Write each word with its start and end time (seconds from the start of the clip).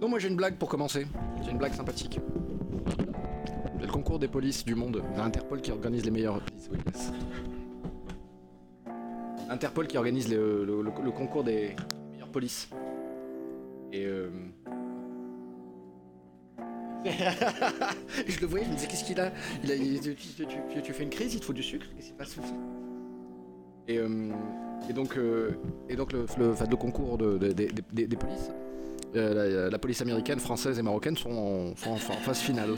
Non, 0.00 0.08
moi 0.08 0.18
j'ai 0.18 0.28
une 0.28 0.36
blague 0.36 0.56
pour 0.56 0.68
commencer. 0.68 1.06
J'ai 1.42 1.50
une 1.50 1.58
blague 1.58 1.74
sympathique. 1.74 2.20
Le 3.80 3.86
concours 3.86 4.18
des 4.18 4.28
polices 4.28 4.64
du 4.64 4.74
monde, 4.74 5.02
Interpol 5.16 5.60
qui 5.60 5.72
organise 5.72 6.04
les 6.04 6.10
meilleures 6.10 6.40
polices. 6.68 7.12
Interpol 9.50 9.86
qui 9.86 9.96
organise 9.96 10.28
le, 10.32 11.10
concours 11.16 11.42
des 11.44 11.74
meilleures 12.12 12.30
polices. 12.30 12.68
Et 13.92 14.04
euh... 14.04 14.30
je 17.06 18.40
le 18.40 18.46
voyais, 18.46 18.64
je 18.66 18.70
me 18.70 18.74
disais 18.74 18.86
qu'est-ce 18.88 19.04
qu'il 19.04 19.18
a, 19.20 19.30
il 19.64 19.70
a 19.72 19.76
tu, 20.82 20.92
fais 20.92 21.04
une 21.04 21.10
crise, 21.10 21.32
il 21.34 21.40
te 21.40 21.44
faut 21.44 21.52
du 21.52 21.62
sucre, 21.62 21.86
qu'est-ce 21.96 22.08
qui 22.08 22.12
se 22.12 22.16
passe? 22.16 22.36
Et, 23.86 23.98
euh, 23.98 24.30
et 24.90 24.92
donc, 24.92 25.16
euh, 25.16 25.52
et 25.88 25.96
donc 25.96 26.12
le, 26.12 26.26
concours 26.76 27.16
de- 27.16 27.38
de- 27.38 27.52
des- 27.52 27.70
des- 27.92 28.06
des 28.06 28.16
polices, 28.16 28.50
euh, 29.16 29.64
la, 29.64 29.70
la 29.70 29.78
police 29.78 30.00
américaine, 30.02 30.38
française 30.38 30.78
et 30.78 30.82
marocaine 30.82 31.16
sont 31.16 31.30
en, 31.30 31.96
phase 31.96 32.40
finale. 32.40 32.74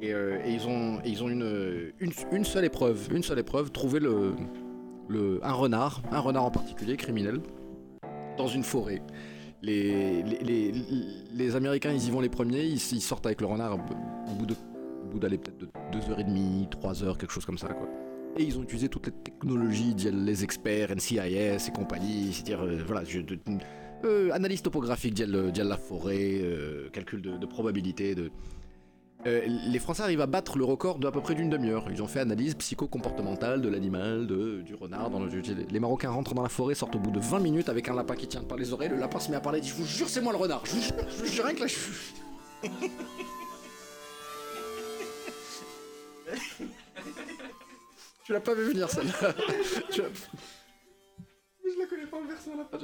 Et, 0.00 0.12
euh, 0.12 0.38
ils 0.46 0.66
ont, 0.66 1.00
une, 1.28 2.44
seule 2.44 2.64
épreuve, 2.64 3.08
une 3.12 3.22
seule 3.22 3.38
épreuve, 3.38 3.70
trouver 3.70 4.00
un 4.00 5.52
renard, 5.52 6.02
un 6.12 6.20
renard 6.20 6.44
en 6.44 6.50
particulier, 6.50 6.96
criminel, 6.96 7.40
dans 8.36 8.46
une 8.46 8.62
forêt. 8.62 9.02
Les, 9.62 10.22
Américains, 11.56 11.92
ils 11.92 12.06
y 12.06 12.10
vont 12.10 12.20
les 12.20 12.28
premiers, 12.28 12.64
ils, 12.64 12.78
sortent 12.78 13.26
avec 13.26 13.40
le 13.40 13.48
renard 13.48 13.74
au 13.76 14.34
bout 14.34 15.18
d'aller 15.18 15.38
peut-être 15.38 15.58
de 15.58 15.98
2h30, 15.98 16.68
3h, 16.70 17.16
quelque 17.16 17.32
chose 17.32 17.44
comme 17.44 17.58
ça. 17.58 17.68
Et 18.36 18.44
ils 18.44 18.56
ont 18.56 18.62
utilisé 18.62 18.88
toutes 18.88 19.06
les 19.06 19.12
technologies, 19.12 19.94
les 19.94 20.44
experts, 20.44 20.94
NCIS 20.94 21.66
et 21.66 21.72
compagnie, 21.74 22.32
c'est-à-dire, 22.32 22.62
euh, 22.62 22.80
voilà, 22.86 23.02
je- 23.04 23.20
euh, 24.04 24.30
analyse 24.32 24.62
topographique 24.62 25.14
d'IL, 25.14 25.50
d'IL 25.52 25.64
la 25.64 25.76
forêt, 25.76 26.40
euh, 26.42 26.88
calcul 26.90 27.22
de, 27.22 27.36
de 27.36 27.46
probabilité, 27.46 28.14
de... 28.14 28.30
Euh, 29.26 29.40
les 29.46 29.78
Français 29.80 30.02
arrivent 30.04 30.20
à 30.20 30.26
battre 30.26 30.58
le 30.58 30.64
record 30.64 31.00
d'à 31.00 31.10
peu 31.10 31.20
près 31.20 31.34
d'une 31.34 31.50
demi-heure. 31.50 31.86
Ils 31.90 32.02
ont 32.02 32.06
fait 32.06 32.20
analyse 32.20 32.54
psycho-comportementale 32.54 33.60
de 33.60 33.68
l'animal, 33.68 34.28
de, 34.28 34.60
du 34.60 34.76
renard. 34.76 35.10
Dans 35.10 35.18
le, 35.18 35.28
les 35.28 35.80
Marocains 35.80 36.10
rentrent 36.10 36.34
dans 36.34 36.42
la 36.42 36.48
forêt, 36.48 36.76
sortent 36.76 36.94
au 36.94 37.00
bout 37.00 37.10
de 37.10 37.18
20 37.18 37.40
minutes 37.40 37.68
avec 37.68 37.88
un 37.88 37.94
lapin 37.94 38.14
qui 38.14 38.28
tient 38.28 38.42
par 38.42 38.56
les 38.56 38.72
oreilles. 38.72 38.90
Le 38.90 38.96
lapin 38.96 39.18
se 39.18 39.30
met 39.30 39.36
à 39.36 39.40
parler, 39.40 39.60
dit 39.60 39.68
Je 39.68 39.74
vous 39.74 39.84
jure, 39.84 40.08
c'est 40.08 40.20
moi 40.20 40.32
le 40.32 40.38
renard. 40.38 40.64
Je 40.64 40.70
vous 40.70 40.82
jure, 40.82 40.94
je 41.08 41.16
vous 41.16 41.26
jure, 41.26 41.44
rien 41.44 41.54
que 41.54 41.60
là, 41.60 41.66
je 41.66 41.74
suis. 41.74 42.14
Tu 48.28 48.34
l'as 48.34 48.40
pas 48.40 48.52
vu 48.52 48.64
venir 48.64 48.90
celle-là 48.90 49.32
Tu 49.90 50.02
Je 51.64 51.78
la 51.78 51.86
connais 51.86 52.06
pas 52.06 52.18
en 52.18 52.26
version 52.26 52.58
là. 52.58 52.68
Ah, 52.70 52.76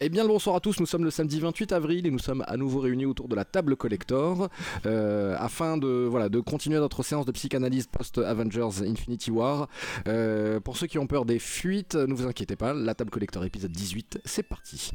Eh 0.00 0.08
bien 0.08 0.22
le 0.22 0.28
bonsoir 0.28 0.56
à 0.56 0.60
tous, 0.60 0.78
nous 0.78 0.86
sommes 0.86 1.04
le 1.04 1.10
samedi 1.10 1.40
28 1.40 1.72
avril 1.72 2.06
et 2.06 2.10
nous 2.10 2.18
sommes 2.18 2.44
à 2.46 2.56
nouveau 2.56 2.80
réunis 2.80 3.06
autour 3.06 3.28
de 3.28 3.34
la 3.34 3.44
table 3.44 3.76
collector 3.76 4.48
euh, 4.84 5.34
afin 5.38 5.78
de, 5.78 6.40
continuer 6.40 6.78
notre 6.78 7.02
séance 7.02 7.24
de 7.24 7.32
psychanalyse 7.32 7.86
post-Avengers 7.86 8.82
Infinity 8.86 9.30
War. 9.30 9.68
Euh, 10.06 10.60
pour 10.60 10.76
ceux 10.76 10.86
qui 10.86 10.98
ont 10.98 11.06
peur 11.06 11.24
des 11.24 11.38
fuites, 11.38 11.94
ne 11.94 12.12
vous 12.12 12.26
inquiétez 12.26 12.56
pas, 12.56 12.74
la 12.74 12.94
table 12.94 13.10
collector 13.10 13.44
épisode 13.44 13.72
18, 13.72 14.20
c'est 14.24 14.42
parti. 14.42 14.92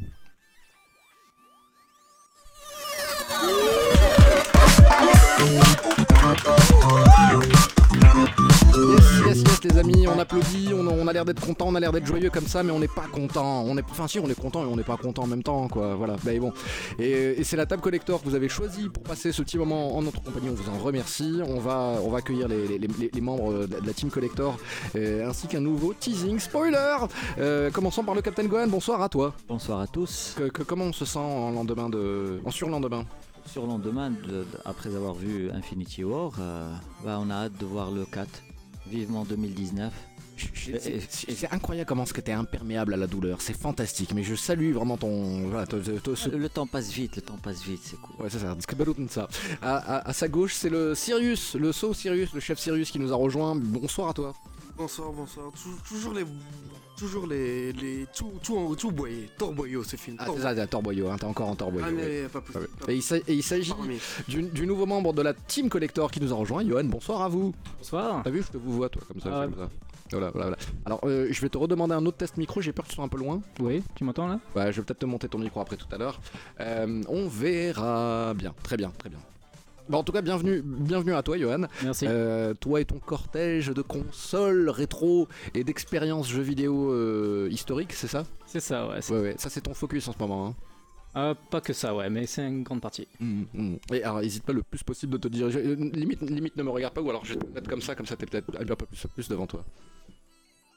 Yes, 8.14 9.26
yes, 9.26 9.38
yes, 9.38 9.64
les 9.64 9.78
amis, 9.80 10.06
on 10.08 10.20
applaudit, 10.20 10.70
on, 10.73 10.86
on 10.86 11.08
a 11.08 11.14
l'air 11.14 11.23
d'être 11.23 11.40
content, 11.40 11.67
on 11.70 11.76
a 11.76 11.80
l'air 11.80 11.94
d'être 11.94 12.06
joyeux 12.06 12.30
comme 12.30 12.45
ça, 12.45 12.62
mais 12.62 12.72
on 12.72 12.80
n'est 12.80 12.88
pas 12.90 13.06
content. 13.12 13.64
On 13.66 13.78
est, 13.78 13.84
enfin, 13.90 14.08
si, 14.08 14.20
on 14.20 14.28
est 14.30 14.40
content 14.40 14.64
et 14.64 14.67
on 14.67 14.76
n'est 14.76 14.84
pas 14.84 14.98
content 14.98 15.23
en 15.23 15.28
même 15.28 15.44
temps, 15.44 15.67
quoi. 15.70 15.95
Voilà, 15.95 16.17
mais 16.26 16.38
bon. 16.39 16.52
Et, 17.00 17.12
et 17.39 17.44
c'est 17.45 17.56
la 17.56 17.66
table 17.66 17.82
collector 17.82 18.22
que 18.22 18.27
vous 18.27 18.36
avez 18.36 18.49
choisi 18.49 18.89
pour 18.89 19.04
passer 19.04 19.32
ce 19.32 19.42
petit 19.44 19.58
moment 19.58 19.95
en 19.95 20.02
notre 20.02 20.22
compagnie. 20.22 20.49
On 20.49 20.54
vous 20.55 20.70
en 20.70 20.77
remercie. 20.83 21.39
On 21.48 21.60
va, 21.60 21.95
on 22.04 22.10
va 22.10 22.17
accueillir 22.17 22.48
les, 22.49 22.67
les- 22.67 22.80
les- 22.80 23.11
les 23.14 23.22
membres 23.22 23.66
de 23.66 23.88
la 23.88 23.94
team 23.94 24.10
collector 24.10 24.58
euh, 24.98 25.30
ainsi 25.30 25.48
qu'un 25.48 25.61
nouveau 25.61 25.93
teasing 25.93 26.38
spoiler. 26.39 26.98
Euh, 27.39 27.72
commençons 27.72 28.04
par 28.04 28.16
le 28.16 28.22
Captain 28.22 28.43
Gohan. 28.45 28.67
Bonsoir 28.67 29.02
à 29.02 29.08
toi. 29.10 29.33
Bonsoir 29.48 29.80
à 29.80 29.88
tous. 29.88 30.36
Que- 30.38 30.49
que- 30.49 30.64
comment 30.64 30.86
on 30.86 30.93
se 30.93 31.05
sent 31.05 31.20
en 31.20 31.52
lendemain 31.52 31.88
de, 31.89 32.42
en 32.45 32.52
surlendemain? 32.52 33.05
Sur 33.46 33.64
le 33.64 33.68
lendemain, 33.70 34.12
de- 34.12 34.16
de- 34.28 34.46
après 34.66 34.96
avoir 34.96 35.14
vu 35.14 35.50
Infinity 35.52 36.04
War, 36.04 36.32
euh, 36.40 36.74
bah, 37.04 37.20
on 37.22 37.30
a 37.30 37.36
hâte 37.36 37.58
de 37.60 37.66
voir 37.66 37.92
le 37.92 38.06
4. 38.06 38.30
Vivement 38.88 39.24
2019. 39.26 39.94
C'est- 40.56 41.54
incroyable 41.54 41.88
comment 41.88 42.06
ce 42.06 42.14
que 42.14 42.22
t'es 42.22 42.32
imperméable 42.32 42.94
à 42.96 42.98
la 42.98 43.06
douleur. 43.08 43.42
C'est 43.42 43.54
fantastique. 43.56 44.14
Mais 44.16 44.24
je 44.24 44.34
salue 44.34 44.72
vraiment 44.74 44.98
ton, 44.98 45.48
voilà, 45.50 45.66
ce 46.16 46.30
Le 46.30 46.50
temps 46.50 46.66
passe 46.66 46.92
vite, 46.92 47.16
le 47.18 47.22
temps 47.22 47.38
passe 47.38 47.62
vite, 47.64 47.82
c'est 47.84 47.98
cool. 47.98 48.16
Ouais, 48.24 48.30
c'est 48.30 48.40
ça, 48.40 48.56
ça. 49.10 49.28
À, 49.62 49.76
à- 49.98 50.10
à 50.10 50.14
sa 50.14 50.28
gauche, 50.28 50.56
c'est 50.56 50.70
le 50.70 50.96
Sirius, 50.96 51.54
le 51.56 51.72
saut 51.72 51.94
Sirius, 51.94 52.34
le 52.34 52.40
chef 52.40 52.58
Sirius 52.60 52.90
qui 52.90 52.98
nous 53.00 53.12
a 53.14 53.16
rejoint. 53.16 53.56
Bonsoir 53.56 54.10
à 54.10 54.14
toi. 54.14 54.34
Bonsoir, 54.81 55.11
bonsoir. 55.11 55.52
Tou- 55.52 55.77
toujours 55.87 56.14
les. 56.15 56.25
Toujours 56.97 57.27
les. 57.27 57.71
les 57.73 58.08
tout, 58.15 58.31
tout, 58.42 58.58
en- 58.58 58.73
tout 58.73 58.92
boyé. 58.92 59.30
Torboyau 59.37 59.83
ce 59.83 59.95
film. 59.95 60.17
Ah, 60.19 60.25
c'est 60.33 60.42
ça, 60.42 60.55
t'es 60.55 60.61
à 60.61 60.65
Torboyau, 60.65 61.08
hein, 61.08 61.17
t'es 61.19 61.25
encore 61.25 61.49
en 61.49 61.55
Torboyau. 61.55 61.86
Ah, 61.87 61.92
ouais. 61.93 62.23
mais 62.23 62.27
pas. 62.30 62.39
Ouais, 62.59 62.65
pas 62.83 62.92
Et 62.92 62.95
il 62.95 63.03
s'a- 63.03 63.17
et 63.17 63.23
il 63.27 63.43
s'agit 63.43 63.73
du, 64.27 64.42
du 64.42 64.65
nouveau 64.65 64.87
membre 64.87 65.14
de 65.14 65.21
la 65.21 65.36
Team 65.36 65.69
Collector 65.69 66.09
qui 66.09 66.19
nous 66.19 66.33
a 66.33 66.36
rejoint, 66.36 66.65
Johan. 66.67 66.83
Bonsoir 66.86 67.21
à 67.21 67.30
vous. 67.30 67.53
Bonsoir. 67.77 68.21
T'as 68.23 68.31
vu, 68.31 68.42
je 68.42 68.47
te 68.47 68.58
vous 68.58 68.73
vois, 68.73 68.89
toi, 68.89 69.03
comme 69.08 69.21
ça. 69.21 69.30
Ah 69.31 69.39
ouais. 69.42 69.45
comme 69.53 69.65
ça. 69.65 69.69
Voilà, 70.14 70.31
voilà, 70.31 70.47
voilà. 70.47 70.58
Alors, 70.86 70.99
euh, 71.03 71.27
je 71.30 71.42
vais 71.42 71.49
te 71.49 71.59
redemander 71.59 71.93
un 71.93 72.05
autre 72.08 72.17
test 72.17 72.37
micro, 72.37 72.59
j'ai 72.59 72.73
peur 72.73 72.83
que 72.86 72.89
tu 72.89 72.95
sois 72.95 73.05
un 73.05 73.08
peu 73.08 73.19
loin. 73.19 73.39
Oui, 73.59 73.83
tu 73.93 74.03
m'entends 74.03 74.27
là? 74.27 74.39
Ouais, 74.55 74.71
je 74.73 74.81
vais 74.81 74.86
peut-être 74.86 74.99
te 74.99 75.05
monter 75.05 75.30
ton 75.30 75.37
micro 75.37 75.61
après 75.61 75.77
tout 75.77 75.86
à 75.92 75.98
l'heure. 75.99 76.19
Euh, 76.59 77.03
on 77.08 77.27
verra 77.27 78.33
bien, 78.33 78.53
très 78.63 78.77
bien, 78.77 78.92
très 78.98 79.09
bien. 79.09 79.19
Bon, 79.89 79.97
en 79.97 80.03
tout 80.03 80.11
cas, 80.14 80.21
bienvenue, 80.21 80.61
bienvenue 80.64 81.14
à 81.14 81.21
toi, 81.23 81.37
Johan. 81.37 81.64
Merci. 81.83 82.05
Euh, 82.08 82.53
toi 82.53 82.80
et 82.80 82.86
ton 82.86 82.99
cortège 82.99 83.67
de 83.69 83.81
consoles 83.81 84.69
rétro 84.69 85.27
et 85.53 85.64
d'expériences 85.64 86.30
jeux 86.30 86.42
vidéo 86.42 86.92
euh, 86.93 87.49
historiques, 87.52 87.93
c'est 87.93 88.08
ça? 88.08 88.23
C'est 88.45 88.59
ça, 88.61 88.87
ouais. 88.87 88.99
Ouais, 89.11 89.19
ouais, 89.21 89.36
ça 89.37 89.49
c'est 89.49 89.61
ton 89.61 89.73
focus 89.73 90.08
en 90.08 90.14
ce 90.14 90.19
moment. 90.19 90.47
Hein. 90.47 90.55
Ah, 91.14 91.33
pas 91.49 91.59
que 91.59 91.73
ça, 91.73 91.93
ouais, 91.93 92.09
mais 92.09 92.25
c'est 92.25 92.47
une 92.47 92.64
grande 92.64 92.80
partie. 92.80 93.05
Mm, 93.19 93.43
mm. 93.53 93.75
Et 93.93 94.03
alors, 94.03 94.21
n'hésite 94.21 94.43
pas 94.43 94.53
le 94.53 94.64
plus 94.64 94.81
possible 94.81 95.14
de 95.14 95.17
te 95.17 95.27
diriger. 95.27 95.59
euh, 95.59 95.75
Limite, 95.93 96.21
limite 96.21 96.55
ne 96.55 96.63
me 96.63 96.69
regarde 96.69 96.93
pas, 96.93 97.02
ou 97.02 97.09
alors 97.09 97.25
je 97.25 97.33
vais 97.33 97.39
te 97.39 97.53
mettre 97.53 97.69
comme 97.69 97.81
ça, 97.81 97.95
comme 97.95 98.05
ça 98.05 98.15
t'es 98.15 98.25
peut-être 98.25 98.45
un 98.58 98.65
peu 98.65 98.75
plus, 98.86 99.08
plus 99.13 99.27
devant 99.27 99.48
toi. 99.48 99.65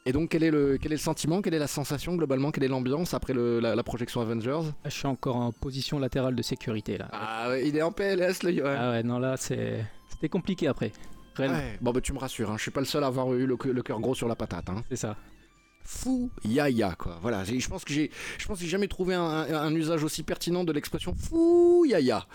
Et 0.07 0.13
donc, 0.13 0.29
quel 0.29 0.43
est, 0.43 0.51
le, 0.51 0.77
quel 0.77 0.93
est 0.93 0.97
le 0.97 1.01
sentiment, 1.01 1.41
quelle 1.41 1.55
est 1.55 1.59
la 1.59 1.67
sensation 1.67 2.15
globalement, 2.15 2.51
quelle 2.51 2.65
est 2.65 2.69
l'ambiance 2.69 3.15
après 3.15 3.33
le- 3.33 3.59
la, 3.59 3.75
la 3.75 3.83
projection 3.83 4.21
Avengers? 4.21 4.61
Je 4.85 4.91
suis 4.91 5.07
encore 5.07 5.37
en 5.37 5.51
position 5.51 5.99
latérale 5.99 6.35
de 6.35 6.43
sécurité 6.43 6.99
là. 6.99 7.09
Ah, 7.13 7.49
ouais, 7.49 7.67
il 7.67 7.75
est 7.75 7.81
en 7.81 7.91
PLS, 7.91 8.43
le 8.43 8.53
Johan. 8.53 8.77
Ah 8.79 8.91
ouais, 8.91 9.03
non 9.03 9.19
là, 9.19 9.39
c'est... 9.39 9.83
C'était 10.11 10.29
compliqué 10.29 10.69
après. 10.69 10.93
Ouais. 11.39 11.79
Bon, 11.81 11.91
bah 11.93 12.03
tu 12.03 12.13
me 12.13 12.19
rassures, 12.19 12.51
hein, 12.51 12.57
je 12.59 12.63
suis 12.63 12.71
pas 12.71 12.81
le 12.81 12.87
seul 12.87 13.03
à 13.03 13.07
avoir 13.07 13.33
eu 13.33 13.47
le, 13.47 13.57
le 13.65 13.83
cœur 13.83 13.99
gros 13.99 14.15
sur 14.15 14.29
la 14.29 14.37
patate. 14.37 14.69
Hein. 14.69 14.83
c'est 14.91 14.97
ça. 14.97 15.17
Fou 15.85 16.31
yaya 16.45 16.95
quoi. 16.99 17.19
Voilà, 17.23 17.45
je 17.45 17.69
pense 17.69 17.85
que 17.85 17.93
j'ai, 17.93 18.11
je 18.39 18.47
pense 18.47 18.59
que 18.59 18.65
j'ai 18.65 18.71
jamais 18.71 18.89
trouvé 18.89 19.15
un, 19.15 19.23
un- 19.23 19.55
un 19.55 19.75
usage 19.75 20.03
aussi 20.03 20.23
pertinent 20.23 20.65
de 20.65 20.73
l'expression 20.73 21.15
fou 21.15 21.85
yaya. 21.87 22.27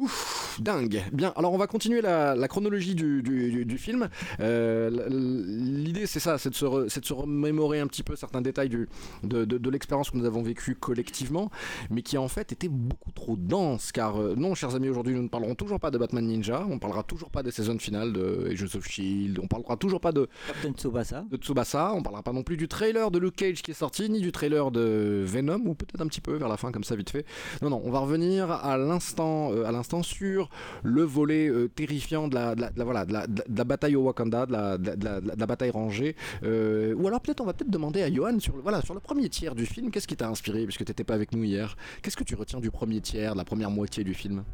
Ouf, 0.00 0.58
dingue. 0.60 1.02
Bien, 1.12 1.32
alors 1.36 1.52
on 1.52 1.58
va 1.58 1.66
continuer 1.66 2.00
la, 2.00 2.34
la 2.34 2.48
chronologie 2.48 2.94
du, 2.94 3.22
du- 3.22 3.50
du- 3.50 3.64
du 3.64 3.78
film. 3.78 4.08
Euh, 4.40 5.08
L'idée 5.10 6.06
c'est 6.06 6.20
ça, 6.20 6.38
c'est 6.38 6.50
de, 6.50 6.54
se 6.54 6.64
re- 6.64 6.88
c'est 6.88 7.00
de 7.00 7.06
se 7.06 7.12
remémorer 7.12 7.80
un 7.80 7.86
petit 7.86 8.02
peu 8.02 8.16
certains 8.16 8.40
détails 8.42 8.68
du, 8.68 8.88
de, 9.22 9.44
de- 9.44 9.58
de 9.58 9.70
l'expérience 9.70 10.10
que 10.10 10.16
nous 10.16 10.24
avons 10.26 10.42
vécue 10.42 10.74
collectivement, 10.74 11.50
mais 11.90 12.02
qui 12.02 12.18
en 12.18 12.28
fait 12.28 12.52
était 12.52 12.68
beaucoup 12.68 13.12
trop 13.12 13.36
dense. 13.36 13.92
Car 13.92 14.20
euh, 14.20 14.34
non, 14.36 14.54
chers 14.54 14.74
amis, 14.74 14.88
aujourd'hui 14.88 15.14
nous 15.14 15.22
ne 15.22 15.28
parlerons 15.28 15.54
toujours 15.54 15.80
pas 15.80 15.90
de 15.90 15.98
Batman 15.98 16.26
Ninja, 16.26 16.66
on 16.68 16.78
parlera 16.78 17.02
toujours 17.02 17.30
pas 17.30 17.42
des 17.42 17.50
saisons 17.50 17.78
finales 17.78 18.12
de 18.12 18.48
Agents 18.50 18.76
of 18.76 18.86
Shield, 18.86 19.38
on 19.42 19.46
parlera 19.46 19.76
toujours 19.76 20.00
pas 20.00 20.12
de 20.12 20.28
Captain 20.46 20.72
Tsubasa. 20.72 21.24
de 21.30 21.36
Tsubasa, 21.36 21.92
on 21.94 22.02
parlera 22.02 22.22
pas 22.22 22.32
non 22.32 22.42
plus 22.42 22.56
du 22.56 22.68
trailer 22.92 23.10
de 23.10 23.18
Luke 23.18 23.36
Cage 23.36 23.62
qui 23.62 23.70
est 23.72 23.74
sorti, 23.74 24.08
ni 24.08 24.20
du 24.20 24.32
trailer 24.32 24.70
de 24.70 25.22
Venom, 25.26 25.60
ou 25.66 25.74
peut-être 25.74 26.00
un 26.00 26.06
petit 26.06 26.20
peu 26.22 26.36
vers 26.36 26.48
la 26.48 26.56
fin 26.56 26.72
comme 26.72 26.84
ça 26.84 26.96
vite 26.96 27.10
fait. 27.10 27.26
Non, 27.60 27.68
non, 27.70 27.82
on 27.84 27.90
va 27.90 27.98
revenir 27.98 28.50
à 28.50 28.78
l'instant, 28.78 29.52
euh, 29.52 29.64
à 29.66 29.72
l'instant 29.72 30.02
sur 30.02 30.48
le 30.82 31.02
volet 31.02 31.50
terrifiant 31.74 32.28
de 32.28 32.34
la, 32.34 32.54
de 32.54 32.62
la- 32.64 33.64
bataille 33.64 33.96
au 33.96 34.04
Wakanda, 34.04 34.46
de 34.46 34.52
la 34.52 35.46
bataille 35.46 35.70
rangée. 35.70 36.16
Euh, 36.44 36.94
ou 36.94 37.06
alors 37.06 37.20
peut-être 37.20 37.40
on 37.42 37.44
va 37.44 37.52
peut-être 37.52 37.70
demander 37.70 38.02
à 38.02 38.10
Johan 38.12 38.38
sur 38.40 38.56
le, 38.56 38.62
voilà, 38.62 38.80
sur 38.80 38.94
le 38.94 39.00
premier 39.00 39.28
tiers 39.28 39.54
du 39.54 39.66
film, 39.66 39.90
qu'est-ce 39.90 40.08
qui 40.08 40.16
t'a 40.16 40.28
inspiré, 40.28 40.64
puisque 40.64 40.84
t'étais 40.84 41.04
pas 41.04 41.14
avec 41.14 41.32
nous 41.32 41.44
hier. 41.44 41.76
Qu'est-ce 42.02 42.16
que 42.16 42.24
tu 42.24 42.34
retiens 42.34 42.60
du 42.60 42.70
premier 42.70 43.00
tiers, 43.00 43.32
de 43.34 43.38
la 43.38 43.44
première 43.44 43.70
moitié 43.70 44.02
du 44.04 44.14
film? 44.14 44.44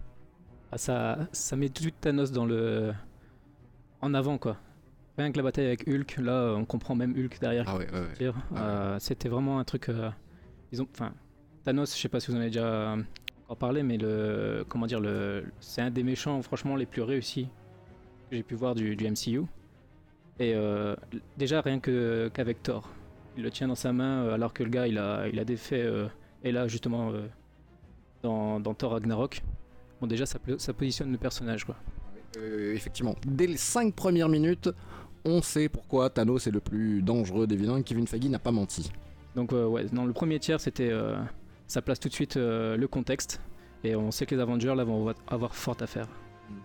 Ah, 0.73 0.79
ça, 0.79 1.19
ça 1.31 1.55
met 1.55 1.69
tout 1.69 1.75
de 1.75 1.81
suite 1.83 2.01
Thanos 2.01 2.33
dans 2.33 2.47
le... 2.47 2.93
En 4.01 4.13
avant, 4.13 4.39
quoi. 4.39 4.57
Rien 5.17 5.31
que 5.31 5.37
la 5.37 5.43
bataille 5.45 5.67
avec 5.67 5.87
Hulk, 5.87 6.17
là, 6.19 6.55
on 6.57 6.65
comprend 6.65 6.95
même 6.97 7.13
Hulk 7.17 7.39
derrière. 7.41 7.65
Ah 7.69 7.77
ouais, 7.77 7.87
ouais, 7.93 8.01
ouais. 8.01 8.13
dire. 8.19 8.35
Ah. 8.55 8.63
Euh, 8.63 8.97
C'était 8.99 9.29
vraiment 9.29 9.59
un 9.61 9.65
truc. 9.65 9.89
euh, 9.89 10.11
ils 10.73 10.83
ont, 10.83 10.89
enfin, 10.93 11.13
Thanos, 11.65 11.95
je 11.97 12.01
sais 12.01 12.09
pas 12.09 12.19
si 12.21 12.31
vous 12.31 12.37
en 12.37 12.41
avez 12.41 12.51
déjà 12.51 12.97
encore 13.45 13.57
parlé, 13.59 13.83
mais 13.83 13.97
le, 13.97 14.65
comment 14.69 14.87
dire, 14.87 14.99
le, 15.01 15.45
c'est 15.61 15.83
un 15.83 15.91
des 15.91 16.03
méchants, 16.03 16.43
franchement, 16.43 16.75
les 16.77 16.87
plus 16.87 17.03
réussis 17.03 17.45
que 18.31 18.37
j'ai 18.37 18.43
pu 18.43 18.55
voir 18.57 18.75
du, 18.75 18.97
du 18.97 19.09
MCU. 19.09 19.43
Et 20.41 20.53
euh, 20.55 20.97
déjà 21.37 21.61
rien 21.61 21.79
que 21.79 22.29
qu'avec 22.35 22.61
Thor, 22.63 22.91
il 23.37 23.45
le 23.45 23.51
tient 23.53 23.69
dans 23.69 23.77
sa 23.77 23.93
main 23.93 24.25
euh, 24.25 24.35
alors 24.35 24.53
que 24.53 24.65
le 24.65 24.71
gars 24.71 24.89
il 24.89 24.99
a, 24.99 25.29
il 25.29 25.39
a 25.39 25.45
défait 25.45 25.81
euh, 25.83 26.09
et 26.43 26.51
là 26.51 26.67
justement 26.67 27.13
euh, 27.13 27.29
dans, 28.23 28.59
dans 28.59 28.75
Thor 28.75 28.93
Ragnarok. 28.93 29.43
Bon 30.01 30.09
déjà 30.09 30.27
ça, 30.27 30.41
ça 30.59 30.73
positionne 30.73 31.13
le 31.13 31.19
personnage 31.19 31.63
quoi. 31.65 31.77
Effectivement, 32.37 33.15
dès 33.25 33.47
les 33.47 33.57
5 33.57 33.95
premières 33.95 34.29
minutes, 34.29 34.69
on 35.25 35.43
sait 35.43 35.69
pourquoi 35.69 36.11
Thanos 36.11 36.47
est 36.47 36.51
le 36.51 36.61
plus 36.61 37.03
dangereux 37.03 37.47
des 37.47 37.57
vilains. 37.57 37.83
Kevin 37.83 38.07
Feige 38.07 38.25
n'a 38.29 38.39
pas 38.39 38.53
menti. 38.53 38.91
Donc 39.35 39.53
euh, 39.53 39.67
ouais, 39.67 39.85
dans 39.93 40.05
le 40.05 40.13
premier 40.13 40.39
tiers 40.39 40.61
c'était 40.61 40.91
euh, 40.91 41.17
ça 41.67 41.83
place 41.83 41.99
tout 41.99 42.09
de 42.09 42.15
suite 42.15 42.37
euh, 42.37 42.77
le 42.77 42.87
contexte 42.87 43.41
et 43.83 43.97
on 43.97 44.11
sait 44.11 44.27
que 44.27 44.35
les 44.35 44.41
Avengers 44.41 44.75
là 44.77 44.85
vont 44.85 45.13
avoir 45.27 45.55
fort 45.55 45.77
à 45.81 45.87
faire. 45.87 46.07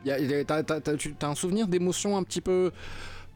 Y 0.06 0.12
a- 0.12 0.20
y 0.20 0.34
a- 0.34 0.44
T'as 0.44 1.28
un 1.30 1.36
souvenir 1.36 1.68
d'émotion 1.68 2.16
un 2.18 2.24
petit 2.24 2.42
peu 2.42 2.72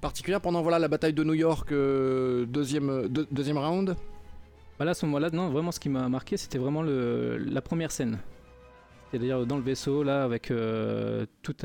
particulière 0.01 0.41
pendant 0.41 0.61
voilà 0.61 0.77
la 0.79 0.87
bataille 0.87 1.13
de 1.13 1.23
New 1.23 1.33
York, 1.33 1.69
deuxième, 1.71 3.07
deux- 3.07 3.27
deuxième 3.31 3.57
round? 3.57 3.95
Bah 4.79 4.85
là, 4.85 4.91
à 4.91 4.93
ce 4.93 5.05
moment-là, 5.05 5.29
non, 5.31 5.49
vraiment 5.49 5.71
ce 5.71 5.79
qui 5.79 5.87
m'a 5.89 6.09
marqué, 6.09 6.35
c'était 6.35 6.57
vraiment 6.57 6.81
le, 6.81 7.37
la 7.37 7.61
première 7.61 7.91
scène. 7.91 8.17
C'est-à-dire 9.11 9.45
dans 9.45 9.57
le 9.57 9.61
vaisseau, 9.63 10.01
là, 10.03 10.23
avec 10.23 10.49
euh, 10.51 11.25
tout, 11.43 11.55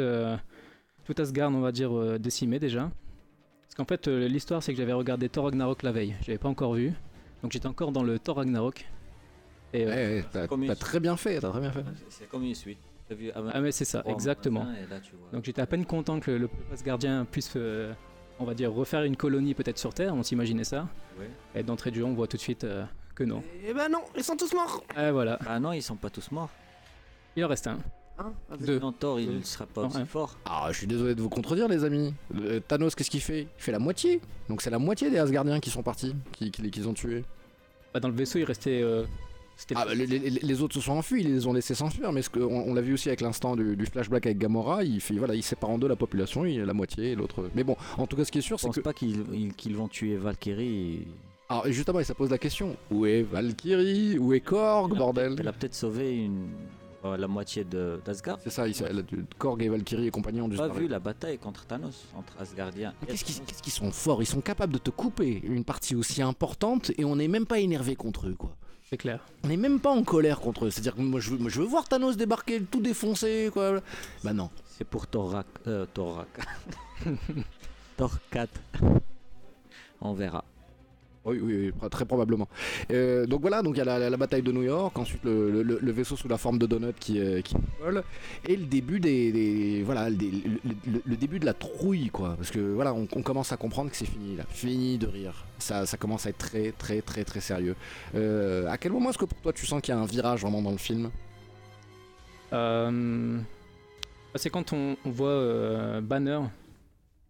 Asgard, 1.19 1.50
on 1.50 1.61
va 1.61 1.72
dire, 1.72 2.19
décimé 2.20 2.58
déjà. 2.58 2.90
Parce 3.78 3.86
qu'en 3.86 3.94
fait, 3.94 4.08
euh, 4.08 4.26
l'histoire, 4.26 4.60
c'est 4.60 4.72
que 4.72 4.78
j'avais 4.78 4.92
regardé 4.92 5.28
Thor 5.28 5.44
Ragnarok 5.44 5.84
la 5.84 5.92
veille. 5.92 6.16
J'avais 6.22 6.38
pas 6.38 6.48
encore 6.48 6.75
vu. 6.75 6.92
Donc 7.44 7.52
j'étais 7.52 7.69
encore 7.69 7.92
dans 7.92 8.02
le 8.02 8.19
Thor 8.19 8.38
Ragnarok. 8.38 8.84
Et, 9.72 9.84
euh, 9.84 9.88
Ouais, 9.88 9.94
ouais, 10.20 10.25
t'as 10.32 10.48
Comme 10.48 10.62
une- 10.64 10.69
t'as 10.69 10.75
très 10.75 10.98
bien 10.98 11.16
fait, 11.16 11.38
t'as 11.38 11.50
très 11.50 11.60
bien 11.60 11.70
fait. 11.70 11.84
C'est 12.08 12.28
comme 12.28 12.42
une 12.42 12.56
suite. 12.56 12.78
T'as 13.08 13.14
vu 13.14 13.30
avant- 13.30 13.50
ah, 13.54 13.60
mais 13.60 13.70
c'est 13.70 13.84
ça, 13.84 14.02
exactement. 14.06 14.64
magasins, 14.64 14.82
et 14.84 14.90
là, 14.90 14.98
tu 15.00 15.12
vois. 15.14 15.28
Donc 15.32 15.44
j'étais 15.44 15.62
à 15.62 15.66
peine 15.66 15.86
content 15.86 16.19
que 16.19 16.32
le, 16.32 16.38
le 16.38 16.50
asgardien 16.72 17.25
puisse, 17.25 17.52
euh, 17.54 17.92
on 18.40 18.44
va 18.44 18.54
dire, 18.54 18.72
refaire 18.72 19.04
une 19.04 19.16
colonie 19.16 19.54
peut-être 19.54 19.78
sur 19.78 19.94
Terre. 19.94 20.12
On 20.12 20.25
s'imaginait 20.25 20.64
ça. 20.64 20.88
Ouais. 21.16 21.30
Et 21.54 21.62
d'entrée 21.62 21.92
de 21.92 21.96
jeu, 21.96 22.04
on 22.04 22.14
voit 22.14 22.26
tout 22.26 22.36
de 22.36 22.42
suite 22.42 22.64
euh, 22.64 22.84
que 23.14 23.22
non. 23.22 23.44
Eh 23.64 23.72
ben 23.75 23.88
non, 23.88 24.00
ils 24.16 24.25
sont 24.25 24.36
tous 24.36 24.52
morts. 24.54 24.82
Et 24.98 25.12
voilà, 25.12 25.38
Ah 25.46 25.60
non, 25.60 25.70
ils 25.72 25.82
sont 25.84 25.94
pas 25.96 26.10
tous 26.10 26.32
morts. 26.32 26.50
il 27.36 27.44
en 27.44 27.48
reste 27.48 27.69
un. 27.69 27.78
Hein 28.18 28.32
Avec- 28.50 28.66
Deux. 28.66 28.78
Non, 28.80 28.92
Thor, 28.92 29.20
il 29.20 29.26
Deux. 29.28 29.32
ne 29.38 29.42
sera 29.42 29.66
pas 29.66 29.82
Non, 29.82 29.88
aussi 29.88 29.98
ouais. 29.98 30.04
fort. 30.04 30.36
Ah, 30.44 30.68
je 30.72 30.78
suis 30.78 30.86
désolé 30.86 31.14
de 31.14 31.22
vous 31.22 31.28
contredire, 31.28 31.68
les 31.68 31.84
amis. 31.84 32.12
Euh, 32.36 32.60
Thanos, 32.66 32.94
qu'est-ce 32.94 33.10
qu'il 33.10 33.20
fait? 33.20 33.42
Il 33.42 33.62
fait 33.62 33.72
la 33.72 33.78
moitié. 33.78 34.20
Donc 34.48 34.60
c'est 34.62 34.70
la 34.70 34.78
moitié 34.78 35.10
des 35.10 35.18
Asgardiens 35.18 35.60
qui 35.60 35.70
sont 35.70 35.82
partis, 35.82 36.14
qui, 36.32 36.50
qui, 36.50 36.86
ont 36.86 36.94
tués. 36.94 37.24
Bah, 37.94 38.00
dans 38.00 38.08
le 38.08 38.14
vaisseau, 38.14 38.38
il 38.38 38.44
restait. 38.44 38.82
euh, 38.82 39.04
c'était 39.56 39.74
Ah, 39.76 39.84
bah, 39.86 39.94
les, 39.94 40.06
les- 40.06 40.30
les 40.30 40.62
autres 40.62 40.74
se 40.74 40.80
sont 40.80 40.92
enfuis, 40.92 41.22
ils 41.22 41.32
les 41.34 41.46
ont 41.46 41.52
laissés 41.52 41.74
s'enfuir, 41.74 42.12
mais 42.12 42.22
ce 42.22 42.30
que, 42.30 42.38
on, 42.40 42.68
on 42.68 42.74
l'a 42.74 42.80
vu 42.80 42.94
aussi 42.94 43.08
avec 43.08 43.20
l'instant 43.20 43.56
du, 43.56 43.76
du 43.76 43.86
flashback 43.86 44.26
avec 44.26 44.38
Gamora, 44.38 44.84
il, 44.84 45.00
fait, 45.00 45.14
voilà, 45.14 45.34
il 45.34 45.42
sépare 45.42 45.70
en 45.70 45.78
deux 45.78 45.88
la 45.88 45.96
population, 45.96 46.44
il 46.44 46.54
y 46.54 46.60
a 46.60 46.64
la 46.64 46.74
moitié 46.74 47.12
et 47.12 47.14
l'autre. 47.16 47.48
Mais 47.54 47.64
bon, 47.64 47.76
en 47.98 48.06
tout 48.06 48.16
cas, 48.16 48.24
ce 48.24 48.30
qui 48.32 48.38
est 48.38 48.42
sûr, 48.42 48.56
Je 48.56 48.62
c'est 48.62 48.68
pense 48.68 48.76
que. 48.76 48.80
pas 48.80 48.92
qu'ils 48.92 49.24
ils- 49.32 49.54
qu'ils 49.54 49.76
vont 49.76 49.88
tuer 49.88 50.16
Valkyrie. 50.16 51.06
Alors, 51.48 51.66
justement, 51.68 52.02
ça 52.04 52.14
pose 52.14 52.30
la 52.30 52.38
question 52.38 52.76
où 52.90 53.06
est 53.06 53.22
Valkyrie? 53.22 54.18
Où 54.18 54.32
est 54.32 54.40
Korg, 54.40 54.96
bordel? 54.96 55.36
Elle 55.38 55.48
a 55.48 55.52
peut-être 55.52 55.74
sauvé 55.74 56.16
une... 56.24 56.48
euh, 57.04 57.16
la 57.16 57.28
moitié 57.28 57.64
de- 57.64 58.00
d'Asgard. 58.04 58.38
C'est 58.42 58.50
ça, 58.50 58.66
il, 58.68 58.74
a- 58.84 58.88
Korg 59.38 59.62
et 59.62 59.68
Valkyrie 59.68 60.06
et 60.06 60.10
compagnie 60.10 60.40
ont 60.40 60.48
dû 60.48 60.56
Pas 60.56 60.68
vu 60.68 60.88
la 60.88 60.98
bataille 60.98 61.38
contre 61.38 61.64
Thanos, 61.66 62.06
entre 62.16 62.32
Asgardiens. 62.40 62.92
Qu'est-ce 63.06 63.24
qu'ils 63.24 63.34
Thanos. 63.36 63.48
qu'est-ce 63.50 63.62
qu'ils 63.62 63.72
sont 63.72 63.90
forts 63.92 64.22
Ils 64.22 64.26
sont 64.26 64.40
capables 64.40 64.72
de 64.72 64.78
te 64.78 64.90
couper 64.90 65.40
une 65.44 65.64
partie 65.64 65.94
aussi 65.94 66.22
importante 66.22 66.90
et 66.98 67.04
on 67.04 67.16
n'est 67.16 67.28
même 67.28 67.46
pas 67.46 67.58
énervé 67.60 67.94
contre 67.96 68.28
eux, 68.28 68.34
quoi. 68.36 68.56
C'est 68.90 68.96
clair. 68.96 69.20
On 69.44 69.48
n'est 69.48 69.56
même 69.58 69.80
pas 69.80 69.90
en 69.90 70.02
colère 70.02 70.40
contre 70.40 70.64
eux. 70.64 70.70
C'est-à-dire 70.70 70.94
que 70.96 71.02
moi 71.02 71.20
je, 71.20 71.30
veux, 71.30 71.36
moi, 71.38 71.50
je 71.50 71.60
veux 71.60 71.66
voir 71.66 71.86
Thanos 71.88 72.16
débarquer, 72.16 72.62
tout 72.62 72.80
défoncer, 72.80 73.50
quoi. 73.52 73.80
Bah 74.24 74.32
non. 74.32 74.48
C'est 74.66 74.84
pour 74.86 75.06
Thorak. 75.06 75.46
Euh, 75.66 75.84
Thorak. 75.92 76.28
Thor 77.96 78.12
4. 78.30 78.50
On 80.00 80.12
verra. 80.14 80.44
Oui, 81.24 81.38
oui, 81.42 81.72
très 81.90 82.04
probablement. 82.04 82.48
Euh, 82.90 83.26
donc 83.26 83.40
voilà, 83.40 83.62
donc 83.62 83.76
il 83.76 83.78
y 83.78 83.88
a 83.88 83.98
la, 83.98 84.16
bataille 84.16 84.42
de 84.42 84.52
New 84.52 84.62
York, 84.62 84.96
ensuite 84.98 85.24
le, 85.24 85.90
vaisseau 85.90 86.16
sous 86.16 86.28
la 86.28 86.38
forme 86.38 86.58
de 86.58 86.66
donut 86.66 86.94
qui, 86.98 87.20
euh, 87.20 87.42
qui 87.42 87.56
vole, 87.80 88.02
et 88.46 88.56
le 88.56 88.64
début 88.64 89.00
des, 89.00 89.82
voilà, 89.84 90.08
le, 90.08 91.16
début 91.16 91.38
de 91.38 91.46
la 91.46 91.54
trouille, 91.54 92.08
quoi. 92.08 92.34
Parce 92.36 92.50
que 92.50 92.60
voilà, 92.60 92.94
on, 92.94 93.06
commence 93.06 93.52
à 93.52 93.56
comprendre 93.56 93.90
que 93.90 93.96
c'est 93.96 94.06
fini, 94.06 94.36
là, 94.36 94.44
fini 94.48 94.96
de 94.96 95.06
rire. 95.06 95.44
Ça, 95.58 95.84
commence 95.98 96.26
à 96.26 96.30
être 96.30 96.38
très, 96.38 96.72
très, 96.72 97.02
très, 97.02 97.24
très 97.24 97.40
sérieux. 97.40 97.74
Euh, 98.14 98.68
à 98.68 98.78
quel 98.78 98.92
moment 98.92 99.10
est-ce 99.10 99.18
que 99.18 99.24
pour 99.24 99.40
toi 99.40 99.52
tu 99.52 99.66
sens 99.66 99.82
qu'il 99.82 99.94
y 99.94 99.98
a 99.98 100.00
un 100.00 100.06
virage 100.06 100.42
vraiment 100.42 100.62
dans 100.62 100.70
le 100.70 100.78
film? 100.78 101.10
Euh, 102.52 103.38
bah, 104.32 104.36
c'est 104.36 104.50
quand 104.50 104.72
on, 104.72 104.96
on 105.04 105.10
voit 105.10 106.00
Banner 106.00 106.40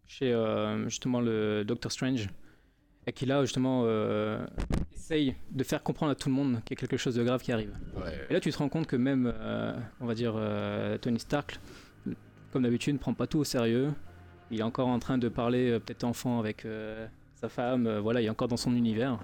chez 0.07 0.33
justement 0.87 1.19
le 1.19 1.63
Doctor 1.65 1.91
Strange 1.91 2.29
et 3.09 3.11
qu'il 3.11 3.31
a 3.31 3.41
justement 3.41 3.83
euh, 3.85 4.45
essaye 4.93 5.35
de 5.49 5.63
faire 5.63 5.81
comprendre 5.81 6.11
à 6.11 6.15
tout 6.15 6.29
le 6.29 6.35
monde 6.35 6.61
qu'il 6.63 6.75
y 6.75 6.79
a 6.79 6.79
quelque 6.79 6.95
chose 6.95 7.15
de 7.15 7.23
grave 7.23 7.41
qui 7.41 7.51
arrive. 7.51 7.73
Et 8.29 8.33
là, 8.33 8.39
tu 8.39 8.51
te 8.51 8.57
rends 8.57 8.69
compte 8.69 8.85
que 8.85 8.95
même, 8.95 9.33
euh, 9.35 9.75
on 9.99 10.05
va 10.05 10.13
dire, 10.13 10.33
euh, 10.35 10.95
Tony 10.99 11.19
Stark, 11.19 11.59
comme 12.51 12.61
d'habitude, 12.61 12.93
ne 12.93 12.99
prend 12.99 13.15
pas 13.15 13.25
tout 13.25 13.39
au 13.39 13.43
sérieux. 13.43 13.91
Il 14.51 14.59
est 14.59 14.63
encore 14.63 14.87
en 14.87 14.99
train 14.99 15.17
de 15.17 15.27
parler, 15.27 15.79
peut-être 15.79 16.03
enfant, 16.03 16.39
avec 16.39 16.67
sa 17.33 17.49
femme. 17.49 17.97
voilà, 17.97 18.21
il 18.21 18.25
est 18.25 18.29
encore 18.29 18.47
dans 18.47 18.57
son 18.57 18.75
univers. 18.75 19.19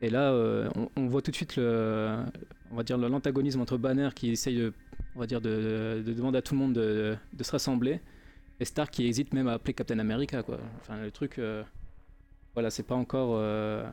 Et 0.00 0.08
là, 0.08 0.32
on, 0.74 0.88
on 0.96 1.06
voit 1.06 1.20
tout 1.20 1.30
de 1.30 1.36
suite 1.36 1.56
le, 1.56 2.16
on 2.70 2.76
va 2.76 2.82
dire, 2.82 2.96
l'antagonisme 2.96 3.60
entre 3.60 3.76
Banner 3.76 4.10
qui 4.14 4.30
essaye 4.30 4.56
de, 4.56 4.72
on 5.14 5.20
va 5.20 5.26
dire, 5.26 5.40
de, 5.42 6.02
de 6.04 6.12
demander 6.12 6.38
à 6.38 6.42
tout 6.42 6.54
le 6.54 6.60
monde 6.60 6.74
de, 6.74 7.16
de 7.32 7.44
se 7.44 7.52
rassembler, 7.52 8.00
et 8.60 8.64
Stark 8.64 8.90
qui 8.90 9.06
hésite 9.06 9.32
même 9.34 9.48
à 9.48 9.54
appeler 9.54 9.72
Captain 9.74 9.98
America, 9.98 10.42
quoi. 10.42 10.58
Enfin, 10.80 10.98
le 11.00 11.10
truc, 11.10 11.38
voilà, 12.56 12.70
c'est 12.70 12.82
pas 12.82 12.94
encore. 12.94 13.32
euh, 13.34 13.86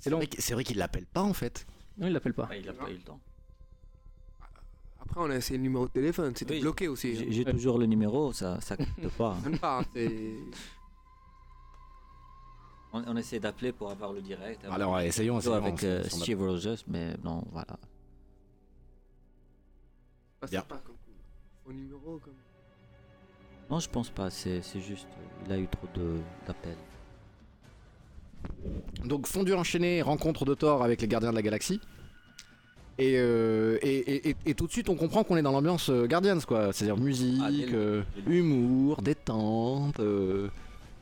c'est 0.00 0.10
long. 0.10 0.16
vrai, 0.18 0.26
qu'- 0.26 0.40
c'est 0.40 0.54
vrai 0.54 0.64
qu'il 0.64 0.78
l'appelle 0.78 1.06
pas 1.06 1.22
en 1.22 1.32
fait. 1.32 1.64
Non, 1.96 2.08
il 2.08 2.12
l'appelle 2.12 2.34
pas. 2.34 2.48
Ah, 2.50 2.56
il 2.56 2.68
a 2.68 2.72
pas 2.72 2.90
eu 2.90 2.94
le 2.94 3.02
temps. 3.02 3.20
Après, 5.00 5.20
on 5.20 5.30
a 5.30 5.36
essayé 5.36 5.56
le 5.58 5.62
numéro 5.62 5.86
de 5.86 5.92
téléphone, 5.92 6.34
c'était 6.36 6.54
Oui. 6.54 6.60
bloqué 6.60 6.88
aussi. 6.88 7.10
hein. 7.12 7.18
J'ai 7.18 7.32
j'ai 7.32 7.44
toujours 7.44 7.78
le 7.78 7.86
numéro, 7.86 8.32
ça 8.32 8.60
ça 8.60 8.76
capte 8.76 9.08
pas. 9.16 9.32
hein. 9.32 9.40
Même 9.48 9.58
pas, 9.58 9.78
hein, 9.80 9.84
c'est- 9.94 10.36
On, 12.92 13.04
on 13.06 13.16
essaie 13.16 13.38
d'appeler 13.38 13.70
pour 13.70 13.88
avoir 13.90 14.12
le 14.12 14.20
direct. 14.20 14.64
avoir 14.64 14.74
Alors 14.74 14.92
ouais, 14.94 15.06
essayons, 15.06 15.38
essayons. 15.38 15.54
avec 15.54 15.84
euh, 15.84 16.02
Steve 16.08 16.40
Rogers, 16.42 16.74
mais 16.88 17.14
non, 17.22 17.44
voilà. 17.52 17.78
Bien. 20.50 20.62
pas 20.62 20.78
comme 20.78 20.96
au 21.66 21.72
numéro 21.72 22.18
comme. 22.18 22.34
Non, 23.70 23.78
je 23.78 23.88
pense 23.88 24.10
pas, 24.10 24.28
c'est 24.30 24.60
c'est 24.62 24.80
juste, 24.80 25.06
euh, 25.06 25.44
il 25.46 25.52
a 25.52 25.58
eu 25.58 25.68
trop 25.68 25.86
d'appels. 26.46 26.76
Donc 29.10 29.26
fondu 29.26 29.52
enchaîné, 29.54 30.02
rencontre 30.02 30.44
de 30.44 30.54
Thor 30.54 30.84
avec 30.84 31.02
les 31.02 31.08
gardiens 31.08 31.30
de 31.30 31.34
la 31.34 31.42
galaxie. 31.42 31.80
Et, 32.98 33.14
euh, 33.16 33.78
et, 33.82 33.96
et- 33.98 34.28
et- 34.30 34.36
et 34.46 34.54
tout 34.54 34.66
de 34.66 34.72
suite 34.72 34.88
on 34.88 34.94
comprend 34.94 35.24
qu'on 35.24 35.36
est 35.36 35.42
dans 35.42 35.52
l'ambiance 35.52 35.90
euh, 35.90 36.06
Guardians 36.06 36.38
quoi. 36.46 36.72
C'est-à-dire 36.72 36.96
musique, 36.96 37.40
Ah, 37.42 37.48
euh, 37.74 38.02
humour, 38.28 39.02
détente, 39.02 39.98
euh, 40.00 40.48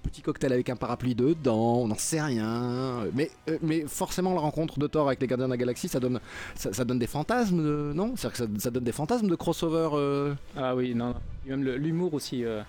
petit 0.04 0.22
cocktail 0.22 0.52
avec 0.54 0.70
un 0.70 0.76
parapluie 0.76 1.14
dedans, 1.14 1.80
on 1.82 1.88
n'en 1.88 1.98
sait 1.98 2.22
rien. 2.22 3.04
Mais, 3.14 3.30
euh, 3.50 3.58
mais 3.62 3.80
forcément 3.86 4.32
la 4.32 4.40
rencontre 4.40 4.78
de 4.78 4.86
Thor 4.86 5.06
avec 5.08 5.20
les 5.20 5.26
gardiens 5.26 5.46
de 5.48 5.50
la 5.52 5.56
galaxie 5.58 5.88
ça 5.88 6.00
donne, 6.00 6.18
ça, 6.54 6.72
ça 6.72 6.84
donne 6.86 6.98
des 7.00 7.06
fantasmes, 7.08 7.58
de- 7.62 7.92
non? 7.94 8.14
C'est-à-dire 8.16 8.46
que 8.46 8.54
ça, 8.54 8.60
ça 8.64 8.70
donne 8.70 8.84
des 8.84 8.92
fantasmes 8.92 9.28
de 9.28 9.34
crossover. 9.34 9.90
euh, 9.94 10.34
Ah 10.56 10.74
oui, 10.74 10.94
non, 10.94 11.08
non. 11.08 11.14
Et 11.46 11.50
même 11.50 11.62
l'humour 11.64 12.14
aussi. 12.14 12.42
euh, 12.44 12.62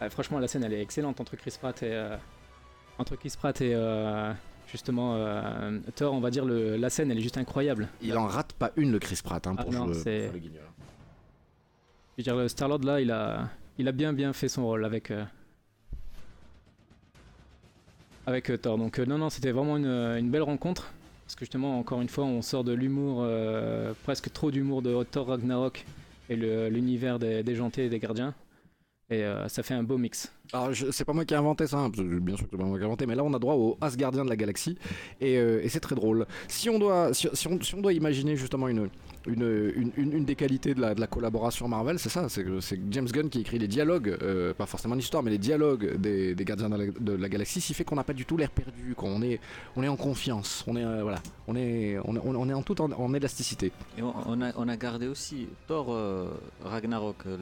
ah, 0.00 0.10
franchement, 0.10 0.38
la 0.38 0.46
scène, 0.48 0.62
elle 0.64 0.74
est 0.74 0.82
excellente 0.82 1.18
entre 1.20 1.34
Chris 1.36 1.54
Pratt 1.58 1.82
et 1.82 1.88
euh, 1.92 2.16
entre 2.98 3.16
Chris 3.16 3.32
Pratt 3.38 3.58
et 3.62 3.72
euh, 3.74 4.32
justement 4.70 5.14
euh, 5.16 5.78
Thor. 5.94 6.12
On 6.14 6.20
va 6.20 6.30
dire 6.30 6.44
le, 6.44 6.76
la 6.76 6.90
scène, 6.90 7.10
elle 7.10 7.18
est 7.18 7.22
juste 7.22 7.38
incroyable. 7.38 7.88
Il 8.02 8.16
en 8.16 8.26
rate 8.26 8.52
pas 8.54 8.72
une 8.76 8.92
le 8.92 8.98
Chris 8.98 9.20
Pratt 9.22 9.46
hein, 9.46 9.54
Ah 9.58 9.62
pour, 9.62 9.72
non, 9.72 9.92
jouer- 9.92 10.24
pour 10.26 10.34
le 10.34 10.38
guignol. 10.40 10.62
Je 12.18 12.22
veux 12.22 12.24
dire, 12.24 12.36
le 12.36 12.48
Star 12.48 12.68
Lord 12.68 12.80
là, 12.84 13.00
il 13.00 13.10
a, 13.10 13.48
il 13.78 13.86
a 13.88 13.92
bien 13.92 14.12
bien 14.12 14.32
fait 14.32 14.48
son 14.48 14.64
rôle 14.64 14.84
avec 14.84 15.10
euh, 15.10 15.24
avec 18.26 18.50
euh, 18.50 18.56
Thor. 18.56 18.78
Donc 18.78 18.98
euh, 18.98 19.06
non, 19.06 19.18
non, 19.18 19.30
c'était 19.30 19.52
vraiment 19.52 19.76
une, 19.76 19.86
une 19.86 20.30
belle 20.30 20.42
rencontre. 20.42 20.90
Parce 21.24 21.34
que 21.34 21.40
justement, 21.40 21.78
encore 21.78 22.00
une 22.00 22.08
fois, 22.08 22.24
on 22.24 22.40
sort 22.40 22.62
de 22.62 22.72
l'humour, 22.72 23.26
presque 24.04 24.32
trop 24.32 24.52
d'humour 24.52 24.80
de 24.80 25.02
Thor 25.02 25.26
Ragnarok 25.26 25.84
et 26.30 26.36
l'univers 26.36 27.18
des, 27.18 27.42
des 27.42 27.56
gentils 27.56 27.80
et 27.80 27.88
des 27.88 27.98
gardiens. 27.98 28.32
Et 29.08 29.22
euh, 29.22 29.46
ça 29.46 29.62
fait 29.62 29.74
un 29.74 29.84
beau 29.84 29.98
mix. 29.98 30.32
Alors, 30.52 30.70
c'est 30.90 31.04
pas 31.04 31.12
moi 31.12 31.24
qui 31.24 31.32
ai 31.32 31.36
inventé 31.36 31.68
ça, 31.68 31.78
hein, 31.78 31.90
parce 31.90 32.02
que 32.02 32.18
bien 32.18 32.36
sûr 32.36 32.46
que 32.46 32.50
c'est 32.52 32.56
pas 32.58 32.64
moi 32.64 32.76
qui 32.76 32.82
ai 32.82 32.86
inventé, 32.86 33.06
mais 33.06 33.14
là 33.14 33.22
on 33.22 33.32
a 33.34 33.38
droit 33.38 33.54
au 33.54 33.78
Asgardien 33.80 34.24
de 34.24 34.28
la 34.28 34.34
galaxie, 34.36 34.76
et, 35.20 35.38
euh, 35.38 35.60
et 35.62 35.68
c'est 35.68 35.78
très 35.78 35.94
drôle. 35.94 36.26
Si 36.48 36.68
on 36.68 36.80
doit, 36.80 37.14
si, 37.14 37.28
si 37.32 37.46
on, 37.46 37.60
si 37.62 37.74
on 37.76 37.80
doit 37.82 37.92
imaginer 37.92 38.34
justement 38.36 38.66
une, 38.66 38.88
une, 39.28 39.72
une, 39.76 39.92
une- 39.96 40.12
une 40.12 40.24
des 40.24 40.34
qualités 40.34 40.74
de 40.74 40.80
la, 40.80 40.92
de 40.96 41.00
la 41.00 41.06
collaboration 41.06 41.68
Marvel, 41.68 42.00
c'est 42.00 42.08
ça, 42.08 42.28
c'est 42.28 42.42
que 42.42 42.58
James 42.90 43.06
Gunn 43.06 43.28
qui 43.28 43.40
écrit 43.42 43.60
les 43.60 43.68
dialogues, 43.68 44.16
euh, 44.22 44.52
pas 44.54 44.66
forcément 44.66 44.96
l'histoire, 44.96 45.22
mais 45.22 45.30
les 45.30 45.38
dialogues 45.38 45.96
des, 45.98 46.34
des 46.34 46.44
Gardiens 46.44 46.68
de 46.70 46.76
la, 46.76 46.86
de 46.86 47.12
la 47.12 47.28
galaxie, 47.28 47.60
ce 47.60 47.68
qui 47.68 47.74
fait 47.74 47.84
qu'on 47.84 47.94
n'a 47.96 48.04
pas 48.04 48.12
du 48.12 48.24
tout 48.24 48.36
l'air 48.36 48.50
perdu, 48.50 48.94
quoi. 48.96 49.08
On, 49.08 49.22
est, 49.22 49.38
on 49.76 49.84
est 49.84 49.88
en 49.88 49.96
confiance, 49.96 50.64
on 50.66 50.76
est, 50.76 50.84
euh, 50.84 51.02
voilà, 51.04 51.18
on 51.46 51.54
est, 51.54 51.96
on, 52.04 52.16
est- 52.16 52.20
on 52.24 52.48
est 52.48 52.54
en 52.54 52.62
tout 52.62 52.80
en, 52.80 52.90
en 52.90 53.14
élasticité. 53.14 53.70
Et 53.98 54.02
on, 54.02 54.12
on 54.26 54.42
a, 54.42 54.50
on 54.56 54.66
a 54.68 54.76
gardé 54.76 55.06
aussi 55.06 55.46
Thor 55.68 55.86
euh, 55.90 56.28
Ragnarok, 56.64 57.18
euh, 57.26 57.36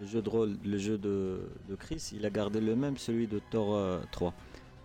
le 0.00 0.06
jeu 0.06 0.22
de 0.22 0.28
rôle, 0.28 0.56
le 0.64 0.78
jeu 0.78 0.98
de, 0.98 1.40
de 1.68 1.74
Chris, 1.76 2.10
il 2.12 2.24
a 2.26 2.30
gardé 2.30 2.60
le 2.60 2.74
même, 2.76 2.96
celui 2.96 3.26
de 3.26 3.40
Thor 3.50 3.74
euh, 3.74 4.00
3. 4.12 4.32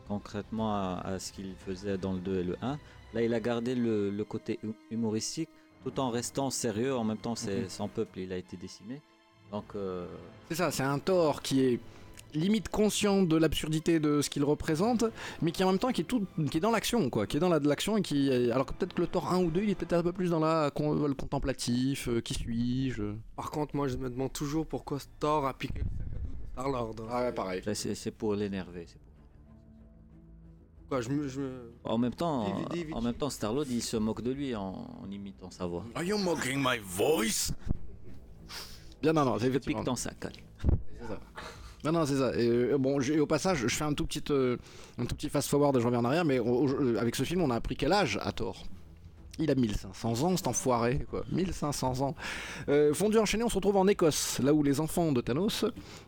concrètement 0.07 0.73
à, 0.73 1.01
à 1.03 1.19
ce 1.19 1.31
qu'il 1.33 1.53
faisait 1.55 1.97
dans 1.97 2.13
le 2.13 2.19
2 2.19 2.39
et 2.39 2.43
le 2.43 2.55
1. 2.61 2.77
Là, 3.13 3.21
il 3.23 3.33
a 3.33 3.39
gardé 3.39 3.75
le, 3.75 4.09
le 4.11 4.23
côté 4.23 4.59
hu- 4.63 4.73
humoristique 4.91 5.49
tout 5.83 5.99
en 5.99 6.09
restant 6.09 6.49
sérieux. 6.49 6.95
En 6.95 7.03
même 7.03 7.17
temps, 7.17 7.35
c'est 7.35 7.61
Mhm. 7.61 7.69
son 7.69 7.87
peuple, 7.87 8.19
il 8.19 8.33
a 8.33 8.37
été 8.37 8.57
décimé. 8.57 9.01
Donc, 9.51 9.65
euh, 9.75 10.07
C'est 10.49 10.55
ça, 10.55 10.71
c'est 10.71 10.83
un 10.83 10.99
Thor 10.99 11.41
qui 11.41 11.61
est 11.61 11.79
limite 12.33 12.69
conscient 12.69 13.23
de 13.23 13.35
l'absurdité 13.37 13.99
de 13.99 14.21
ce 14.21 14.29
qu'il 14.29 14.43
représente, 14.43 15.05
mais 15.41 15.51
qui 15.51 15.63
en 15.63 15.69
même 15.71 15.79
temps 15.79 15.91
qui 15.91 16.01
est 16.01 16.05
tout, 16.05 16.25
qui 16.51 16.57
est 16.57 16.61
dans 16.61 16.71
l'action, 16.71 17.09
quoi, 17.09 17.25
qui 17.27 17.37
est 17.37 17.39
dans 17.39 17.49
la- 17.49 17.59
de 17.59 17.67
l'action 17.67 17.97
et 17.97 18.01
qui, 18.01 18.29
alors 18.51 18.65
que 18.65 18.73
peut-être 18.73 18.93
que 18.93 19.01
le 19.01 19.07
Thor 19.07 19.31
1 19.33 19.39
ou 19.43 19.49
2, 19.51 19.63
il 19.63 19.69
est 19.69 19.75
peut-être 19.75 19.93
un 19.93 20.03
peu 20.03 20.11
plus 20.13 20.29
dans 20.29 20.39
la 20.39 20.71
con- 20.71 21.07
le 21.07 21.13
contemplatif, 21.13 22.07
euh, 22.07 22.21
qui 22.21 22.33
suis-je. 22.33 23.13
Par 23.35 23.49
contre, 23.51 23.75
moi, 23.75 23.87
je 23.87 23.97
me 23.97 24.09
demande 24.09 24.31
toujours 24.33 24.65
pourquoi 24.65 24.99
Thor 25.19 25.47
a 25.47 25.53
piqué 25.53 25.79
le 25.79 25.83
sac 25.83 26.07
à 26.11 26.13
dos 26.23 26.29
de 26.29 26.47
Star-Lord. 26.53 26.95
hein. 27.01 27.07
Ah 27.11 27.21
ouais, 27.23 27.31
pareil. 27.33 27.61
c'est 27.73 28.11
pour 28.11 28.35
l'énerver. 28.35 28.85
c'est 28.87 28.97
pour- 28.99 29.05
Quoi, 30.89 31.01
je 31.01 31.09
me, 31.09 31.27
je 31.27 31.39
me- 31.41 31.71
En 31.83 31.97
même 31.99 32.13
temps, 32.15 32.45
DVD, 32.45 32.65
DVD. 32.77 32.93
en 32.93 33.01
même 33.01 33.13
temps, 33.13 33.29
Starlord, 33.29 33.65
il 33.69 33.81
se 33.83 33.95
moque 33.97 34.21
de 34.23 34.31
lui 34.31 34.55
en, 34.55 34.87
en 35.03 35.11
imitant 35.11 35.51
sa 35.51 35.67
voix. 35.67 35.85
Are 35.93 36.03
you 36.03 36.17
mocking 36.17 36.57
my 36.59 36.79
voice? 36.83 37.51
Bien, 39.01 39.13
non, 39.13 39.23
non, 39.23 39.37
effectivement. 39.37 39.79
pique 39.79 39.85
dans 39.85 39.95
sa 39.95 40.11
cale. 40.15 40.33
C'est 40.99 41.07
ça. 41.07 41.19
Non, 41.83 41.91
non, 41.93 42.05
c'est 42.05 42.17
ça. 42.17 42.33
Et, 42.37 42.47
euh, 42.47 42.77
bon, 42.77 42.99
j'ai- 42.99 43.19
au 43.19 43.25
passage, 43.25 43.59
je 43.67 43.73
fais 43.75 43.85
un 43.85 43.93
tout 43.93 44.05
petit, 44.05 44.23
euh, 44.31 44.57
un 44.97 45.05
tout 45.05 45.15
petit 45.15 45.29
fast-forward 45.29 45.75
et 45.77 45.79
je 45.79 45.85
reviens 45.85 45.99
en 45.99 46.05
arrière, 46.05 46.25
mais 46.25 46.39
euh, 46.39 46.97
avec 46.99 47.15
ce 47.15 47.23
film, 47.23 47.41
on 47.41 47.49
a 47.51 47.55
appris 47.55 47.75
quel 47.77 47.93
âge 47.93 48.19
à 48.21 48.31
Thor 48.33 48.63
Il 49.39 49.49
a 49.49 49.55
1500 49.55 50.23
ans, 50.23 50.35
cet 50.35 50.47
enfoiré, 50.47 51.05
quoi. 51.09 51.23
1500 51.31 52.01
ans. 52.01 52.15
Euh, 52.67 52.93
fondu 52.93 53.17
enchaîné, 53.17 53.45
on 53.45 53.49
se 53.49 53.55
retrouve 53.55 53.77
en 53.77 53.87
Écosse, 53.87 54.39
là 54.43 54.53
où 54.53 54.61
les 54.61 54.81
enfants 54.81 55.13
de 55.13 55.21
Thanos 55.21 55.63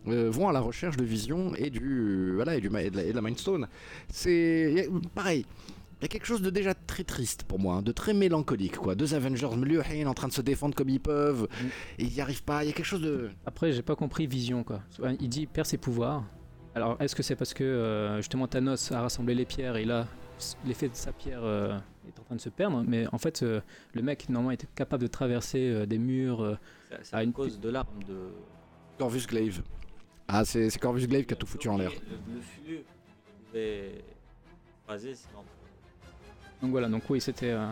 vont 0.05 0.49
à 0.49 0.51
la 0.51 0.59
recherche 0.59 0.97
de 0.97 1.05
Vision 1.05 1.53
et 1.55 1.69
du, 1.69 2.33
voilà, 2.35 2.57
et 2.57 2.59
du, 2.61 2.67
et 2.67 2.89
de 2.89 2.97
la, 2.97 3.03
et 3.05 3.11
de 3.11 3.15
la 3.15 3.21
Mind 3.21 3.39
Stone. 3.39 3.67
C'est 4.09 4.89
pareil. 5.15 5.45
Il 6.01 6.05
y 6.05 6.05
a 6.05 6.07
quelque 6.07 6.25
chose 6.25 6.41
de 6.41 6.49
déjà 6.49 6.73
très 6.73 7.03
triste 7.03 7.43
pour 7.43 7.59
moi, 7.59 7.75
hein, 7.75 7.81
de 7.83 7.91
très 7.91 8.13
mélancolique, 8.15 8.77
quoi. 8.77 8.95
Deux 8.95 9.13
Avengers, 9.13 9.55
Mlurhen 9.55 10.07
en 10.07 10.15
train 10.15 10.27
de 10.27 10.33
se 10.33 10.41
défendre 10.41 10.73
comme 10.73 10.89
ils 10.89 10.99
peuvent, 10.99 11.47
et 11.99 12.05
ils 12.05 12.11
n'y 12.11 12.21
arrivent 12.21 12.43
pas. 12.43 12.63
Il 12.63 12.67
y 12.67 12.69
a 12.71 12.73
quelque 12.73 12.85
chose 12.85 13.01
de. 13.03 13.29
Après, 13.45 13.71
j'ai 13.71 13.83
pas 13.83 13.95
compris 13.95 14.25
Vision 14.25 14.63
quoi. 14.63 14.81
Il 15.19 15.29
dit 15.29 15.41
il 15.41 15.47
perd 15.47 15.67
ses 15.67 15.77
pouvoirs. 15.77 16.23
Alors, 16.73 16.97
est-ce 17.01 17.15
que 17.15 17.21
c'est 17.21 17.35
parce 17.35 17.53
que 17.53 17.63
euh, 17.63 18.17
justement 18.17 18.47
Thanos 18.47 18.91
a 18.91 19.01
rassemblé 19.01 19.35
les 19.35 19.45
pierres 19.45 19.75
et 19.75 19.85
là, 19.85 20.07
l'effet 20.65 20.89
de 20.89 20.95
sa 20.95 21.11
pierre 21.11 21.43
euh, 21.43 21.77
est 22.07 22.19
en 22.19 22.23
train 22.23 22.35
de 22.35 22.41
se 22.41 22.49
perdre 22.49 22.83
Mais 22.87 23.05
en 23.11 23.17
fait, 23.19 23.43
euh, 23.43 23.61
le 23.93 24.01
mec 24.01 24.27
normalement 24.29 24.51
était 24.51 24.67
capable 24.73 25.03
de 25.03 25.07
traverser 25.07 25.69
euh, 25.69 25.85
des 25.85 25.99
murs. 25.99 26.57
C'est- 27.03 27.15
à 27.15 27.23
une 27.23 27.33
cause 27.33 27.59
de 27.59 27.69
l'arme 27.69 28.01
de. 28.07 28.29
Corvus 28.97 29.27
Glaive. 29.27 29.61
Ah, 30.27 30.45
c'est 30.45 30.69
c'est 30.71 30.79
Corvus 30.79 31.05
Glaive 31.07 31.25
qui 31.25 31.33
a 31.33 31.37
tout 31.37 31.45
foutu 31.45 31.67
en 31.69 31.77
l'air. 31.77 31.91
Le, 31.91 32.35
le 32.35 32.41
flux. 32.41 32.83
Donc 36.61 36.71
voilà, 36.71 36.87
donc 36.89 37.03
oui, 37.09 37.19
c'était. 37.21 37.49
euh, 37.51 37.71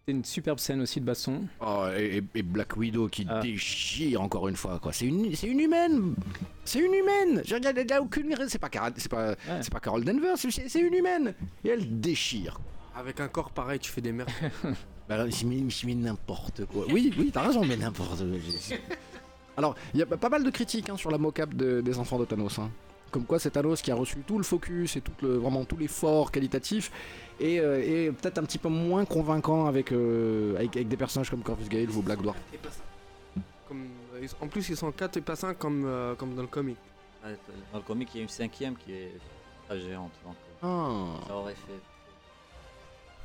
C'était 0.00 0.12
une 0.18 0.24
superbe 0.24 0.58
scène 0.58 0.80
aussi 0.80 1.00
de 1.00 1.04
baston. 1.06 1.46
Oh, 1.60 1.84
et, 1.96 2.22
et 2.34 2.42
Black 2.42 2.76
Widow 2.76 3.08
qui 3.08 3.26
Ah. 3.28 3.40
déchire 3.40 4.22
encore 4.22 4.48
une 4.48 4.56
fois, 4.56 4.78
quoi. 4.78 4.92
C'est 4.92 5.06
une, 5.06 5.34
c'est 5.34 5.48
une 5.48 5.60
humaine 5.60 6.14
C'est 6.64 6.78
une 6.80 6.94
humaine 6.94 7.42
Il 7.46 7.84
n'y 7.86 7.92
a, 7.92 8.02
aucune 8.02 8.32
raison. 8.34 8.48
C'est 8.48 8.58
pas, 8.58 8.68
Cara- 8.70 8.90
c'est 8.96 9.10
pas, 9.10 9.30
Ouais. 9.30 9.36
c'est 9.62 9.72
pas 9.72 9.80
Carol 9.80 10.04
Denver, 10.04 10.32
c'est- 10.36 10.78
une 10.80 10.94
humaine 10.94 11.34
Et 11.64 11.68
elle 11.68 12.00
déchire. 12.00 12.58
Avec 12.96 13.20
un 13.20 13.28
corps 13.28 13.50
pareil, 13.50 13.78
tu 13.78 13.90
fais 13.90 14.00
des 14.00 14.12
merdes. 14.12 14.30
Bah, 15.08 15.16
là, 15.16 15.26
je 15.30 15.46
mets, 15.46 15.70
je 15.70 15.86
mets 15.86 15.94
n'importe 15.94 16.66
quoi. 16.66 16.84
Oui, 16.92 17.10
oui, 17.18 17.30
t'as 17.32 17.40
raison, 17.46 17.64
mais 17.64 17.78
n'importe 17.78 18.18
quoi. 18.18 18.76
Alors, 19.56 19.74
il 19.94 20.00
y 20.00 20.02
a 20.02 20.06
pas 20.06 20.28
mal 20.28 20.44
de 20.44 20.50
critiques 20.50 20.90
hein, 20.90 20.98
sur 20.98 21.10
la 21.10 21.16
mocap 21.16 21.54
de- 21.54 21.80
des 21.80 21.98
enfants 21.98 22.18
de 22.18 22.26
Thanos. 22.26 22.58
hein. 22.58 22.70
Comme 23.10 23.24
quoi, 23.24 23.38
c'est 23.38 23.50
Thanos 23.50 23.80
qui 23.82 23.90
a 23.90 23.94
reçu 23.94 24.18
tout 24.26 24.36
le 24.38 24.44
focus 24.44 24.96
et 24.96 25.00
tout 25.00 25.12
le, 25.22 25.36
vraiment 25.36 25.64
tout 25.64 25.76
l'effort 25.76 26.30
qualitatif, 26.30 26.90
et, 27.40 27.58
euh, 27.60 27.80
et 27.82 28.12
peut-être 28.12 28.38
un 28.38 28.44
petit 28.44 28.58
peu 28.58 28.68
moins 28.68 29.04
convaincant 29.04 29.66
avec, 29.66 29.92
euh, 29.92 30.56
avec, 30.56 30.76
avec 30.76 30.88
des 30.88 30.96
personnages 30.96 31.30
comme 31.30 31.42
Corvus 31.42 31.68
Glaive 31.68 31.96
ou 31.96 32.02
Black 32.02 32.20
Dwarf. 32.20 32.36
Pas. 32.62 32.68
Comme, 33.66 33.86
euh, 34.14 34.26
en 34.40 34.46
plus, 34.48 34.68
ils 34.68 34.76
sont 34.76 34.90
4 34.92 35.16
et 35.16 35.20
pas 35.20 35.36
5 35.36 35.58
comme, 35.58 35.84
euh, 35.86 36.14
comme 36.14 36.34
dans 36.34 36.42
le 36.42 36.48
comic. 36.48 36.76
Dans 37.72 37.78
le 37.78 37.84
comic, 37.84 38.08
il 38.14 38.18
y 38.18 38.20
a 38.20 38.22
une 38.22 38.28
cinquième 38.28 38.76
qui 38.76 38.92
est 38.92 39.12
très 39.66 39.80
géante. 39.80 40.12
Donc, 40.24 40.34
Ah. 40.62 41.20
ça 41.26 41.34
aurait 41.34 41.54
fait 41.54 41.80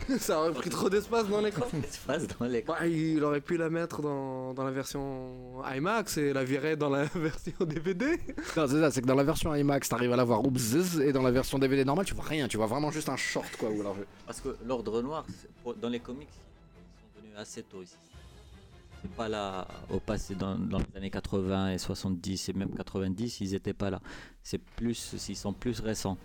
ça 0.20 0.40
aurait 0.40 0.52
pris 0.54 0.70
trop 0.70 0.90
d'espace 0.90 1.28
dans 1.28 1.42
l'écran. 1.42 1.66
espace 1.84 2.28
dans 2.28 2.46
les. 2.46 2.62
Bah, 2.62 2.86
il 2.88 3.24
aurait 3.24 3.42
pu 3.42 3.58
la 3.58 3.70
mettre 3.70 4.02
dans, 4.02 4.54
dans 4.54 4.64
la 4.64 4.72
version 4.72 5.62
IMAX 5.66 6.18
et 6.18 6.34
la 6.34 6.44
virer 6.44 6.76
dans 6.76 6.90
la 6.90 7.04
version 7.16 7.54
DVD. 7.66 8.20
Non, 8.58 8.68
c'est 8.68 8.80
ça, 8.80 8.92
c'est 8.92 9.02
que 9.02 9.08
dans 9.08 9.16
la 9.16 9.24
version 9.24 9.54
IMAX, 9.54 9.90
t'arrives 9.90 10.14
à 10.14 10.16
la 10.18 10.24
voir 10.24 10.46
oups, 10.46 10.98
et 11.00 11.12
dans 11.14 11.22
la 11.22 11.32
version 11.32 11.60
DVD 11.60 11.86
normale, 11.86 12.06
tu 12.06 12.14
vois 12.16 12.26
rien, 12.26 12.48
tu 12.48 12.58
vois 12.58 12.68
vraiment 12.68 12.92
juste 12.92 13.10
un 13.10 13.18
short, 13.18 13.50
quoi. 13.58 13.70
Ou 13.70 13.82
alors, 13.82 13.96
Parce 14.26 14.42
que 14.42 14.56
l'ordre 14.66 15.02
noir, 15.02 15.26
dans 15.82 15.90
les 15.90 16.00
comics, 16.00 16.28
ils 16.32 17.16
sont 17.16 17.22
venus 17.22 17.38
assez 17.38 17.64
tôt 17.64 17.82
ici. 17.82 17.96
C'est 19.02 19.12
pas 19.12 19.28
là 19.28 19.68
au 19.90 20.00
passé, 20.00 20.34
dans, 20.34 20.56
dans 20.56 20.78
les 20.78 20.98
années 20.98 21.10
80 21.10 21.72
et 21.72 21.78
70 21.78 22.48
et 22.50 22.54
même 22.54 22.74
90, 22.74 23.42
ils 23.42 23.54
étaient 23.54 23.74
pas 23.74 23.90
là. 23.90 24.00
C'est 24.42 24.62
plus, 24.62 25.14
ils 25.28 25.36
sont 25.36 25.52
plus 25.52 25.82
récents. 25.82 26.18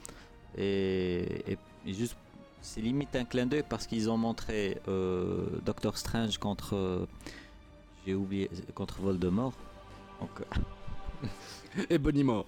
Et, 0.57 1.43
et- 1.53 1.59
et 1.87 1.93
juste, 1.95 2.17
c'est 2.61 2.81
limite 2.81 3.15
un 3.17 3.25
clin 3.25 3.47
d'œil 3.47 3.65
parce 3.69 3.87
qu'ils 3.87 4.11
ont 4.11 4.17
montré 4.19 4.79
euh, 4.89 5.47
Doctor 5.65 5.97
Strange 5.97 6.39
contre, 6.39 6.75
euh, 6.77 7.07
j'ai 8.07 8.15
oublié, 8.15 8.51
contre 8.75 9.01
Voldemort. 9.01 9.53
Donc, 10.21 10.31
et 11.91 11.99
Bonnie 11.99 12.25
Moore. 12.25 12.47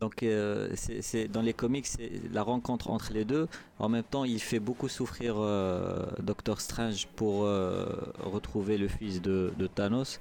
donc 0.00 0.22
euh, 0.22 0.68
c'est 0.76 1.02
c'est- 1.02 1.28
dans 1.28 1.42
les 1.42 1.52
comics, 1.54 1.86
c'est 1.86 2.12
la 2.32 2.42
rencontre 2.42 2.90
entre 2.90 3.12
les 3.12 3.24
deux. 3.24 3.48
En 3.78 3.88
même 3.88 4.04
temps, 4.04 4.24
il 4.24 4.40
fait 4.40 4.60
beaucoup 4.60 4.88
souffrir 4.88 5.34
euh, 5.38 6.06
Doctor 6.20 6.60
Strange 6.60 7.06
pour 7.16 7.44
euh, 7.44 7.86
retrouver 8.20 8.78
le 8.78 8.88
fils 8.88 9.20
de, 9.22 9.52
de 9.58 9.66
Thanos. 9.66 10.20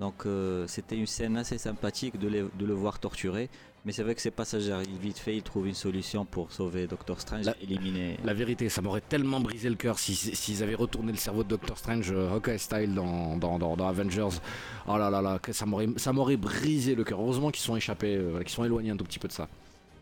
Donc 0.00 0.26
euh, 0.26 0.66
c'était 0.68 0.96
une 0.96 1.06
scène 1.06 1.36
assez 1.36 1.58
sympathique 1.58 2.18
de, 2.18 2.28
les- 2.28 2.42
de 2.58 2.66
le 2.66 2.74
voir 2.74 2.98
torturé. 3.00 3.48
Mais 3.86 3.92
c'est 3.92 4.02
vrai 4.02 4.16
que 4.16 4.20
c'est 4.20 4.32
passager. 4.32 4.74
Il 4.90 4.98
vite 4.98 5.16
fait, 5.18 5.36
il 5.36 5.42
trouve 5.44 5.68
une 5.68 5.74
solution 5.74 6.24
pour 6.24 6.50
sauver 6.50 6.88
Doctor 6.88 7.20
Strange 7.20 7.44
La- 7.44 7.54
éliminer. 7.62 8.18
La 8.24 8.34
vérité, 8.34 8.68
ça 8.68 8.82
m'aurait 8.82 9.00
tellement 9.00 9.38
brisé 9.38 9.68
le 9.68 9.76
cœur 9.76 9.98
si- 10.00 10.16
s'ils 10.16 10.60
avaient 10.64 10.74
retourné 10.74 11.12
le 11.12 11.18
cerveau 11.18 11.44
de 11.44 11.48
Doctor 11.50 11.78
Strange 11.78 12.10
euh, 12.10 12.34
Hawkeye 12.34 12.58
style 12.58 12.94
dans, 12.94 13.36
dans, 13.36 13.60
dans- 13.60 13.76
dans 13.76 13.86
Avengers. 13.86 14.40
Oh 14.88 14.98
là 14.98 15.08
là 15.08 15.22
là, 15.22 15.38
que 15.38 15.52
ça 15.52 15.66
m'aurait 15.66 15.86
ça 15.98 16.12
m'aurait 16.12 16.36
brisé 16.36 16.96
le 16.96 17.04
cœur. 17.04 17.20
Heureusement 17.20 17.50
qu'ils 17.52 17.62
sont 17.62 17.76
échappés, 17.76 18.16
euh, 18.16 18.40
qu'ils 18.40 18.48
sont 18.50 18.64
éloignés 18.64 18.90
un 18.90 18.96
tout 18.96 19.04
petit 19.04 19.20
peu 19.20 19.28
de 19.28 19.32
ça. 19.32 19.46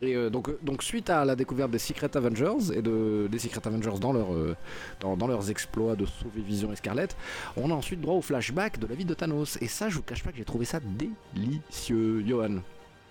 Et 0.00 0.16
euh, 0.16 0.30
donc, 0.30 0.50
donc 0.62 0.82
suite 0.82 1.08
à 1.10 1.24
la 1.26 1.36
découverte 1.36 1.70
des 1.70 1.78
Secret 1.78 2.16
Avengers 2.16 2.72
et 2.74 2.80
de, 2.82 3.28
des 3.30 3.38
Secret 3.38 3.60
Avengers 3.66 3.98
dans, 4.00 4.12
leur, 4.14 4.32
euh, 4.34 4.56
dans, 5.00 5.14
dans 5.16 5.26
leurs 5.26 5.50
exploits 5.50 5.94
de 5.94 6.04
sauver 6.06 6.40
Vision 6.40 6.72
et 6.72 6.76
Scarlet, 6.76 7.08
on 7.56 7.70
a 7.70 7.74
ensuite 7.74 8.00
droit 8.00 8.14
au 8.14 8.22
flashback 8.22 8.78
de 8.78 8.86
la 8.86 8.94
vie 8.94 9.04
de 9.04 9.14
Thanos. 9.14 9.56
Et 9.60 9.68
ça, 9.68 9.88
je 9.90 9.96
vous 9.96 10.02
cache 10.02 10.22
pas 10.22 10.30
que 10.32 10.38
j'ai 10.38 10.44
trouvé 10.44 10.64
ça 10.64 10.80
délicieux, 11.34 12.24
Johan. 12.26 12.56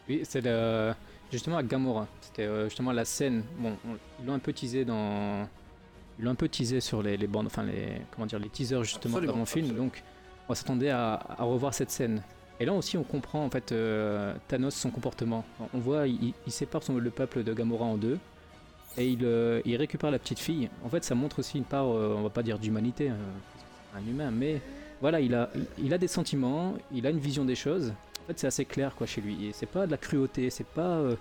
Oui, 0.10 0.22
c'est 0.24 0.41
le- 0.41 0.93
justement 1.31 1.57
à 1.57 1.63
Gamora. 1.63 2.07
C'était 2.22 2.43
euh, 2.43 2.65
justement 2.65 2.91
la 2.91 3.05
scène. 3.05 3.43
Bon, 3.57 3.74
on- 3.88 3.98
ils 4.19 4.25
l'ont 4.25 4.33
un 4.33 4.39
peu 4.39 4.53
teasé 4.53 4.86
dans. 4.86 5.48
Ils 6.19 6.25
l'ont 6.25 6.31
un 6.31 6.36
peu 6.36 6.48
teasé 6.50 6.79
sur 6.79 7.01
les, 7.01 7.17
les 7.17 7.27
bandes, 7.27 7.48
enfin 7.48 7.63
les 7.63 8.01
comment 8.12 8.25
dire 8.27 8.39
les 8.39 8.50
teasers 8.50 8.83
justement 8.83 9.15
Absolument, 9.15 9.33
dans 9.33 9.39
mon 9.39 9.45
film. 9.45 9.65
absolument. 9.65 9.86
Donc, 9.86 10.03
on 10.50 10.53
s'attendait 10.53 10.89
à, 10.89 11.13
à 11.38 11.43
revoir 11.43 11.74
cette 11.74 11.89
scène. 11.91 12.22
Et 12.60 12.65
là 12.65 12.74
aussi, 12.74 12.98
on 12.98 13.03
comprend 13.03 13.43
en 13.43 13.50
fait 13.50 13.72
euh, 13.72 14.33
Thanos 14.48 14.75
son 14.75 14.91
comportement. 14.91 15.43
On 15.74 15.79
voit, 15.79 16.07
il, 16.07 16.33
il 16.45 16.51
sépare 16.51 16.83
son- 16.83 16.98
le 16.98 17.10
peuple 17.10 17.43
de 17.43 17.53
Gamora 17.53 17.86
en 17.86 17.98
deux. 17.98 18.19
Et 18.95 19.07
il, 19.10 19.22
euh, 19.25 19.60
il 19.65 19.75
récupère 19.75 20.12
la 20.12 20.19
petite 20.19 20.38
fille. 20.38 20.69
En 20.86 20.89
fait, 20.89 21.03
ça 21.03 21.15
montre 21.15 21.39
aussi 21.39 21.57
une 21.57 21.63
part, 21.63 21.88
euh, 21.88 22.13
on 22.15 22.22
va 22.22 22.29
pas 22.29 22.43
dire 22.43 22.60
d'humanité, 22.60 23.10
c'est 23.10 23.98
un 24.00 24.07
humain, 24.07 24.29
mais 24.29 24.62
voilà, 25.01 25.19
il 25.19 25.33
a, 25.33 25.50
il 25.79 25.91
a 25.95 25.98
des 25.98 26.07
sentiments, 26.07 26.75
il 26.93 27.07
a 27.07 27.10
une 27.10 27.17
vision 27.17 27.43
des 27.43 27.55
choses. 27.55 27.91
En 28.24 28.27
fait, 28.27 28.39
c'est 28.39 28.48
assez 28.48 28.65
clair 28.65 28.96
quoi 28.96 29.06
chez 29.08 29.22
lui. 29.22 29.48
Et 29.48 29.53
c'est 29.53 29.65
pas 29.65 29.86
de 29.86 29.92
la 29.92 29.98
cruauté, 29.98 30.50
c'est 30.50 30.65
pas, 30.68 30.98
euh, 30.98 31.15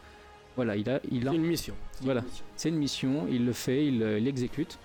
voilà, 0.56 0.76
il 0.76 0.88
a, 0.88 1.00
il 1.10 1.26
a, 1.28 1.32
une 1.32 1.42
mission. 1.42 1.74
voilà, 2.00 2.22
c'est 2.56 2.68
une 2.68 2.76
mission, 2.76 3.26
il 3.28 3.44
le 3.44 3.52
fait, 3.52 3.86
il 3.86 4.02
euh, 4.02 4.18
l'exécute. 4.20 4.78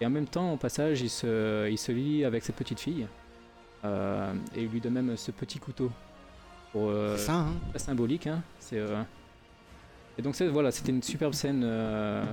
Et 0.00 0.06
en 0.06 0.10
même 0.10 0.26
temps, 0.26 0.52
au 0.52 0.56
passage, 0.56 1.00
il 1.00 1.08
se, 1.10 1.68
il 1.70 1.78
se 1.78 1.92
lie 1.92 2.24
avec 2.24 2.42
cette 2.44 2.56
petite 2.56 2.80
fille. 2.80 3.06
Euh, 3.84 4.34
et 4.54 4.62
il 4.62 4.68
lui 4.68 4.80
donne 4.80 4.94
même 4.94 5.16
ce 5.16 5.30
petit 5.30 5.58
couteau. 5.58 5.90
Pour, 6.72 6.88
euh, 6.90 7.16
ça, 7.16 7.34
hein 7.34 7.54
très 7.70 7.78
symbolique. 7.78 8.26
Hein. 8.26 8.42
C'est, 8.58 8.78
euh, 8.78 9.02
Et 10.18 10.22
donc 10.22 10.34
c'est- 10.34 10.48
voilà, 10.48 10.70
c'était 10.72 10.90
une 10.92 11.02
superbe 11.02 11.32
scène 11.34 11.62
euh, 11.64 12.24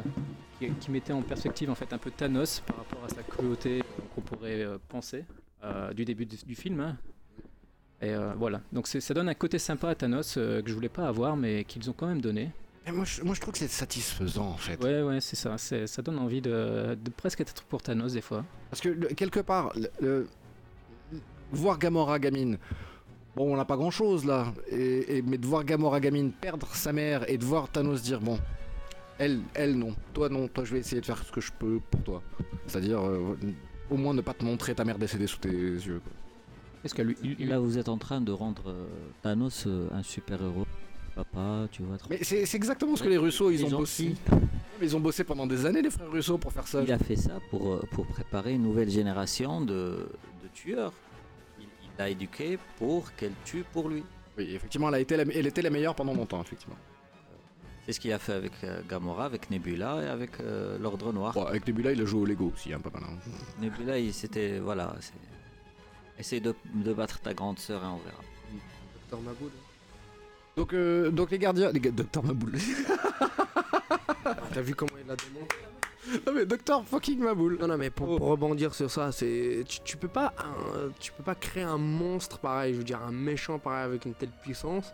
qui, 0.60 0.70
qui 0.72 0.92
mettait 0.92 1.14
en 1.14 1.22
perspective 1.22 1.70
en 1.70 1.76
fait 1.76 1.94
un 1.94 1.98
peu 1.98 2.10
Thanos 2.12 2.62
par 2.62 2.78
rapport 2.78 3.04
à 3.06 3.10
sa 3.10 3.22
cruauté 3.24 3.84
qu'on 4.16 4.22
pourrait 4.22 4.64
euh, 4.64 4.78
penser 4.90 5.26
euh, 5.64 5.94
du 5.94 6.04
début 6.06 6.26
du, 6.26 6.38
du 6.38 6.56
film. 6.56 6.80
hein. 6.80 6.98
Et 8.02 8.10
euh, 8.10 8.34
voilà, 8.36 8.62
donc 8.72 8.88
ça 8.88 9.14
donne 9.14 9.30
un 9.30 9.34
côté 9.36 9.60
sympa 9.60 9.90
à 9.90 9.96
Thanos 9.96 10.36
euh, 10.38 10.62
que 10.62 10.70
je 10.70 10.74
voulais 10.74 10.90
pas 10.90 11.08
avoir, 11.08 11.38
mais 11.38 11.64
qu'ils 11.66 11.88
ont 11.90 11.94
quand 11.94 12.08
même 12.08 12.22
donné. 12.22 12.50
Et 12.88 12.92
moi, 12.92 13.06
je, 13.06 13.22
moi, 13.22 13.36
je 13.36 13.42
trouve 13.42 13.52
que 13.54 13.60
c'est 13.60 13.68
satisfaisant, 13.68 14.48
en 14.48 14.58
fait. 14.58 14.84
Ouais, 14.84 15.04
ouais, 15.04 15.22
c'est 15.22 15.36
ça. 15.36 15.56
Ça 15.60 16.02
donne 16.02 16.18
envie 16.18 16.42
de, 16.42 16.96
de 16.96 17.10
presque 17.12 17.42
être 17.42 17.62
pour 17.66 17.84
Thanos 17.84 18.14
des 18.14 18.22
fois. 18.22 18.44
Parce 18.72 18.82
que 18.82 18.90
le- 18.90 19.10
quelque 19.10 19.40
part, 19.40 19.72
le- 19.76 19.92
le- 20.02 20.28
voir 21.52 21.78
Gamora 21.78 22.18
gamine, 22.18 22.58
bon, 23.36 23.54
on 23.54 23.56
n'a 23.56 23.66
pas 23.66 23.78
grand 23.78 23.92
chose 23.92 24.26
là, 24.26 24.52
et, 24.72 25.18
et- 25.18 25.22
mais 25.22 25.38
de 25.38 25.46
voir 25.46 25.64
Gamora 25.64 26.00
gamine 26.00 26.32
perdre 26.32 26.68
sa 26.74 26.92
mère 26.94 27.30
et 27.30 27.38
de 27.38 27.46
voir 27.46 27.70
Thanos 27.70 28.02
dire 28.02 28.20
bon, 28.20 28.40
Elle, 29.20 29.42
elle 29.54 29.78
non. 29.78 29.94
Toi 30.14 30.30
non. 30.30 30.48
Toi 30.48 30.64
je 30.64 30.74
vais 30.74 30.80
essayer 30.80 31.02
de 31.02 31.06
faire 31.06 31.24
ce 31.24 31.32
que 31.32 31.42
je 31.42 31.52
peux 31.52 31.80
pour 31.92 32.02
toi. 32.02 32.24
C'est-à-dire 32.66 33.00
euh, 33.06 33.38
au 33.92 33.98
moins 33.98 34.16
ne 34.16 34.22
pas 34.22 34.34
te 34.34 34.44
montrer 34.44 34.74
ta 34.74 34.84
mère 34.86 34.98
décédée 34.98 35.28
sous 35.28 35.38
tes 35.38 35.50
yeux. 35.52 36.02
quoi. 36.04 36.12
Est-ce 36.84 36.94
que 36.96 37.02
lui, 37.02 37.16
lui- 37.24 37.36
lui- 37.36 37.46
Là, 37.46 37.60
vous 37.60 37.78
êtes 37.78 37.90
en 37.90 37.98
train 37.98 38.22
de 38.22 38.32
rendre 38.32 38.64
euh, 38.70 38.86
Thanos 39.22 39.66
euh, 39.68 39.88
un 39.94 40.04
super-héros. 40.04 40.66
Papa, 41.16 41.68
tu 41.72 41.84
vois. 41.84 41.98
trop- 41.98 42.10
Mais 42.10 42.24
c'est 42.24 42.56
exactement 42.56 42.96
ce 42.96 43.04
que 43.04 43.10
les 43.10 43.18
Russo 43.18 43.52
ils 43.52 43.66
ont 43.66 43.70
bossé. 43.70 44.16
Ils 44.82 44.96
ont 44.96 45.00
bossé 45.02 45.24
pendant 45.26 45.46
des 45.46 45.66
années 45.66 45.82
les 45.82 45.92
frères 45.92 46.10
Russo 46.10 46.38
pour 46.38 46.54
faire 46.54 46.66
ça. 46.68 46.82
Il 46.82 46.92
a 46.92 46.98
fait 46.98 47.18
ça 47.18 47.34
pour, 47.50 47.74
euh, 47.74 47.82
pour 47.92 48.08
préparer 48.08 48.54
une 48.54 48.64
nouvelle 48.64 48.90
génération 48.90 49.60
de, 49.62 50.08
de 50.42 50.48
tueurs. 50.54 50.94
Il 51.60 51.68
l'a 52.00 52.10
éduqué 52.10 52.58
pour 52.80 53.14
qu'elle 53.16 53.34
tue 53.44 53.64
pour 53.74 53.90
lui. 53.90 54.04
Oui, 54.38 54.52
effectivement, 54.56 54.88
elle, 54.88 54.96
a 54.96 55.00
été 55.02 55.18
la, 55.18 55.24
elle 55.24 55.46
était 55.46 55.62
la 55.62 55.70
meilleure 55.70 55.94
pendant 55.96 56.14
longtemps, 56.14 56.42
effectivement. 56.42 56.78
C'est 57.86 57.92
ce 57.94 58.00
qu'il 58.00 58.14
a 58.14 58.18
fait 58.20 58.34
avec 58.34 58.54
Gamora, 58.90 59.26
avec 59.26 59.50
Nebula 59.52 60.02
et 60.04 60.08
avec 60.08 60.40
euh, 60.40 60.78
l'Ordre 60.80 61.12
Noir. 61.12 61.38
Avec 61.46 61.68
Nebula, 61.68 61.92
il 61.92 62.02
a 62.02 62.06
joué 62.06 62.22
au 62.22 62.26
Lego 62.26 62.52
aussi, 62.56 62.72
hein, 62.74 62.80
pas 62.80 62.90
mal. 62.92 63.04
hein. 63.10 63.32
Nebula, 63.62 64.00
il 64.00 64.14
c'était. 64.14 64.60
Voilà. 64.60 64.96
Essaye 66.22 66.40
de, 66.40 66.54
de 66.74 66.94
battre 66.94 67.20
ta 67.20 67.34
grande 67.34 67.58
sœur 67.58 67.82
et 67.84 67.88
on 67.88 67.98
verra. 67.98 68.22
Docteur 69.10 69.22
Maboul. 69.22 69.50
Donc, 70.56 70.74
euh, 70.74 71.10
donc 71.10 71.32
les 71.32 71.40
gardiens. 71.40 71.72
Les 71.72 71.80
ga- 71.80 71.90
Docteur 71.90 72.24
Maboul. 72.24 72.54
T'as 74.54 74.62
vu 74.62 74.76
comment 74.76 74.92
il 75.02 75.08
la 75.08 75.16
démonte 75.16 75.52
non 76.26 76.34
mais 76.34 76.46
Docteur 76.46 76.84
fucking 76.86 77.20
Maboul. 77.20 77.58
Non, 77.60 77.68
non, 77.68 77.78
mais 77.78 77.90
pour, 77.90 78.10
Oh. 78.10 78.18
pour 78.18 78.28
rebondir 78.28 78.74
sur 78.76 78.90
ça, 78.92 79.12
c'est 79.12 79.64
tu, 79.68 79.80
tu 79.82 79.98
peux 79.98 80.08
pas 80.08 80.34
un- 80.40 80.90
tu 81.00 81.12
peux 81.12 81.24
pas 81.24 81.36
créer 81.36 81.64
un 81.64 81.78
monstre 81.78 82.38
pareil, 82.40 82.74
je 82.74 82.80
veux 82.80 82.84
dire 82.84 83.02
un 83.02 83.12
méchant 83.12 83.58
pareil 83.60 83.86
avec 83.86 84.06
une 84.06 84.14
telle 84.16 84.32
puissance 84.44 84.92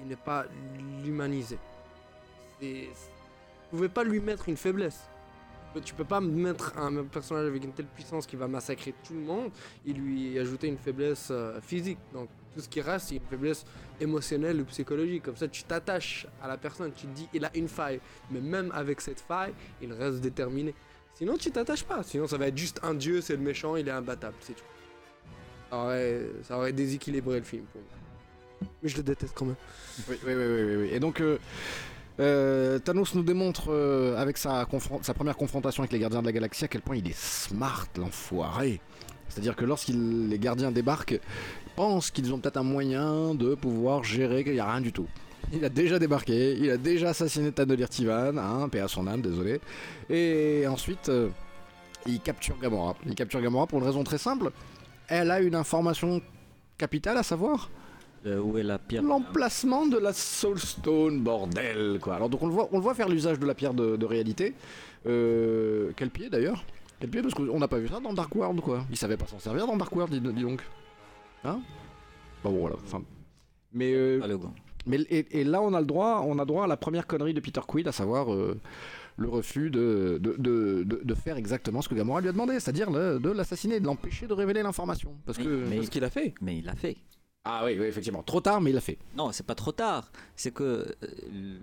et 0.00 0.04
ne 0.08 0.14
pas 0.16 0.46
l'humaniser. 1.04 1.58
Vous 2.60 2.66
pouvez 3.70 3.88
pas 3.88 4.02
lui 4.04 4.20
mettre 4.20 4.48
une 4.48 4.56
faiblesse. 4.56 5.00
Tu 5.84 5.94
peux- 5.94 6.04
pas 6.04 6.20
mettre 6.20 6.76
un 6.78 7.04
personnage 7.04 7.46
avec 7.48 7.62
une 7.64 7.72
telle 7.72 7.86
puissance 7.86 8.26
qui 8.26 8.36
va 8.36 8.46
massacrer 8.48 8.94
tout 9.06 9.14
le 9.14 9.20
monde 9.20 9.50
et 9.86 9.92
lui 9.92 10.38
ajouter 10.38 10.68
une 10.68 10.78
faiblesse 10.78 11.28
euh, 11.30 11.60
physique. 11.60 11.98
Donc 12.12 12.28
tout 12.54 12.60
ce 12.60 12.68
qui 12.68 12.80
reste, 12.80 13.08
c'est 13.08 13.16
une 13.16 13.26
faiblesse 13.28 13.64
émotionnelle 14.00 14.60
ou 14.60 14.64
psychologique. 14.66 15.24
Comme 15.24 15.36
ça, 15.36 15.48
tu 15.48 15.64
t'attaches 15.64 16.26
à 16.42 16.48
la 16.48 16.56
personne, 16.56 16.92
tu 16.92 17.06
te 17.06 17.12
dis 17.14 17.28
il 17.34 17.44
a 17.44 17.50
une 17.56 17.68
faille, 17.68 18.00
mais 18.30 18.40
même 18.40 18.70
avec 18.74 19.00
cette 19.00 19.20
faille, 19.20 19.52
il 19.82 19.92
reste 19.92 20.20
déterminé. 20.20 20.74
Sinon, 21.14 21.36
tu 21.36 21.50
t'attaches 21.50 21.84
pas. 21.84 22.02
Sinon, 22.02 22.26
ça 22.26 22.36
va 22.38 22.46
être 22.48 22.56
juste 22.58 22.78
un 22.82 22.94
dieu, 22.94 23.20
c'est 23.20 23.36
le 23.36 23.42
méchant, 23.42 23.76
il 23.76 23.88
est 23.88 23.90
imbattable, 23.92 24.36
c'est 24.40 24.54
tout. 24.54 24.64
Ça 25.70 25.76
aurait, 25.78 26.22
ça 26.42 26.56
aurait 26.58 26.72
déséquilibré 26.72 27.38
le 27.38 27.44
film 27.44 27.64
pour 27.72 27.80
moi. 27.80 28.70
Mais 28.82 28.88
je 28.88 28.96
le 28.98 29.02
déteste 29.02 29.32
quand 29.34 29.46
même. 29.46 29.56
Oui, 30.08 30.16
oui, 30.24 30.32
oui, 30.34 30.44
oui, 30.44 30.62
oui, 30.62 30.76
oui. 30.76 30.88
Et 30.92 31.00
donc, 31.00 31.20
euh, 31.20 31.38
euh, 32.18 32.78
Thanos 32.78 33.14
nous 33.14 33.22
démontre 33.22 33.66
euh, 33.68 34.16
avec 34.16 34.38
sa, 34.38 34.66
première 35.14 35.36
confrontation 35.36 35.82
avec 35.82 35.92
les 35.92 35.98
gardiens 35.98 36.20
de 36.20 36.26
la 36.26 36.32
galaxie 36.32 36.64
à 36.64 36.68
quel 36.68 36.80
point 36.80 36.96
il 36.96 37.06
est 37.06 37.16
smart, 37.16 37.86
l'enfoiré. 37.98 38.80
C'est-à-dire 39.28 39.56
que 39.56 39.64
lorsque 39.64 39.88
les 39.88 40.38
gardiens 40.38 40.70
débarquent, 40.70 41.20
ils 41.20 41.72
pensent 41.74 42.10
qu'ils 42.10 42.32
ont 42.32 42.38
peut-être 42.38 42.56
un 42.56 42.62
moyen 42.62 43.34
de 43.34 43.54
pouvoir 43.54 44.02
gérer 44.04 44.44
qu'il 44.44 44.54
n'y 44.54 44.60
a 44.60 44.70
rien 44.70 44.80
du 44.80 44.92
tout. 44.92 45.08
Il 45.52 45.64
a 45.64 45.68
déjà 45.68 45.98
débarqué, 45.98 46.56
il 46.58 46.70
a 46.70 46.76
déjà 46.76 47.10
assassiné 47.10 47.52
Tanolir 47.52 47.88
Tivan, 47.88 48.36
hein, 48.36 48.68
paix 48.68 48.80
à 48.80 48.88
son 48.88 49.06
âme, 49.06 49.20
désolé. 49.20 49.60
Et 50.08 50.66
ensuite, 50.66 51.08
euh, 51.08 51.28
il 52.06 52.20
capture 52.20 52.58
Gamora. 52.58 52.96
Il 53.06 53.14
capture 53.14 53.40
Gamora 53.40 53.66
pour 53.66 53.78
une 53.78 53.84
raison 53.84 54.02
très 54.04 54.18
simple. 54.18 54.50
Elle 55.08 55.30
a 55.30 55.40
une 55.40 55.54
information 55.54 56.20
capitale 56.78 57.18
à 57.18 57.22
savoir? 57.22 57.70
Où 58.26 58.58
est 58.58 58.62
la 58.62 58.78
pierre 58.78 59.02
L'emplacement 59.02 59.86
de 59.86 59.98
la 59.98 60.12
Soul 60.12 60.58
Stone, 60.58 61.20
bordel 61.22 61.98
quoi. 62.00 62.14
Alors 62.16 62.28
donc 62.28 62.42
on 62.42 62.46
le 62.46 62.52
voit, 62.52 62.68
on 62.72 62.76
le 62.78 62.82
voit 62.82 62.94
faire 62.94 63.08
l'usage 63.08 63.38
de 63.38 63.46
la 63.46 63.54
pierre 63.54 63.74
de, 63.74 63.96
de 63.96 64.06
réalité. 64.06 64.54
Euh, 65.06 65.92
quel 65.96 66.10
pied 66.10 66.28
d'ailleurs? 66.28 66.64
Quel 67.00 67.10
pied? 67.10 67.22
Parce 67.22 67.34
qu'on 67.34 67.58
n'a 67.58 67.68
pas 67.68 67.78
vu 67.78 67.88
ça 67.88 68.00
dans 68.00 68.12
Dark 68.12 68.34
World 68.34 68.60
quoi. 68.60 68.84
Il 68.90 68.96
savait 68.96 69.16
pas 69.16 69.26
s'en 69.26 69.38
servir 69.38 69.66
dans 69.66 69.76
Dark 69.76 69.94
World, 69.94 70.12
dis, 70.12 70.20
dis 70.32 70.42
donc. 70.42 70.62
Hein? 71.44 71.60
Bon 72.42 72.50
bon, 72.50 72.60
voilà. 72.60 72.76
Enfin, 72.84 73.02
mais 73.72 73.92
euh, 73.94 74.20
mais 74.86 75.00
et, 75.10 75.40
et 75.40 75.44
là 75.44 75.60
on 75.62 75.74
a 75.74 75.80
le 75.80 75.86
droit, 75.86 76.22
on 76.26 76.38
a 76.38 76.44
droit 76.44 76.64
à 76.64 76.66
la 76.66 76.76
première 76.76 77.06
connerie 77.06 77.34
de 77.34 77.40
Peter 77.40 77.60
Quill, 77.66 77.86
à 77.88 77.92
savoir 77.92 78.32
euh, 78.32 78.58
le 79.16 79.28
refus 79.28 79.70
de 79.70 80.18
de, 80.20 80.34
de, 80.38 80.82
de- 80.84 81.00
de 81.04 81.14
faire 81.14 81.36
exactement 81.36 81.82
ce 81.82 81.88
que 81.88 81.94
Gamora 81.94 82.20
lui 82.20 82.28
a 82.28 82.32
demandé, 82.32 82.58
c'est-à-dire 82.58 82.90
de 82.90 83.30
l'assassiner, 83.30 83.78
de 83.80 83.86
l'empêcher 83.86 84.26
de 84.26 84.32
révéler 84.32 84.62
l'information. 84.62 85.14
Parce 85.26 85.38
Mais- 85.38 85.44
que 85.44 85.64
mais- 85.68 85.82
ce 85.84 85.90
qu'il 85.90 86.04
a 86.04 86.10
fait. 86.10 86.34
Mais 86.40 86.58
il 86.58 86.64
l'a 86.64 86.74
fait. 86.74 86.96
Ah 87.46 87.62
oui, 87.64 87.76
oui 87.78 87.86
effectivement, 87.86 88.22
trop 88.22 88.40
tard 88.40 88.60
mais 88.60 88.70
il 88.70 88.74
l'a 88.74 88.80
fait. 88.80 88.98
Non, 89.16 89.32
c'est 89.32 89.46
pas 89.46 89.54
trop 89.54 89.72
tard. 89.72 90.10
C'est 90.34 90.50
que. 90.52 90.62
euh, 90.62 91.56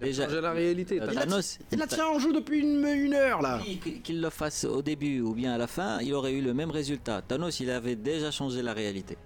Il 0.00 0.04
a 0.04 0.06
Déjà- 0.06 0.24
changé 0.26 0.40
la 0.40 0.50
réalité. 0.52 1.00
euh, 1.00 1.06
t'as- 1.06 1.12
Thanos. 1.20 1.58
Il 1.70 1.78
la 1.78 1.86
tient 1.86 2.06
en 2.08 2.18
jeu 2.18 2.32
depuis 2.32 2.58
une, 2.60 2.84
une 2.84 3.14
heure 3.14 3.40
là. 3.40 3.60
Oui, 3.64 3.78
qu- 3.78 4.00
Qu'il 4.00 4.20
le 4.20 4.30
fasse 4.30 4.64
au 4.64 4.82
début 4.82 5.20
ou 5.20 5.32
bien 5.32 5.52
à 5.52 5.58
la 5.58 5.68
fin, 5.68 6.00
il 6.00 6.12
aurait 6.14 6.32
eu 6.32 6.40
le 6.42 6.52
même 6.54 6.72
résultat. 6.72 7.22
Thanos, 7.22 7.60
il 7.60 7.70
avait 7.70 7.94
déjà 7.94 8.32
changé 8.32 8.62
la 8.62 8.72
réalité. 8.72 9.16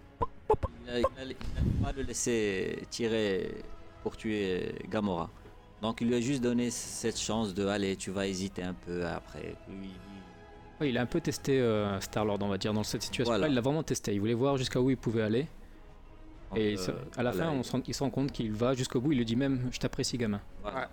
Il 0.85 0.91
a- 0.91 0.99
il 1.01 1.05
allait 1.19 1.37
il 1.41 1.59
allait 1.59 1.83
pas 1.83 1.93
le 1.97 2.03
laisser 2.03 2.81
tirer 2.91 3.55
pour 4.03 4.19
tuer 4.19 4.75
Gamora. 4.91 5.31
Donc 5.81 6.01
il 6.03 6.09
lui 6.09 6.15
a 6.17 6.21
juste 6.21 6.43
donné 6.43 6.71
cette 6.71 7.19
chance 7.19 7.55
de 7.55 7.67
aller, 7.67 7.97
tu 7.97 8.11
vas 8.11 8.27
hésiter 8.27 8.63
un 8.63 8.75
peu 8.75 9.07
après. 9.07 9.55
Lui, 9.69 9.87
lui- 9.87 9.91
Ouais, 10.79 10.91
il 10.91 10.99
a 10.99 11.01
un 11.01 11.07
peu 11.07 11.23
testé 11.23 11.59
euh, 11.59 11.99
Star-Lord, 12.03 12.39
on 12.43 12.49
va 12.49 12.59
dire, 12.59 12.75
dans 12.75 12.83
cette 12.85 13.01
situation-là. 13.03 13.39
Voilà. 13.39 13.51
Il 13.51 13.55
l'a 13.55 13.63
vraiment 13.63 13.83
testé. 13.83 14.13
Il 14.13 14.21
voulait 14.21 14.35
voir 14.35 14.59
jusqu'à 14.59 14.79
où 14.79 14.91
il 14.91 14.97
pouvait 14.99 15.23
aller. 15.23 15.47
Et 16.55 16.77
euh, 16.79 16.93
à 17.17 17.23
la 17.23 17.33
fin, 17.33 17.51
on 17.51 17.63
se 17.63 17.73
rend- 17.73 17.83
il 17.87 17.95
se 17.95 18.03
rend 18.05 18.11
compte 18.11 18.31
qu'il 18.33 18.53
va 18.53 18.75
jusqu'au 18.75 19.01
bout. 19.01 19.13
Il 19.13 19.19
lui 19.19 19.25
dit 19.25 19.37
même 19.37 19.69
Je 19.73 19.79
t'apprécie, 19.79 20.17
gamin. 20.17 20.41
voilà. 20.63 20.89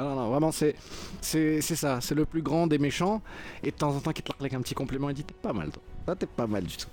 Ah 0.00 0.04
non, 0.04 0.14
non, 0.14 0.28
vraiment, 0.30 0.52
c'est, 0.52 0.76
c'est, 1.20 1.60
c'est 1.60 1.74
ça. 1.74 2.00
C'est 2.00 2.14
le 2.14 2.24
plus 2.24 2.40
grand 2.40 2.66
des 2.68 2.78
méchants. 2.78 3.20
Et 3.64 3.72
de 3.72 3.76
temps 3.76 3.94
en 3.94 4.00
temps, 4.00 4.12
qu'il 4.12 4.22
te 4.24 4.32
claque 4.32 4.54
un 4.54 4.60
petit 4.62 4.74
compliment, 4.74 5.10
il 5.10 5.14
dit 5.14 5.24
T'es 5.24 5.34
pas 5.34 5.52
mal, 5.52 5.70
toi. 5.70 5.82
Toi, 6.06 6.14
t'es 6.16 6.26
pas 6.26 6.46
mal 6.46 6.64
du 6.64 6.76
tout. 6.76 6.86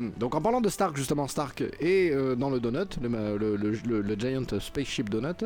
Hmm. 0.00 0.10
Donc, 0.18 0.34
en 0.34 0.40
parlant 0.40 0.60
de 0.60 0.68
Stark, 0.68 0.96
justement, 0.96 1.28
Stark 1.28 1.62
est 1.78 2.10
euh, 2.10 2.34
dans 2.34 2.50
le 2.50 2.58
donut, 2.58 2.96
le, 3.02 3.36
le, 3.38 3.56
le- 3.56 3.70
le- 3.86 4.00
le 4.00 4.14
Giant 4.18 4.42
Spaceship 4.58 5.08
Donut. 5.10 5.44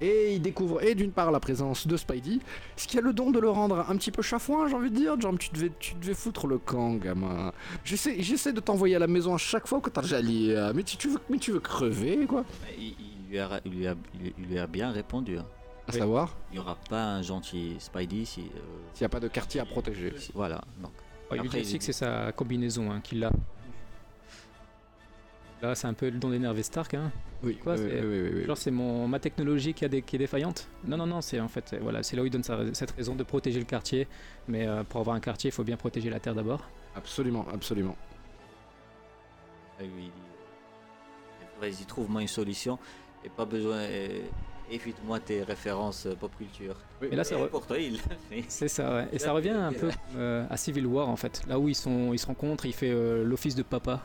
Et 0.00 0.34
il 0.34 0.42
découvre, 0.42 0.82
et 0.82 0.96
d'une 0.96 1.12
part, 1.12 1.30
la 1.30 1.38
présence 1.38 1.86
de 1.86 1.96
Spidey, 1.96 2.40
ce 2.74 2.88
qui 2.88 2.98
a 2.98 3.00
le 3.00 3.12
don 3.12 3.30
de 3.30 3.38
le 3.38 3.48
rendre 3.50 3.86
un 3.88 3.96
petit 3.96 4.10
peu 4.10 4.20
chafouin, 4.22 4.66
j'ai 4.66 4.74
envie 4.74 4.90
de 4.90 4.96
dire. 4.96 5.20
Genre, 5.20 5.38
tu 5.38 5.50
devais, 5.52 5.70
tu 5.78 5.94
devais 5.94 6.14
foutre 6.14 6.48
le 6.48 6.58
camp, 6.58 6.94
gamin. 6.94 7.52
J'essaie, 7.84 8.20
j'essaie 8.20 8.52
de 8.52 8.58
t'envoyer 8.58 8.96
à 8.96 8.98
la 8.98 9.06
maison 9.06 9.34
à 9.34 9.38
chaque 9.38 9.68
fois 9.68 9.80
que 9.80 9.90
t'as 9.90 10.02
jali. 10.02 10.50
euh, 10.50 10.72
Mais 10.74 10.82
tu, 10.82 10.96
tu 10.96 11.08
veux, 11.08 11.20
mais 11.30 11.38
tu 11.38 11.52
veux 11.52 11.60
crever, 11.60 12.26
quoi. 12.26 12.44
Mais 12.64 12.74
Il, 12.78 12.96
il 12.98 13.30
lui 13.30 13.38
a, 13.38 13.60
il, 13.64 13.72
lui 13.72 13.86
a, 13.86 13.94
il- 14.24 14.46
lui 14.48 14.58
a 14.58 14.66
bien 14.66 14.90
répondu. 14.90 15.38
hein. 15.38 15.46
À 15.86 15.92
Oui. 15.92 15.98
savoir, 16.00 16.36
Il 16.50 16.54
n'y 16.54 16.58
aura 16.60 16.76
pas 16.88 17.04
un 17.04 17.22
gentil 17.22 17.76
Spidey 17.78 18.24
si. 18.24 18.40
euh, 18.40 18.44
s'il 18.94 19.02
n'y 19.02 19.06
a 19.06 19.08
pas 19.08 19.20
de 19.20 19.28
quartier 19.28 19.60
à 19.60 19.64
protéger. 19.66 20.12
si- 20.18 20.32
voilà. 20.34 20.62
Donc, 20.80 20.90
Ouais, 21.30 21.38
il 21.38 21.42
lui 21.42 21.42
dit 21.42 21.46
Après, 21.56 21.60
aussi 21.60 21.78
que 21.78 21.84
c'est 21.84 21.92
sa 21.92 22.32
combinaison 22.32 22.90
hein, 22.90 23.00
qu'il 23.02 23.22
a. 23.24 23.30
Là, 25.62 25.74
c'est 25.76 25.86
un 25.86 25.94
peu 25.94 26.06
le 26.10 26.18
don 26.18 26.30
d'énerver 26.30 26.62
Stark. 26.64 26.94
Hein. 26.94 27.12
Oui, 27.44 27.56
Quoi, 27.56 27.74
oui, 27.74 27.78
c'est- 27.88 28.00
oui, 28.00 28.20
oui, 28.22 28.30
oui. 28.34 28.44
Genre, 28.44 28.56
c'est 28.58 28.70
mon, 28.72 29.06
ma 29.06 29.20
technologie 29.20 29.74
qui, 29.74 29.84
a 29.84 29.88
des, 29.88 30.02
qui 30.02 30.16
est 30.16 30.18
défaillante 30.18 30.68
Non, 30.84 30.96
non, 30.96 31.06
non, 31.06 31.20
c'est 31.20 31.38
en 31.40 31.46
fait, 31.48 31.68
c'est- 31.68 31.78
voilà, 31.78 32.02
c'est 32.02 32.16
là 32.16 32.22
où 32.22 32.26
il 32.26 32.30
donne 32.30 32.42
sa 32.42 32.58
cette 32.74 32.90
raison 32.90 33.14
de 33.14 33.22
protéger 33.22 33.60
le 33.60 33.64
quartier. 33.64 34.08
Mais 34.48 34.66
euh, 34.66 34.82
pour 34.82 35.00
avoir 35.00 35.14
un 35.14 35.20
quartier, 35.20 35.48
il 35.50 35.52
faut 35.52 35.62
bien 35.64 35.76
protéger 35.76 36.10
la 36.10 36.18
Terre 36.18 36.34
d'abord. 36.34 36.68
Absolument, 36.96 37.46
absolument. 37.54 37.96
Et 39.80 39.84
lui, 39.84 39.90
il 40.02 40.10
dit 40.10 40.10
Vas-y, 41.60 41.86
trouve-moi 41.86 42.22
une 42.22 42.28
solution 42.28 42.78
et 43.24 43.28
pas 43.28 43.44
besoin. 43.44 43.82
et- 43.84 44.24
Évite-moi 44.70 45.20
tes 45.20 45.42
références 45.42 46.06
euh, 46.06 46.14
pop 46.14 46.30
culture. 46.38 46.76
Et 47.02 47.14
là, 47.14 47.24
ça 47.24 47.36
re- 47.36 47.48
pour 47.48 47.66
toi, 47.66 47.76
il. 47.78 47.98
C'est 48.48 48.68
ça, 48.68 48.94
ouais. 48.94 49.08
Et 49.12 49.18
ça 49.18 49.32
revient 49.32 49.50
un 49.50 49.72
peu 49.72 49.90
euh, 50.16 50.46
à 50.48 50.56
Civil 50.56 50.86
War 50.86 51.08
en 51.10 51.16
fait. 51.16 51.42
Là 51.46 51.58
où 51.58 51.68
ils, 51.68 51.74
sont, 51.74 52.12
ils 52.14 52.18
se 52.18 52.26
rencontrent, 52.26 52.64
il 52.64 52.72
fait 52.72 52.90
euh, 52.90 53.22
l'office 53.22 53.54
de 53.54 53.62
papa. 53.62 54.00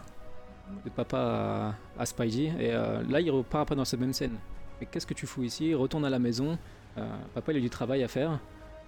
De 0.84 0.90
papa 0.90 1.76
à, 1.98 2.06
Spidey. 2.06 2.46
Et 2.60 2.74
euh, 2.74 3.02
là, 3.10 3.22
il 3.22 3.32
repart 3.32 3.64
après 3.64 3.76
dans 3.76 3.86
cette 3.86 4.00
même 4.00 4.14
scène. 4.14 4.38
Mais 4.80 4.88
qu'est-ce 4.88 5.08
que 5.08 5.14
tu 5.14 5.26
fous 5.26 5.44
ici? 5.44 5.74
Retourne 5.74 6.06
à 6.06 6.10
la 6.10 6.20
maison. 6.20 6.58
Euh, 6.98 7.08
papa, 7.34 7.54
il 7.54 7.58
a 7.58 7.62
du 7.62 7.70
travail 7.70 8.04
à 8.04 8.08
faire. 8.08 8.40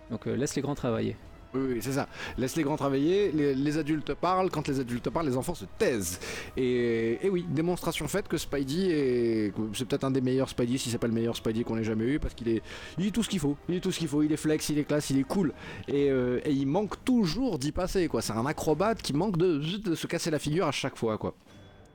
Donc 0.10 0.28
euh, 0.28 0.36
laisse 0.36 0.56
les 0.56 0.62
grands 0.62 0.76
travailler. 0.76 1.16
Oui, 1.54 1.62
oui, 1.68 1.78
c'est 1.82 1.94
ça. 1.94 2.08
Laisse 2.38 2.56
les 2.56 2.62
grands 2.62 2.76
travailler, 2.76 3.32
les, 3.32 3.78
adultes 3.80 4.14
parlent, 4.14 4.52
quand 4.52 4.68
les 4.68 4.80
adultes 4.80 5.10
parlent, 5.10 5.26
les 5.26 5.36
enfants 5.36 5.56
se 5.56 5.66
taisent. 5.80 6.20
Et, 6.56 7.26
et 7.26 7.30
oui, 7.30 7.44
démonstration 7.50 8.08
faite 8.08 8.28
que 8.28 8.38
Spidey 8.38 8.92
est. 8.92 9.54
C'est 9.74 9.88
peut-être 9.88 10.04
un 10.04 10.12
des 10.12 10.22
meilleurs 10.22 10.50
Spidey, 10.50 10.78
si 10.78 10.92
c'est 10.92 11.00
pas 11.00 11.08
le 11.08 11.14
meilleur 11.14 11.36
Spidey 11.36 11.64
qu'on 11.64 11.78
ait 11.78 11.84
jamais 11.84 12.06
eu, 12.06 12.20
parce 12.20 12.36
qu'il 12.36 12.50
est. 12.50 12.62
Il 13.00 13.08
est 13.08 13.12
tout 13.12 13.24
ce 13.24 13.30
qu'il 13.30 13.40
faut. 13.40 13.58
Il 13.68 13.76
est 13.76 13.80
tout 13.80 13.92
ce 13.92 13.98
qu'il 13.98 14.08
faut. 14.08 14.22
Il 14.22 14.32
est 14.32 14.38
flex, 14.38 14.70
il 14.70 14.78
est 14.78 14.84
classe, 14.84 15.10
il 15.10 15.18
est 15.18 15.24
cool. 15.28 15.54
Et, 15.88 16.06
et 16.10 16.52
il 16.52 16.68
manque 16.68 17.04
toujours 17.04 17.58
d'y 17.58 17.72
passer, 17.72 18.08
quoi. 18.08 18.22
C'est 18.22 18.34
un 18.34 18.46
acrobate 18.46 19.02
qui 19.02 19.14
manque 19.14 19.38
de, 19.38 19.58
de 19.58 19.96
se 19.96 20.06
casser 20.06 20.30
la 20.30 20.38
figure 20.38 20.68
à 20.68 20.72
chaque 20.72 20.98
fois, 20.98 21.18
quoi. 21.18 21.34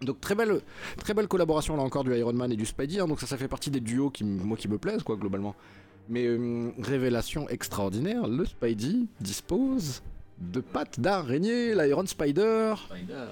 Donc 0.03 0.21
très 0.21 0.35
belle, 0.35 0.61
très 0.99 1.15
belle 1.15 1.29
collaboration 1.29 1.77
là 1.77 1.83
encore 1.83 2.05
du 2.05 2.15
Iron 2.17 2.33
Man 2.33 2.53
et 2.53 2.57
du 2.57 2.67
Spidey. 2.67 3.01
hein. 3.01 3.07
donc 3.07 3.21
ça, 3.21 3.27
ça 3.27 3.37
fait 3.37 3.49
partie 3.49 3.71
des 3.71 3.81
duos 3.81 4.11
qui, 4.11 4.25
moi, 4.25 4.57
qui 4.57 4.69
me 4.69 4.79
plaisent, 4.79 5.03
quoi, 5.03 5.17
globalement. 5.17 5.55
Mais 6.09 6.27
euh, 6.27 6.71
révélation 6.83 7.49
extraordinaire, 7.49 8.27
le 8.29 8.45
Spidey 8.45 9.07
dispose 9.21 10.03
de 10.39 10.61
pattes 10.61 11.01
d'araignée, 11.01 11.75
l'Iron 11.75 12.05
Spider, 12.07 12.75
Spider, 12.87 13.27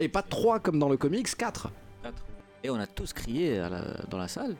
et 0.00 0.08
pas 0.08 0.22
trois 0.22 0.60
comme 0.60 0.78
dans 0.78 0.88
le 0.88 0.96
comics, 0.96 1.26
quatre. 1.36 1.70
quatre. 2.02 2.24
Et 2.62 2.70
on 2.70 2.76
a 2.76 2.86
tous 2.86 3.12
crié 3.12 3.58
à 3.58 3.68
la- 3.68 4.04
dans 4.08 4.16
la 4.18 4.28
salle. 4.28 4.56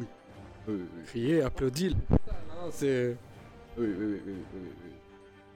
Oui, 0.00 0.06
Crier, 1.06 1.42
applaudir. 1.42 1.92
Non, 2.10 2.70
c'est. 2.72 3.16
oui, 3.78 3.86
oui, 3.86 3.94
oui, 3.98 4.20
oui, 4.26 4.34
oui, 4.54 4.90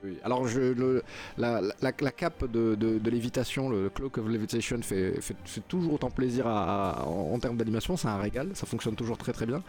oui. 0.05 0.17
Alors 0.23 0.47
je, 0.47 0.61
le- 0.61 1.03
la, 1.39 1.61
la, 1.81 1.93
cape 1.93 2.51
de, 2.51 3.01
lévitation, 3.11 3.69
le 3.69 3.91
cloak 3.91 4.19
of 4.19 4.29
levitation 4.29 4.81
fait, 4.83 5.21
toujours 5.69 5.95
autant 5.95 6.11
plaisir 6.11 6.47
à, 6.47 7.07
en 7.07 7.39
termes 7.39 7.57
d'animation, 7.57 7.97
c'est 7.97 8.09
un 8.09 8.19
régal, 8.19 8.51
ça 8.55 8.67
fonctionne 8.67 8.95
toujours 8.95 9.19
très 9.19 9.33
très 9.33 9.47
bien. 9.47 9.63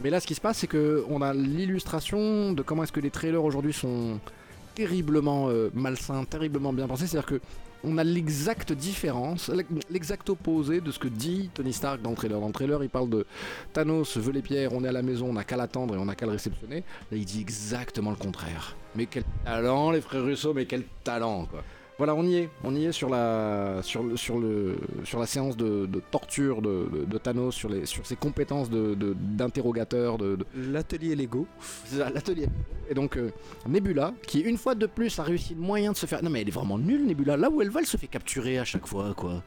Mais 0.00 0.10
là 0.10 0.20
ce 0.20 0.26
qui 0.26 0.34
se 0.34 0.40
passe 0.40 0.58
c'est 0.58 0.66
que 0.66 1.04
on 1.08 1.22
a 1.22 1.32
l'illustration 1.32 2.52
de 2.52 2.62
comment 2.62 2.82
est-ce 2.82 2.92
que 2.92 3.00
les 3.00 3.10
trailers 3.10 3.44
aujourd'hui 3.44 3.72
sont 3.72 4.18
terriblement 4.74 5.48
euh, 5.48 5.70
malsains, 5.74 6.24
terriblement 6.24 6.72
bien 6.72 6.88
pensés, 6.88 7.06
c'est-à-dire 7.06 7.28
que 7.28 7.40
on 7.84 7.98
a 7.98 8.04
l'exacte 8.04 8.72
différence, 8.72 9.50
l'exact 9.90 10.30
opposé 10.30 10.80
de 10.80 10.90
ce 10.90 10.98
que 10.98 11.08
dit 11.08 11.50
Tony 11.54 11.72
Stark 11.72 12.02
dans 12.02 12.10
le 12.10 12.16
trailer. 12.16 12.40
Dans 12.40 12.46
le 12.46 12.52
trailer, 12.52 12.82
il 12.82 12.90
parle 12.90 13.10
de 13.10 13.26
Thanos 13.72 14.16
veut 14.16 14.32
les 14.32 14.42
pierres, 14.42 14.72
on 14.72 14.84
est 14.84 14.88
à 14.88 14.92
la 14.92 15.02
maison, 15.02 15.30
on 15.30 15.32
n'a 15.32 15.44
qu'à 15.44 15.56
l'attendre 15.56 15.94
et 15.94 15.98
on 15.98 16.04
n'a 16.04 16.14
qu'à 16.14 16.26
le 16.26 16.32
réceptionner. 16.32 16.84
Là, 17.10 17.16
il 17.16 17.24
dit 17.24 17.40
exactement 17.40 18.10
le 18.10 18.16
contraire. 18.16 18.76
Mais 18.94 19.06
quel 19.06 19.24
talent, 19.44 19.90
les 19.90 20.00
frères 20.00 20.24
Russo, 20.24 20.54
mais 20.54 20.66
quel 20.66 20.84
talent, 21.04 21.46
quoi. 21.46 21.62
Voilà, 22.02 22.16
on 22.16 22.24
y 22.24 22.34
est. 22.34 22.50
On 22.64 22.74
y 22.74 22.86
est 22.86 22.90
sur 22.90 23.08
la, 23.08 23.78
sur 23.82 24.02
le, 24.02 24.16
sur 24.16 24.36
le, 24.40 24.76
sur 25.04 25.20
la 25.20 25.26
séance 25.26 25.56
de, 25.56 25.86
de 25.86 26.00
torture 26.00 26.60
de, 26.60 26.88
de- 26.92 27.04
de 27.04 27.18
Thanos, 27.18 27.54
sur, 27.54 27.68
les, 27.68 27.86
sur 27.86 28.04
ses 28.04 28.16
compétences 28.16 28.68
de- 28.68 28.94
de- 28.96 29.14
d'interrogateur, 29.16 30.18
de, 30.18 30.34
de, 30.34 30.44
L'atelier 30.72 31.14
Lego. 31.14 31.46
c'est 31.84 31.98
ça, 31.98 32.10
l'atelier. 32.10 32.48
Et 32.90 32.94
donc 32.94 33.16
euh, 33.16 33.30
Nebula, 33.68 34.14
qui 34.26 34.40
une 34.40 34.58
fois 34.58 34.74
de 34.74 34.86
plus 34.86 35.16
a 35.20 35.22
réussi 35.22 35.54
le 35.54 35.60
moyen 35.60 35.92
de 35.92 35.96
se 35.96 36.06
faire. 36.06 36.24
Non 36.24 36.30
mais 36.30 36.40
elle 36.40 36.48
est 36.48 36.50
vraiment 36.50 36.76
nulle 36.76 37.06
Nebula. 37.06 37.36
Là 37.36 37.48
où 37.48 37.62
elle 37.62 37.70
va, 37.70 37.78
elle 37.78 37.86
se 37.86 37.96
fait 37.96 38.08
capturer 38.08 38.58
à 38.58 38.64
chaque 38.64 38.88
fois, 38.88 39.14
quoi. 39.16 39.40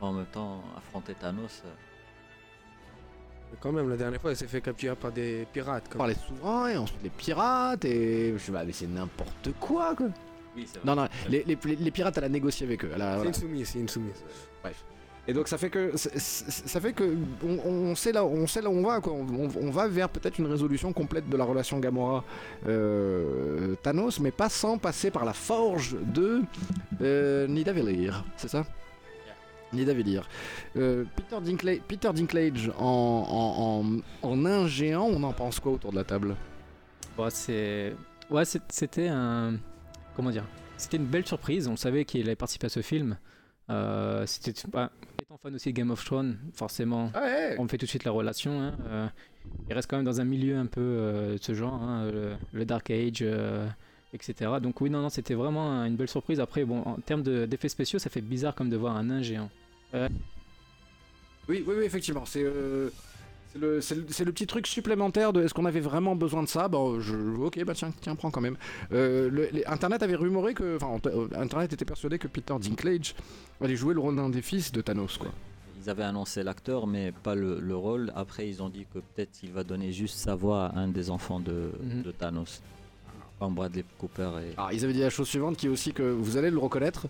En 0.00 0.12
même 0.12 0.26
temps, 0.26 0.62
affronter 0.76 1.14
Thanos, 1.14 1.64
euh, 1.66 1.68
Mais 3.50 3.58
quand 3.60 3.72
même, 3.72 3.88
la 3.90 3.96
dernière 3.96 4.20
fois, 4.20 4.30
elle 4.30 4.36
s'est 4.36 4.46
fait 4.46 4.60
capturer 4.60 4.94
par 4.94 5.10
des 5.10 5.44
pirates. 5.52 5.88
Comme... 5.88 5.98
Par 5.98 6.06
les 6.06 6.14
souverains 6.14 6.68
et 6.68 6.76
ensuite 6.76 7.02
les 7.02 7.10
pirates 7.10 7.84
et 7.84 8.32
je 8.34 8.38
sais 8.38 8.52
pas, 8.52 8.62
mais 8.64 8.72
c'est 8.72 8.86
n'importe 8.86 9.50
quoi, 9.58 9.96
quoi. 9.96 10.06
Oui, 10.56 10.66
c'est 10.72 10.84
Non, 10.84 10.94
non, 10.96 11.06
les, 11.28 11.44
les- 11.44 11.56
les 11.76 11.90
pirates, 11.90 12.16
elle 12.18 12.24
a 12.24 12.28
négocié 12.28 12.66
avec 12.66 12.84
eux. 12.84 12.90
Elle 12.94 13.02
a- 13.02 13.18
C'est 13.20 13.26
une 13.26 13.34
soumise, 13.34 13.68
c'est 13.68 13.78
une 13.80 13.88
soumise. 13.88 14.24
Et 15.28 15.32
donc 15.32 15.48
ça 15.48 15.58
fait 15.58 15.70
que 15.70 15.90
ça 15.96 16.80
fait 16.80 16.92
que 16.92 17.16
on, 17.44 17.58
on 17.68 17.94
sait 17.96 18.12
là 18.12 18.24
on 18.24 18.46
sait 18.46 18.62
là 18.62 18.70
où 18.70 18.74
on 18.74 18.82
va 18.86 19.00
quoi. 19.00 19.12
On, 19.12 19.26
on- 19.26 19.50
on 19.60 19.70
va 19.72 19.88
vers 19.88 20.08
peut-être 20.08 20.38
une 20.38 20.46
résolution 20.46 20.92
complète 20.92 21.28
de 21.28 21.36
la 21.36 21.42
relation 21.42 21.80
Gamora 21.80 22.22
euh, 22.68 23.74
Thanos, 23.82 24.20
mais 24.20 24.30
pas 24.30 24.48
sans 24.48 24.78
passer 24.78 25.10
par 25.10 25.24
la 25.24 25.32
forge 25.32 25.96
de 26.14 26.42
euh, 27.02 27.48
Nidavellir, 27.48 28.24
c'est 28.36 28.46
ça? 28.48 28.64
Nidavellir. 29.72 30.28
Euh, 30.76 31.04
Peter, 31.16 31.36
Dinklage, 31.44 31.80
Peter 31.88 32.10
Dinklage 32.14 32.70
en, 32.78 33.82
en, 34.22 34.28
en, 34.28 34.30
en 34.30 34.46
un 34.46 34.68
géant, 34.68 35.08
on 35.10 35.22
en 35.24 35.32
pense 35.32 35.58
quoi 35.58 35.72
autour 35.72 35.90
de 35.90 35.96
la 35.96 36.04
table? 36.04 36.36
Bon, 37.16 37.28
c'est. 37.30 37.94
Ouais, 38.30 38.44
c'est- 38.44 38.62
c'était 38.70 39.08
un. 39.08 39.54
Comment 40.16 40.30
dire 40.30 40.44
C'était 40.78 40.96
une 40.96 41.06
belle 41.06 41.26
surprise. 41.26 41.68
On 41.68 41.76
savait 41.76 42.04
qu'il 42.04 42.22
allait 42.22 42.34
participer 42.36 42.66
à 42.66 42.70
ce 42.70 42.80
film. 42.82 43.18
Euh, 43.68 44.24
c'était. 44.26 44.52
bah, 44.72 44.90
étant 45.20 45.36
fan 45.36 45.54
aussi 45.54 45.72
de 45.72 45.76
Game 45.76 45.90
of 45.90 46.04
Thrones, 46.04 46.38
forcément, 46.54 47.10
Ouais. 47.14 47.56
on 47.58 47.68
fait 47.68 47.76
tout 47.78 47.84
de 47.84 47.90
suite 47.90 48.04
la 48.04 48.12
relation. 48.12 48.60
hein. 48.62 48.74
Euh, 48.88 49.06
il 49.68 49.74
reste 49.74 49.90
quand 49.90 49.96
même 49.96 50.06
dans 50.06 50.20
un 50.20 50.24
milieu 50.24 50.56
un 50.56 50.66
peu 50.66 50.80
euh, 50.80 51.32
de 51.36 51.42
ce 51.42 51.52
genre, 51.54 51.74
hein, 51.74 52.10
le, 52.10 52.34
le 52.52 52.64
Dark 52.64 52.90
Age, 52.90 53.24
etc. 54.12 54.52
Donc, 54.62 54.80
oui, 54.80 54.88
non, 54.88 55.02
non, 55.02 55.08
c'était 55.08 55.34
vraiment 55.34 55.70
un- 55.70 55.86
une 55.86 55.96
belle 55.96 56.08
surprise. 56.08 56.40
Après, 56.40 56.64
bon, 56.64 56.80
en 56.82 56.94
termes 56.96 57.22
de- 57.22 57.44
d'effets 57.44 57.68
spéciaux, 57.68 57.98
ça 57.98 58.08
fait 58.08 58.20
bizarre 58.22 58.54
comme 58.54 58.70
de 58.70 58.76
voir 58.76 58.96
un 58.96 59.04
nain 59.04 59.20
géant. 59.22 59.50
Oui, 61.48 61.64
oui, 61.66 61.74
oui, 61.78 61.84
effectivement. 61.84 62.24
C'est 62.24 62.44
c'est 63.80 64.24
le, 64.24 64.32
petit 64.32 64.46
truc 64.46 64.66
supplémentaire 64.66 65.32
de 65.32 65.42
est-ce 65.42 65.54
qu'on 65.54 65.64
avait 65.64 65.80
vraiment 65.80 66.16
besoin 66.16 66.42
de 66.42 66.48
ça? 66.48 66.68
Bon, 66.68 67.00
je, 67.00 67.14
ok, 67.14 67.62
bah 67.64 67.74
tiens, 67.74 67.92
tiens, 68.00 68.14
prends 68.14 68.30
quand 68.30 68.40
même. 68.40 68.56
Euh, 68.92 69.28
le- 69.30 69.48
les- 69.52 69.64
Internet 69.66 70.02
avait 70.02 70.14
rumoré 70.16 70.54
que. 70.54 70.76
Enfin, 70.76 70.98
euh, 71.06 71.28
Internet 71.36 71.72
était 71.72 71.84
persuadé 71.84 72.18
que 72.18 72.28
Peter 72.28 72.54
Dinklage 72.60 73.14
allait 73.60 73.76
jouer 73.76 73.94
le 73.94 74.00
rôle 74.00 74.16
d'un 74.16 74.28
des 74.28 74.42
fils 74.42 74.72
de 74.72 74.80
Thanos, 74.80 75.18
quoi. 75.18 75.30
Ils 75.82 75.90
avaient 75.90 76.02
annoncé 76.04 76.42
l'acteur, 76.42 76.86
mais 76.86 77.12
pas 77.22 77.34
le, 77.34 77.60
le 77.60 77.76
rôle. 77.76 78.12
Après, 78.16 78.48
ils 78.48 78.62
ont 78.62 78.68
dit 78.68 78.86
que 78.92 78.98
peut-être 78.98 79.38
il 79.42 79.52
va 79.52 79.62
donner 79.62 79.92
juste 79.92 80.16
sa 80.18 80.34
voix 80.34 80.66
à 80.66 80.78
un 80.78 80.88
des 80.88 81.10
enfants 81.10 81.38
de, 81.40 81.70
Mhm. 81.82 82.02
de 82.02 82.10
Thanos. 82.10 82.60
Comme 83.38 83.54
Bradley 83.54 83.84
Cooper 83.98 84.30
et. 84.40 84.52
Alors, 84.56 84.72
ils 84.72 84.82
avaient 84.82 84.94
dit 84.94 85.00
la 85.00 85.10
chose 85.10 85.28
suivante 85.28 85.56
qui 85.58 85.66
est 85.66 85.68
aussi 85.68 85.92
que 85.92 86.02
vous 86.02 86.36
allez 86.38 86.50
le 86.50 86.58
reconnaître. 86.58 87.06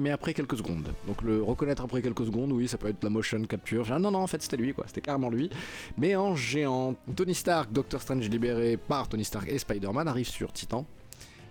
Mais 0.00 0.10
après 0.10 0.32
quelques 0.34 0.56
secondes. 0.56 0.92
Donc 1.06 1.22
le 1.22 1.42
reconnaître 1.42 1.82
après 1.84 2.00
quelques 2.02 2.24
secondes, 2.24 2.52
oui, 2.52 2.66
ça 2.68 2.78
peut 2.78 2.88
être 2.88 3.04
la 3.04 3.10
motion 3.10 3.42
capture. 3.44 3.86
Ah, 3.92 3.98
non, 3.98 4.10
non, 4.10 4.20
en 4.20 4.26
fait 4.26 4.42
c'était 4.42 4.56
lui, 4.56 4.72
quoi. 4.72 4.84
C'était 4.86 5.02
carrément 5.02 5.28
lui. 5.30 5.50
Mais 5.98 6.16
en 6.16 6.34
géant, 6.34 6.94
Tony 7.14 7.34
Stark, 7.34 7.70
Doctor 7.72 8.00
Strange 8.00 8.28
libéré 8.28 8.76
par 8.76 9.08
Tony 9.08 9.24
Stark 9.24 9.46
et 9.48 9.58
Spider-Man 9.58 10.08
arrive 10.08 10.28
sur 10.28 10.52
Titan. 10.52 10.86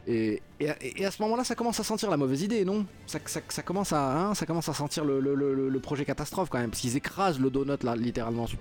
Et, 0.07 0.41
et, 0.59 1.05
à- 1.05 1.11
ce 1.11 1.21
moment-là, 1.21 1.43
ça 1.43 1.53
commence 1.53 1.79
à 1.79 1.83
sentir 1.83 2.09
la 2.09 2.17
mauvaise 2.17 2.41
idée, 2.41 2.65
non? 2.65 2.85
Ça, 3.05 3.19
commence 3.61 3.93
à, 3.93 4.17
hein, 4.29 4.33
ça 4.33 4.47
commence 4.47 4.67
à 4.67 4.73
sentir 4.73 5.05
le, 5.05 5.19
le- 5.19 5.79
projet 5.79 6.03
catastrophe 6.05 6.49
quand 6.49 6.57
même, 6.57 6.71
parce 6.71 6.81
qu'ils 6.81 6.97
écrasent 6.97 7.39
le 7.39 7.49
donut 7.51 7.83
là, 7.83 7.95
littéralement 7.95 8.47
sur, 8.47 8.57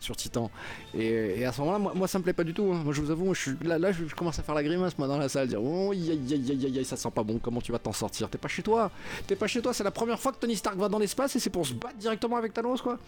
sur 0.00 0.16
Titan. 0.16 0.50
Et, 0.94 1.40
et 1.40 1.44
à 1.44 1.52
ce 1.52 1.60
moment-là, 1.60 1.78
moi, 1.78 1.92
moi, 1.94 2.08
ça 2.08 2.18
me 2.18 2.24
plaît 2.24 2.32
pas 2.32 2.42
du 2.44 2.52
tout. 2.54 2.64
hein. 2.72 2.80
Moi 2.82 2.92
je 2.92 3.00
vous 3.00 3.10
avoue, 3.10 3.26
moi, 3.26 3.34
je 3.34 3.40
suis, 3.40 3.52
là, 3.62 3.78
là 3.78 3.92
je, 3.92 4.06
je 4.06 4.14
commence 4.14 4.38
à 4.38 4.42
faire 4.42 4.54
la 4.54 4.62
grimace 4.64 4.98
moi 4.98 5.06
dans 5.06 5.18
la 5.18 5.28
salle, 5.28 5.46
dire 5.48 5.62
oh 5.62 5.92
aïe 5.92 6.10
aïe 6.10 6.34
aïe 6.50 6.78
aïe 6.78 6.84
ça 6.84 6.96
sent 6.96 7.10
pas 7.14 7.22
bon. 7.22 7.38
Comment 7.38 7.60
tu 7.60 7.70
vas 7.70 7.78
t'en 7.78 7.92
sortir? 7.92 8.28
T'es 8.28 8.38
pas 8.38 8.48
chez 8.48 8.62
toi. 8.62 8.90
T'es 9.26 9.36
pas 9.36 9.46
chez 9.46 9.62
toi. 9.62 9.72
C'est 9.72 9.84
la 9.84 9.90
première 9.90 10.18
fois 10.18 10.32
que 10.32 10.38
Tony 10.38 10.56
Stark 10.56 10.76
va 10.76 10.88
dans 10.88 10.98
l'espace 10.98 11.36
et 11.36 11.38
c'est 11.38 11.50
pour 11.50 11.66
se 11.66 11.74
battre 11.74 11.96
directement 11.98 12.36
avec 12.36 12.52
Thanos 12.52 12.80
quoi. 12.82 12.98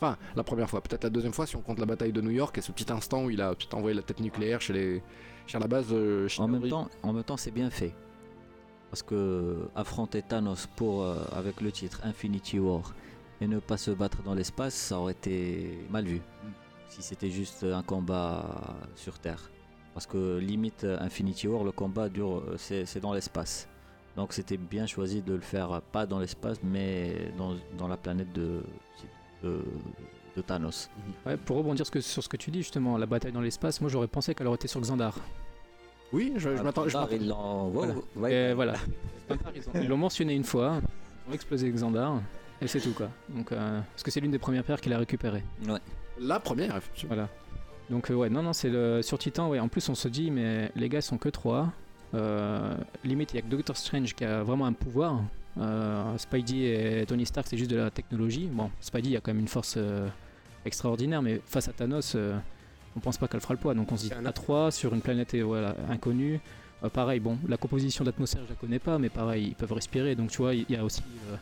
Enfin, 0.00 0.16
la 0.36 0.44
première 0.44 0.70
fois, 0.70 0.80
peut-être 0.80 1.02
la 1.02 1.10
deuxième 1.10 1.32
fois 1.32 1.44
si 1.46 1.56
on 1.56 1.60
compte 1.60 1.80
la 1.80 1.86
bataille 1.86 2.12
de 2.12 2.20
New 2.20 2.30
York 2.30 2.56
et 2.56 2.60
ce 2.60 2.70
petit 2.70 2.92
instant 2.92 3.24
où 3.24 3.30
il 3.30 3.40
a 3.40 3.54
envoyé 3.72 3.96
la 3.96 4.02
tête 4.02 4.20
nucléaire 4.20 4.60
chez 4.60 4.72
les, 4.72 5.02
chez 5.46 5.58
la 5.58 5.66
base. 5.66 5.86
euh, 5.90 6.28
En 6.38 6.46
même 6.46 6.60
Shinobri. 6.62 6.70
temps, 6.70 6.88
en 7.02 7.12
même 7.12 7.24
temps, 7.24 7.36
c'est 7.36 7.50
bien 7.50 7.68
fait. 7.68 7.92
Parce 8.90 9.02
que 9.02 9.56
affronter 9.74 10.22
Thanos 10.22 10.68
pour 10.76 11.02
euh, 11.02 11.16
avec 11.32 11.60
le 11.60 11.72
titre 11.72 12.00
Infinity 12.04 12.58
War 12.60 12.94
et 13.40 13.46
ne 13.46 13.58
pas 13.58 13.76
se 13.76 13.90
battre 13.90 14.22
dans 14.22 14.34
l'espace, 14.34 14.74
ça 14.74 14.98
aurait 14.98 15.12
été 15.12 15.78
mal 15.90 16.04
vu. 16.06 16.20
Si 16.88 17.02
c'était 17.02 17.30
juste 17.30 17.64
un 17.64 17.82
combat 17.82 18.44
sur 18.96 19.18
Terre. 19.18 19.50
Parce 19.94 20.06
que 20.06 20.38
limite 20.38 20.84
Infinity 21.00 21.48
War, 21.48 21.64
le 21.64 21.72
combat 21.72 22.08
dure, 22.08 22.42
c'est 22.56 23.00
dans 23.00 23.12
l'espace. 23.12 23.68
Donc 24.16 24.32
c'était 24.32 24.56
bien 24.56 24.86
choisi 24.86 25.22
de 25.22 25.34
le 25.34 25.40
faire 25.40 25.80
pas 25.92 26.06
dans 26.06 26.18
l'espace, 26.18 26.58
mais 26.64 27.30
dans, 27.36 27.54
dans 27.76 27.86
la 27.88 27.96
planète 27.96 28.32
de, 28.32 28.62
de, 29.44 29.60
de 30.36 30.42
Thanos. 30.42 30.90
Ouais, 31.26 31.36
pour 31.36 31.58
rebondir 31.58 31.86
ce 31.86 31.90
que- 31.90 32.00
sur 32.00 32.22
ce 32.22 32.28
que 32.28 32.36
tu 32.36 32.50
dis, 32.50 32.58
justement, 32.62 32.96
la 32.98 33.06
bataille 33.06 33.32
dans 33.32 33.40
l'espace, 33.40 33.80
moi 33.80 33.88
j'aurais 33.90 34.08
pensé 34.08 34.34
qu'elle 34.34 34.46
aurait 34.48 34.56
été 34.56 34.66
sur 34.68 34.80
Xandar. 34.80 35.14
Oui, 36.12 36.32
je, 36.36 36.56
je 36.56 36.62
m'attends. 36.62 36.84
Xandar, 36.86 37.02
m'attends- 37.10 37.16
ils 37.22 37.28
l'ont- 37.28 37.68
Voilà. 37.68 37.94
Ouais, 38.16 38.54
voilà. 38.54 38.74
Ils 39.74 39.86
l'ont 39.88 39.98
mentionné 39.98 40.34
une 40.34 40.42
fois, 40.44 40.80
ils 41.26 41.30
ont 41.30 41.34
explosé 41.34 41.70
Xandar, 41.70 42.22
et 42.60 42.66
c'est 42.66 42.80
tout 42.80 42.92
quoi. 42.92 43.08
Donc, 43.28 43.52
euh, 43.52 43.80
parce 43.92 44.02
que 44.02 44.10
c'est 44.10 44.20
l'une 44.20 44.30
des 44.30 44.38
premières 44.38 44.64
pierres 44.64 44.80
qu'il 44.80 44.92
a 44.92 44.98
récupérées. 44.98 45.44
ouais. 45.66 45.78
La 46.20 46.40
première, 46.40 46.76
effectivement. 46.76 47.14
Voilà. 47.14 47.28
Donc, 47.90 48.10
euh, 48.10 48.14
ouais, 48.14 48.28
non, 48.28 48.42
non, 48.42 48.52
c'est 48.52 48.68
le. 48.68 49.02
Sur 49.02 49.18
Titan, 49.18 49.48
ouais, 49.48 49.60
en 49.60 49.68
plus 49.68 49.88
on 49.88 49.94
se 49.94 50.08
dit, 50.08 50.30
mais 50.30 50.70
les 50.74 50.88
gars 50.88 50.98
ils 50.98 51.02
sont 51.02 51.18
que 51.18 51.28
trois. 51.28 51.72
Euh, 52.14 52.74
limite, 53.04 53.32
il 53.32 53.36
y 53.36 53.38
a 53.38 53.42
que 53.42 53.48
Doctor 53.48 53.76
Strange 53.76 54.14
qui 54.14 54.24
a 54.24 54.42
vraiment 54.42 54.66
un 54.66 54.72
pouvoir. 54.72 55.22
Euh, 55.58 56.16
Spidey 56.18 57.00
et 57.02 57.06
Tony 57.06 57.26
Stark, 57.26 57.46
c'est 57.48 57.56
juste 57.56 57.70
de 57.70 57.76
la 57.76 57.90
technologie. 57.90 58.48
Bon, 58.50 58.70
Spidey 58.80 59.16
a 59.16 59.20
quand 59.20 59.32
même 59.32 59.40
une 59.40 59.48
force 59.48 59.74
euh, 59.76 60.08
extraordinaire, 60.64 61.22
mais 61.22 61.40
face 61.44 61.68
à 61.68 61.72
Thanos, 61.72 62.14
euh, 62.14 62.36
on 62.96 63.00
pense 63.00 63.18
pas 63.18 63.28
qu'elle 63.28 63.40
fera 63.40 63.54
le 63.54 63.60
poids. 63.60 63.74
Donc 63.74 63.90
on 63.92 63.96
se 63.96 64.06
dit 64.06 64.12
à 64.12 64.32
3 64.32 64.70
sur 64.70 64.94
une 64.94 65.00
planète 65.00 65.34
voilà, 65.36 65.74
inconnue. 65.88 66.40
Euh, 66.84 66.88
pareil, 66.88 67.20
bon, 67.20 67.38
la 67.48 67.56
composition 67.56 68.04
de 68.04 68.10
l'atmosphère, 68.10 68.42
je 68.44 68.50
la 68.50 68.54
connais 68.54 68.78
pas, 68.78 68.98
mais 68.98 69.08
pareil, 69.08 69.48
ils 69.48 69.54
peuvent 69.54 69.72
respirer. 69.72 70.14
Donc 70.14 70.30
tu 70.30 70.38
vois, 70.38 70.54
il 70.54 70.66
y 70.68 70.76
a 70.76 70.84
aussi 70.84 71.02
euh, 71.30 71.36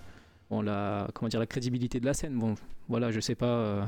bon, 0.50 0.62
la, 0.62 1.08
comment 1.14 1.28
dire, 1.28 1.40
la 1.40 1.46
crédibilité 1.46 2.00
de 2.00 2.06
la 2.06 2.14
scène. 2.14 2.38
Bon, 2.38 2.54
voilà, 2.88 3.10
je 3.10 3.20
sais 3.20 3.34
pas. 3.34 3.46
euh, 3.46 3.84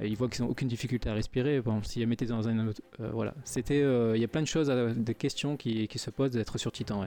ils 0.00 0.16
voient 0.16 0.28
qu'ils 0.28 0.44
n'ont 0.44 0.50
aucune 0.50 0.68
difficulté 0.68 1.08
à 1.08 1.14
respirer. 1.14 1.60
Bon, 1.60 1.82
s'ils 1.82 2.00
les 2.00 2.06
mettaient 2.06 2.26
dans 2.26 2.46
un 2.48 2.68
autre. 2.68 2.82
euh, 3.00 3.10
voilà. 3.12 3.34
C'était. 3.44 3.80
euh, 3.82 4.12
Il 4.16 4.20
y 4.20 4.24
a 4.24 4.28
plein 4.28 4.42
de 4.42 4.46
choses, 4.46 4.70
à- 4.70 4.92
des 4.92 5.14
questions 5.14 5.56
qui, 5.56 5.88
se 5.96 6.10
posent 6.10 6.32
d'être 6.32 6.58
sur 6.58 6.70
Titan. 6.72 7.02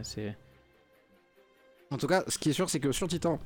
En 1.91 1.97
tout 1.97 2.07
cas, 2.07 2.23
ce 2.27 2.37
qui 2.37 2.49
est 2.49 2.53
sûr, 2.53 2.69
c'est 2.69 2.79
que 2.79 2.91
sur 2.91 3.07
Titan, 3.07 3.39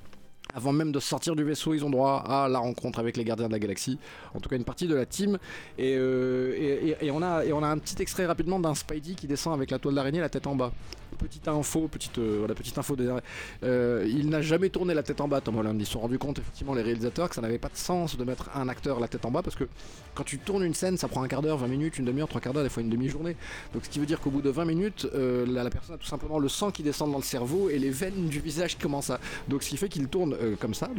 avant 0.53 0.73
même 0.73 0.91
de 0.91 0.99
sortir 0.99 1.35
du 1.35 1.43
vaisseau, 1.43 1.73
ils 1.73 1.85
ont 1.85 1.89
droit 1.89 2.21
à 2.27 2.49
la 2.49 2.59
rencontre 2.59 2.99
avec 2.99 3.15
les 3.15 3.23
gardiens 3.23 3.47
de 3.47 3.53
la 3.53 3.59
galaxie. 3.59 3.97
En 4.33 4.39
tout 4.41 4.49
cas, 4.49 4.57
une 4.57 4.65
partie 4.65 4.87
de 4.87 4.95
la 4.95 5.05
team. 5.05 5.37
Et, 5.77 5.95
euh, 5.97 6.93
on, 7.11 7.21
a, 7.21 7.45
et 7.45 7.53
on 7.53 7.63
a 7.63 7.67
un 7.67 7.77
petit 7.77 8.01
extrait 8.01 8.25
rapidement 8.25 8.59
d'un 8.59 8.75
Spidey 8.75 9.13
qui 9.15 9.27
descend 9.27 9.53
avec 9.53 9.71
la 9.71 9.79
toile 9.79 9.95
d'araignée, 9.95 10.19
la 10.19 10.29
tête 10.29 10.45
en 10.47 10.55
bas. 10.55 10.71
Petite 11.13 11.47
info, 11.47 11.87
petite, 11.87 12.17
euh, 12.17 12.47
info. 12.77 12.95
euh, 13.63 14.05
il 14.07 14.29
n'a 14.29 14.41
jamais 14.41 14.69
tourné 14.69 14.93
la 14.93 15.03
tête 15.03 15.21
en 15.21 15.27
bas, 15.27 15.41
Tom 15.41 15.57
Holland. 15.57 15.79
Ils 15.79 15.85
se 15.85 15.93
sont 15.93 15.99
rendus 15.99 16.17
compte, 16.17 16.39
effectivement, 16.39 16.73
les 16.73 16.81
réalisateurs, 16.81 17.29
que 17.29 17.35
ça 17.35 17.41
n'avait 17.41 17.57
pas 17.57 17.69
de 17.69 17.77
sens 17.77 18.17
de 18.17 18.23
mettre 18.23 18.49
un 18.55 18.67
acteur 18.69 18.99
la 18.99 19.07
tête 19.07 19.25
en 19.25 19.31
bas 19.31 19.41
parce 19.41 19.55
que 19.55 19.65
quand 20.13 20.23
tu 20.23 20.37
tournes 20.39 20.63
une 20.63 20.73
scène, 20.73 20.97
ça 20.97 21.07
prend 21.07 21.23
un 21.23 21.27
quart 21.27 21.41
d'heure, 21.41 21.57
20 21.57 21.67
minutes, 21.67 21.97
une 21.97 22.05
demi-heure, 22.05 22.27
trois 22.27 22.41
quarts 22.41 22.53
d'heure, 22.53 22.63
des 22.63 22.69
fois 22.69 22.83
une 22.83 22.89
demi-journée. 22.89 23.35
Donc 23.73 23.85
ce 23.85 23.89
qui 23.89 23.99
veut 23.99 24.05
dire 24.05 24.19
qu'au 24.19 24.29
bout 24.29 24.41
de 24.41 24.49
20 24.49 24.65
minutes, 24.65 25.07
euh, 25.13 25.45
la, 25.45 25.69
personne 25.69 25.95
a 25.95 25.97
tout 25.97 26.07
simplement 26.07 26.39
le 26.39 26.49
sang 26.49 26.71
qui 26.71 26.83
descend 26.83 27.11
dans 27.11 27.17
le 27.17 27.23
cerveau 27.23 27.69
et 27.69 27.79
les 27.79 27.89
veines 27.89 28.27
du 28.27 28.39
visage 28.39 28.77
commencent 28.77 29.09
à. 29.09 29.19
Donc 29.47 29.63
ce 29.63 29.69
qui 29.69 29.77
fait 29.77 29.89
qu'il 29.89 30.07
tourne 30.07 30.35
comme 30.59 30.73
ça, 30.73 30.89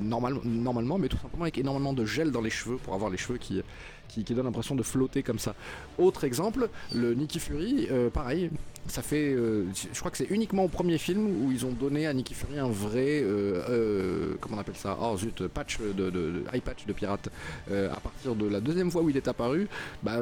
normal, 0.00 0.38
normalement, 0.44 0.98
mais 0.98 1.08
tout 1.08 1.18
simplement 1.18 1.44
avec 1.44 1.58
énormément 1.58 1.92
de 1.92 2.04
gel 2.04 2.30
dans 2.30 2.40
les 2.40 2.50
cheveux 2.50 2.76
pour 2.76 2.94
avoir 2.94 3.10
les 3.10 3.16
cheveux 3.16 3.38
qui, 3.38 3.62
qui, 4.08 4.24
qui 4.24 4.34
donne 4.34 4.46
l'impression 4.46 4.74
de 4.74 4.82
flotter 4.82 5.22
comme 5.22 5.38
ça. 5.38 5.54
Autre 5.98 6.24
exemple, 6.24 6.68
le 6.94 7.14
Nicky 7.14 7.38
Fury, 7.38 7.88
euh, 7.90 8.10
pareil. 8.10 8.50
Ça 8.88 9.02
fait, 9.02 9.32
euh, 9.34 9.64
je 9.92 9.98
crois 9.98 10.12
que 10.12 10.16
c'est 10.16 10.30
uniquement 10.30 10.62
au 10.64 10.68
premier 10.68 10.96
film 10.96 11.26
où 11.44 11.50
ils 11.50 11.66
ont 11.66 11.72
donné 11.72 12.06
à 12.06 12.14
Nicky 12.14 12.34
Fury 12.34 12.56
un 12.60 12.68
vrai, 12.68 13.20
euh, 13.20 13.60
euh, 13.68 14.34
comment 14.40 14.56
on 14.58 14.60
appelle 14.60 14.76
ça? 14.76 14.96
Oh 15.02 15.16
zut, 15.16 15.48
patch 15.48 15.80
de, 15.80 15.92
de, 16.08 16.44
patch 16.64 16.86
de 16.86 16.92
pirate. 16.92 17.28
Euh, 17.72 17.92
à 17.92 17.98
partir 17.98 18.36
de 18.36 18.46
la 18.46 18.60
deuxième 18.60 18.92
fois 18.92 19.02
où 19.02 19.10
il 19.10 19.16
est 19.16 19.26
apparu, 19.26 19.66
bah, 20.04 20.18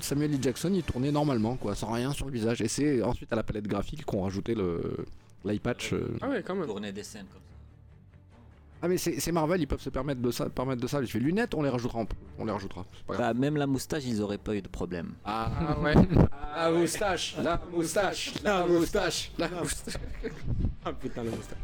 Samuel 0.00 0.32
L. 0.32 0.38
Jackson 0.40 0.70
il 0.72 0.84
tournait 0.84 1.10
normalement, 1.10 1.56
quoi, 1.56 1.74
sans 1.74 1.90
rien 1.90 2.12
sur 2.12 2.26
le 2.26 2.32
visage. 2.32 2.60
Et 2.62 2.68
c'est 2.68 3.02
ensuite 3.02 3.32
à 3.32 3.36
la 3.36 3.42
palette 3.42 3.66
graphique 3.66 4.04
qu'on 4.04 4.22
rajouté 4.22 4.54
le 4.54 4.80
l'eye 5.44 5.58
patch. 5.58 5.92
euh. 5.92 6.06
Ah 6.20 6.28
ouais, 6.28 6.42
quand 6.46 6.54
même. 6.54 6.66
Tourner 6.66 6.92
des 6.92 7.02
scènes 7.02 7.26
comme 7.32 7.42
ça. 7.42 7.53
Ah 8.84 8.88
mais 8.88 8.98
c'est 8.98 9.32
Marvel, 9.32 9.62
ils 9.62 9.66
peuvent 9.66 9.80
se 9.80 9.88
permettre 9.88 10.20
de 10.20 10.30
ça, 10.30 10.46
permettre 10.50 10.82
de 10.82 10.86
ça. 10.86 11.00
Je 11.02 11.06
fais 11.06 11.18
lunettes, 11.18 11.54
on 11.54 11.62
les 11.62 11.70
rajoutera, 11.70 12.00
en- 12.00 12.06
on 12.38 12.44
les 12.44 12.52
rajoutera. 12.52 12.84
C'est 12.98 13.06
pas 13.06 13.14
grave. 13.14 13.32
Bah, 13.34 13.40
même 13.40 13.56
la 13.56 13.66
moustache, 13.66 14.02
ils 14.06 14.20
auraient 14.20 14.36
pas 14.36 14.54
eu 14.54 14.60
de 14.60 14.68
problème. 14.68 15.12
Ah 15.24 15.48
ouais. 15.82 15.94
La 16.56 16.70
moustache, 16.70 17.34
la 17.42 17.60
moustache, 17.72 18.34
la 18.44 18.66
moustache, 18.66 19.32
la 19.38 19.48
moustache. 19.48 19.94
Ah 20.84 20.92
putain, 20.92 21.22
le 21.24 21.30
moustache. 21.30 21.58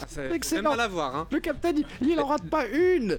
Ah, 0.00 0.06
c'est 0.08 0.32
Excellent. 0.32 0.70
c'est 0.70 0.76
mal 0.76 0.80
à 0.80 0.88
voir, 0.88 1.14
hein. 1.14 1.28
Le 1.30 1.38
capitaine, 1.38 1.84
il, 2.00 2.08
il 2.08 2.18
en 2.18 2.26
rate 2.26 2.48
pas 2.48 2.66
une. 2.66 3.16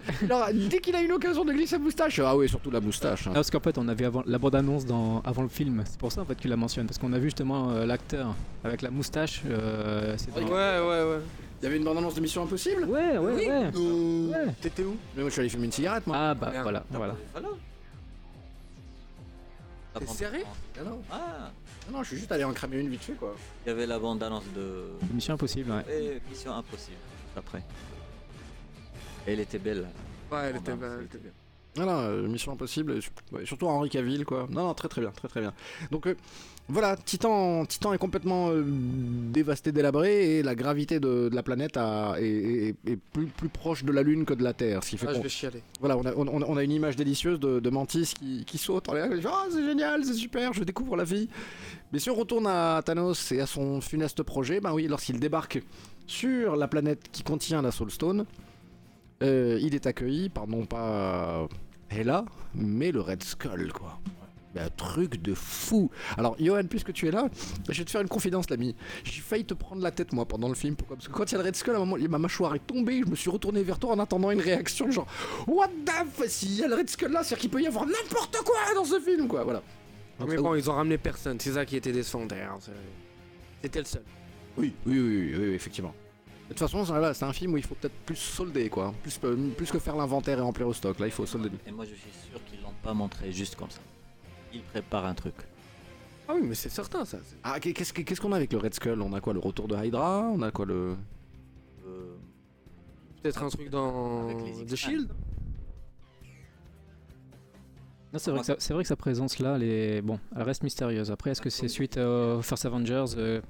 Il 0.53 0.67
dès 0.67 0.79
qu'il 0.79 0.93
a 0.95 1.01
une 1.01 1.11
occasion 1.13 1.45
de 1.45 1.53
glisser 1.53 1.75
sa 1.75 1.79
moustache. 1.79 2.19
Ah 2.19 2.35
oui, 2.35 2.49
surtout 2.49 2.69
la 2.71 2.81
moustache. 2.81 3.27
hein. 3.27 3.31
Ah, 3.31 3.35
parce 3.35 3.49
qu'en 3.51 3.61
fait, 3.61 3.77
on 3.77 3.87
avait 3.87 4.03
avant, 4.05 4.23
la 4.25 4.37
bande-annonce 4.39 4.85
dans, 4.85 5.21
avant 5.21 5.43
le 5.43 5.47
film. 5.47 5.83
C'est 5.85 5.97
pour 5.99 6.11
ça 6.11 6.21
en 6.21 6.25
fait 6.25 6.35
qu'il 6.35 6.49
la 6.49 6.57
mentionne. 6.57 6.85
Parce 6.87 6.97
qu'on 6.97 7.13
a 7.13 7.17
vu 7.19 7.25
justement 7.27 7.69
euh, 7.69 7.85
l'acteur 7.85 8.35
avec 8.65 8.81
la 8.81 8.89
moustache. 8.91 9.41
euh, 9.47 10.17
Ouais, 10.35 10.41
ouais, 10.43 11.11
ouais. 11.11 11.19
Il 11.61 11.63
y 11.63 11.67
avait 11.67 11.77
une 11.77 11.83
bande-annonce 11.83 12.15
de 12.15 12.21
Mission 12.21 12.43
Impossible? 12.43 12.83
Ouais, 12.85 13.17
ouais, 13.17 13.33
ouais. 13.33 13.71
Ouais. 13.77 14.53
T'étais 14.61 14.83
où? 14.83 14.97
Mais 15.15 15.21
moi, 15.21 15.29
je 15.29 15.33
suis 15.33 15.39
allé 15.39 15.49
fumer 15.49 15.65
une 15.65 15.71
cigarette, 15.71 16.05
moi. 16.05 16.15
Ah 16.17 16.33
bah 16.35 16.49
Merde. 16.51 16.63
voilà, 16.63 16.83
voilà. 16.91 17.15
Voilà. 17.31 17.47
T'es 19.99 20.05
sérieux 20.07 20.43
Ah 20.77 20.83
non. 20.83 21.01
Ah, 21.11 21.51
Ah 21.87 21.91
non, 21.91 22.03
je 22.03 22.09
suis 22.09 22.17
juste 22.17 22.31
allé 22.31 22.43
en 22.43 22.51
cramer 22.53 22.77
une 22.79 22.89
vite 22.89 23.01
fait, 23.03 23.13
quoi. 23.13 23.35
il 23.65 23.69
y 23.69 23.71
avait 23.71 23.85
la 23.87 23.97
bande-annonce 23.97 24.43
de 24.55 24.89
Mission 25.13 25.35
Impossible, 25.35 25.71
ouais. 25.71 25.85
et 25.89 26.21
Mission 26.29 26.53
Impossible 26.53 26.97
après. 27.37 27.59
Et 29.27 29.33
elle 29.33 29.39
était 29.39 29.57
belle. 29.59 29.87
Ouais, 30.31 30.39
elle 30.49 30.57
était 30.57 30.73
belle, 30.75 31.07
Non, 31.77 31.85
non, 31.85 31.99
euh, 31.99 32.27
Mission 32.27 32.53
Impossible, 32.53 32.99
ouais, 33.31 33.45
surtout 33.45 33.67
Henri 33.67 33.89
Cavill, 33.89 34.23
quoi. 34.25 34.47
Non, 34.49 34.67
non, 34.67 34.73
très 34.73 34.87
très 34.87 35.01
bien, 35.01 35.11
très 35.11 35.27
très 35.27 35.41
bien. 35.41 35.53
Donc 35.91 36.07
euh, 36.07 36.15
voilà, 36.69 36.95
Titan, 36.95 37.65
Titan 37.65 37.93
est 37.93 37.97
complètement 37.97 38.49
euh, 38.49 38.63
dévasté, 38.65 39.71
délabré, 39.71 40.37
et 40.37 40.43
la 40.43 40.55
gravité 40.55 40.99
de, 40.99 41.29
de 41.29 41.35
la 41.35 41.43
planète 41.43 41.77
a- 41.77 42.15
est, 42.19 42.75
est- 42.85 42.89
est 42.91 42.95
plus, 43.13 43.25
plus 43.27 43.49
proche 43.49 43.83
de 43.83 43.91
la 43.91 44.03
Lune 44.03 44.25
que 44.25 44.33
de 44.33 44.43
la 44.43 44.53
Terre, 44.53 44.83
ce 44.83 44.91
qui 44.91 44.97
fait 44.97 45.07
Ah, 45.09 45.13
je 45.13 45.21
vais 45.21 45.29
chialer. 45.29 45.61
voilà, 45.79 45.97
on 45.97 46.05
a, 46.05 46.13
on, 46.15 46.27
on 46.27 46.57
a 46.57 46.63
une 46.63 46.71
image 46.71 46.95
délicieuse 46.95 47.39
de, 47.39 47.59
de 47.59 47.69
Mantis 47.69 48.13
qui, 48.17 48.45
qui 48.45 48.57
saute 48.57 48.87
en 48.89 48.93
l'air, 48.93 49.09
Ah, 49.27 49.45
c'est 49.51 49.63
génial, 49.65 50.03
c'est 50.05 50.13
super, 50.13 50.53
je 50.53 50.63
découvre 50.63 50.95
la 50.95 51.03
vie. 51.03 51.27
Mais 51.91 51.99
si 51.99 52.09
on 52.09 52.15
retourne 52.15 52.47
à 52.47 52.81
Thanos 52.83 53.31
et 53.31 53.41
à 53.41 53.45
son 53.45 53.81
funeste 53.81 54.23
projet, 54.23 54.59
ben 54.61 54.73
oui, 54.73 54.87
lorsqu'il 54.87 55.19
débarque 55.19 55.61
sur 56.07 56.55
la 56.55 56.67
planète 56.67 57.09
qui 57.11 57.21
contient 57.23 57.61
la 57.61 57.71
Soulstone, 57.71 58.25
euh, 59.23 59.57
il 59.61 59.75
est 59.75 59.85
accueilli 59.87 60.29
par 60.29 60.45
non 60.47 60.65
pas 60.65 61.47
Hela, 61.95 62.25
mais 62.53 62.91
le 62.91 63.01
Red 63.01 63.23
Skull, 63.23 63.71
quoi. 63.73 63.99
Un 64.57 64.69
truc 64.69 65.21
de 65.21 65.33
fou. 65.33 65.91
Alors, 66.17 66.37
Johan, 66.39 66.63
puisque 66.69 66.93
tu 66.93 67.09
es 67.09 67.11
là, 67.11 67.27
je 67.67 67.77
vais 67.77 67.83
te 67.83 67.91
faire 67.91 67.99
une 67.99 68.07
confidence, 68.07 68.49
l'ami. 68.49 68.73
J'ai 69.03 69.19
failli 69.21 69.43
te 69.43 69.53
prendre 69.53 69.81
la 69.81 69.91
tête, 69.91 70.13
moi, 70.13 70.25
pendant 70.25 70.47
le 70.47 70.55
film. 70.55 70.77
Pourquoi 70.77 70.95
Parce 70.95 71.09
que 71.09 71.13
quand 71.13 71.29
il 71.29 71.33
y 71.33 71.35
a 71.35 71.39
le 71.39 71.43
Red 71.43 71.57
Skull, 71.57 71.73
à 71.73 71.75
un 71.75 71.79
moment, 71.85 71.97
ma 72.09 72.17
mâchoire 72.17 72.55
est 72.55 72.65
tombée. 72.65 73.01
Je 73.05 73.09
me 73.09 73.15
suis 73.15 73.29
retourné 73.29 73.63
vers 73.63 73.79
toi 73.79 73.91
en 73.91 73.99
attendant 73.99 74.31
une 74.31 74.39
réaction, 74.39 74.89
genre, 74.91 75.07
What 75.45 75.67
the 75.85 75.89
f 76.09 76.25
S'il 76.29 76.53
y 76.55 76.63
a 76.63 76.69
le 76.69 76.75
Red 76.75 76.89
Skull 76.89 77.11
là, 77.11 77.21
c'est-à-dire 77.23 77.41
qu'il 77.41 77.49
peut 77.49 77.61
y 77.61 77.67
avoir 77.67 77.85
n'importe 77.85 78.37
quoi 78.45 78.55
dans 78.75 78.85
ce 78.85 78.97
film, 79.01 79.27
quoi. 79.27 79.43
Voilà. 79.43 79.61
Donc, 80.19 80.29
Mais 80.29 80.35
ça- 80.37 80.41
bon, 80.41 80.55
ils 80.55 80.69
ont 80.69 80.73
ramené 80.73 80.97
personne, 80.97 81.37
c'est 81.37 81.51
ça 81.51 81.65
qui 81.65 81.75
était 81.75 81.91
c'est- 82.61 82.71
C'était 83.61 83.79
le 83.79 83.85
seul. 83.85 84.03
Oui, 84.57 84.73
oui, 84.85 84.99
oui, 84.99 85.33
oui, 85.33 85.35
oui, 85.49 85.53
effectivement. 85.53 85.93
De 86.47 86.49
toute 86.53 86.59
façon, 86.59 86.85
c'est 87.13 87.23
un 87.25 87.33
film 87.33 87.53
où 87.53 87.57
il 87.57 87.63
faut 87.63 87.73
peut-être 87.75 87.95
plus 88.05 88.15
solder, 88.15 88.69
quoi. 88.69 88.93
Plus, 89.01 89.19
euh, 89.23 89.49
plus 89.57 89.71
que 89.71 89.79
faire 89.79 89.95
l'inventaire 89.95 90.37
et 90.37 90.41
remplir 90.41 90.67
au 90.67 90.73
stock. 90.73 90.99
Là, 90.99 91.07
il 91.07 91.11
faut 91.11 91.25
solder. 91.25 91.49
Et 91.65 91.71
moi, 91.71 91.85
je 91.85 91.95
suis 91.95 92.11
sûr 92.29 92.43
qu'ils 92.45 92.61
l'ont 92.61 92.73
pas 92.83 92.93
montré 92.93 93.31
juste 93.31 93.55
comme 93.55 93.71
ça. 93.71 93.79
Ils 94.53 94.61
préparent 94.61 95.05
un 95.05 95.15
truc. 95.15 95.33
Ah 96.27 96.33
oui, 96.35 96.41
mais 96.43 96.53
c'est 96.55 96.69
certain 96.69 97.03
ça. 97.03 97.17
Ah, 97.43 97.59
qu'est-ce 97.59 97.91
que- 97.93 98.01
qu'est-ce 98.03 98.21
qu'on 98.21 98.31
a 98.31 98.35
avec 98.35 98.53
le 98.53 98.59
Red 98.59 98.73
Skull? 98.75 99.01
On 99.01 99.13
a 99.13 99.21
quoi 99.21 99.33
Le 99.33 99.39
retour 99.39 99.67
de 99.67 99.75
Hydra? 99.75 100.21
On 100.33 100.41
a 100.43 100.51
quoi 100.51 100.65
le. 100.65 100.95
Euh, 101.87 102.15
Peut-être 103.23 103.41
un 103.43 103.49
truc 103.49 103.69
dans 103.69 104.29
Avec 104.29 104.37
les 104.59 104.65
The. 104.65 104.75
Shield? 104.75 105.09
Non, 108.13 108.19
c'est 108.19 108.31
vrai, 108.31 108.39
que 108.41 108.45
sa- 108.45 108.55
c'est 108.59 108.73
vrai 108.73 108.83
que 108.83 108.87
sa 108.87 108.95
présence 108.95 109.39
là, 109.39 109.55
elle, 109.57 109.63
est... 109.63 110.01
bon, 110.01 110.19
elle 110.35 110.43
reste 110.43 110.63
mystérieuse. 110.63 111.11
Après, 111.11 111.31
est-ce 111.31 111.41
que 111.41 111.49
c'est 111.49 111.67
suite 111.67 111.97
au 111.97 112.41
First 112.41 112.65
Avengers 112.65 113.05
euh, 113.17 113.41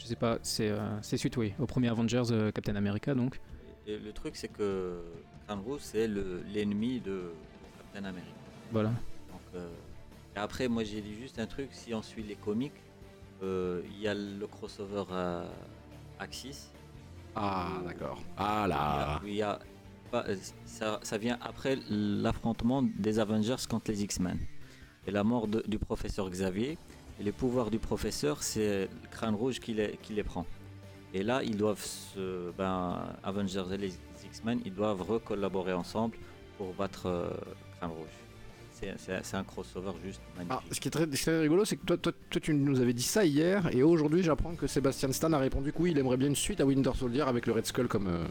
Je 0.00 0.06
sais 0.06 0.16
pas, 0.16 0.38
c'est 0.42 0.70
euh, 0.70 0.78
c'est 1.02 1.16
suite, 1.18 1.36
oui, 1.36 1.52
au 1.58 1.66
premier 1.66 1.88
Avengers, 1.88 2.22
euh, 2.30 2.50
Captain 2.50 2.74
America 2.76 3.14
donc. 3.14 3.38
et 3.86 3.98
le 3.98 4.12
truc, 4.12 4.34
c'est 4.36 4.48
que 4.48 5.00
Rouge, 5.48 5.80
c'est 5.82 6.06
le- 6.08 6.42
l'ennemi 6.54 7.00
de 7.00 7.32
Captain 7.78 8.08
America. 8.08 8.30
Voilà. 8.72 8.90
Donc, 8.90 9.40
euh, 9.56 9.68
et 10.36 10.38
après, 10.38 10.68
moi, 10.68 10.84
j'ai 10.84 11.00
dit 11.00 11.14
juste 11.16 11.38
un 11.40 11.46
truc. 11.46 11.68
Si 11.72 11.92
on 11.92 12.02
suit 12.02 12.22
les 12.22 12.36
comics, 12.36 12.72
euh, 13.42 13.82
il 13.92 14.00
y 14.00 14.06
a 14.08 14.14
le 14.14 14.46
crossover 14.46 15.04
euh, 15.10 15.44
Axis. 16.20 16.70
Ah, 17.34 17.80
d'accord. 17.84 18.22
Ah 18.36 18.66
là. 18.68 19.20
Il 19.26 19.34
y 19.34 19.42
a, 19.42 19.58
pas- 20.12 20.24
ça, 20.64 21.00
ça 21.02 21.18
vient 21.18 21.36
après 21.42 21.76
l'affrontement 21.90 22.82
des 22.82 23.18
Avengers 23.18 23.56
contre 23.68 23.90
les 23.90 24.02
X-Men. 24.04 24.38
Et 25.06 25.10
la 25.10 25.24
mort 25.24 25.48
de- 25.48 25.64
du 25.66 25.78
professeur 25.78 26.30
Xavier. 26.30 26.78
Et 27.20 27.22
les 27.22 27.32
pouvoirs 27.32 27.70
du 27.70 27.78
professeur, 27.78 28.42
c'est 28.42 28.84
le 28.84 29.08
crâne 29.10 29.34
rouge 29.34 29.60
qui 29.60 29.74
les, 29.74 29.98
qui 30.02 30.14
les 30.14 30.22
prend. 30.22 30.46
Et 31.12 31.22
là, 31.22 31.42
ils 31.42 31.56
doivent 31.56 31.84
se. 31.84 32.50
Ben, 32.56 32.98
Avengers 33.22 33.64
et 33.72 33.76
les 33.76 33.92
X-Men, 34.24 34.60
ils 34.64 34.72
doivent 34.72 35.02
recollaborer 35.02 35.72
ensemble 35.74 36.16
pour 36.56 36.72
battre 36.74 37.06
euh, 37.06 37.30
crâne 37.78 37.90
rouge. 37.90 38.08
C'est- 38.72 39.34
un 39.34 39.44
crossover 39.44 39.90
juste 40.02 40.22
Ah, 40.38 40.38
magnifique. 40.44 40.74
ce 40.74 40.80
qui 40.80 40.88
est 40.88 40.90
très, 40.90 41.02
ce 41.04 41.08
qui 41.08 41.14
est 41.16 41.18
très 41.24 41.40
rigolo, 41.40 41.66
c'est 41.66 41.76
que 41.76 41.84
toi, 41.84 41.98
toi, 41.98 42.12
toi, 42.30 42.40
tu 42.40 42.54
nous 42.54 42.80
avais 42.80 42.94
dit 42.94 43.02
ça 43.02 43.26
hier, 43.26 43.68
et 43.76 43.82
aujourd'hui, 43.82 44.22
j'apprends 44.22 44.54
que 44.54 44.66
Sébastien 44.66 45.12
Stan 45.12 45.30
a 45.34 45.38
répondu 45.38 45.70
que 45.72 45.82
oui, 45.82 45.90
il 45.90 45.98
aimerait 45.98 46.16
bien 46.16 46.28
une 46.28 46.36
suite 46.36 46.62
à 46.62 46.64
Winter 46.64 46.92
Soldier 46.94 47.20
avec 47.22 47.46
le 47.46 47.52
Red 47.52 47.66
Skull 47.66 47.88
comme. 47.88 48.06
euh, 48.06 48.24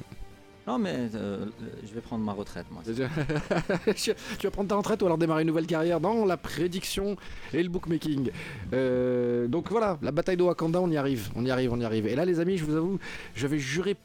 Non, 0.69 0.77
mais 0.77 1.09
euh, 1.15 1.47
je 1.83 1.91
vais 1.95 1.99
prendre 1.99 2.23
ma 2.23 2.31
retraite, 2.31 2.67
moi. 2.69 2.83
tu 3.95 4.13
vas 4.43 4.51
prendre 4.51 4.69
ta 4.69 4.75
retraite 4.75 5.01
ou 5.01 5.07
alors 5.07 5.17
démarrer 5.17 5.41
une 5.41 5.47
nouvelle 5.47 5.65
carrière 5.65 5.99
dans 5.99 6.25
la 6.25 6.37
prédiction 6.37 7.17
et 7.55 7.63
le 7.63 7.69
bookmaking. 7.69 8.29
Euh, 8.73 9.47
donc 9.47 9.71
voilà, 9.71 9.97
la 10.03 10.11
bataille 10.11 10.37
de 10.37 10.43
Wakanda, 10.43 10.79
on 10.79 10.91
y 10.91 10.97
arrive, 10.97 11.31
on 11.35 11.43
y 11.43 11.49
arrive, 11.49 11.73
on 11.73 11.79
y 11.79 11.85
arrive. 11.85 12.05
Et 12.05 12.13
là, 12.15 12.23
les 12.23 12.39
amis, 12.39 12.59
je 12.59 12.65
vous 12.65 12.75
avoue, 12.75 12.99
j'avais 13.35 13.57
juré 13.57 13.97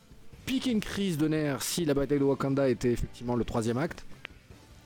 piquer 0.47 0.71
une 0.71 0.81
crise 0.81 1.19
de 1.19 1.29
nerfs 1.29 1.63
si 1.63 1.85
la 1.85 1.93
bataille 1.93 2.19
de 2.19 2.25
Wakanda 2.25 2.67
était 2.71 2.93
effectivement 2.93 3.37
le 3.37 3.45
troisième 3.45 3.77
acte. 3.77 4.07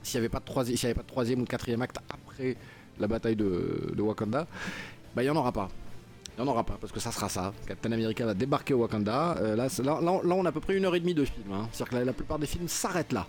S'il 0.03 0.19
n'y 0.19 0.25
avait, 0.25 0.29
pas 0.29 0.39
de 0.41 1.05
troisième 1.07 1.41
ou 1.41 1.45
quatrième 1.45 1.81
acte 1.81 1.99
après 2.09 2.57
la 2.99 3.07
bataille 3.07 3.37
de, 3.37 3.93
de 3.95 4.01
Wakanda, 4.01 4.47
bah 5.15 5.23
il 5.23 5.27
n'y 5.27 5.31
en 5.31 5.37
aura 5.37 5.53
pas. 5.53 5.69
Il 6.39 6.43
n'y 6.43 6.47
en 6.47 6.51
aura 6.53 6.63
pas, 6.63 6.77
parce 6.79 6.93
que 6.93 7.01
ça 7.01 7.11
sera 7.11 7.27
ça. 7.27 7.53
Captain 7.67 7.91
America 7.91 8.25
va 8.25 8.33
débarquer 8.33 8.73
au 8.73 8.77
Wakanda. 8.79 9.35
Euh, 9.39 9.57
là, 9.57 9.67
là, 9.83 9.99
là, 10.01 10.21
là, 10.23 10.35
on 10.35 10.45
a 10.45 10.49
à 10.49 10.51
peu 10.53 10.61
près 10.61 10.77
une 10.77 10.85
heure 10.85 10.95
et 10.95 11.01
demie 11.01 11.13
de 11.13 11.25
film. 11.25 11.51
hein. 11.51 11.67
C'est-à-dire 11.73 11.89
que 11.91 11.95
la, 11.97 12.05
la 12.05 12.13
plupart 12.13 12.39
des 12.39 12.47
films 12.47 12.69
s'arrêtent 12.69 13.11
là. 13.11 13.27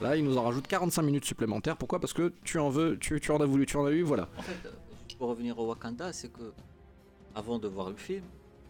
Là, 0.00 0.16
il 0.16 0.24
nous 0.24 0.38
en 0.38 0.44
rajoute 0.44 0.68
45 0.68 1.02
minutes 1.02 1.24
supplémentaires. 1.24 1.76
Pourquoi? 1.76 1.98
Parce 1.98 2.12
que 2.12 2.32
tu 2.44 2.60
en 2.60 2.68
veux, 2.70 2.96
tu, 2.98 3.18
tu 3.20 3.32
en 3.32 3.40
as 3.40 3.46
voulu, 3.46 3.66
tu 3.66 3.76
en 3.76 3.84
as 3.86 3.90
eu, 3.90 4.02
voilà. 4.02 4.28
En 4.38 4.42
fait, 4.42 4.52
euh, 4.66 4.70
pour 5.18 5.28
revenir 5.30 5.58
au 5.58 5.66
Wakanda, 5.66 6.12
c'est 6.12 6.32
que 6.32 6.52
avant 7.34 7.58
de 7.58 7.66
voir 7.66 7.90
le 7.90 7.96
film, 7.96 8.22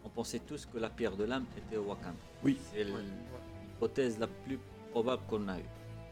on 0.03 0.09
pensait 0.09 0.39
tous 0.39 0.65
que 0.65 0.79
la 0.79 0.89
pierre 0.89 1.15
de 1.15 1.25
l'âme 1.25 1.45
était 1.55 1.77
au 1.77 1.83
Wakanda. 1.83 2.15
Oui. 2.43 2.57
C'est 2.73 2.83
l'hypothèse 2.85 4.17
la 4.19 4.27
plus 4.27 4.57
probable 4.91 5.21
qu'on 5.29 5.47
a 5.49 5.57
eue. 5.59 5.65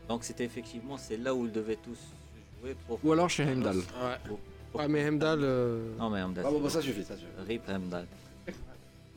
Donc 0.07 0.23
c'était 0.23 0.43
effectivement 0.45 0.97
c'est 0.97 1.17
là 1.17 1.33
où 1.33 1.45
ils 1.45 1.51
devaient 1.51 1.77
tous 1.81 1.95
se 1.95 2.61
jouer 2.61 2.75
pour. 2.87 2.99
Ou 3.03 3.11
alors 3.11 3.29
chez 3.29 3.43
Heimdall. 3.43 3.77
Ouais. 3.77 3.83
Pour- 4.27 4.39
Ouais, 4.73 4.87
mais 4.87 5.01
Hemdal. 5.01 5.39
euh, 5.43 5.95
Non 5.97 6.09
mais 6.09 6.19
Heimdall. 6.19 6.45
Ah 6.47 6.49
bon, 6.49 6.57
bah, 6.57 6.63
bon. 6.63 6.69
ça 6.69 6.81
suffit, 6.81 7.03
ça 7.03 7.15
suffit. 7.15 7.31
Rip 7.47 7.67
Heimdall. 7.69 8.05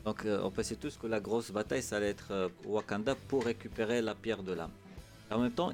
Donc 0.03 0.23
euh, 0.25 0.41
on 0.43 0.51
pensait 0.51 0.75
tous 0.75 0.97
que 0.97 1.07
la 1.07 1.19
grosse 1.19 1.49
bataille 1.51 1.81
ça 1.81 1.97
allait 1.97 2.09
être 2.09 2.31
euh, 2.31 2.49
Wakanda 2.65 3.15
pour 3.27 3.43
récupérer 3.45 4.01
la 4.01 4.13
pierre 4.13 4.43
de 4.43 4.53
l'âme. 4.53 4.71
En 5.31 5.39
même 5.39 5.51
temps, 5.51 5.71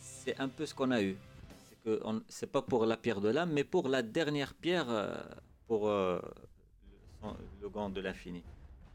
c'est 0.00 0.38
un 0.38 0.48
peu 0.48 0.64
ce 0.66 0.74
qu'on 0.74 0.90
a 0.92 1.02
eu. 1.02 1.16
C'est 1.68 1.82
que 1.84 2.00
on- 2.04 2.22
c'est 2.28 2.46
pas 2.52 2.62
pour 2.62 2.86
la 2.86 2.96
pierre 2.96 3.20
de 3.20 3.30
l'âme, 3.30 3.50
mais 3.52 3.64
pour 3.64 3.88
la 3.88 4.02
dernière 4.02 4.54
pierre 4.54 4.86
euh, 4.88 5.16
pour 5.66 5.88
euh, 5.88 6.20
le, 6.22 7.28
son- 7.28 7.36
le 7.62 7.68
gant 7.68 7.88
de 7.90 8.00
l'infini. 8.00 8.44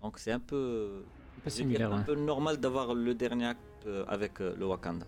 Donc 0.01 0.17
c'est 0.19 0.31
un 0.31 0.39
peu, 0.39 1.03
Pas 1.43 1.49
similaire, 1.49 1.91
un 1.91 2.03
peu 2.03 2.15
normal 2.15 2.57
d'avoir 2.57 2.93
le 2.93 3.13
dernier 3.13 3.47
acte 3.47 3.59
euh, 3.87 4.05
avec 4.07 4.39
euh, 4.39 4.55
le 4.57 4.65
Wakanda. 4.65 5.05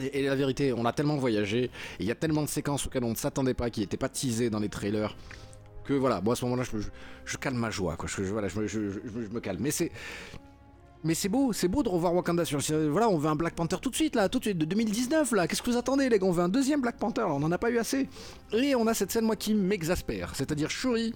Et, 0.00 0.22
la 0.22 0.34
vérité, 0.34 0.72
on 0.72 0.84
a 0.84 0.92
tellement 0.92 1.16
voyagé, 1.16 1.70
il 2.00 2.06
y 2.06 2.10
a 2.10 2.14
tellement 2.14 2.42
de 2.42 2.48
séquences 2.48 2.86
auxquelles 2.86 3.04
on 3.04 3.10
ne 3.10 3.16
s'attendait 3.16 3.54
pas, 3.54 3.70
qui 3.70 3.80
n'étaient 3.80 3.96
pas 3.96 4.08
teasées 4.08 4.50
dans 4.50 4.58
les 4.58 4.68
trailers, 4.68 5.16
que 5.84 5.92
voilà, 5.92 6.20
moi 6.20 6.32
à 6.32 6.36
ce 6.36 6.44
moment-là, 6.46 6.64
je, 7.24 7.36
calme 7.36 7.56
ma 7.56 7.70
joie, 7.70 7.96
quoi. 7.96 8.08
Je, 8.08 8.22
me- 8.22 9.40
calme. 9.40 9.58
Mais 9.60 9.70
c'est. 9.70 9.90
Beau, 11.28 11.52
c'est 11.52 11.68
beau 11.68 11.82
de 11.82 11.88
revoir 11.88 12.14
Wakanda 12.14 12.44
sur. 12.44 12.60
Voilà, 12.90 13.08
on 13.08 13.18
veut 13.18 13.28
un 13.28 13.34
Black 13.36 13.54
Panther 13.54 13.76
tout 13.82 13.90
de 13.90 13.96
suite 13.96 14.14
là, 14.14 14.28
tout 14.28 14.38
de 14.38 14.44
suite 14.44 14.58
de 14.58 14.64
2019 14.64 15.32
là. 15.32 15.48
Qu'est-ce 15.48 15.60
que 15.62 15.70
vous 15.70 15.76
attendez 15.76 16.08
les 16.08 16.18
gars? 16.18 16.26
On 16.26 16.30
veut 16.30 16.44
un 16.44 16.48
deuxième 16.48 16.80
Black 16.80 16.96
Panther, 16.98 17.22
là, 17.22 17.32
on 17.34 17.42
en 17.42 17.50
a 17.50 17.58
pas 17.58 17.70
eu 17.70 17.78
assez. 17.78 18.08
Et 18.52 18.76
on 18.76 18.86
a 18.86 18.94
cette 18.94 19.10
scène 19.10 19.24
moi 19.24 19.34
qui 19.34 19.54
m'exaspère, 19.54 20.34
c'est-à-dire 20.36 20.70
Shuri 20.70 21.12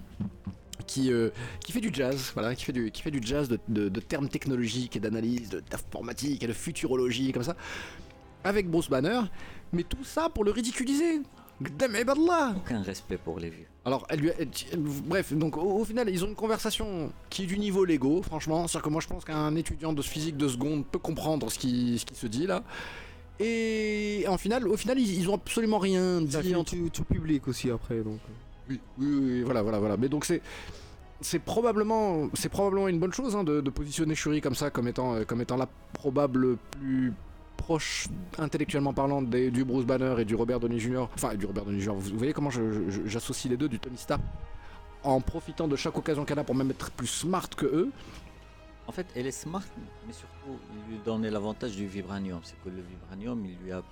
qui, 0.87 1.11
euh, 1.11 1.29
fait 1.69 1.81
du 1.81 1.89
jazz, 1.93 2.31
voilà, 2.33 2.55
qui 2.55 2.63
fait 2.63 2.71
du, 2.71 2.91
jazz 3.21 3.49
de, 3.49 3.59
de- 3.67 3.99
termes 3.99 4.29
technologiques 4.29 4.95
et 4.95 4.99
d'analyse, 4.99 5.49
d'informatique 5.69 6.41
et 6.43 6.47
de 6.47 6.53
futurologie 6.53 7.33
comme 7.33 7.43
ça, 7.43 7.55
avec 8.43 8.69
Bruce 8.69 8.89
Banner, 8.89 9.21
mais 9.73 9.83
tout 9.83 10.03
ça 10.03 10.29
pour 10.29 10.43
le 10.43 10.51
ridiculiser. 10.51 11.21
Damn 11.59 11.95
ibadallah 11.95 12.53
Aucun 12.57 12.81
respect 12.83 13.17
pour 13.17 13.39
les 13.39 13.49
vieux. 13.49 13.65
alors, 13.83 14.05
elle 14.09 14.19
lui 14.19 14.29
a- 14.29 14.33
elle- 14.39 14.49
elle- 14.71 14.79
bref, 14.79 15.33
donc 15.33 15.57
au, 15.57 15.79
au 15.79 15.85
final, 15.85 16.07
ils 16.09 16.23
ont 16.23 16.27
une 16.27 16.35
conversation 16.35 17.11
qui 17.31 17.43
est 17.43 17.47
du 17.47 17.57
niveau 17.57 17.83
Lego, 17.83 18.21
franchement. 18.21 18.67
C'est-à-dire 18.67 18.83
que 18.85 18.89
moi, 18.89 19.01
je 19.01 19.07
pense 19.07 19.25
qu'un 19.25 19.55
étudiant 19.55 19.91
de 19.91 20.01
physique 20.03 20.37
de 20.37 20.47
seconde 20.47 20.85
peut 20.85 20.99
comprendre 20.99 21.49
ce 21.51 21.57
qui, 21.57 21.97
ce 21.97 22.05
qui 22.05 22.13
se 22.15 22.27
dit 22.27 22.45
là. 22.45 22.63
Et 23.39 24.25
en 24.27 24.37
final, 24.37 24.67
au 24.67 24.77
final, 24.77 24.99
ils, 24.99 25.19
ils 25.19 25.29
ont 25.29 25.35
absolument 25.35 25.79
rien 25.79 26.21
dit. 26.21 26.31
fait 26.31 26.55
entre- 26.55 26.71
tout, 26.75 26.89
tout 26.93 27.03
public 27.03 27.47
aussi 27.47 27.69
après, 27.71 28.01
donc. 28.01 28.19
Oui, 28.69 28.79
oui, 28.99 29.07
oui, 29.07 29.41
voilà, 29.43 29.61
voilà, 29.61 29.79
voilà. 29.79 29.97
Mais 29.97 30.09
donc 30.09 30.25
c'est 30.25 30.41
c'est 31.21 31.39
probablement 31.39 32.29
c'est 32.35 32.49
probablement 32.49 32.87
une 32.87 32.99
bonne 32.99 33.13
chose 33.13 33.35
hein, 33.35 33.43
de, 33.43 33.61
de 33.61 33.69
positionner 33.71 34.13
Shuri 34.13 34.41
comme 34.41 34.53
ça, 34.55 34.69
comme 34.69 34.87
étant 34.87 35.15
euh, 35.15 35.23
comme 35.23 35.41
étant 35.41 35.55
la 35.57 35.67
probable 35.93 36.57
plus 36.71 37.13
proche 37.57 38.07
intellectuellement 38.37 38.93
parlant 38.93 39.21
des- 39.21 39.51
du 39.51 39.65
Bruce 39.65 39.85
Banner 39.85 40.15
et 40.19 40.25
du 40.25 40.35
Robert 40.35 40.59
Downey 40.59 40.79
Jr. 40.79 41.05
Enfin, 41.15 41.35
du 41.35 41.45
Robert 41.45 41.65
Downey 41.65 41.79
Jr. 41.81 41.93
Vous, 41.95 42.17
voyez 42.17 42.33
comment 42.33 42.49
j'associe 42.49 43.49
les 43.51 43.57
deux 43.57 43.67
du 43.67 43.79
Tony 43.79 43.97
Stark 43.97 44.21
en 45.03 45.19
profitant 45.21 45.67
de 45.67 45.75
chaque 45.75 45.97
occasion 45.97 46.23
qu'elle 46.25 46.39
a 46.39 46.43
pour 46.43 46.55
même 46.55 46.69
être 46.71 46.91
plus 46.91 47.07
smart 47.07 47.49
que 47.49 47.65
eux. 47.65 47.91
En 48.87 48.91
fait, 48.93 49.05
elle 49.15 49.27
est 49.27 49.31
smart, 49.31 49.63
mais 50.05 50.13
surtout, 50.13 50.57
il 50.87 50.93
lui 50.93 50.99
donnait 51.03 51.29
l'avantage 51.29 51.75
du 51.75 51.87
vibranium. 51.87 52.39
C'est 52.43 52.59
que 52.63 52.69
le 52.69 52.81
vibranium, 52.81 53.45
il 53.45 53.57
lui 53.65 53.71
a 53.73 53.83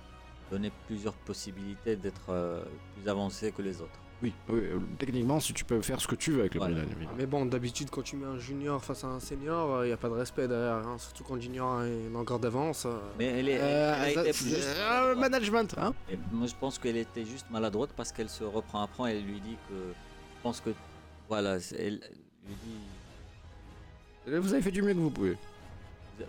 donné 0.50 0.70
plusieurs 0.86 1.12
possibilités 1.12 1.96
d'être 1.96 2.30
euh, 2.30 2.62
plus 2.94 3.08
avancé 3.08 3.52
que 3.52 3.60
les 3.62 3.80
autres. 3.82 4.00
Oui, 4.22 4.32
oui, 4.48 4.60
euh, 4.62 4.78
techniquement, 4.98 5.40
si 5.40 5.52
tu 5.52 5.62
peux 5.64 5.82
faire 5.82 6.00
ce 6.00 6.08
que 6.08 6.14
tu 6.14 6.30
veux 6.32 6.40
avec 6.40 6.54
le 6.54 6.60
Voilà. 6.60 6.76
Mais 7.18 7.26
bon, 7.26 7.44
d'habitude, 7.44 7.90
quand 7.90 8.00
tu 8.02 8.16
mets 8.16 8.24
un 8.26 8.38
junior 8.38 8.82
face 8.82 9.04
à 9.04 9.08
un 9.08 9.20
senior, 9.20 9.84
il 9.84 9.88
n'y 9.88 9.92
a 9.92 9.98
pas 9.98 10.08
de 10.08 10.14
respect 10.14 10.48
derrière. 10.48 10.76
hein, 10.86 10.96
Surtout 10.98 11.22
quand 11.24 11.34
le 11.34 11.42
junior 11.42 11.80
a 11.80 11.86
une 11.86 12.12
longueur 12.14 12.38
d'avance. 12.38 12.86
euh. 12.86 12.96
Mais 13.18 13.26
elle, 13.26 13.48
est, 13.50 13.52
elle 13.52 14.18
Euh, 14.18 14.24
juste 14.32 14.68
euh, 14.78 15.14
management, 15.16 15.74
hein 15.78 15.92
Et 16.10 16.16
moi, 16.32 16.46
je 16.46 16.54
pense 16.58 16.78
qu'elle 16.78 16.96
était 16.96 17.26
juste 17.26 17.44
maladroite 17.50 17.90
parce 17.94 18.10
qu'elle 18.10 18.30
se 18.30 18.42
reprend 18.44 18.82
après 18.84 19.14
et 19.14 19.18
elle 19.18 19.24
lui 19.26 19.40
dit 19.40 19.56
que. 19.68 19.74
Je 19.74 20.42
pense 20.42 20.60
que. 20.62 20.70
Voilà, 21.28 21.60
c'est- 21.60 21.76
elle 21.76 22.00
lui 22.46 22.54
dit. 22.64 24.38
Vous 24.40 24.52
avez 24.54 24.62
fait 24.62 24.70
du 24.72 24.80
mieux 24.82 24.94
que 24.94 24.98
vous 24.98 25.10
pouvez. 25.10 25.36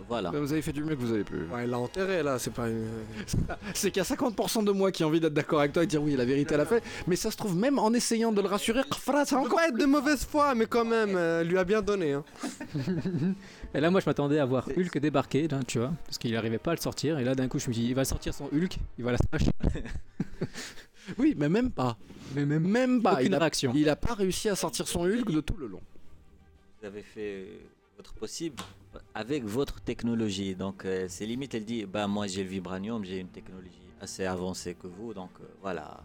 Voilà. 0.08 0.30
Vous 0.30 0.52
avez 0.52 0.62
fait 0.62 0.72
du 0.72 0.82
mieux 0.84 0.94
que 0.96 1.00
vous 1.00 1.12
avez 1.12 1.24
pu. 1.24 1.36
Ouais, 1.52 1.64
il 1.64 1.70
l'a 1.70 1.78
enterré 1.78 2.22
là, 2.22 2.38
c'est 2.38 2.52
pas 2.52 2.68
une. 2.68 2.86
C'est 3.74 3.90
qu'il 3.90 4.02
y 4.02 4.06
a 4.06 4.08
50% 4.16 4.64
de 4.64 4.72
moi 4.72 4.92
qui 4.92 5.02
a 5.02 5.06
envie 5.06 5.20
d'être 5.20 5.34
d'accord 5.34 5.60
avec 5.60 5.72
toi 5.72 5.82
et 5.82 5.86
de 5.86 5.90
dire 5.90 6.02
oui, 6.02 6.14
la 6.16 6.24
vérité 6.24 6.54
elle 6.54 6.60
a 6.60 6.66
fait. 6.66 6.82
Mais 7.06 7.16
ça 7.16 7.30
se 7.30 7.36
trouve, 7.36 7.56
même 7.56 7.78
en 7.78 7.92
essayant 7.92 8.32
de 8.32 8.40
le 8.42 8.48
rassurer, 8.48 8.82
Khfra, 8.90 9.24
ça 9.24 9.36
a 9.36 9.38
Encore 9.40 9.60
être 9.60 9.76
de 9.78 9.86
mauvaise 9.86 10.24
foi, 10.24 10.54
mais 10.54 10.66
quand 10.66 10.84
même, 10.84 11.14
euh, 11.16 11.42
lui 11.44 11.58
a 11.58 11.64
bien 11.64 11.82
donné. 11.82 12.12
Hein. 12.12 12.24
Et 13.74 13.80
là, 13.80 13.90
moi, 13.90 14.00
je 14.00 14.06
m'attendais 14.06 14.38
à 14.38 14.44
voir 14.46 14.68
Hulk 14.76 14.98
débarquer, 14.98 15.46
là, 15.48 15.60
tu 15.66 15.78
vois, 15.78 15.92
parce 16.06 16.18
qu'il 16.18 16.32
n'arrivait 16.32 16.58
pas 16.58 16.72
à 16.72 16.74
le 16.74 16.80
sortir. 16.80 17.18
Et 17.18 17.24
là, 17.24 17.34
d'un 17.34 17.48
coup, 17.48 17.58
je 17.58 17.68
me 17.68 17.74
dis, 17.74 17.86
il 17.86 17.94
va 17.94 18.04
sortir 18.04 18.32
son 18.34 18.44
Hulk, 18.46 18.78
il 18.98 19.04
va 19.04 19.12
la 19.12 19.18
smash. 19.18 19.48
Oui, 21.18 21.34
mais 21.36 21.48
même 21.48 21.70
pas. 21.70 21.96
Mais 22.34 22.44
même 22.44 22.66
Même 22.68 23.02
pas. 23.02 23.14
aucune 23.14 23.26
Il 23.26 23.34
a, 23.34 23.38
réaction. 23.38 23.72
il 23.74 23.88
a 23.88 23.96
pas 23.96 24.14
réussi 24.14 24.48
à 24.48 24.56
sortir 24.56 24.86
son 24.86 25.04
Hulk 25.06 25.30
de 25.30 25.40
tout 25.40 25.56
le 25.58 25.66
long. 25.66 25.80
Vous 26.80 26.86
avez 26.86 27.02
fait 27.02 27.46
votre 27.96 28.12
possible 28.14 28.62
avec 29.14 29.44
votre 29.44 29.80
technologie. 29.80 30.54
Donc, 30.54 30.84
euh, 30.84 31.06
c'est 31.08 31.26
limite, 31.26 31.54
elle 31.54 31.64
dit 31.64 31.84
Bah, 31.86 32.06
moi, 32.06 32.26
j'ai 32.26 32.42
le 32.42 32.48
vibranium, 32.48 33.04
j'ai 33.04 33.18
une 33.18 33.28
technologie 33.28 33.88
assez 34.00 34.24
avancée 34.24 34.74
que 34.74 34.86
vous. 34.86 35.14
Donc, 35.14 35.30
euh, 35.40 35.44
voilà. 35.60 36.00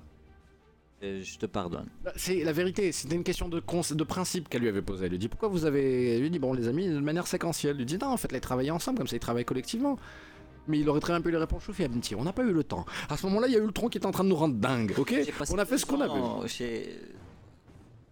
Euh, 1.04 1.22
je 1.24 1.38
te 1.38 1.46
pardonne. 1.46 1.88
Bah, 2.04 2.14
C'est 2.16 2.44
la 2.44 2.54
vérité, 2.54 2.92
c'était 2.92 3.16
une 3.16 3.24
question 3.24 3.50
de, 3.50 3.60
principe 3.60 4.48
qu'elle 4.50 4.62
lui 4.62 4.70
avait 4.70 4.82
posée. 4.82 5.06
Elle 5.06 5.12
lui 5.12 5.20
dit 5.20 5.28
pourquoi 5.28 5.50
vous 5.50 5.66
avez. 5.66 6.16
Elle 6.16 6.22
lui 6.22 6.30
dit 6.30 6.40
bon, 6.40 6.54
les 6.54 6.68
amis, 6.68 6.88
de 6.88 7.00
manière 7.00 7.28
séquentielle. 7.28 7.72
Elle 7.72 7.78
lui 7.78 7.86
dit 7.86 7.98
non, 7.98 8.08
en 8.08 8.18
fait, 8.18 8.32
là, 8.32 8.38
ils 8.38 8.42
travaillaient 8.42 8.72
ensemble, 8.72 8.98
comme 8.98 9.08
ça, 9.08 9.16
ils 9.16 9.20
travaillent 9.20 9.46
collectivement. 9.46 9.98
Mais 10.68 10.80
il 10.80 10.88
aurait 10.88 11.02
très 11.02 11.12
bien 11.12 11.22
pu 11.22 11.30
lui 11.30 11.38
répondre 11.38 11.62
chauffer, 11.62 11.84
Abinti. 11.84 12.16
On 12.16 12.24
n'a 12.24 12.32
pas 12.32 12.44
eu 12.44 12.54
le 12.54 12.64
temps. 12.64 12.86
À 13.10 13.18
ce 13.18 13.26
moment-là, 13.26 13.48
il 13.48 13.54
y 13.54 13.58
a 13.58 13.60
eu 13.60 13.66
le 13.66 13.74
tronc 13.74 13.90
qui 13.90 13.98
est 13.98 14.06
en 14.06 14.12
train 14.12 14.24
de 14.24 14.30
nous 14.30 14.36
rendre 14.36 14.56
dingue, 14.56 14.94
ok? 14.98 15.14
On 15.52 15.58
a 15.58 15.66
fait 15.66 15.78
ce 15.78 15.86
qu'on 15.86 16.00
ans 16.02 16.48
Chez... 16.48 17.02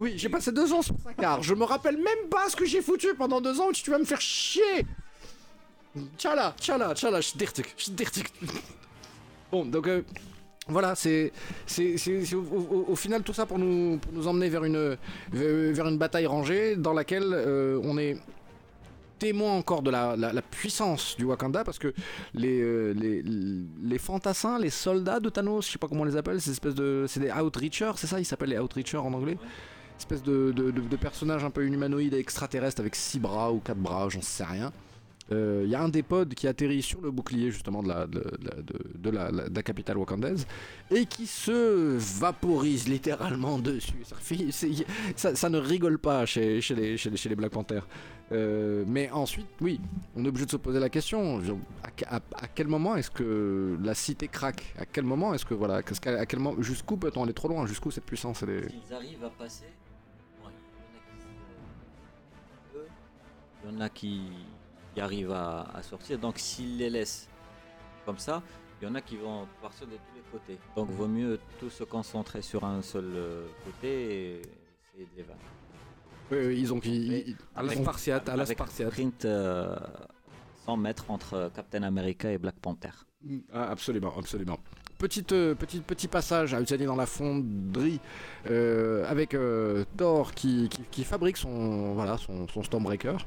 Oui, 0.01 0.13
j'ai 0.17 0.29
passé 0.29 0.51
deux 0.51 0.73
ans 0.73 0.81
sur 0.81 0.95
sa 1.03 1.13
carte. 1.13 1.43
Je 1.43 1.53
me 1.53 1.63
rappelle 1.63 1.95
même 1.97 2.27
pas 2.29 2.49
ce 2.49 2.55
que 2.55 2.65
j'ai 2.65 2.81
foutu 2.81 3.13
pendant 3.15 3.39
deux 3.39 3.59
ans. 3.61 3.71
Tu 3.71 3.89
vas 3.91 3.99
me 3.99 4.03
faire 4.05 4.19
chier. 4.19 4.85
Tchala, 6.17 6.55
tchala, 6.59 6.95
tchala. 6.95 7.19
Bon, 9.51 9.65
donc 9.65 9.87
euh, 9.87 10.01
voilà, 10.67 10.95
c'est 10.95 11.31
au, 12.33 12.37
au- 12.39 12.85
au 12.89 12.95
final 12.95 13.21
tout 13.23 13.33
ça 13.33 13.45
pour 13.45 13.59
nous 13.59 13.97
pour 13.97 14.13
nous 14.13 14.27
emmener 14.27 14.49
vers 14.49 14.63
une 14.63 14.97
vers 15.33 15.87
une 15.87 15.97
bataille 15.97 16.25
rangée 16.25 16.75
dans 16.77 16.93
laquelle 16.93 17.29
euh, 17.33 17.79
on 17.83 17.97
est 17.97 18.17
témoin 19.19 19.51
encore 19.51 19.81
de 19.83 19.91
la, 19.91 20.15
la- 20.15 20.41
puissance 20.41 21.15
du 21.17 21.25
Wakanda 21.25 21.63
parce 21.63 21.77
que 21.77 21.93
les, 22.33 22.59
euh, 22.61 22.93
les, 22.93 23.21
les 23.21 23.97
fantassins, 23.99 24.57
les 24.57 24.71
soldats 24.71 25.19
de 25.19 25.29
Thanos, 25.29 25.67
je 25.67 25.73
sais 25.73 25.77
pas 25.77 25.87
comment 25.87 26.01
on 26.01 26.05
les 26.05 26.15
appelle, 26.17 26.39
de 26.73 27.05
c'est 27.07 27.19
des 27.19 27.31
outreachers, 27.31 27.91
c'est 27.97 28.07
ça, 28.07 28.19
ils 28.19 28.25
s'appellent 28.25 28.49
les 28.49 28.57
outreachers 28.59 28.97
en 28.97 29.13
anglais 29.13 29.37
espèce 30.01 30.23
de, 30.23 30.51
de, 30.51 30.95
personnage 30.95 31.43
un 31.43 31.49
peu 31.49 31.65
humanoïde 31.65 32.13
extraterrestre 32.13 32.81
avec 32.81 32.95
six 32.95 33.19
bras 33.19 33.51
ou 33.51 33.59
quatre 33.59 33.79
bras, 33.79 34.09
j'en 34.09 34.21
sais 34.21 34.43
rien. 34.43 34.71
Il 35.31 35.69
y 35.69 35.75
a 35.75 35.81
un 35.81 35.87
des 35.87 36.03
pods 36.03 36.25
qui 36.35 36.45
atterrit 36.45 36.81
sur 36.81 36.99
le 36.99 37.09
bouclier 37.09 37.51
justement 37.51 37.81
de 37.81 37.87
la, 37.87 38.05
de, 38.05 39.09
la- 39.09 39.63
capitale 39.63 39.97
wakandaise 39.97 40.45
et 40.93 41.05
qui 41.05 41.25
se 41.25 41.97
vaporise 42.19 42.89
littéralement 42.89 43.57
dessus. 43.57 44.03
Ça, 45.15 45.49
ne 45.49 45.57
rigole 45.57 45.99
pas 45.99 46.25
chez, 46.25 46.59
chez, 46.59 46.75
les, 46.75 46.97
chez, 46.97 47.29
les, 47.29 47.35
Black 47.35 47.51
Panthers. 47.51 47.87
Euh, 48.33 48.83
mais 48.87 49.09
ensuite, 49.11 49.47
oui, 49.61 49.79
on 50.15 50.25
est 50.25 50.27
obligé 50.27 50.45
de 50.45 50.51
se 50.51 50.57
poser 50.57 50.79
la 50.79 50.89
question 50.89 51.41
à, 52.09 52.47
quel 52.53 52.67
moment 52.67 52.95
est-ce 52.95 53.11
que 53.11 53.77
la 53.81 53.93
cité 53.93 54.27
craque? 54.27 54.73
À 54.77 54.85
quel 54.85 55.03
moment 55.03 55.33
est-ce 55.33 55.45
que 55.45 55.53
voilà, 55.53 55.75
à 55.75 56.25
quel 56.25 56.39
moment, 56.39 56.61
jusqu'où 56.61 56.97
peut-on 56.97 57.23
aller 57.23 57.33
trop 57.33 57.47
loin? 57.47 57.65
Jusqu'où 57.65 57.91
cette 57.91 58.05
puissance 58.05 58.43
elle 58.43 58.49
est... 58.49 58.69
S'ils 58.69 58.93
arrivent 58.93 59.23
à 59.23 59.29
passer, 59.29 59.65
il 63.63 63.71
y 63.71 63.75
en 63.77 63.81
a 63.81 63.89
qui, 63.89 64.21
arrivent 64.97 65.31
à, 65.31 65.61
à 65.73 65.81
sortir. 65.83 66.19
Donc 66.19 66.37
s'ils 66.37 66.77
les 66.77 66.89
laissent 66.89 67.29
comme 68.05 68.17
ça, 68.17 68.41
il 68.81 68.87
y 68.87 68.91
en 68.91 68.95
a 68.95 69.01
qui 69.01 69.15
vont 69.17 69.47
partir 69.61 69.87
de 69.87 69.93
tous 69.93 70.15
les 70.15 70.21
côtés. 70.31 70.59
Donc 70.75 70.89
vaut 70.91 71.07
mieux 71.07 71.39
tous 71.59 71.69
se 71.69 71.83
concentrer 71.83 72.41
sur 72.41 72.63
un 72.65 72.81
seul 72.81 73.05
euh, 73.15 73.47
côté 73.63 73.87
et 73.87 74.39
essayer 74.39 75.05
de 75.05 75.17
les 75.17 75.23
vaincre. 75.23 75.39
Oui, 76.31 76.37
oui, 76.47 76.59
ils 76.59 76.73
ont... 76.73 76.79
ils- 76.83 77.35
À 77.55 77.61
la 77.63 77.73
Spartiate, 77.75 78.27
à 78.29 78.35
la 78.35 78.45
Spartiate. 78.45 78.91
sprint 78.91 79.25
euh, 79.25 79.75
100 80.65 80.77
mètres 80.77 81.11
entre 81.11 81.51
Captain 81.53 81.83
America 81.83 82.31
et 82.31 82.37
Black 82.37 82.55
Panther. 82.61 82.91
Ah, 83.53 83.69
absolument, 83.69 84.13
absolument. 84.17 84.57
Petite, 85.01 85.31
euh, 85.31 85.55
petite, 85.55 85.83
petit 85.83 86.07
passage 86.07 86.53
à 86.53 86.61
utiliser 86.61 86.85
dans 86.85 86.95
la 86.95 87.07
fonderie 87.07 87.99
euh, 88.49 89.03
avec 89.09 89.33
euh, 89.33 89.83
Thor 89.97 90.31
qui, 90.35 90.69
qui, 90.69 90.83
qui 90.91 91.03
fabrique 91.03 91.37
son, 91.37 91.93
voilà, 91.95 92.17
son, 92.17 92.47
son 92.47 92.61
Stormbreaker. 92.61 93.25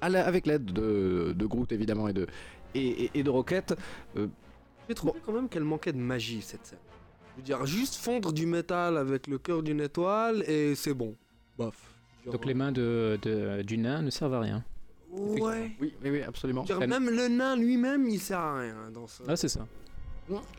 À 0.00 0.08
la- 0.08 0.26
avec 0.26 0.46
l'aide 0.46 0.64
de, 0.64 1.32
de 1.36 1.46
Groot 1.46 1.70
évidemment 1.70 2.08
et 2.08 2.12
de, 2.12 2.26
et, 2.74 3.04
et- 3.04 3.10
et 3.14 3.22
de 3.22 3.30
Rocket. 3.30 3.76
J'ai 4.88 4.94
trouvé 4.96 5.12
quand 5.24 5.32
même 5.32 5.48
qu'elle 5.48 5.62
manquait 5.62 5.92
de 5.92 5.98
magie 5.98 6.42
cette 6.42 6.66
scène. 6.66 6.78
Je 7.36 7.40
veux 7.40 7.44
dire, 7.44 7.64
juste 7.64 7.94
fondre 7.94 8.32
du 8.32 8.44
métal 8.46 8.96
avec 8.96 9.28
le 9.28 9.38
cœur 9.38 9.62
d'une 9.62 9.80
étoile 9.80 10.42
et 10.48 10.74
c'est 10.74 10.94
bon. 10.94 11.14
Bof. 11.56 11.76
Genre, 12.24 12.32
Donc 12.32 12.44
les 12.46 12.54
mains 12.54 12.72
de, 12.72 13.16
de- 13.22 13.62
du 13.62 13.78
nain 13.78 14.02
ne 14.02 14.10
servent 14.10 14.34
à 14.34 14.40
rien. 14.40 14.64
Ouais. 15.12 15.70
Oui, 15.80 15.94
oui, 16.02 16.10
oui, 16.10 16.22
absolument. 16.22 16.64
Dire, 16.64 16.80
même 16.80 17.08
le 17.08 17.28
nain 17.28 17.54
lui-même, 17.54 18.08
il 18.08 18.18
sert 18.18 18.40
à 18.40 18.58
rien 18.60 18.90
dans 18.92 19.06
ce. 19.06 19.22
Ah, 19.28 19.36
c'est 19.36 19.48
ça. 19.48 19.64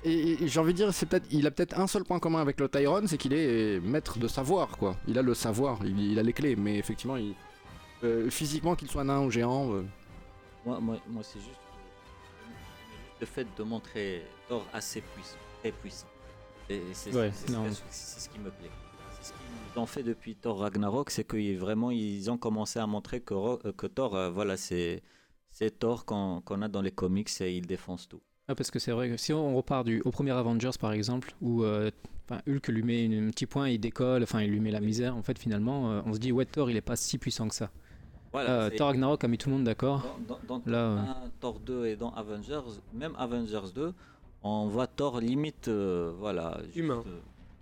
Et, 0.04 0.48
j'ai 0.48 0.60
envie 0.60 0.74
de 0.74 0.78
dire, 0.78 0.94
c'est 0.94 1.06
peut-être, 1.06 1.28
il 1.32 1.46
a 1.48 1.52
peut-être 1.52 1.80
un 1.80 1.88
seul 1.88 2.04
point 2.04 2.20
commun 2.20 2.42
avec 2.42 2.60
le 2.60 2.68
Tyrone, 2.70 3.08
c'est 3.08 3.18
qu'il 3.18 3.34
est 3.34 3.80
maître 3.82 4.18
de 4.20 4.28
savoir, 4.28 4.78
quoi. 4.78 4.96
Il 5.08 5.18
a 5.18 5.22
le 5.22 5.34
savoir, 5.34 5.80
il, 5.86 6.00
il 6.00 6.20
a 6.20 6.24
les 6.24 6.34
clés, 6.34 6.56
mais 6.56 6.78
effectivement, 6.78 7.18
il, 7.18 7.36
euh, 8.04 8.30
physiquement, 8.30 8.76
qu'il 8.76 8.90
soit 8.90 9.04
nain 9.04 9.22
ou 9.22 9.30
géant. 9.32 9.72
euh, 9.74 9.84
Moi, 10.66 10.80
moi, 10.80 10.98
moi 11.08 11.24
c'est 11.24 11.40
juste 11.40 11.60
le 13.20 13.26
fait 13.26 13.48
de 13.58 13.64
montrer 13.64 14.24
Thor 14.48 14.66
assez 14.74 15.02
puissant, 15.02 15.38
très 15.60 15.72
puissant. 15.72 16.08
Et 16.70 16.82
c'est 16.94 17.14
Ouais, 17.14 17.32
ce 17.34 17.46
qui 18.30 18.40
me 18.40 18.50
plaît. 18.50 18.70
C'est 19.22 19.28
ce 19.30 19.34
qu'ils 19.34 19.80
ont 19.82 19.86
fait 19.86 20.04
depuis 20.04 20.36
Thor 20.36 20.60
Ragnarok, 20.60 21.10
c'est 21.10 21.26
que 21.26 21.58
vraiment 21.58 21.92
ils 21.92 22.32
ont 22.32 22.38
commencé 22.38 22.80
à 22.80 22.88
montrer 22.88 23.22
que, 23.22 23.34
euh, 23.34 23.74
que 23.74 23.88
Thor, 23.88 24.16
euh, 24.16 24.30
voilà, 24.30 24.56
c'est 24.58 25.04
c'est 25.52 25.80
Thor 25.80 26.06
qu'on 26.06 26.42
qu'on 26.42 26.62
a 26.62 26.68
dans 26.70 26.82
les 26.82 26.92
comics 26.92 27.30
et 27.42 27.58
il 27.58 27.66
défonce 27.68 28.08
tout. 28.08 28.22
Ah, 28.50 28.56
parce 28.56 28.72
que 28.72 28.80
c'est 28.80 28.92
vrai 28.92 29.10
que 29.10 29.18
si 29.18 29.32
on 29.32 29.56
repart 29.56 29.86
du, 29.86 30.02
au 30.06 30.12
premier 30.12 30.32
Avengers 30.32 30.72
par 30.80 30.92
exemple, 30.92 31.34
où 31.40 31.64
euh, 31.64 31.92
enfin, 32.28 32.42
Hulk 32.48 32.68
lui 32.70 32.82
met 32.82 33.06
une- 33.06 33.28
un 33.28 33.30
petit 33.30 33.46
point, 33.46 33.70
il 33.70 33.80
décolle, 33.80 34.24
enfin 34.24 34.42
il 34.42 34.50
lui 34.50 34.60
met 34.60 34.72
la 34.72 34.80
misère, 34.80 35.16
en 35.16 35.22
fait 35.22 35.38
finalement 35.38 35.92
euh, 35.92 36.02
on 36.08 36.14
se 36.14 36.18
dit 36.20 36.32
ouais 36.32 36.46
Thor 36.46 36.72
il 36.72 36.76
est 36.76 36.82
pas 36.82 36.96
si 36.96 37.20
puissant 37.20 37.48
que 37.48 37.54
ça. 37.54 37.70
Voilà, 38.32 38.50
Euh, 38.50 38.70
Thor 38.76 38.88
Ragnarok 38.88 39.24
a 39.24 39.28
mis 39.28 39.38
tout 39.38 39.50
le 39.50 39.56
monde 39.56 39.66
d'accord. 39.66 40.16
dans, 40.28 40.40
dans- 40.48 40.60
dans 40.60 40.72
Là, 40.72 40.78
euh, 40.80 40.96
Thor 40.96 41.06
1, 41.06 41.30
Thor 41.42 41.60
2 41.60 41.86
et 41.86 41.96
dans 41.96 42.12
Avengers, 42.16 42.62
même 42.94 43.14
Avengers 43.20 43.72
2, 43.76 43.94
on 44.42 44.68
voit 44.68 44.88
Thor 44.88 45.20
limite, 45.22 45.68
euh, 45.68 46.12
voilà, 46.18 46.58
juste, 46.66 46.78
Humain. 46.78 47.04
euh, 47.06 47.20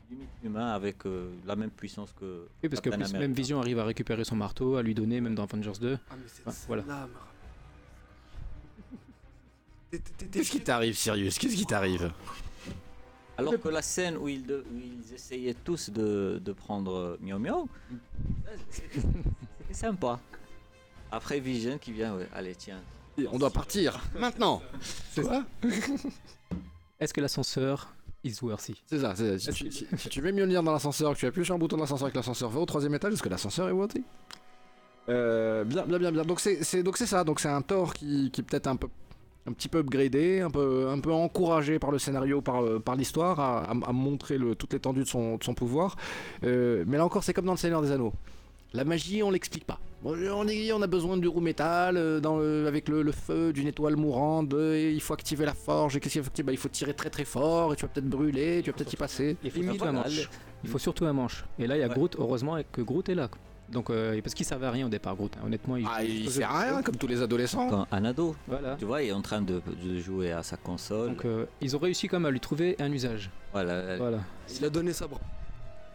limite 0.10 0.30
humain 0.42 0.68
avec 0.68 1.06
euh, 1.06 1.30
la 1.46 1.58
même 1.58 1.70
puissance 1.72 2.14
que. 2.18 2.48
Oui, 2.64 2.70
parce 2.70 2.80
que 2.82 2.90
plus, 2.92 3.12
même 3.14 3.34
Vision 3.34 3.60
arrive 3.60 3.80
à 3.80 3.84
récupérer 3.84 4.24
son 4.24 4.38
marteau, 4.38 4.78
à 4.78 4.84
lui 4.84 4.94
donner, 4.96 5.20
même 5.20 5.36
dans 5.36 5.44
Avengers 5.44 5.80
2. 5.82 5.98
Ah, 6.10 6.14
mais 6.18 6.24
c'est 6.28 6.48
Ouais, 6.48 6.54
voilà. 6.68 6.84
là, 6.88 7.08
Qu'est-ce 10.32 10.52
qui 10.52 10.62
t'arrive, 10.62 10.96
Sirius? 10.98 11.38
Qu'est-ce 11.38 11.56
qui 11.56 11.66
t'arrive? 11.66 12.12
Alors 13.38 13.60
que 13.60 13.70
la 13.70 13.82
scène 13.84 14.18
où 14.18 14.28
ils, 14.28 14.46
de- 14.46 14.66
où 14.74 14.78
ils 14.78 15.14
essayaient 15.14 15.54
tous 15.54 15.90
de, 15.92 16.42
de 16.44 16.52
prendre 16.54 16.92
euh, 16.94 17.18
Miao 17.22 17.38
Miao, 17.38 17.70
ça, 18.42 18.52
c'était 18.72 19.74
sympa. 19.74 20.20
Après 21.12 21.40
Vision 21.40 21.78
qui 21.78 21.92
vient, 21.94 22.16
ouais, 22.16 22.28
allez 22.34 22.56
tiens. 22.56 22.82
On 23.32 23.38
doit 23.38 23.52
partir 23.52 24.00
maintenant. 24.20 24.62
C'est 25.14 25.24
ça 25.24 25.46
Est-ce 27.00 27.14
que 27.14 27.22
l'ascenseur 27.22 27.94
is 28.24 28.36
worthy? 28.42 28.82
C'est 28.88 29.00
ça. 29.00 29.16
c'est- 29.16 29.38
Si, 29.40 29.52
tu- 29.52 29.72
si- 29.72 29.88
si 29.98 30.10
tu 30.10 30.22
mets 30.22 30.32
Mjolnir 30.32 30.64
dans 30.64 30.72
l'ascenseur, 30.74 31.14
que 31.14 31.20
tu 31.20 31.26
appuies 31.28 31.46
sur 31.46 31.54
un 31.56 31.60
bouton 31.60 31.78
d'ascenseur 31.78 32.08
et 32.08 32.12
que 32.12 32.18
l'ascenseur 32.18 32.50
va 32.50 32.60
au 32.60 32.66
troisième 32.66 32.96
étage, 32.96 33.14
est-ce 33.14 33.24
que 33.24 33.30
l'ascenseur 33.30 33.70
est 33.70 33.72
worthy? 33.72 34.04
Euh, 35.10 35.64
Bien, 35.64 35.86
bien, 35.86 36.00
bien, 36.00 36.12
bien. 36.12 36.24
Donc 36.26 36.40
c'est 36.40 36.64
c'est- 36.64 36.82
donc 36.84 36.98
c'est 36.98 37.06
ça. 37.06 37.24
Donc 37.24 37.40
c'est 37.40 37.48
un 37.50 37.62
Thor 37.62 37.94
qui, 37.94 38.30
qui 38.32 38.42
est 38.42 38.44
peut-être 38.44 38.68
un 38.68 38.76
peu 38.76 38.90
un 39.48 39.54
petit 39.54 39.70
peu 39.70 39.80
upgradé, 39.80 40.41
un 40.41 40.50
peu, 40.50 40.89
un 40.89 41.00
peu 41.00 41.12
encouragé 41.12 41.80
par 41.80 41.91
le 41.91 42.00
scénario, 42.00 42.41
par, 42.41 42.64
euh, 42.64 42.80
par 42.80 42.95
l'histoire, 42.95 43.39
à, 43.39 43.60
à- 43.72 43.89
à 43.89 43.91
montrer 43.93 44.38
le, 44.38 44.56
toute 44.56 44.74
l'étendue 44.74 45.00
de 45.02 45.06
son, 45.08 45.38
de 45.38 45.43
son 45.43 45.54
pouvoir. 45.54 45.95
Euh, 46.43 46.84
mais 46.88 46.98
là 46.98 47.06
encore, 47.06 47.24
c'est 47.24 47.34
comme 47.34 47.45
dans 47.45 47.54
le 47.54 47.58
Seigneur 47.58 47.82
des 47.82 47.91
Anneaux. 47.91 48.14
La 48.74 48.84
magie, 48.84 49.24
on 49.24 49.32
l'explique 49.32 49.66
pas. 49.66 49.80
On, 50.04 50.48
est- 50.48 50.72
on 50.74 50.82
a 50.82 50.88
besoin 50.88 51.16
du 51.18 51.28
roux 51.28 51.39
métal, 51.39 51.95
euh, 51.98 52.20
dans 52.20 52.38
le- 52.38 52.68
avec 52.68 52.89
le, 52.89 53.02
le 53.02 53.12
feu 53.14 53.54
d'une 53.54 53.68
étoile 53.68 53.95
mourante, 53.95 54.50
de- 54.50 54.91
il 54.93 55.02
faut 55.02 55.14
activer 55.14 55.45
la 55.45 55.54
forge, 55.54 55.95
et 55.95 56.00
qu'est-ce 56.02 56.14
qu'il 56.14 56.22
faut 56.24 56.28
activer? 56.28 56.45
Bah, 56.48 56.52
Il 56.52 56.58
faut 56.58 56.68
tirer 56.70 56.93
très 56.93 57.10
très 57.10 57.26
fort, 57.26 57.72
et 57.74 57.76
tu 57.78 57.84
vas 57.84 57.88
peut-être 57.88 58.10
brûler, 58.10 58.62
tu 58.64 58.70
vas 58.72 58.76
peut-être 58.78 58.91
y 58.93 58.98
passer. 58.98 59.38
Il 59.43 59.50
faut 59.52 59.60
Limite, 59.62 59.76
surtout 59.78 59.88
un 59.89 59.93
manche. 59.93 60.30
Il 60.64 60.70
faut 60.70 60.78
surtout 60.80 61.06
un 61.06 61.14
manche. 61.14 61.45
Et 61.58 61.68
là, 61.68 61.78
il 61.78 61.80
y 61.80 61.84
a 61.84 61.88
Ouais. 61.88 61.93
Groot, 61.93 62.16
heureusement 62.20 62.58
que 62.72 62.82
Groot 62.82 63.08
est 63.10 63.16
là. 63.16 63.30
Donc, 63.70 63.89
euh, 63.89 64.20
parce 64.22 64.34
qu'il 64.34 64.45
servait 64.45 64.65
à 64.68 64.72
rien 64.72 64.86
au 64.86 64.89
départ, 64.89 65.15
Groot. 65.15 65.36
hein. 65.38 65.41
Honnêtement, 65.45 65.76
il. 65.76 65.86
Ah, 65.89 66.01
il 66.03 66.30
sert 66.30 66.49
à 66.49 66.59
rien, 66.61 66.82
comme 66.84 66.95
tous 66.95 67.07
les 67.07 67.22
adolescents. 67.22 67.68
Quand 67.70 67.88
un 67.91 68.05
ado, 68.05 68.36
Voilà. 68.47 68.76
tu 68.78 68.86
vois, 68.86 69.03
il 69.03 69.09
est 69.09 69.13
en 69.13 69.22
train 69.22 69.41
de, 69.41 69.61
de 69.84 69.99
jouer 69.99 70.32
à 70.32 70.41
sa 70.41 70.55
console. 70.55 71.09
Donc, 71.09 71.26
euh, 71.26 71.45
ils 71.59 71.76
ont 71.76 71.80
réussi 71.80 72.07
quand 72.07 72.18
même 72.20 72.28
à 72.28 72.32
lui 72.32 72.39
trouver 72.39 72.76
un 72.80 72.91
usage. 72.91 73.30
voilà. 73.51 73.97
Voilà. 73.97 74.20
Il 74.57 74.63
a 74.63 74.70
donné 74.70 74.93
sa 74.93 75.07
bras. 75.07 75.20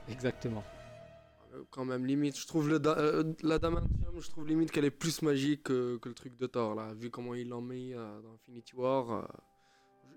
Exactement. 0.09 0.63
Quand 1.71 1.85
même, 1.85 2.05
limite, 2.07 2.39
je 2.39 2.47
trouve 2.47 2.69
le 2.69 2.79
da- 2.79 2.99
euh, 2.99 3.25
la 3.43 3.59
Damantium, 3.59 3.91
je 4.21 4.29
trouve 4.31 4.47
limite 4.47 4.71
qu'elle 4.71 4.85
est 4.87 4.91
plus 4.91 5.23
magique 5.23 5.63
que, 5.65 5.97
que 5.99 6.09
le 6.09 6.15
truc 6.15 6.37
de 6.37 6.47
Thor, 6.47 6.75
là. 6.75 6.89
Vu 6.95 7.09
comment 7.11 7.35
il 7.35 7.49
l'ont 7.49 7.61
mis 7.63 7.95
euh, 7.95 8.21
dans 8.23 8.33
Infinity 8.35 8.75
War, 8.75 9.11
euh, 9.13 9.23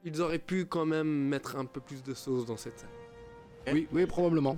ils 0.04 0.22
auraient 0.22 0.40
pu 0.40 0.66
quand 0.66 0.86
même 0.86 1.08
mettre 1.08 1.56
un 1.58 1.66
peu 1.66 1.80
plus 1.82 2.04
de 2.04 2.14
sauce 2.14 2.46
dans 2.46 2.58
cette 2.58 2.80
scène. 2.80 2.90
Oui, 3.74 3.88
oui, 3.94 4.06
probablement. 4.06 4.58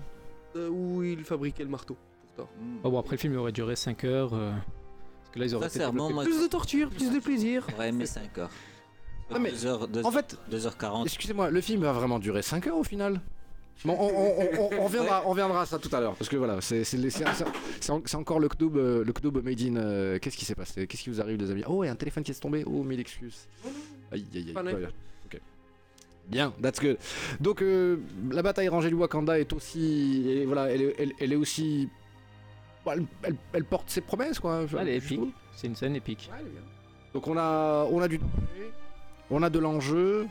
Euh, 0.55 0.69
où 0.69 1.03
il 1.03 1.23
fabriquait 1.23 1.63
le 1.63 1.69
marteau 1.69 1.97
Mm. 2.43 2.77
Oh, 2.83 2.91
bon, 2.91 2.99
après, 2.99 3.15
le 3.15 3.19
film 3.19 3.33
il 3.33 3.37
aurait 3.39 3.51
duré 3.51 3.75
5 3.75 4.03
heures. 4.03 4.33
euh, 4.33 4.51
parce 5.21 5.31
que 5.33 5.39
là, 5.39 5.45
ils 5.45 5.55
auraient 5.55 5.69
Sincèrement, 5.69 6.09
moi, 6.11 6.23
Plus 6.23 6.41
de 6.41 6.47
torture, 6.47 6.89
plus 6.89 7.11
de 7.11 7.19
plaisir. 7.19 7.65
j'aurais 7.69 7.89
aimé 7.89 8.05
5 8.05 8.37
heures. 8.37 8.49
Ah, 9.29 9.39
mais 9.39 9.51
2 9.51 9.65
heures, 9.65 9.87
deux 9.87 10.05
En 10.05 10.11
fait, 10.11 10.37
2h40. 10.49 11.05
excusez-moi, 11.05 11.49
le 11.49 11.59
film 11.61 11.81
va 11.81 11.91
vraiment 11.91 12.17
durer 12.19 12.41
5 12.41 12.65
heures 12.67 12.77
au 12.77 12.83
final 12.83 13.19
Bon, 13.85 13.95
on, 13.99 14.05
on- 14.07 14.09
on- 14.09 14.61
on- 14.75 14.79
on 14.81 14.83
reviendra, 14.85 15.21
on 15.27 15.29
reviendra 15.29 15.61
à 15.61 15.65
ça 15.67 15.77
tout 15.77 15.93
à 15.95 15.99
l'heure, 15.99 16.15
parce 16.15 16.29
que 16.29 16.35
voilà, 16.35 16.61
c'est 16.61 16.83
c'est 16.83 16.97
les- 16.97 17.11
c'est- 17.11 17.25
c'est- 17.35 17.45
c'est 17.79 17.91
en- 17.91 18.01
c'est 18.05 18.17
encore 18.17 18.39
le 18.39 18.47
Kdoob, 18.49 18.75
euh, 18.77 19.03
le 19.05 19.41
made 19.43 19.61
in. 19.61 19.75
euh, 19.75 20.17
Qu'est-ce 20.17 20.35
qui 20.35 20.45
s'est 20.45 20.55
passé? 20.55 20.87
Qu'est-ce 20.87 21.03
qui 21.03 21.11
vous 21.11 21.21
arrive, 21.21 21.37
les 21.37 21.51
amis? 21.51 21.61
Oh, 21.67 21.83
il 21.83 21.87
y 21.87 21.89
a 21.89 21.91
un 21.91 21.95
téléphone 21.95 22.23
qui 22.23 22.31
est 22.31 22.39
tombé. 22.41 22.63
Oh, 22.65 22.81
mille 22.83 22.99
excuses. 22.99 23.47
Aïe, 24.11 24.25
aïe, 24.33 24.45
aïe. 24.47 24.53
Pas. 24.53 24.61
Ok. 24.63 25.39
Bien, 26.27 26.53
that's 26.59 26.79
good. 26.81 26.97
Donc, 27.39 27.61
euh, 27.61 27.97
la 28.31 28.41
bataille 28.41 28.67
rangée 28.67 28.89
du 28.89 28.95
Wakanda 28.95 29.39
est 29.39 29.53
aussi. 29.53 30.23
et 30.27 30.45
voilà, 30.45 30.71
elle, 30.71 30.81
est- 30.81 30.95
elle- 30.97 31.13
elle 31.19 31.33
est 31.33 31.37
aussi. 31.37 31.87
Elle, 32.93 33.05
elle- 33.23 33.35
elle 33.53 33.63
porte 33.65 33.89
ses 33.89 34.01
promesses, 34.01 34.39
quoi. 34.39 34.65
Elle 34.79 34.89
est 34.89 34.97
épique. 34.97 35.19
C'est 35.55 35.67
une 35.67 35.75
scène 35.75 35.95
épique. 35.95 36.29
Ouais. 36.33 36.43
Donc 37.13 37.27
on 37.27 37.37
a, 37.37 37.85
on 37.91 38.01
a 38.01 38.07
du 38.07 38.19
on 39.29 39.41
a 39.43 39.49
de 39.49 39.59
l'enjeu, 39.59 40.27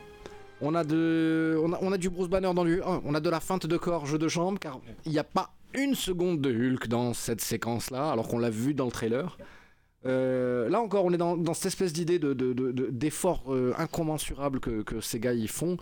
on 0.61 0.73
a 0.73 0.83
de, 0.83 1.59
on 1.63 1.73
a, 1.73 1.77
on 1.81 1.91
a 1.91 1.97
du 1.97 2.09
Bruce 2.09 2.29
Banner 2.29 2.51
dans 2.53 2.63
du, 2.65 2.81
on 2.83 3.13
a 3.13 3.19
de 3.19 3.29
la 3.29 3.39
feinte 3.39 3.65
de 3.67 3.77
corps, 3.77 4.05
jeu 4.05 4.17
de 4.17 4.27
jambes, 4.27 4.57
car 4.59 4.79
il 5.05 5.11
n'y 5.11 5.19
a 5.19 5.23
pas 5.23 5.51
une 5.73 5.93
seconde 5.95 6.41
de 6.41 6.49
Hulk 6.51 6.87
dans 6.87 7.13
cette 7.13 7.41
séquence-là, 7.41 8.11
alors 8.11 8.27
qu'on 8.27 8.39
l'a 8.39 8.49
vu 8.49 8.73
dans 8.73 8.85
le 8.85 8.91
trailer. 8.91 9.37
Euh, 10.05 10.69
là 10.69 10.79
encore, 10.79 11.05
on 11.05 11.11
est 11.11 11.17
dans, 11.17 11.35
dans 11.35 11.53
cette 11.53 11.65
espèce 11.67 11.91
d'idée 11.93 12.19
de, 12.19 12.33
de- 12.33 12.53
de- 12.53 12.71
de- 12.71 12.89
d'effort 12.89 13.43
euh, 13.53 13.73
incommensurable 13.77 14.59
que, 14.59 14.81
que 14.83 15.01
ces 15.01 15.19
gars 15.19 15.33
y 15.33 15.47
font, 15.47 15.77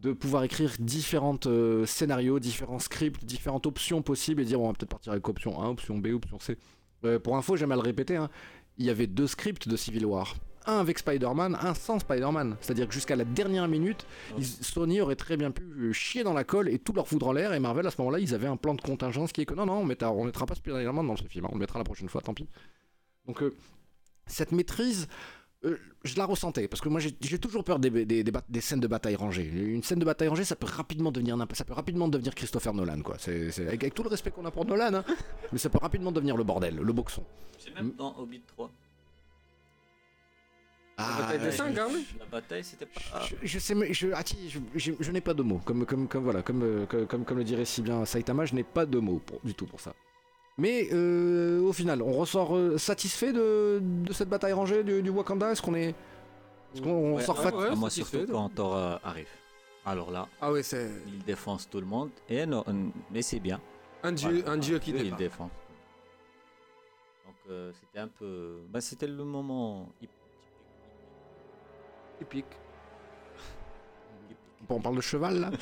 de 0.00 0.12
pouvoir 0.12 0.44
écrire 0.44 0.72
différents 0.78 1.38
euh, 1.46 1.84
scénarios, 1.86 2.38
différents 2.38 2.78
scripts, 2.78 3.24
différentes 3.24 3.66
options 3.66 4.00
possibles 4.02 4.42
et 4.42 4.44
dire 4.44 4.60
on 4.60 4.66
va 4.68 4.72
peut-être 4.72 4.88
partir 4.90 5.12
avec 5.12 5.28
option 5.28 5.60
1, 5.62 5.68
option 5.68 5.98
B, 5.98 6.08
option 6.14 6.38
C. 6.40 6.56
Euh, 7.04 7.18
pour 7.18 7.36
info, 7.36 7.56
j'aime 7.56 7.72
à 7.72 7.76
le 7.76 7.80
répéter, 7.82 8.16
hein, 8.16 8.30
il 8.78 8.86
y 8.86 8.90
avait 8.90 9.06
deux 9.06 9.26
scripts 9.26 9.68
de 9.68 9.76
Civil 9.76 10.06
War. 10.06 10.34
Un 10.66 10.78
avec 10.78 10.98
Spider-Man, 10.98 11.56
un 11.60 11.72
sans 11.74 11.98
Spider-Man. 11.98 12.56
C'est-à-dire 12.60 12.86
que 12.86 12.92
jusqu'à 12.94 13.16
la 13.16 13.24
dernière 13.24 13.66
minute, 13.66 14.06
ils- 14.38 14.44
Sony 14.46 15.00
aurait 15.00 15.16
très 15.16 15.36
bien 15.38 15.50
pu 15.50 15.62
euh, 15.64 15.92
chier 15.92 16.22
dans 16.22 16.34
la 16.34 16.44
colle 16.44 16.68
et 16.68 16.78
tout 16.78 16.92
leur 16.92 17.08
foutre 17.08 17.26
en 17.26 17.32
l'air. 17.32 17.54
Et 17.54 17.60
Marvel, 17.60 17.86
à 17.86 17.90
ce 17.90 17.96
moment-là, 18.00 18.18
ils 18.20 18.34
avaient 18.34 18.46
un 18.46 18.58
plan 18.58 18.74
de 18.74 18.80
contingence 18.82 19.32
qui 19.32 19.40
est 19.40 19.46
que 19.46 19.54
non, 19.54 19.64
non, 19.66 19.78
on 19.78 19.84
mettra, 19.86 20.12
on 20.12 20.24
mettra 20.24 20.44
pas 20.46 20.54
Spider-Man 20.54 21.06
dans 21.06 21.16
ce 21.16 21.24
film. 21.24 21.46
hein, 21.46 21.48
on 21.50 21.54
le 21.54 21.60
mettra 21.60 21.78
la 21.78 21.84
prochaine 21.84 22.08
fois, 22.10 22.20
tant 22.20 22.34
pis. 22.34 22.46
Donc, 23.26 23.42
euh, 23.42 23.54
cette 24.26 24.52
maîtrise, 24.52 25.08
euh, 25.64 25.78
je 26.04 26.16
la 26.16 26.24
ressentais. 26.24 26.68
Parce 26.68 26.80
que 26.80 26.88
moi, 26.88 27.00
j'ai 27.00 27.38
toujours 27.38 27.64
peur 27.64 27.78
des, 27.78 27.90
des, 27.90 28.22
des 28.24 28.30
bat- 28.30 28.44
des 28.48 28.60
scènes 28.60 28.80
de 28.80 28.86
bataille 28.86 29.16
rangées. 29.16 29.44
Une 29.46 29.82
scène 29.82 29.98
de 29.98 30.04
bataille 30.04 30.28
rangée, 30.28 30.44
ça 30.44 30.56
peut 30.56 30.66
rapidement 30.66 31.12
devenir, 31.12 31.36
ça 31.52 31.64
peut 31.64 31.74
rapidement 31.74 32.08
devenir 32.08 32.34
Christopher 32.34 32.72
Nolan, 32.74 33.02
quoi. 33.02 33.16
C'est, 33.18 33.48
avec, 33.60 33.82
avec 33.82 33.94
tout 33.94 34.02
le 34.02 34.08
respect 34.08 34.30
qu'on 34.30 34.44
a 34.46 34.50
pour 34.50 34.64
Nolan, 34.64 34.94
hein, 34.94 35.04
mais 35.52 35.58
ça 35.58 35.68
peut 35.68 35.78
rapidement 35.78 36.12
devenir 36.12 36.36
le 36.36 36.44
bordel, 36.44 36.76
le 36.76 36.92
boxon. 36.92 37.24
C'est 37.58 37.74
même 37.74 37.92
dans 37.98 38.16
Hobbit 38.18 38.42
3. 38.46 38.70
Ah, 41.02 41.16
bataille 41.22 41.38
des 41.38 41.44
ouais, 41.46 41.50
cinq, 41.52 41.78
hein, 41.78 41.88
mais- 41.90 42.18
La 42.18 42.26
bataille, 42.26 42.62
c'était 42.64 42.84
pas. 42.86 43.22
Je, 43.26 43.34
je 43.42 43.58
sais, 43.58 43.74
mais 43.74 43.92
je, 43.94 44.08
ah, 44.14 44.22
je, 44.48 44.58
je- 44.74 44.92
je 45.00 45.10
n'ai 45.12 45.22
pas 45.22 45.32
de 45.32 45.42
mots. 45.42 45.60
Comme, 45.64 45.86
comme, 45.86 46.06
comme, 46.08 46.24
voilà, 46.24 46.42
comme, 46.42 46.62
euh, 46.62 46.84
comme, 47.06 47.24
comme 47.24 47.38
le 47.38 47.44
dirait 47.44 47.64
si 47.64 47.80
bien 47.80 48.04
Saitama, 48.04 48.44
je 48.44 48.54
n'ai 48.54 48.64
pas 48.64 48.84
de 48.84 48.98
mots 48.98 49.18
pour- 49.24 49.40
du 49.42 49.54
tout 49.54 49.64
pour 49.66 49.80
ça. 49.80 49.94
Mais 50.60 50.88
euh, 50.92 51.62
au 51.62 51.72
final, 51.72 52.02
on 52.02 52.12
ressort 52.12 52.54
euh, 52.54 52.76
satisfait 52.76 53.32
de, 53.32 53.80
de 53.80 54.12
cette 54.12 54.28
bataille 54.28 54.52
rangée 54.52 54.84
du, 54.84 55.00
du 55.02 55.08
Wakanda? 55.08 55.50
Est-ce 55.52 55.62
qu'on 55.62 55.74
est. 55.74 55.94
Est-ce 56.74 56.82
qu'on 56.82 56.90
on 56.90 57.14
Ouais, 57.16 57.22
sort 57.22 57.38
ouais, 57.38 57.50
fat- 57.50 57.56
ouais. 57.56 57.68
Ah, 57.70 57.74
moi, 57.74 57.88
satisfait, 57.88 58.18
surtout 58.18 58.32
quand 58.32 58.48
Thor 58.50 58.76
euh, 58.76 58.96
arrive. 59.02 59.28
Alors 59.86 60.10
là, 60.10 60.28
Ah 60.38 60.52
ouais, 60.52 60.62
c'est 60.62 60.90
il 61.06 61.24
défonce 61.24 61.66
tout 61.70 61.80
le 61.80 61.86
monde. 61.86 62.10
Et 62.28 62.44
non, 62.44 62.62
mais 63.10 63.22
c'est 63.22 63.40
bien. 63.40 63.58
un 64.02 64.12
dieu, 64.12 64.40
Voilà. 64.40 64.50
un 64.52 64.58
dieu 64.58 64.78
qui 64.78 64.90
il 64.90 65.16
défonce. 65.16 65.50
Donc 67.26 67.36
euh, 67.48 67.72
c'était 67.80 67.98
un 68.00 68.08
peu. 68.08 68.58
Bah, 68.68 68.82
c'était 68.82 69.06
le 69.06 69.24
moment 69.24 69.88
Épique. 72.20 72.44
On 74.74 74.80
parle 74.80 74.96
de 74.96 75.00
cheval 75.00 75.40
là. 75.40 75.50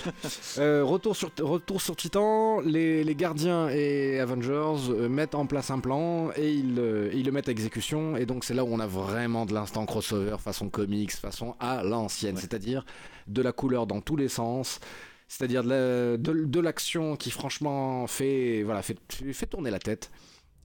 Euh, 0.59 0.83
retour, 0.85 1.15
sur, 1.17 1.31
retour 1.41 1.81
sur 1.81 1.95
Titan, 1.97 2.61
les, 2.61 3.05
les 3.05 3.15
gardiens 3.15 3.69
et 3.69 4.19
Avengers 4.19 4.91
euh, 4.91 5.09
mettent 5.09 5.35
en 5.35 5.47
place 5.47 5.71
un 5.71 5.79
plan 5.79 6.31
et 6.37 6.53
ils, 6.53 6.77
euh, 6.79 7.11
ils 7.15 7.25
le 7.25 7.33
mettent 7.33 7.49
à 7.49 7.53
exécution. 7.53 8.17
Et 8.17 8.27
donc 8.27 8.45
c'est 8.45 8.55
là 8.55 8.65
où 8.65 8.69
on 8.73 8.81
a 8.81 8.87
vraiment 8.87 9.47
de 9.47 9.55
l'instant 9.55 9.87
crossover 9.87 10.37
façon 10.39 10.69
comics, 10.69 11.13
façon 11.13 11.55
à 11.61 11.83
l'ancienne, 11.83 12.35
Ouais. 12.35 12.41
c'est-à-dire 12.41 12.85
de 13.29 13.43
la 13.43 13.53
couleur 13.53 13.87
dans 13.87 14.01
tous 14.01 14.17
les 14.17 14.29
sens. 14.29 14.81
C'est-à-dire 15.29 15.63
de 15.63 15.69
la- 15.69 16.17
de, 16.17 16.45
de 16.45 16.61
l'action 16.61 17.15
qui 17.17 17.31
franchement 17.31 18.07
fait, 18.07 18.63
voilà, 18.65 18.83
fait, 18.83 18.99
fait 19.33 19.47
tourner 19.47 19.71
la 19.71 19.79
tête. 19.79 20.11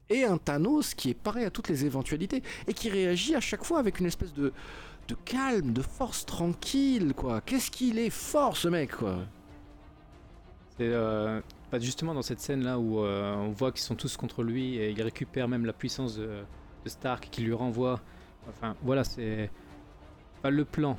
Et 0.10 0.24
un 0.26 0.38
Thanos 0.38 0.94
qui 0.96 1.10
est 1.12 1.14
pareil 1.14 1.46
à 1.46 1.50
toutes 1.50 1.70
les 1.70 1.86
éventualités 1.86 2.44
et 2.68 2.74
qui 2.74 2.90
réagit 2.90 3.36
à 3.36 3.40
chaque 3.42 3.64
fois 3.64 3.80
avec 3.80 4.00
une 4.00 4.06
espèce 4.06 4.34
de, 4.34 4.52
de 5.08 5.16
calme, 5.16 5.74
de 5.74 5.82
force 5.82 6.26
tranquille, 6.26 7.14
quoi. 7.16 7.42
Qu'est-ce 7.42 7.72
qu'il 7.72 8.00
est 8.00 8.10
fort, 8.10 8.58
ce 8.58 8.68
mec, 8.68 8.96
quoi. 8.96 9.18
C'est 10.78 10.92
euh, 10.92 11.40
bah, 11.72 11.78
justement 11.80 12.16
dans 12.16 12.24
cette 12.24 12.40
scène 12.40 12.64
là 12.64 12.80
où 12.80 13.00
euh, 13.00 13.36
on 13.36 13.52
voit 13.52 13.72
qu'ils 13.72 13.84
sont 13.84 13.96
tous 13.96 14.18
contre 14.18 14.42
lui 14.42 14.78
et 14.78 14.90
il 14.90 15.02
récupère 15.04 15.48
même 15.48 15.66
la 15.66 15.74
puissance 15.74 16.18
de, 16.18 16.44
Stark 16.86 17.30
qui 17.32 17.42
lui 17.42 17.54
renvoie. 17.54 18.02
Enfin 18.50 18.76
voilà, 18.82 19.06
c'est 19.06 19.50
pas 20.42 20.50
le 20.50 20.66
plan 20.66 20.98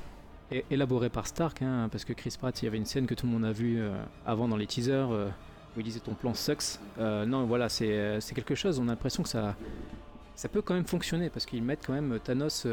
élaboré 0.70 1.10
par 1.10 1.26
Stark, 1.26 1.60
hein, 1.60 1.88
parce 1.90 2.06
que 2.06 2.14
Chris 2.14 2.36
Pratt, 2.38 2.62
il 2.62 2.64
y 2.64 2.68
avait 2.68 2.78
une 2.78 2.86
scène 2.86 3.06
que 3.06 3.14
tout 3.14 3.26
le 3.26 3.32
monde 3.32 3.44
a 3.44 3.52
vue 3.52 3.80
euh, 3.80 4.02
avant 4.24 4.48
dans 4.48 4.56
les 4.56 4.66
teasers 4.66 5.10
où 5.10 5.80
il 5.80 5.82
disait 5.82 6.00
ton 6.00 6.14
plan 6.14 6.32
sucks. 6.32 6.78
Non, 6.98 7.44
voilà, 7.44 7.68
c'est 7.68 8.20
quelque 8.34 8.54
chose. 8.54 8.78
On 8.78 8.84
a 8.84 8.92
l'impression 8.92 9.22
que 9.22 9.28
ça 9.28 9.56
ça 10.36 10.48
peut 10.48 10.62
quand 10.62 10.74
même 10.74 10.86
fonctionner 10.86 11.30
parce 11.30 11.46
qu'ils 11.46 11.62
mettent 11.62 11.86
quand 11.86 11.92
même 11.92 12.18
Thanos, 12.22 12.66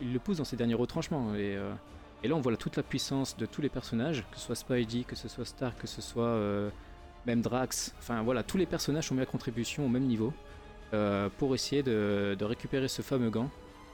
ils 0.00 0.12
le 0.12 0.18
poussent 0.18 0.38
dans 0.38 0.44
ses 0.44 0.56
derniers 0.56 0.74
retranchements 0.74 1.34
et 1.34 1.56
euh, 1.56 1.72
et 2.24 2.28
là, 2.28 2.34
on 2.34 2.40
voit 2.40 2.50
là 2.50 2.58
toute 2.58 2.76
la 2.76 2.82
puissance 2.82 3.36
de 3.36 3.46
tous 3.46 3.60
les 3.62 3.68
personnages, 3.68 4.24
que 4.32 4.36
ce 4.38 4.46
soit 4.46 4.56
Spidey, 4.56 5.04
que 5.04 5.14
ce 5.14 5.28
soit 5.28 5.44
Stark, 5.44 5.78
que 5.78 5.86
ce 5.86 6.02
soit 6.02 6.24
euh, 6.24 6.68
même 7.26 7.42
Drax. 7.42 7.94
Enfin 8.00 8.22
voilà, 8.22 8.42
tous 8.42 8.56
les 8.58 8.66
personnages 8.66 9.06
sont 9.06 9.14
mis 9.14 9.22
à 9.22 9.26
contribution 9.26 9.86
au 9.86 9.88
même 9.88 10.02
niveau. 10.04 10.32
euh, 10.94 11.28
pour 11.38 11.54
essayer 11.54 11.82
de, 11.84 12.34
de 12.36 12.44
récupérer 12.44 12.88
ce 12.88 13.02
fameux 13.02 13.30
gant 13.30 13.50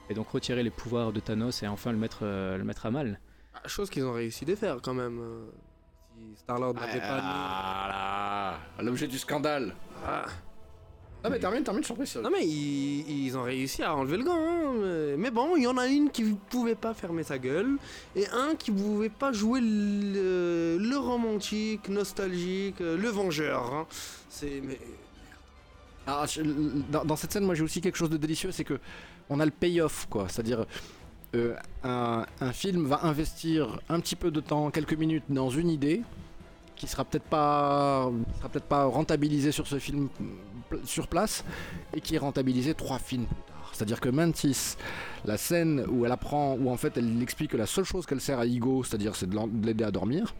et 0.09 0.13
donc 0.15 0.29
retirer 0.29 0.63
les 0.63 0.69
pouvoirs 0.71 1.11
de 1.11 1.19
Thanos 1.19 1.61
et 1.61 1.67
enfin 1.67 1.91
le 1.91 1.97
mettre, 1.99 2.19
euh, 2.23 2.57
le 2.57 2.63
mettre 2.63 2.85
à 2.87 2.91
mal. 2.91 3.19
Ah, 3.53 3.67
Chose 3.67 3.89
qu'ils 3.91 4.05
ont 4.05 4.13
réussi 4.13 4.43
de 4.45 4.55
faire 4.55 4.77
quand 4.81 4.93
même. 4.95 5.21
Si 6.15 6.35
Star-Lord 6.37 6.73
n'avait 6.75 6.99
pas 7.01 7.19
Ah 7.21 8.59
là, 8.77 8.83
l'objet 8.83 9.07
du 9.07 9.17
scandale. 9.19 9.65
mis- 9.67 10.31
Ah. 11.25 11.29
Non 11.29 11.33
mais 11.35 11.39
termine, 11.39 11.63
termine, 11.63 11.83
surprise. 11.83 12.15
Non 12.21 12.29
mais 12.31 12.45
ils, 12.45 13.25
ils 13.25 13.37
ont 13.37 13.43
réussi 13.43 13.81
à 13.83 13.95
enlever 13.95 14.17
le 14.17 14.23
gant. 14.23 14.35
hein, 14.37 15.15
mais- 15.17 15.31
bon, 15.31 15.55
il 15.55 15.63
y 15.63 15.67
en 15.67 15.77
a 15.77 15.87
une 15.87 16.09
qui 16.11 16.23
pouvait 16.49 16.75
pas 16.75 16.93
fermer 16.93 17.23
sa 17.23 17.37
gueule 17.39 17.77
et 18.15 18.27
un 18.27 18.55
qui 18.55 18.71
pouvait 18.71 19.09
pas 19.09 19.31
jouer 19.31 19.59
le, 19.61 20.77
le 20.79 20.97
romantique, 20.97 21.89
nostalgique, 21.89 22.79
euh, 22.81 22.97
le 22.97 23.09
vengeur. 23.09 23.63
hein. 23.73 23.87
C'est 24.29 24.61
mais 24.63 24.79
Ah, 26.07 26.25
je- 26.29 26.41
dans, 26.91 27.03
dans 27.03 27.15
cette 27.15 27.31
scène, 27.31 27.45
moi 27.45 27.55
j'ai 27.55 27.63
aussi 27.63 27.81
quelque 27.81 27.97
chose 27.97 28.09
de 28.11 28.17
délicieux, 28.17 28.51
c'est 28.51 28.63
que 28.63 28.79
on 29.29 29.39
a 29.39 29.45
le 29.45 29.51
payoff, 29.51 30.05
quoi. 30.07 30.27
C'est-à-dire, 30.29 30.65
euh, 31.33 31.55
un, 31.83 32.25
un 32.41 32.51
film 32.53 32.85
va 32.85 33.03
investir 33.05 33.79
un 33.89 33.99
petit 33.99 34.15
peu 34.15 34.29
de 34.29 34.39
temps, 34.39 34.69
quelques 34.69 34.93
minutes, 34.93 35.23
dans 35.29 35.49
une 35.49 35.69
idée 35.71 36.03
qui 36.75 36.87
sera 36.87 37.05
peut-être 37.05 37.23
pas, 37.25 38.09
sera 38.37 38.49
peut-être 38.49 38.65
pas 38.65 38.85
rentabilisée 38.85 39.51
sur 39.51 39.67
ce 39.67 39.79
film 39.79 40.09
sur 40.83 41.07
place 41.07 41.43
et 41.93 42.01
qui 42.01 42.15
est 42.15 42.17
rentabilisée 42.19 42.73
trois 42.73 42.99
films 42.99 43.25
plus 43.25 43.35
tard. 43.47 43.71
C'est-à-dire 43.73 43.99
que 43.99 44.09
Mantis, 44.09 44.75
la 45.25 45.37
scène 45.37 45.85
où 45.89 46.05
elle 46.05 46.11
apprend, 46.11 46.53
où 46.59 46.69
en 46.69 46.77
fait 46.77 46.97
elle 46.97 47.21
explique 47.21 47.51
que 47.51 47.57
la 47.57 47.65
seule 47.65 47.85
chose 47.85 48.05
qu'elle 48.05 48.21
sert 48.21 48.39
à 48.39 48.45
Igo, 48.45 48.83
c'est-à-dire 48.83 49.15
c'est 49.15 49.29
de 49.29 49.65
l'aider 49.65 49.83
à 49.83 49.91
dormir. 49.91 50.33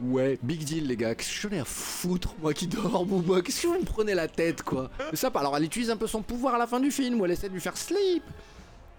Ouais, 0.00 0.38
big 0.42 0.64
deal 0.64 0.86
les 0.86 0.96
gars, 0.96 1.14
qu'est-ce 1.14 1.42
que 1.42 1.48
j'en 1.48 1.56
ai 1.56 1.60
à 1.60 1.64
foutre 1.64 2.34
moi 2.40 2.52
qui 2.54 2.66
dors 2.66 3.02
ou 3.02 3.22
moi 3.22 3.40
Qu'est-ce 3.42 3.62
que 3.62 3.66
vous 3.68 3.78
me 3.78 3.84
prenez 3.84 4.14
la 4.14 4.26
tête 4.26 4.62
quoi? 4.62 4.90
Ça, 5.12 5.30
alors 5.34 5.56
elle 5.56 5.64
utilise 5.64 5.90
un 5.90 5.96
peu 5.96 6.06
son 6.06 6.22
pouvoir 6.22 6.54
à 6.54 6.58
la 6.58 6.66
fin 6.66 6.80
du 6.80 6.90
film 6.90 7.20
où 7.20 7.24
elle 7.24 7.30
essaie 7.30 7.48
de 7.48 7.54
lui 7.54 7.60
faire 7.60 7.76
sleep. 7.76 8.22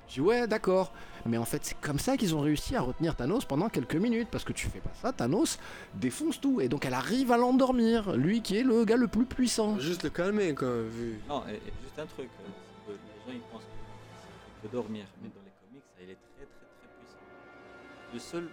Je 0.07 0.15
dis 0.15 0.21
ouais 0.21 0.47
d'accord, 0.47 0.93
mais 1.25 1.37
en 1.37 1.45
fait 1.45 1.63
c'est 1.63 1.79
comme 1.79 1.99
ça 1.99 2.17
qu'ils 2.17 2.35
ont 2.35 2.41
réussi 2.41 2.75
à 2.75 2.81
retenir 2.81 3.15
Thanos 3.15 3.45
pendant 3.45 3.69
quelques 3.69 3.95
minutes 3.95 4.27
parce 4.31 4.43
que 4.43 4.53
tu 4.53 4.67
fais 4.67 4.79
pas 4.79 4.91
ça, 5.01 5.13
Thanos 5.13 5.57
défonce 5.95 6.39
tout 6.39 6.61
et 6.61 6.67
donc 6.67 6.85
elle 6.85 6.93
arrive 6.93 7.31
à 7.31 7.37
l'endormir, 7.37 8.15
lui 8.15 8.41
qui 8.41 8.57
est 8.57 8.63
le 8.63 8.85
gars 8.85 8.97
le 8.97 9.07
plus 9.07 9.25
puissant. 9.25 9.79
juste 9.79 10.03
le 10.03 10.09
calmer 10.09 10.53
quoi. 10.53 10.81
Vu. 10.83 11.19
Non, 11.29 11.43
et, 11.47 11.53
et 11.53 11.73
juste 11.83 11.97
un 11.97 12.05
truc, 12.05 12.29
euh, 12.89 12.93
les 12.93 13.31
gens 13.31 13.37
ils 13.37 13.51
pensent 13.51 13.61
que 13.61 14.67
peut 14.67 14.75
dormir, 14.75 15.05
mais 15.21 15.29
dans 15.29 15.41
les 15.43 15.51
comics, 15.67 15.83
il 16.01 16.09
est 16.09 16.17
très 16.35 16.45
très 16.45 16.67
très 16.77 16.87
puissant. 16.97 18.13
Le 18.13 18.19
seul 18.19 18.49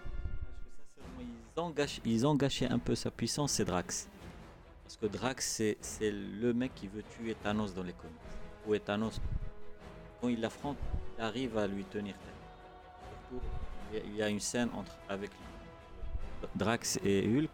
sincèrement 0.96 1.20
ils 1.56 1.60
ont 1.60 1.70
gâché, 1.70 2.02
ils 2.04 2.26
ont 2.26 2.34
gâché 2.34 2.66
un 2.66 2.78
peu 2.78 2.94
sa 2.94 3.10
puissance, 3.10 3.52
c'est 3.52 3.64
Drax. 3.64 4.08
Parce 4.84 4.96
que 4.96 5.06
Drax 5.06 5.46
c'est 5.46 5.76
c'est 5.80 6.10
le 6.12 6.52
mec 6.52 6.74
qui 6.74 6.88
veut 6.88 7.02
tuer 7.02 7.34
Thanos 7.42 7.74
dans 7.74 7.82
les 7.82 7.92
comics. 7.92 8.14
Où 8.66 8.74
est 8.74 8.80
Thanos? 8.80 9.20
Quand 10.20 10.28
il 10.28 10.40
l'affronte, 10.40 10.76
il 11.16 11.22
arrive 11.24 11.56
à 11.56 11.66
lui 11.66 11.84
tenir 11.84 12.14
tête. 12.14 12.30
Il 13.93 14.16
y 14.16 14.22
a- 14.22 14.28
une 14.28 14.41
scène 14.41 14.68
entre 14.76 14.93
avec 15.09 15.31
Drax 16.55 16.99
et 17.05 17.26
Hulk 17.26 17.51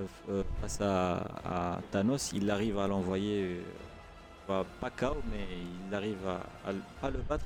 euh, 0.00 0.04
euh, 0.30 0.42
face 0.60 0.80
à, 0.80 1.16
à 1.44 1.78
Thanos, 1.90 2.32
il 2.34 2.50
arrive 2.50 2.78
à 2.78 2.86
l'envoyer. 2.86 3.60
euh, 4.48 4.62
pas, 4.80 4.90
KO, 4.90 5.16
mais 5.30 5.44
il 5.88 5.94
arrive 5.94 6.18
à, 6.28 6.68
à 6.68 6.72
pas 7.00 7.10
le 7.10 7.18
battre, 7.18 7.44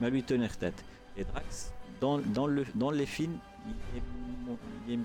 mais 0.00 0.08
à 0.08 0.10
lui 0.10 0.22
tenir 0.22 0.56
tête. 0.56 0.84
Et 1.16 1.24
Drax, 1.24 1.72
dans, 2.00 2.18
dans, 2.18 2.46
le, 2.46 2.64
dans 2.74 2.90
les 2.90 3.06
films, 3.06 3.38
il 3.66 3.98
est, 3.98 4.02
mo- 4.46 4.58
il 4.88 4.94
est 4.94 4.98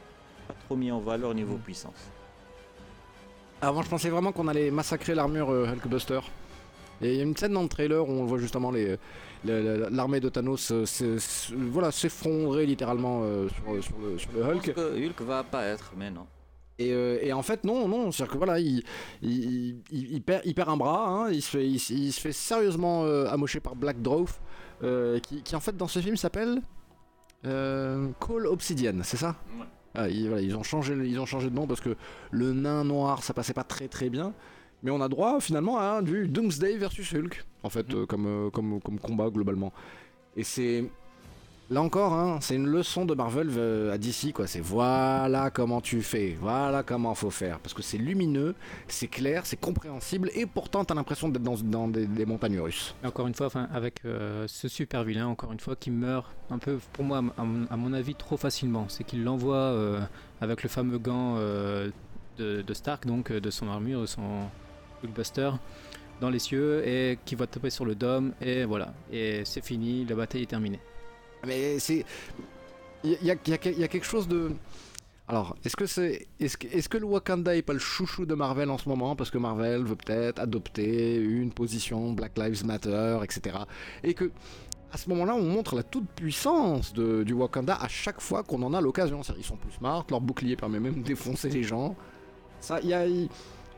pas 0.48 0.54
trop 0.66 0.76
mis 0.76 0.92
en 0.92 1.00
valeur 1.00 1.34
niveau 1.36 1.58
puissance. 1.58 2.10
Avant 3.62 3.82
je 3.84 3.90
pensais 3.90 4.10
vraiment 4.10 4.32
qu'on 4.32 4.48
allait 4.48 4.72
massacrer 4.72 5.14
l'armure 5.16 5.50
Hulkbuster. 5.50 6.20
Et 7.02 7.12
il 7.14 7.18
y 7.18 7.20
a 7.20 7.24
une 7.24 7.36
scène 7.36 7.54
dans 7.54 7.64
le 7.64 7.68
trailer 7.70 8.08
où 8.08 8.12
on 8.12 8.26
voit 8.26 8.38
justement 8.40 8.72
les, 8.72 8.86
le- 8.88 8.92
le- 8.94 9.00
l'armée 9.44 10.20
de 10.20 10.30
Thanos 10.30 10.72
euh, 10.72 10.86
voilà, 11.70 11.92
s'effondrer 11.92 12.66
littéralement 12.66 13.22
euh, 13.24 13.48
sur, 13.50 13.84
sur 13.84 13.98
le, 14.00 14.18
sur 14.18 14.32
le 14.34 14.44
Je 14.44 14.48
Hulk. 14.50 14.74
pense 14.74 14.84
que 14.86 15.06
Hulk 15.08 15.22
va 15.22 15.40
apparaître, 15.40 15.92
mais 15.98 16.10
non. 16.10 16.26
Et, 16.78 16.92
euh, 16.92 17.20
et 17.22 17.32
en 17.32 17.42
fait, 17.42 17.64
non, 17.64 17.88
non, 17.88 18.12
c'est-à-dire 18.12 18.34
que 18.34 18.38
voilà, 18.38 18.60
il, 18.60 18.84
il, 19.22 19.78
il- 19.92 20.14
il 20.14 20.22
perd, 20.22 20.42
il 20.46 20.54
perd 20.54 20.70
un 20.70 20.76
bras, 20.78 21.08
hein, 21.08 21.30
il, 21.32 21.42
se 21.42 21.52
fait, 21.52 21.66
il, 21.66 21.80
se- 21.80 21.94
il 21.94 22.12
se 22.12 22.20
fait 22.20 22.34
sérieusement 22.34 23.06
euh, 23.06 23.28
amocher 23.28 23.62
par 23.62 23.76
Black 23.78 24.02
Dwarf, 24.02 24.42
euh, 24.84 25.20
qui, 25.20 25.42
qui 25.42 25.56
en 25.56 25.62
fait 25.62 25.78
dans 25.78 25.88
ce 25.88 26.00
film 26.00 26.18
s'appelle 26.18 26.62
euh, 27.46 28.10
Call 28.20 28.48
Obsidian, 28.48 28.96
c'est 29.04 29.18
ça? 29.18 29.36
Ah, 29.94 30.10
ils, 30.10 30.28
voilà, 30.28 30.42
ils, 30.42 30.54
ont 30.58 30.64
changé, 30.64 30.94
ils 30.94 31.18
ont 31.20 31.26
changé 31.26 31.50
de 31.50 31.56
nom 31.56 31.66
parce 31.68 31.80
que 31.80 31.96
le 32.32 32.52
nain 32.52 32.84
noir 32.84 33.24
ça 33.24 33.34
passait 33.34 33.54
pas 33.54 33.64
très 33.64 33.88
très 33.88 34.10
bien. 34.10 34.34
Mais 34.86 34.92
on 34.92 35.02
a 35.02 35.10
droit 35.10 35.40
finalement 35.42 35.80
à 35.80 36.04
du 36.04 36.28
Doomsday 36.28 36.78
versus 36.78 37.12
Hulk, 37.12 37.44
en 37.64 37.70
fait, 37.72 37.92
euh, 37.92 38.06
comme, 38.06 38.28
euh, 38.28 38.50
comme, 38.52 38.80
comme 38.80 39.00
combat 39.00 39.30
globalement. 39.32 39.74
Et 40.38 40.44
c'est. 40.44 40.86
Là 41.72 41.82
encore, 41.82 42.14
hein, 42.14 42.38
c'est 42.42 42.54
une 42.54 42.68
leçon 42.68 43.06
de 43.06 43.16
Marvel 43.16 43.50
euh, 43.58 43.92
à 43.92 43.98
DC, 43.98 44.32
quoi. 44.32 44.46
C'est 44.46 44.60
voilà 44.60 45.50
comment 45.50 45.82
tu 45.82 46.04
fais, 46.04 46.38
voilà 46.40 46.84
comment 46.84 47.16
faut 47.16 47.32
faire. 47.32 47.58
Parce 47.58 47.74
que 47.74 47.82
c'est 47.82 47.98
lumineux, 47.98 48.54
c'est 48.88 49.08
clair, 49.08 49.48
c'est 49.48 49.60
compréhensible, 49.60 50.30
et 50.36 50.46
pourtant 50.46 50.86
t'as 50.86 50.94
l'impression 50.94 51.30
d'être 51.30 51.42
dans, 51.42 51.56
dans 51.56 51.88
des, 51.88 52.06
des 52.06 52.28
montagnes 52.28 52.60
russes. 52.60 52.94
Et 53.04 53.08
encore 53.08 53.26
une 53.26 53.34
fois, 53.34 53.48
enfin, 53.48 53.68
avec 53.74 54.06
euh, 54.06 54.46
ce 54.48 54.68
super 54.68 55.04
vilain, 55.04 55.26
encore 55.26 55.52
une 55.52 55.60
fois, 55.60 55.76
qui 55.76 55.90
meurt 55.90 56.28
un 56.52 56.60
peu, 56.60 56.78
pour 56.94 57.04
moi, 57.04 57.24
à 57.36 57.44
mon, 57.44 57.66
à 57.72 57.76
mon 57.78 57.94
avis, 57.94 58.14
trop 58.14 58.38
facilement. 58.38 58.86
C'est 58.88 59.04
qu'il 59.04 59.24
l'envoie 59.24 59.56
euh, 59.56 60.02
avec 60.42 60.62
le 60.62 60.70
fameux 60.70 61.00
gant 61.00 61.38
euh, 61.40 61.90
de, 62.38 62.62
de 62.62 62.74
Stark, 62.76 63.08
donc 63.08 63.32
de 63.32 63.50
son 63.50 63.68
armure, 63.68 64.02
de 64.02 64.06
son 64.06 64.44
Hulkbuster, 65.06 65.51
dans 66.22 66.30
les 66.30 66.39
cieux, 66.39 66.88
et 66.88 67.18
qui 67.26 67.36
va 67.36 67.47
taper 67.47 67.70
sur 67.70 67.86
le 67.86 67.95
dôme, 67.95 68.34
et 68.41 68.66
voilà. 68.66 68.93
Et 69.12 69.43
c'est 69.45 69.64
fini, 69.64 70.06
la 70.06 70.16
bataille 70.16 70.43
est 70.43 70.47
terminée. 70.49 70.80
Mais 71.45 71.80
c'est. 71.80 72.06
Il 73.03 73.12
y, 73.22 73.30
a- 73.32 73.36
y 73.36 73.51
y 73.51 73.82
y 73.84 73.88
quelque 73.89 74.06
chose 74.06 74.28
de. 74.28 74.51
Alors, 75.28 75.56
est-ce 75.66 75.76
que 75.76 75.86
c'est, 75.88 76.28
est-ce 76.39 76.56
que, 76.58 76.68
est-ce 76.68 76.88
que 76.88 76.97
le 76.99 77.06
Wakanda 77.06 77.56
est 77.56 77.64
pas 77.64 77.74
le 77.74 77.80
chouchou 77.80 78.26
de 78.28 78.36
Marvel 78.36 78.70
en 78.70 78.78
ce 78.78 78.88
moment? 78.88 79.16
Parce 79.16 79.32
que 79.32 79.39
Marvel 79.39 79.84
veut 79.84 79.95
peut-être 79.95 80.39
adopter 80.39 81.16
une 81.16 81.51
position 81.51 82.14
Black 82.14 82.38
Lives 82.38 82.64
Matter, 82.66 83.18
etc. 83.24 83.58
Et 84.03 84.14
que 84.14 84.32
à 84.91 84.97
ce 84.97 85.10
moment-là, 85.10 85.36
on 85.36 85.41
montre 85.43 85.76
la 85.76 85.84
toute 85.84 86.08
puissance 86.16 86.93
de, 86.93 87.24
du 87.24 87.34
Wakanda 87.34 87.76
à 87.76 87.88
chaque 87.88 88.22
fois 88.22 88.43
qu'on 88.43 88.62
en 88.64 88.74
a 88.76 88.80
l'occasion. 88.82 89.24
C'est-à-dire, 89.24 89.43
Ils 89.43 89.47
sont 89.47 89.58
plus 89.58 89.72
smart, 89.72 90.06
leur 90.10 90.22
bouclier 90.22 90.56
permet 90.56 90.80
même 90.80 91.01
de 91.01 91.08
défoncer 91.08 91.49
les 91.49 91.64
gens. 91.64 91.95
Ça, 92.62 92.80
il 92.82 92.89
y 92.89 92.93
a, 92.93 93.06
il- 93.08 93.28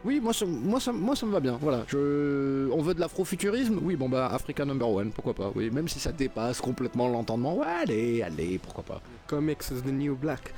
oui, 0.06 0.20
moi 0.22 0.34
ça, 0.34 0.46
moi, 0.46 0.80
ça, 0.80 0.92
moi 0.92 1.16
ça 1.16 1.26
me 1.26 1.32
va 1.32 1.40
bien. 1.40 1.58
Voilà, 1.60 1.84
je... 1.88 2.70
on 2.72 2.82
veut 2.82 2.94
de 2.94 3.00
l'afrofuturisme. 3.00 3.80
Oui, 3.82 3.96
bon 3.96 4.08
bah 4.10 4.28
Africa 4.28 4.64
number 4.66 4.88
one, 4.90 5.12
pourquoi 5.12 5.34
pas. 5.34 5.52
Oui, 5.56 5.70
même 5.70 5.88
si 5.88 6.00
ça 6.00 6.12
dépasse 6.12 6.62
complètement 6.62 7.08
l'entendement. 7.10 7.56
Ouais, 7.58 7.66
allez, 7.68 8.22
allez, 8.22 8.58
pourquoi 8.60 8.84
pas. 8.84 9.02
Comics 9.28 9.70
is 9.72 9.82
the 9.82 9.92
new 9.92 10.16
black. 10.16 10.54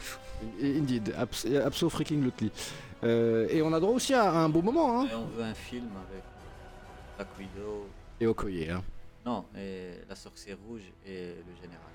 Indeed, 0.61 1.13
abs 1.17 1.45
abso 1.45 1.89
freaking 1.89 2.23
lutely. 2.23 2.51
Euh, 3.03 3.47
et 3.49 3.61
on 3.61 3.71
a 3.73 3.79
droit 3.79 3.93
aussi 3.93 4.13
à 4.13 4.29
un 4.31 4.49
beau 4.49 4.61
moment, 4.61 4.99
hein. 5.01 5.07
Et 5.11 5.15
on 5.15 5.25
veut 5.37 5.43
un 5.43 5.53
film 5.53 5.87
avec 6.09 6.23
Black 7.15 7.27
Widow, 7.39 7.87
Et 8.19 8.27
Okoye, 8.27 8.69
hein. 8.69 8.83
non, 9.25 9.45
et 9.57 9.91
la 10.07 10.15
sorcière 10.15 10.57
rouge 10.67 10.81
et 11.05 11.35
le 11.47 11.55
général. 11.61 11.87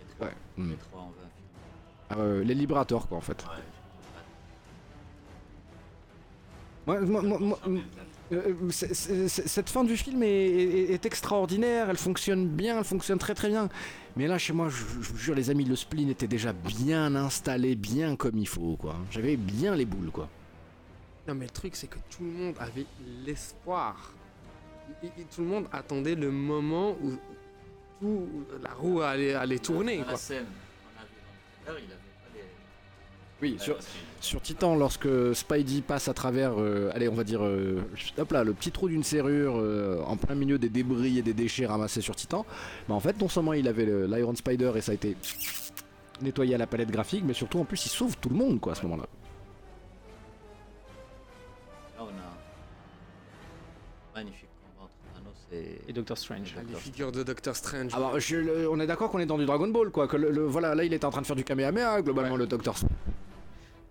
Les 0.00 0.14
trois, 0.14 0.26
Ouais. 0.28 0.34
les 0.70 0.76
trois, 0.76 1.00
on 1.08 1.10
veut 1.10 1.24
un 1.24 2.16
film. 2.26 2.38
Ouais, 2.38 2.44
les 2.44 2.54
libérateurs, 2.54 3.08
quoi, 3.08 3.18
en 3.18 3.20
fait. 3.20 3.42
Ouais. 3.44 3.62
Moi, 6.86 7.00
moi- 7.00 7.22
moi- 7.22 7.38
moi- 7.40 7.60
euh, 8.32 8.52
c'est- 8.70 9.28
cette 9.28 9.70
fin 9.70 9.84
du 9.84 9.96
film 9.96 10.22
est, 10.22 10.28
est- 10.28 10.92
est 10.92 11.06
extraordinaire, 11.06 11.88
elle 11.88 11.96
fonctionne 11.96 12.46
bien, 12.46 12.78
elle 12.78 12.84
fonctionne 12.84 13.18
très 13.18 13.34
très 13.34 13.48
bien. 13.48 13.68
Mais 14.16 14.26
là, 14.26 14.38
chez 14.38 14.52
moi, 14.52 14.68
je, 14.68 14.76
je 15.00 15.10
vous 15.12 15.16
jure, 15.16 15.34
les 15.34 15.48
amis, 15.50 15.64
le 15.64 15.76
spleen 15.76 16.10
était 16.10 16.26
déjà 16.28 16.52
bien 16.52 17.14
installé, 17.14 17.74
bien 17.74 18.16
comme 18.16 18.36
il 18.38 18.46
faut, 18.48 18.76
quoi. 18.76 18.96
J'avais 19.10 19.36
bien 19.36 19.74
les 19.74 19.84
boules, 19.86 20.10
quoi. 20.10 20.28
Non 21.26 21.34
mais 21.34 21.46
le 21.46 21.50
truc 21.50 21.74
c'est 21.74 21.86
que 21.86 21.96
tout 22.10 22.22
le 22.22 22.30
monde 22.32 22.54
avait 22.58 22.84
l'espoir. 23.24 24.12
Et- 25.02 25.06
et 25.06 25.24
tout 25.34 25.40
le 25.40 25.46
monde 25.48 25.66
attendait 25.72 26.14
le 26.14 26.30
moment 26.30 26.90
où 27.02 27.12
tout 27.98 28.28
la 28.62 28.74
roue 28.74 29.00
allait, 29.00 29.32
allait 29.32 29.58
tourner 29.58 30.02
quoi. 30.02 30.12
la 30.12 30.16
scène 30.18 30.44
avait. 31.66 31.80
Oui, 33.44 33.58
sur, 34.20 34.40
Titan, 34.40 34.74
lorsque 34.74 35.06
Spidey 35.34 35.82
passe 35.82 36.08
à 36.08 36.14
travers, 36.14 36.54
euh, 36.58 36.90
allez, 36.94 37.10
on 37.10 37.14
va 37.14 37.24
dire, 37.24 37.44
euh, 37.44 37.82
hop 38.16 38.32
là, 38.32 38.42
le 38.42 38.54
petit 38.54 38.70
trou 38.70 38.88
d'une 38.88 39.02
serrure 39.02 39.56
euh, 39.58 40.00
en 40.06 40.16
plein 40.16 40.34
milieu 40.34 40.56
des 40.58 40.70
débris 40.70 41.18
et 41.18 41.22
des 41.22 41.34
déchets 41.34 41.66
ramassés 41.66 42.00
sur 42.00 42.16
Titan, 42.16 42.46
bah 42.88 42.94
en 42.94 43.00
fait, 43.00 43.20
non 43.20 43.28
seulement 43.28 43.52
il 43.52 43.68
avait 43.68 43.84
l'Iron 44.06 44.34
Spider 44.34 44.72
et 44.76 44.80
ça 44.80 44.92
a 44.92 44.94
été 44.94 45.14
nettoyé 46.22 46.54
à 46.54 46.58
la 46.58 46.66
palette 46.66 46.90
graphique, 46.90 47.22
mais 47.26 47.34
surtout 47.34 47.58
en 47.58 47.66
plus 47.66 47.84
il 47.84 47.90
sauve 47.90 48.16
tout 48.16 48.30
le 48.30 48.36
monde, 48.36 48.60
quoi, 48.60 48.72
à 48.72 48.76
ce 48.76 48.82
moment-là. 48.84 49.04
Là, 51.98 52.04
on 52.04 52.06
a 52.06 52.08
un 52.08 52.14
magnifique 54.24 54.48
combat 54.62 54.88
entre 54.88 55.22
Thanos 55.22 55.36
et. 55.88 55.92
Doctor 55.92 56.16
Strange. 56.16 56.54
Ah, 56.56 56.60
Les 56.66 56.74
figures 56.76 57.12
de 57.12 57.22
Doctor 57.22 57.54
Strange. 57.54 57.92
Alors, 57.94 58.18
je- 58.18 58.36
le- 58.36 58.70
on 58.70 58.80
est 58.80 58.86
d'accord 58.86 59.10
qu'on 59.10 59.18
est 59.18 59.26
dans 59.26 59.36
du 59.38 59.44
Dragon 59.44 59.68
Ball, 59.68 59.90
quoi, 59.90 60.08
que 60.08 60.16
le, 60.16 60.30
le- 60.30 60.46
voilà, 60.46 60.74
là 60.74 60.82
il 60.84 60.94
était 60.94 61.04
en 61.04 61.10
train 61.10 61.20
de 61.20 61.26
faire 61.26 61.36
du 61.36 61.44
Kamehameha, 61.44 62.00
globalement, 62.00 62.32
Ouais. 62.32 62.38
le 62.38 62.46
Docteur. 62.46 62.74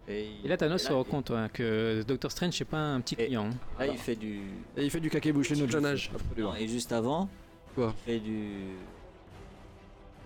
Et, 0.07 0.27
Et 0.43 0.47
là, 0.47 0.57
Thanos 0.57 0.81
et 0.83 0.87
se 0.87 0.91
rend 0.93 1.03
compte 1.05 1.29
ouais, 1.29 1.47
que 1.53 2.03
Doctor 2.05 2.29
Strange, 2.31 2.53
c'est 2.57 2.65
pas 2.65 2.77
un 2.77 2.99
petit 3.01 3.15
Et- 3.17 3.25
client. 3.27 3.45
hein. 3.45 3.79
Là, 3.79 3.87
il 3.87 3.97
fait 3.97 4.15
du. 4.15 4.41
Et 4.75 4.83
il 4.83 4.91
fait 4.91 4.99
du 4.99 5.09
kakebouché 5.09 5.55
no 5.55 5.67
Jeune 5.67 5.85
âge. 5.85 6.11
Non, 6.37 6.53
et 6.55 6.67
juste 6.67 6.91
avant, 6.91 7.29
Quoi 7.75 7.93
il 8.07 8.11
fait 8.13 8.19
du. 8.19 8.49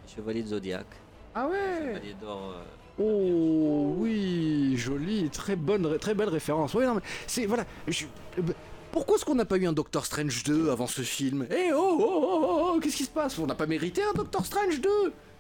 Chevalier 0.08 0.42
de 0.44 0.48
Zodiac. 0.48 0.86
Ah 1.36 1.48
ouais 1.48 1.80
Chevalier 1.94 2.16
d'or. 2.20 2.54
euh, 2.56 2.64
Oh 3.00 3.94
oui, 4.00 4.74
joli, 4.76 5.30
très 5.30 5.56
bonne, 5.56 6.00
très 6.00 6.16
belle 6.16 6.30
référence. 6.30 6.74
Oui, 6.74 6.84
non 6.86 6.96
mais 6.96 7.02
c'est 7.28 7.46
voilà. 7.46 7.64
je- 7.88 8.06
euh, 8.40 8.42
pourquoi 8.92 9.18
est-ce 9.18 9.26
qu'on 9.26 9.36
n'a 9.36 9.46
pas 9.46 9.58
eu 9.58 9.68
un 9.68 9.74
Doctor 9.74 10.04
Strange 10.06 10.44
2 10.44 10.72
avant 10.72 10.88
ce 10.88 11.02
film? 11.04 11.46
Eh 11.52 11.72
oh, 11.74 11.98
oh, 12.00 12.00
oh, 12.00 12.40
oh, 12.42 12.72
oh, 12.76 12.80
qu'est-ce 12.80 12.98
qui 12.98 13.04
se 13.04 13.10
passe? 13.12 13.38
On 13.38 13.46
n'a 13.46 13.54
pas 13.54 13.68
mérité 13.68 14.02
un 14.02 14.14
Doctor 14.14 14.44
Strange 14.44 14.82
2 14.82 14.90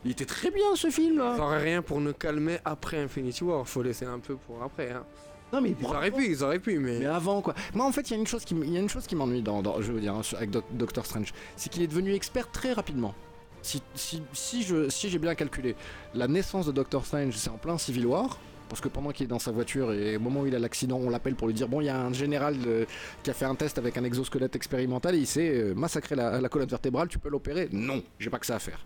Il 0.05 0.11
était 0.11 0.25
très 0.25 0.51
bien 0.51 0.75
ce 0.75 0.89
film 0.89 1.17
là. 1.17 1.35
auraient 1.39 1.61
rien 1.63 1.81
pour 1.81 1.99
nous 1.99 2.13
calmer 2.13 2.59
après 2.65 2.97
Infinity 3.01 3.43
War. 3.43 3.67
Faut 3.67 3.81
laisser 3.83 4.05
un 4.05 4.19
peu 4.19 4.35
pour 4.35 4.61
après. 4.63 4.91
Hein. 4.91 5.03
Non 5.51 5.61
mais 5.61 5.73
Ils 5.79 5.85
auraient 5.85 6.11
pu, 6.11 6.25
ils 6.29 6.43
auraient 6.43 6.59
pu, 6.59 6.77
mais. 6.79 6.99
Mais 6.99 7.05
avant 7.05 7.41
quoi. 7.41 7.53
Moi 7.73 7.85
en 7.85 7.91
fait 7.91 8.09
il 8.09 8.11
y 8.11 8.15
a 8.15 8.19
une 8.19 8.27
chose 8.27 8.43
qui, 8.45 8.53
il 8.55 8.71
y 8.71 8.77
a 8.77 8.79
une 8.79 8.89
chose 8.89 9.07
qui 9.07 9.15
m'ennuie 9.15 9.41
dans, 9.41 9.61
dans- 9.61 9.81
je 9.81 9.91
veux 9.91 9.99
dire 10.01 10.13
hein, 10.13 10.21
avec 10.35 10.49
Doc- 10.51 10.65
Doctor 10.71 11.05
Strange, 11.05 11.33
c'est 11.55 11.69
qu'il 11.71 11.81
est 11.83 11.87
devenu 11.87 12.13
expert 12.13 12.51
très 12.51 12.73
rapidement. 12.73 13.15
Si, 13.63 13.81
si, 13.95 14.21
si 14.33 14.63
je 14.63 14.87
si 14.89 15.09
j'ai 15.09 15.19
bien 15.19 15.35
calculé, 15.35 15.75
la 16.13 16.27
naissance 16.27 16.65
de 16.67 16.71
Doctor 16.71 17.05
Strange 17.05 17.33
c'est 17.35 17.49
en 17.49 17.57
plein 17.57 17.77
Civil 17.77 18.05
War. 18.05 18.37
Parce 18.69 18.81
que 18.81 18.87
pendant 18.89 19.11
qu'il 19.11 19.23
est 19.25 19.27
dans 19.27 19.39
sa 19.39 19.51
voiture 19.51 19.93
et 19.93 20.17
au 20.17 20.19
moment 20.19 20.41
où 20.41 20.45
il 20.47 20.55
a 20.55 20.59
l'accident, 20.59 20.97
on 20.97 21.09
l'appelle 21.09 21.35
pour 21.35 21.47
lui 21.47 21.53
dire 21.53 21.67
bon, 21.69 21.79
il 21.81 21.85
y 21.85 21.89
a 21.89 21.99
un 21.99 22.13
général 22.13 22.55
euh, 22.65 22.85
qui 23.23 23.29
a 23.29 23.33
fait 23.33 23.45
un 23.45 23.55
test 23.55 23.77
avec 23.77 23.97
un 23.97 24.03
exosquelette 24.03 24.55
expérimental 24.55 25.15
et 25.15 25.19
il 25.19 25.27
s'est 25.27 25.49
euh, 25.49 25.73
massacré 25.73 26.15
la, 26.15 26.41
la 26.41 26.49
colonne 26.49 26.67
vertébrale, 26.67 27.07
tu 27.07 27.17
peux 27.19 27.29
l'opérer? 27.29 27.69
Non, 27.71 28.03
j'ai 28.19 28.29
pas 28.29 28.39
que 28.39 28.45
ça 28.45 28.55
à 28.55 28.59
faire. 28.59 28.83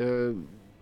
Euh, 0.00 0.34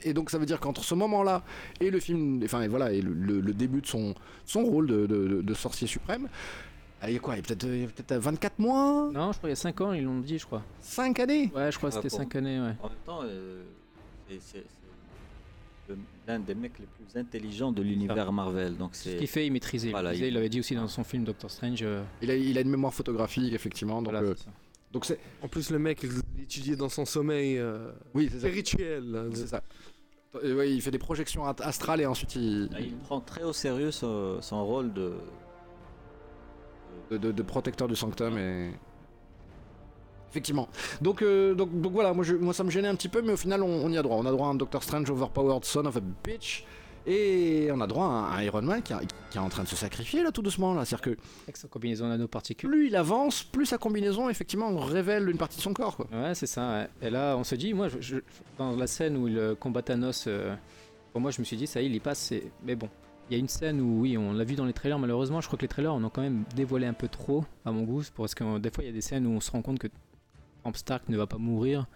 et 0.02 0.14
donc 0.14 0.30
ça 0.30 0.38
veut 0.38 0.46
dire 0.46 0.58
qu'entre 0.60 0.82
ce 0.82 0.94
moment-là 0.94 1.42
et 1.80 1.90
le 1.90 2.00
film, 2.00 2.40
enfin 2.44 2.62
et 2.62 2.68
voilà, 2.68 2.92
et 2.92 3.00
le, 3.02 3.12
le- 3.12 3.40
le 3.40 3.52
début 3.52 3.80
de 3.82 3.86
son, 3.86 4.14
son 4.46 4.64
rôle 4.64 4.86
de, 4.86 5.06
de- 5.06 5.28
de- 5.28 5.42
de 5.42 5.54
sorcier 5.54 5.86
suprême, 5.86 6.28
ah, 7.02 7.08
il 7.10 7.14
y 7.14 7.16
a 7.16 7.20
quoi? 7.20 7.34
Il 7.34 7.38
y 7.38 7.40
a 7.40 7.42
peut-être 7.44 7.64
euh, 7.64 7.76
il 7.76 7.80
y 7.82 7.84
a 7.84 7.88
peut-être 7.88 8.14
24 8.20 8.58
mois? 8.58 9.08
Non, 9.12 9.32
je 9.32 9.38
crois 9.38 9.48
qu'il 9.48 9.48
y 9.50 9.52
a 9.52 9.56
5 9.56 9.80
ans, 9.80 9.92
ils 9.92 10.04
l'ont 10.04 10.18
dit, 10.20 10.38
je 10.38 10.44
crois. 10.46 10.62
5 10.80 11.18
années? 11.20 11.50
Ouais, 11.54 11.70
je 11.72 11.78
crois 11.78 11.90
que 11.90 11.96
Ah, 11.96 12.00
c'était 12.02 12.16
bon. 12.16 12.22
5 12.24 12.36
années, 12.36 12.60
ouais. 12.60 12.74
En 12.82 12.88
même 12.88 12.98
temps, 13.06 13.20
euh, 13.24 13.62
c'est- 14.40 14.64
l'un 16.26 16.38
des 16.38 16.54
mecs 16.54 16.78
les 16.78 16.86
plus 16.86 17.18
intelligents 17.18 17.72
de 17.72 17.82
l'univers 17.82 18.32
Marvel. 18.32 18.76
Donc 18.76 18.94
Ce 18.94 19.10
c'est. 19.10 19.16
qu'il 19.16 19.26
fait, 19.26 19.46
il 19.46 19.52
maîtrisait. 19.52 19.88
Il, 19.88 19.92
Voilà, 19.92 20.12
l'avait 20.12 20.48
dit 20.48 20.60
aussi 20.60 20.74
dans 20.74 20.88
son 20.88 21.04
film 21.04 21.24
Doctor 21.24 21.50
Strange. 21.50 21.80
euh, 21.82 22.02
il 22.22 22.30
a, 22.30 22.36
il 22.36 22.56
a 22.58 22.60
une 22.60 22.70
mémoire 22.70 22.92
photographique, 22.94 23.52
effectivement. 23.52 24.02
Donc 24.02 24.12
voilà, 24.12 24.26
euh, 24.28 24.34
donc 24.92 25.04
c'est. 25.04 25.18
En 25.42 25.48
plus, 25.48 25.70
le 25.70 25.78
mec, 25.78 26.00
il 26.02 26.10
l'étudiait 26.38 26.76
dans 26.76 26.88
son 26.88 27.04
sommeil 27.04 27.58
euh, 27.58 27.90
Oui, 28.14 28.28
c'est 28.30 28.40
ça. 28.40 28.46
spirituel. 28.48 29.30
C'est 29.34 29.46
ça. 29.48 29.62
Ouais, 30.44 30.72
il 30.72 30.80
fait 30.80 30.92
des 30.92 30.98
projections 30.98 31.44
astrales 31.44 32.00
et 32.00 32.06
ensuite 32.06 32.36
il. 32.36 32.68
Ah, 32.74 32.80
Il 32.80 32.94
prend 32.98 33.20
très 33.20 33.42
au 33.42 33.52
sérieux 33.52 33.90
son, 33.90 34.40
son 34.40 34.64
rôle 34.64 34.92
de. 34.92 35.14
de, 37.10 37.18
de- 37.18 37.32
de 37.32 37.42
protecteur 37.42 37.88
du 37.88 37.96
sanctum 37.96 38.38
et. 38.38 38.70
Effectivement. 40.30 40.68
Donc, 41.02 41.22
euh, 41.22 41.54
donc, 41.54 41.80
donc 41.80 41.92
voilà, 41.92 42.12
moi, 42.12 42.24
je- 42.24 42.36
moi 42.36 42.54
ça 42.54 42.62
me 42.64 42.70
gênait 42.70 42.88
un 42.88 42.94
petit 42.94 43.08
peu, 43.08 43.20
mais 43.22 43.32
au 43.32 43.36
final 43.36 43.62
on, 43.62 43.66
on 43.84 43.90
y 43.90 43.98
a 43.98 44.02
droit. 44.02 44.16
On 44.16 44.26
a 44.26 44.30
droit 44.30 44.46
à 44.48 44.50
un 44.50 44.54
Doctor 44.54 44.82
Strange 44.82 45.10
overpowered 45.10 45.64
son 45.64 45.86
of 45.86 45.96
a 45.96 46.00
bitch. 46.24 46.64
Et 47.06 47.70
on 47.72 47.80
a 47.80 47.86
droit 47.86 48.04
à 48.04 48.36
un 48.36 48.42
Iron 48.42 48.60
Man 48.62 48.82
qui, 48.82 48.92
a- 48.92 49.00
qui 49.30 49.38
est 49.38 49.40
en 49.40 49.48
train 49.48 49.62
de 49.62 49.68
se 49.68 49.74
sacrifier 49.74 50.22
là 50.22 50.30
tout 50.32 50.42
doucement 50.42 50.74
là. 50.74 50.84
C'est-à-dire 50.84 51.14
que 51.16 51.20
Avec 51.44 51.56
sa 51.56 51.66
combinaison 51.66 52.06
nanoparticules. 52.06 52.68
plus 52.68 52.86
il 52.88 52.94
avance, 52.96 53.42
plus 53.42 53.64
sa 53.66 53.78
combinaison 53.78 54.28
effectivement 54.28 54.76
révèle 54.78 55.28
une 55.30 55.38
partie 55.38 55.56
de 55.56 55.62
son 55.62 55.72
corps 55.72 55.96
quoi. 55.96 56.06
Ouais, 56.12 56.34
c'est 56.34 56.46
ça. 56.46 56.70
ouais. 56.70 56.88
Et 57.00 57.08
là, 57.10 57.36
on 57.38 57.42
se 57.44 57.54
dit, 57.54 57.72
moi, 57.72 57.88
je- 57.88 58.00
je- 58.00 58.16
dans 58.58 58.76
la 58.76 58.86
scène 58.86 59.16
où 59.16 59.28
il 59.28 59.56
combat 59.58 59.80
Thanos, 59.82 60.24
euh, 60.26 60.54
pour 61.12 61.22
moi, 61.22 61.30
je 61.30 61.40
me 61.40 61.44
suis 61.44 61.56
dit, 61.56 61.66
ça 61.66 61.80
y 61.80 61.86
est, 61.86 61.88
il 61.88 61.94
y 61.94 62.00
passe. 62.00 62.34
Mais 62.64 62.76
bon, 62.76 62.88
il 63.30 63.32
y 63.32 63.36
a 63.36 63.38
une 63.40 63.48
scène 63.48 63.80
où, 63.80 64.02
oui, 64.02 64.18
on 64.18 64.34
l'a 64.34 64.44
vu 64.44 64.54
dans 64.54 64.66
les 64.66 64.74
trailers, 64.74 64.98
malheureusement, 64.98 65.40
je 65.40 65.46
crois 65.46 65.56
que 65.56 65.62
les 65.64 65.68
trailers, 65.68 65.94
on 65.94 66.04
a 66.04 66.10
quand 66.10 66.20
même 66.22 66.44
dévoilé 66.54 66.86
un 66.86 66.92
peu 66.92 67.08
trop, 67.08 67.44
à 67.64 67.72
mon 67.72 67.82
goût, 67.84 68.02
parce 68.14 68.34
que 68.34 68.44
euh, 68.44 68.58
des 68.58 68.70
fois, 68.70 68.84
il 68.84 68.88
y 68.88 68.90
a 68.90 68.92
des 68.92 69.00
scènes 69.00 69.26
où 69.26 69.30
on 69.30 69.40
se 69.40 69.50
rend 69.50 69.62
compte 69.62 69.78
que 69.78 69.88
Trump 70.60 70.76
Stark 70.76 71.08
ne 71.08 71.16
va 71.16 71.26
pas 71.26 71.38
mourir. 71.38 71.86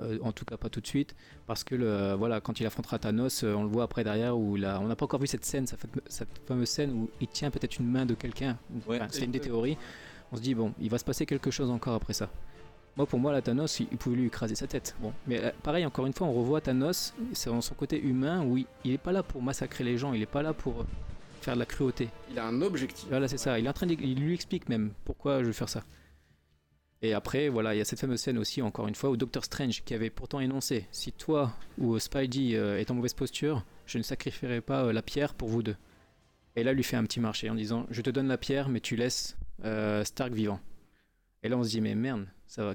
euh, 0.00 0.18
en 0.22 0.32
tout 0.32 0.44
cas 0.44 0.56
pas 0.56 0.68
tout 0.68 0.80
de 0.80 0.86
suite 0.88 1.14
parce 1.46 1.62
que 1.62 1.76
le, 1.76 2.14
voilà 2.14 2.40
quand 2.40 2.58
il 2.58 2.66
affrontera 2.66 2.98
Thanos 2.98 3.44
euh, 3.44 3.54
on 3.54 3.62
le 3.62 3.68
voit 3.68 3.84
après 3.84 4.02
derrière 4.02 4.36
où 4.36 4.56
il 4.56 4.64
a- 4.64 4.80
on 4.80 4.88
n'a 4.88 4.96
pas 4.96 5.04
encore 5.04 5.20
vu 5.20 5.28
cette 5.28 5.44
scène 5.44 5.68
cette, 5.68 5.78
fame- 5.78 6.00
cette 6.08 6.40
fameuse 6.48 6.68
scène 6.68 6.90
où 6.92 7.08
il 7.20 7.28
tient 7.28 7.48
peut-être 7.52 7.78
une 7.78 7.88
main 7.88 8.04
de 8.04 8.14
quelqu'un 8.14 8.58
Ouais. 8.88 8.96
Enfin, 8.96 9.06
c'est 9.12 9.24
une 9.24 9.30
des 9.30 9.38
théories 9.38 9.76
on 10.32 10.36
se 10.36 10.42
dit 10.42 10.52
bon 10.56 10.72
il 10.80 10.90
va 10.90 10.98
se 10.98 11.04
passer 11.04 11.26
quelque 11.26 11.52
chose 11.52 11.70
encore 11.70 11.94
après 11.94 12.12
ça 12.12 12.28
moi, 12.96 13.06
pour 13.06 13.18
moi, 13.18 13.32
la 13.32 13.42
Thanos, 13.42 13.80
il, 13.80 13.88
il 13.90 13.98
pouvait 13.98 14.14
lui 14.14 14.26
écraser 14.26 14.54
sa 14.54 14.68
tête. 14.68 14.94
Bon, 15.00 15.12
mais 15.26 15.42
euh, 15.42 15.50
pareil, 15.64 15.84
encore 15.84 16.06
une 16.06 16.12
fois, 16.12 16.28
on 16.28 16.32
revoit 16.32 16.60
Thanos, 16.60 17.12
c'est 17.32 17.50
dans 17.50 17.60
son 17.60 17.74
côté 17.74 18.00
humain, 18.00 18.44
où 18.44 18.56
il, 18.56 18.66
il 18.84 18.92
est 18.92 18.98
pas 18.98 19.10
là 19.10 19.24
pour 19.24 19.42
massacrer 19.42 19.82
les 19.82 19.98
gens, 19.98 20.12
il 20.12 20.22
est 20.22 20.26
pas 20.26 20.42
là 20.44 20.52
pour 20.52 20.86
faire 21.40 21.54
de 21.54 21.58
la 21.58 21.66
cruauté. 21.66 22.08
Il 22.30 22.38
a 22.38 22.46
un 22.46 22.62
objectif. 22.62 23.06
Voilà, 23.08 23.26
c'est 23.26 23.36
ça. 23.36 23.58
Il 23.58 23.66
est 23.66 23.68
en 23.68 23.72
train 23.72 23.88
de, 23.88 23.94
il 23.94 24.20
lui 24.20 24.32
explique 24.34 24.68
même 24.68 24.92
pourquoi 25.04 25.40
je 25.40 25.46
veux 25.46 25.52
faire 25.52 25.68
ça. 25.68 25.82
Et 27.02 27.12
après, 27.12 27.48
voilà, 27.48 27.74
il 27.74 27.78
y 27.78 27.80
a 27.80 27.84
cette 27.84 28.00
fameuse 28.00 28.20
scène 28.20 28.38
aussi, 28.38 28.62
encore 28.62 28.88
une 28.88 28.94
fois, 28.94 29.10
où 29.10 29.16
Doctor 29.16 29.44
Strange, 29.44 29.82
qui 29.84 29.94
avait 29.94 30.10
pourtant 30.10 30.40
énoncé, 30.40 30.86
si 30.90 31.12
toi 31.12 31.52
ou 31.78 31.98
Spidey 31.98 32.56
euh, 32.56 32.78
est 32.78 32.90
en 32.90 32.94
mauvaise 32.94 33.14
posture, 33.14 33.64
je 33.86 33.98
ne 33.98 34.02
sacrifierai 34.02 34.60
pas 34.60 34.84
euh, 34.84 34.92
la 34.92 35.02
pierre 35.02 35.34
pour 35.34 35.48
vous 35.48 35.62
deux. 35.62 35.76
Et 36.56 36.64
là, 36.64 36.72
lui 36.72 36.82
fait 36.82 36.96
un 36.96 37.04
petit 37.04 37.20
marché 37.20 37.50
en 37.50 37.54
disant, 37.54 37.86
je 37.90 38.00
te 38.00 38.10
donne 38.10 38.28
la 38.28 38.38
pierre, 38.38 38.68
mais 38.68 38.80
tu 38.80 38.96
laisses 38.96 39.36
euh, 39.64 40.04
Stark 40.04 40.32
vivant. 40.32 40.60
Et 41.42 41.48
là, 41.48 41.58
on 41.58 41.64
se 41.64 41.70
dit, 41.70 41.80
mais 41.80 41.94
merde, 41.94 42.26
ça 42.46 42.64
va. 42.64 42.74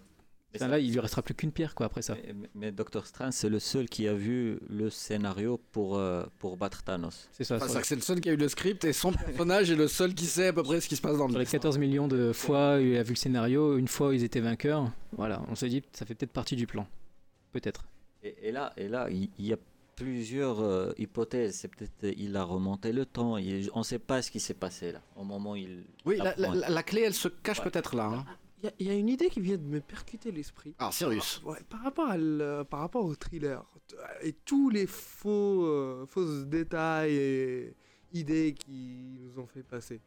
Mais 0.51 0.57
Enfin, 0.57 0.65
ça- 0.65 0.71
là, 0.71 0.79
il 0.79 0.91
lui 0.91 0.99
restera 0.99 1.21
plus 1.21 1.35
qu'une 1.35 1.51
pierre, 1.51 1.75
quoi, 1.75 1.85
après 1.85 2.01
ça. 2.01 2.15
Mais, 2.15 2.33
mais- 2.33 2.49
mais 2.55 2.71
Doctor 2.71 3.05
Strange, 3.05 3.33
c'est 3.33 3.49
le 3.49 3.59
seul 3.59 3.87
qui 3.87 4.07
a 4.07 4.13
vu 4.15 4.59
le 4.67 4.89
scénario 4.89 5.59
pour, 5.71 5.97
euh, 5.97 6.25
pour 6.39 6.57
battre 6.57 6.81
Thanos. 6.83 7.29
C'est 7.31 7.43
ça. 7.43 7.57
Enfin, 7.57 7.67
sur, 7.67 7.81
que 7.81 7.85
c'est 7.87 7.95
le 7.95 8.01
seul 8.01 8.19
qui 8.19 8.29
a 8.29 8.33
eu 8.33 8.37
le 8.37 8.47
script 8.49 8.83
et 8.83 8.91
son 8.93 9.11
personnage 9.13 9.69
est 9.69 9.75
le 9.75 9.87
seul 9.87 10.15
qui 10.15 10.25
sait 10.25 10.47
à 10.47 10.53
peu 10.53 10.63
près 10.63 10.81
ce 10.81 10.87
qui 10.89 10.95
se 10.95 11.01
passe 11.01 11.17
dans 11.19 11.27
sur 11.29 11.37
le 11.37 11.43
les 11.43 11.49
14 11.49 11.77
millions 11.77 12.07
de 12.07 12.33
fois, 12.33 12.79
il 12.81 12.97
a 12.97 13.03
vu 13.03 13.11
le 13.11 13.15
scénario, 13.17 13.77
une 13.77 13.87
fois, 13.87 14.15
ils 14.15 14.23
étaient 14.23 14.39
vainqueurs. 14.39 14.91
Voilà, 15.15 15.41
on 15.49 15.55
se 15.55 15.67
dit, 15.67 15.83
ça 15.93 16.05
fait 16.07 16.15
peut-être 16.15 16.31
partie 16.33 16.55
du 16.55 16.65
plan. 16.65 16.87
Peut-être. 17.51 17.85
Et, 18.23 18.35
et 18.47 18.51
là, 18.51 18.73
et 18.75 18.87
là, 18.87 19.07
il 19.11 19.29
y 19.37 19.53
a 19.53 19.57
plusieurs 19.95 20.61
euh, 20.61 20.91
hypothèses. 20.97 21.55
C'est 21.57 21.67
peut-être 21.67 21.91
euh, 22.05 22.13
il 22.17 22.35
a 22.37 22.43
remonté 22.43 22.91
le 22.91 23.05
temps. 23.05 23.37
il- 23.37 23.69
on 23.73 23.79
ne 23.79 23.83
sait 23.83 23.99
pas 23.99 24.21
ce 24.21 24.31
qui 24.31 24.39
s'est 24.39 24.53
passé 24.53 24.93
là. 24.93 25.01
Au 25.15 25.23
moment 25.23 25.51
où 25.51 25.55
il. 25.57 25.83
Oui, 26.05 26.17
la, 26.17 26.33
la- 26.37 26.69
la 26.69 26.83
clé 26.83 27.01
elle 27.01 27.13
se 27.13 27.27
cache 27.27 27.59
Ouais. 27.59 27.65
peut-être 27.69 27.95
là. 27.95 28.05
hein. 28.05 28.25
Il 28.61 28.65
y 28.65 28.67
a- 28.67 28.73
il 28.79 28.87
y, 28.87 28.89
a 28.89 28.93
une 28.95 29.07
idée 29.09 29.29
qui 29.29 29.39
vient 29.39 29.57
de 29.57 29.63
me 29.63 29.79
percuter 29.79 30.31
l'esprit. 30.31 30.75
Alors 30.79 30.93
Sirius. 30.93 31.41
Ouais, 31.45 31.59
par 31.69 31.81
rapport, 31.81 32.07
à 32.09 32.17
le- 32.17 32.63
par 32.69 32.81
rapport 32.81 33.05
au 33.05 33.15
thriller 33.15 33.63
t- 33.87 33.95
et 34.27 34.33
tous 34.33 34.69
les 34.69 34.85
faux, 34.85 35.65
euh, 35.65 36.05
fausses 36.05 36.45
détails 36.45 37.15
et 37.15 37.75
idées 38.11 38.53
qui 38.53 39.17
nous 39.21 39.39
ont 39.39 39.47
fait 39.47 39.63
passer. 39.63 40.01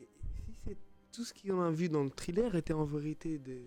Et 0.00 0.08
si 0.44 0.52
c'est 0.66 0.76
tout 1.12 1.24
ce 1.24 1.32
qu'on 1.32 1.62
a 1.62 1.70
vu 1.70 1.88
dans 1.88 2.02
le 2.04 2.10
thriller 2.10 2.54
était 2.56 2.74
en 2.74 2.84
vérité 2.84 3.38
des, 3.38 3.62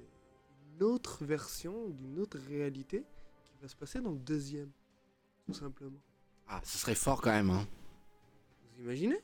une 0.76 0.84
autre 0.84 1.26
version 1.26 1.90
d'une 1.90 2.20
autre 2.20 2.38
réalité 2.48 3.00
qui 3.00 3.58
va 3.62 3.68
se 3.68 3.76
passer 3.76 4.02
dans 4.02 4.12
le 4.12 4.20
deuxième, 4.20 4.70
tout 5.48 5.54
simplement. 5.54 5.98
Ah, 6.48 6.62
ce 6.64 6.78
serait 6.78 6.94
fort 6.96 7.22
quand 7.22 7.32
même. 7.32 7.50
hein. 7.50 7.66
Vous 8.78 8.84
imaginez? 8.84 9.18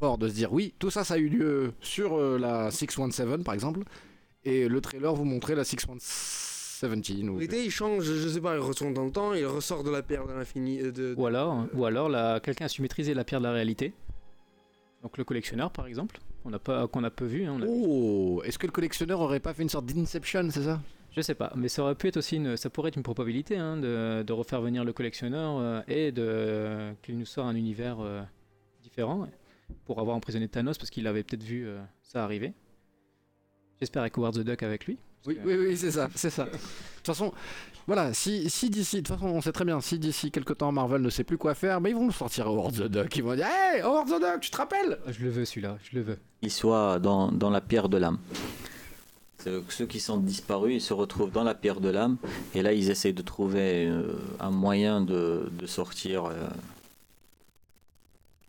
Fort 0.00 0.18
de 0.18 0.28
se 0.28 0.34
dire 0.34 0.52
oui, 0.52 0.74
tout 0.78 0.90
ça 0.90 1.04
ça 1.04 1.14
a 1.14 1.18
eu 1.18 1.28
lieu 1.28 1.72
sur 1.80 2.14
euh, 2.14 2.36
la 2.38 2.70
617 2.72 3.44
par 3.44 3.54
exemple. 3.54 3.84
Et 4.44 4.68
le 4.68 4.80
trailer 4.80 5.14
vous 5.14 5.24
montrait 5.24 5.54
la 5.54 5.64
617. 5.64 6.38
En 6.84 7.28
Ou... 7.28 7.34
vérité, 7.38 7.64
il 7.64 7.70
change, 7.72 8.04
je 8.04 8.28
sais 8.28 8.40
pas, 8.40 8.54
il 8.54 8.60
retourne 8.60 8.94
dans 8.94 9.04
le 9.04 9.10
temps, 9.10 9.34
il 9.34 9.44
ressort 9.46 9.82
de 9.82 9.90
la 9.90 10.00
pierre 10.00 10.26
de 10.28 10.32
l'infini. 10.32 10.80
euh, 10.80 10.92
De, 10.92 11.12
Ou 11.16 11.26
alors, 11.26 11.66
ou 11.74 11.84
alors 11.84 12.08
là, 12.08 12.38
quelqu'un 12.38 12.66
a 12.66 12.68
su 12.68 12.82
maîtriser 12.82 13.14
la 13.14 13.24
pierre 13.24 13.40
de 13.40 13.46
la 13.46 13.52
réalité. 13.52 13.92
Donc 15.02 15.18
le 15.18 15.24
collectionneur, 15.24 15.72
par 15.72 15.86
exemple, 15.88 16.18
qu'on 16.44 16.52
a 16.52 16.60
pas, 16.60 16.86
qu'on 16.86 17.02
a 17.02 17.10
peu 17.10 17.24
vu. 17.24 17.44
hein, 17.46 17.56
on 17.58 17.62
a- 17.62 17.66
Oh, 17.68 18.42
est-ce 18.44 18.58
que 18.60 18.66
le 18.66 18.72
collectionneur 18.72 19.20
aurait 19.20 19.40
pas 19.40 19.54
fait 19.54 19.62
une 19.64 19.68
sorte 19.68 19.86
d'inception, 19.86 20.48
c'est 20.52 20.62
ça? 20.62 20.80
Je 21.16 21.20
sais 21.20 21.34
pas, 21.34 21.52
mais 21.56 21.66
ça 21.68 21.82
aurait 21.82 21.96
pu 21.96 22.06
être 22.06 22.16
aussi, 22.18 22.36
une, 22.36 22.56
ça 22.56 22.70
pourrait 22.70 22.88
être 22.90 22.96
une 22.96 23.02
probabilité 23.02 23.56
hein, 23.56 23.76
de, 23.76 24.22
de 24.22 24.32
refaire 24.32 24.60
venir 24.60 24.84
le 24.84 24.92
collectionneur 24.92 25.58
euh, 25.58 25.80
et 25.88 26.12
de 26.12 26.92
qu'il 27.02 27.18
nous 27.18 27.26
sort 27.26 27.46
un 27.46 27.56
univers 27.56 27.98
euh, 27.98 28.22
différent 28.84 29.26
pour 29.84 29.98
avoir 29.98 30.14
emprisonné 30.16 30.46
Thanos 30.46 30.78
parce 30.78 30.90
qu'il 30.90 31.08
avait 31.08 31.24
peut-être 31.24 31.42
vu 31.42 31.66
euh, 31.66 31.80
ça 32.02 32.22
arriver. 32.22 32.52
J'espère 33.80 34.02
avec 34.02 34.16
Howard 34.18 34.34
the 34.34 34.40
Duck 34.40 34.62
avec 34.62 34.86
lui. 34.86 34.96
Oui, 35.26 35.36
que- 35.36 35.46
oui, 35.46 35.54
oui, 35.68 35.76
c'est 35.76 35.90
ça, 35.90 36.08
c'est 36.14 36.30
ça. 36.30 36.44
De 36.46 36.50
toute 36.50 37.06
façon, 37.16 37.32
voilà, 37.86 38.12
si, 38.12 38.50
si 38.50 38.68
d'ici, 38.68 38.96
de 38.96 39.06
toute 39.06 39.16
façon, 39.16 39.28
on 39.32 39.40
sait 39.40 39.52
très 39.52 39.64
bien, 39.64 39.80
si 39.80 39.98
d'ici 39.98 40.30
quelques 40.30 40.58
temps 40.58 40.70
Marvel 40.72 41.00
ne 41.00 41.08
sait 41.10 41.24
plus 41.24 41.38
quoi 41.38 41.54
faire, 41.54 41.80
ben 41.80 41.88
ils 41.90 41.94
vont 41.94 42.04
nous 42.04 42.12
sortir 42.12 42.46
Howard 42.48 42.74
the 42.74 42.82
Duck. 42.82 43.16
Ils 43.16 43.22
vont 43.22 43.34
dire, 43.34 43.46
hey, 43.46 43.80
Howard 43.80 44.08
the 44.08 44.20
Duck, 44.20 44.40
tu 44.40 44.50
te 44.50 44.56
rappelles? 44.56 44.98
Ah, 45.06 45.12
Je 45.12 45.24
le 45.24 45.30
veux 45.30 45.44
celui-là, 45.44 45.78
je 45.82 45.96
le 45.96 46.02
veux. 46.02 46.18
Il 46.42 46.50
soit 46.50 46.98
dans, 46.98 47.32
dans 47.32 47.48
la 47.50 47.60
pierre 47.62 47.88
de 47.88 47.96
l'âme. 47.96 48.18
Ceux 49.68 49.86
qui 49.86 50.00
sont 50.00 50.18
disparus, 50.18 50.74
ils 50.74 50.80
se 50.84 50.92
retrouvent 50.92 51.30
dans 51.30 51.44
la 51.44 51.54
pierre 51.54 51.80
de 51.80 51.88
l'âme. 51.88 52.16
Et 52.54 52.60
là, 52.60 52.72
ils 52.74 52.90
essayent 52.90 53.14
de 53.14 53.22
trouver 53.22 53.86
euh, 53.86 54.12
un 54.40 54.50
moyen 54.50 55.00
de, 55.00 55.48
de 55.50 55.66
sortir. 55.66 56.26
euh, 56.26 56.34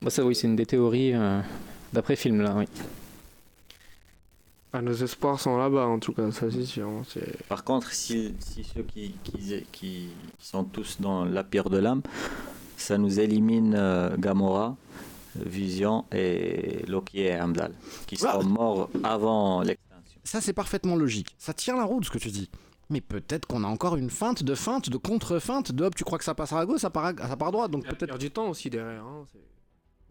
Bon, 0.02 0.10
ça 0.10 0.26
oui, 0.26 0.36
c'est 0.36 0.48
une 0.48 0.56
des 0.56 0.66
théories 0.66 1.14
euh, 1.14 1.40
d'après 1.94 2.16
film 2.16 2.42
là, 2.42 2.56
oui. 2.58 2.66
Ah, 4.72 4.82
nos 4.84 4.94
espoirs 4.94 5.40
sont 5.40 5.58
là-bas, 5.58 5.88
en 5.88 5.98
tout 5.98 6.14
cas, 6.14 6.30
ça 6.32 6.52
c'est 6.52 6.66
sûr. 6.66 6.88
hein, 6.88 7.02
c'est- 7.08 7.44
Par 7.48 7.64
contre, 7.64 7.92
si, 7.92 8.36
si 8.40 8.64
ceux 8.64 8.84
qui, 8.84 9.16
qui, 9.24 9.64
qui 9.72 10.10
sont 10.38 10.64
tous 10.64 10.98
dans 11.02 11.26
la 11.26 11.44
pierre 11.44 11.70
de 11.72 11.78
l'âme, 11.80 12.04
ça 12.78 12.98
nous 13.00 13.20
élimine 13.20 13.74
euh, 13.76 14.16
Gamora 14.18 14.76
Vision 15.36 16.06
et 16.12 16.86
Loki 16.88 17.20
et 17.22 17.28
Heimdall, 17.30 17.74
qui 18.06 18.18
Ah. 18.24 18.34
sont 18.34 18.44
morts 18.48 18.90
avant 19.04 19.62
l'extinction. 19.64 20.20
Ça, 20.24 20.40
c'est 20.42 20.54
parfaitement 20.54 20.96
logique. 20.96 21.36
Ça 21.40 21.54
tient 21.54 21.76
la 21.76 21.84
route, 21.86 22.06
ce 22.06 22.12
que 22.12 22.20
tu 22.20 22.30
dis. 22.30 22.50
Mais 22.92 23.02
peut-être 23.02 23.46
qu'on 23.48 23.64
a 23.64 23.68
encore 23.68 23.96
une 23.96 24.10
feinte 24.12 24.44
de 24.44 24.54
feinte, 24.56 24.90
de 24.90 24.98
contre-feinte, 24.98 25.72
de 25.72 25.84
hop, 25.84 25.96
tu 25.96 26.04
crois 26.04 26.18
que 26.20 26.24
ça 26.24 26.34
passera 26.36 26.62
à 26.62 26.66
gauche, 26.66 26.82
ça 26.82 26.90
part 26.90 27.06
à, 27.06 27.14
ça 27.28 27.36
part 27.38 27.48
à 27.50 27.52
droite. 27.52 27.72
Donc 27.72 27.84
Il 27.86 27.90
a 27.92 27.94
peut-être. 27.96 28.18
du 28.18 28.30
temps 28.32 28.50
aussi 28.50 28.70
derrière. 28.70 29.04
hein, 29.04 29.26
c'est- 29.32 29.40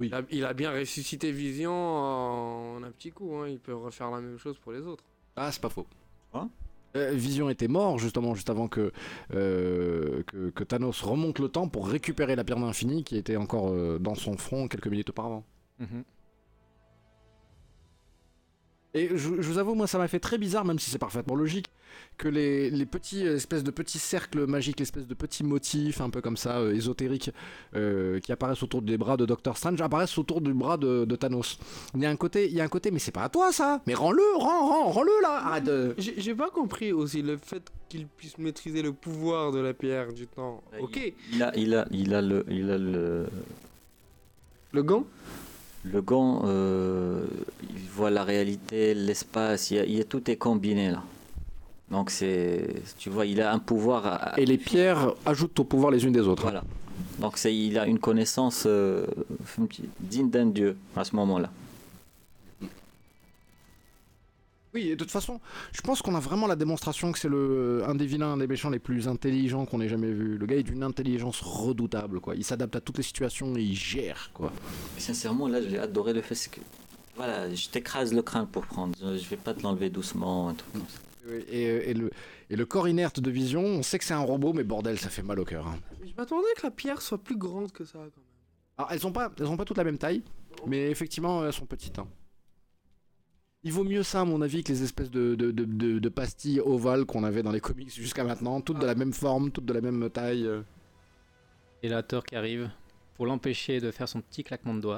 Oui. 0.01 0.07
Il, 0.09 0.15
a, 0.15 0.23
il 0.31 0.45
a 0.45 0.53
bien 0.55 0.71
ressuscité 0.73 1.33
Vision 1.33 1.73
en 1.73 2.83
un 2.83 2.91
petit 2.91 3.11
coup. 3.11 3.35
hein, 3.37 3.49
Il 3.49 3.59
peut 3.59 3.75
refaire 3.75 4.11
la 4.11 4.21
même 4.21 4.39
chose 4.39 4.59
pour 4.59 4.73
les 4.73 4.81
autres. 4.87 5.05
Ah, 5.37 5.51
c'est 5.53 5.61
pas 5.63 5.69
faux. 5.71 5.87
Hein 6.35 6.49
Euh, 6.97 7.11
Vision 7.13 7.51
était 7.51 7.69
mort 7.69 7.99
justement 7.99 8.35
juste 8.35 8.49
avant 8.51 8.69
que, 8.69 8.93
euh, 9.35 10.23
que, 10.25 10.51
que 10.51 10.65
Thanos 10.65 11.03
remonte 11.03 11.39
le 11.39 11.49
temps 11.49 11.69
pour 11.69 11.89
récupérer 11.89 12.35
la 12.37 12.45
pierre 12.45 12.59
d'infini 12.59 13.05
qui 13.05 13.17
était 13.17 13.37
encore 13.37 13.71
euh, 13.71 13.99
dans 13.99 14.15
son 14.15 14.37
front 14.37 14.69
quelques 14.69 14.89
minutes 14.89 15.11
auparavant. 15.11 15.45
Mhm. 15.81 16.05
Et 18.95 19.09
je, 19.11 19.17
je 19.17 19.49
vous 19.49 19.59
avoue, 19.59 19.75
moi, 19.75 19.87
ça 19.87 19.99
m'a 19.99 20.09
fait 20.09 20.19
très 20.19 20.39
bizarre, 20.39 20.65
même 20.65 20.79
si 20.79 20.91
c'est 20.91 20.99
parfaitement 20.99 21.35
logique, 21.35 21.67
que 22.17 22.27
les, 22.27 22.71
les 22.71 22.87
petits 22.87 23.27
euh, 23.27 23.37
espèces 23.37 23.63
de 23.63 23.71
petits 23.71 23.99
cercles 23.99 24.47
magiques, 24.47 24.81
l'espèce 24.81 25.07
de 25.07 25.13
petits 25.15 25.45
motifs 25.45 26.01
un 26.01 26.09
peu 26.09 26.23
comme 26.23 26.39
ça, 26.39 26.59
euh, 26.59 26.73
ésotériques, 26.75 27.31
euh, 27.77 28.19
qui 28.21 28.33
apparaissent 28.33 28.63
autour 28.63 28.81
des 28.81 28.97
bras 28.97 29.19
de 29.19 29.27
Doctor 29.27 29.59
Strange, 29.59 29.81
apparaissent 29.83 30.17
autour 30.17 30.41
du 30.41 30.55
bras 30.55 30.79
de, 30.79 31.05
de 31.05 31.17
Thanos. 31.17 31.59
Il 31.95 32.01
y 32.03 32.07
a 32.07 32.11
un 32.11 32.17
côté, 32.17 32.47
il 32.49 32.55
y 32.55 32.63
a 32.63 32.65
un 32.65 32.69
côté, 32.69 32.91
mais 32.91 32.99
c'est 32.99 33.13
pas 33.13 33.25
à 33.25 33.29
toi 33.29 33.53
ça. 33.53 33.83
Mais 33.87 33.95
rends-le, 33.95 34.23
rends, 34.37 34.67
rends, 34.67 34.91
rends-le 34.91 35.13
là. 35.23 35.47
Arrête 35.47 35.65
de. 35.65 35.95
J'ai 35.99 36.35
pas 36.35 36.49
compris 36.51 36.93
aussi 36.93 37.21
le 37.21 37.37
fait 37.37 37.63
qu'il 37.91 38.07
puisse 38.07 38.39
maîtriser 38.39 38.81
le 38.81 38.93
pouvoir 38.95 39.53
de 39.53 39.61
la 39.61 39.75
pierre 39.75 40.13
du 40.15 40.27
temps. 40.27 40.63
Bah, 40.73 40.79
Ok, 40.81 41.13
Il 41.33 41.43
a, 41.43 41.55
il 41.57 41.75
a, 41.75 41.87
il 41.91 42.15
a 42.15 42.23
le, 42.23 42.45
il 42.49 42.71
a 42.71 42.79
le, 42.79 43.27
le 44.73 44.83
gant? 44.83 45.05
Le 45.93 46.01
gant. 46.03 46.43
euh, 46.45 47.25
il 47.71 47.89
voit 47.95 48.11
la 48.11 48.25
réalité, 48.25 48.95
l'espace. 48.95 49.71
Il 49.71 50.05
tout 50.05 50.31
est 50.31 50.37
combiné 50.37 50.91
là. 50.91 51.03
Donc 51.91 52.11
c'est, 52.11 52.83
tu 52.99 53.09
vois, 53.11 53.25
il 53.27 53.41
a 53.41 53.53
un 53.53 53.59
pouvoir. 53.59 54.07
à- 54.07 54.41
Et 54.41 54.45
les 54.47 54.59
pierres 54.59 55.13
ajoutent 55.25 55.59
au 55.61 55.65
pouvoir 55.65 55.91
les 55.91 56.05
unes 56.05 56.13
des 56.13 56.21
autres. 56.21 56.43
Voilà. 56.43 56.63
Donc 57.21 57.39
c'est, 57.39 57.55
il 57.57 57.79
a 57.79 57.87
une 57.87 57.99
connaissance 57.99 58.65
euh, 58.67 59.07
digne 60.01 60.29
d'un 60.31 60.47
dieu 60.47 60.77
à 60.97 61.05
ce 61.05 61.17
moment-là. 61.17 61.51
Oui, 64.75 64.89
et 64.89 64.91
de 64.91 64.97
toute 64.97 65.11
façon, 65.11 65.41
je 65.73 65.81
pense 65.81 66.03
qu'on 66.03 66.15
a 66.15 66.21
vraiment 66.21 66.47
la 66.47 66.57
démonstration 66.57 67.11
que 67.13 67.19
c'est 67.19 67.29
le 67.29 67.83
un 67.87 67.95
des 67.95 68.05
vilains, 68.07 68.33
un 68.33 68.37
des 68.37 68.47
méchants 68.47 68.69
les 68.71 68.79
plus 68.79 69.09
intelligents 69.09 69.65
qu'on 69.65 69.81
ait 69.81 69.89
jamais 69.89 70.11
vu. 70.11 70.37
Le 70.37 70.47
gars 70.47 70.57
est 70.57 70.63
d'une 70.63 70.83
intelligence 70.83 71.41
redoutable, 71.41 72.21
quoi. 72.21 72.35
Il 72.35 72.45
s'adapte 72.45 72.77
à 72.77 72.81
toutes 72.81 72.99
les 72.99 73.03
situations 73.03 73.57
et 73.57 73.63
il 73.63 73.75
gère, 73.75 74.31
quoi. 74.35 74.53
Mais 74.95 75.01
sincèrement, 75.01 75.49
là, 75.49 75.63
j'ai 75.63 75.79
adoré 75.79 76.13
le 76.13 76.21
fait 76.23 76.35
c'est 76.35 76.51
que. 76.51 76.61
Voilà, 77.17 77.53
je 77.53 77.69
t'écrase 77.69 78.13
le 78.13 78.23
crâne 78.23 78.47
pour 78.47 78.67
prendre. 78.67 78.95
Je 79.01 79.29
vais 79.29 79.37
pas 79.37 79.55
te 79.55 79.63
l'enlever 79.63 79.91
doucement, 79.91 80.51
un 80.51 80.55
truc 80.55 80.73
comme 80.73 80.83
ça. 80.89 81.01
Et, 81.51 81.91
et 81.91 81.95
le, 81.95 82.11
et 82.49 82.57
le 82.57 82.65
corps 82.65 82.89
inerte 82.89 83.21
de 83.21 83.31
Vision, 83.31 83.63
on 83.63 83.83
sait 83.83 83.99
que 83.99 84.05
c'est 84.05 84.15
un 84.15 84.21
robot, 84.21 84.53
mais 84.53 84.65
bordel, 84.65 84.99
ça 84.99 85.09
fait 85.11 85.23
mal 85.23 85.41
au 85.41 85.45
cœur. 85.45 85.67
hein. 85.67 85.77
Je 86.07 86.13
m'attendais 86.17 86.47
que 86.57 86.63
la 86.63 86.71
pierre 86.71 87.03
soit 87.03 87.19
plus 87.19 87.37
grande 87.37 87.73
que 87.73 87.85
ça 87.85 87.95
quand 87.99 88.01
même. 88.05 88.11
Alors, 88.79 88.93
elles 88.93 89.07
ont 89.07 89.13
pas, 89.13 89.33
elles 89.39 89.47
ont 89.47 89.57
pas 89.57 89.65
toutes 89.65 89.77
la 89.79 89.85
même 89.85 89.99
taille, 89.99 90.23
mais 90.67 90.91
effectivement, 90.91 91.45
elles 91.45 91.53
sont 91.53 91.67
petites. 91.67 91.99
hein. 91.99 92.07
Il 93.65 93.73
vaut 93.73 93.85
mieux 93.85 94.03
ça, 94.05 94.21
à 94.21 94.25
mon 94.25 94.41
avis, 94.41 94.63
que 94.63 94.73
les 94.73 94.83
espèces 94.83 95.11
de, 95.11 95.35
de, 95.35 95.51
de, 95.51 95.65
de- 95.65 95.99
de 95.99 96.09
pastilles 96.09 96.61
ovales 96.61 97.05
qu'on 97.05 97.25
avait 97.25 97.43
dans 97.43 97.51
les 97.51 97.61
comics 97.61 97.93
jusqu'à 97.93 98.23
maintenant, 98.25 98.61
toutes 98.61 98.79
de 98.79 98.87
la 98.87 98.95
même 98.95 99.13
forme, 99.13 99.51
toutes 99.51 99.65
de 99.67 99.73
la 99.73 99.81
même 99.81 100.09
taille. 100.11 100.47
euh. 100.47 100.63
Et 101.83 101.89
là, 101.89 102.03
Thor 102.03 102.25
qui 102.25 102.37
arrive 102.37 102.71
pour 103.17 103.27
l'empêcher 103.27 103.81
de 103.81 103.91
faire 103.91 104.09
son 104.09 104.21
petit 104.21 104.45
claquement 104.45 104.75
de 104.75 104.81
doigts. 104.81 104.97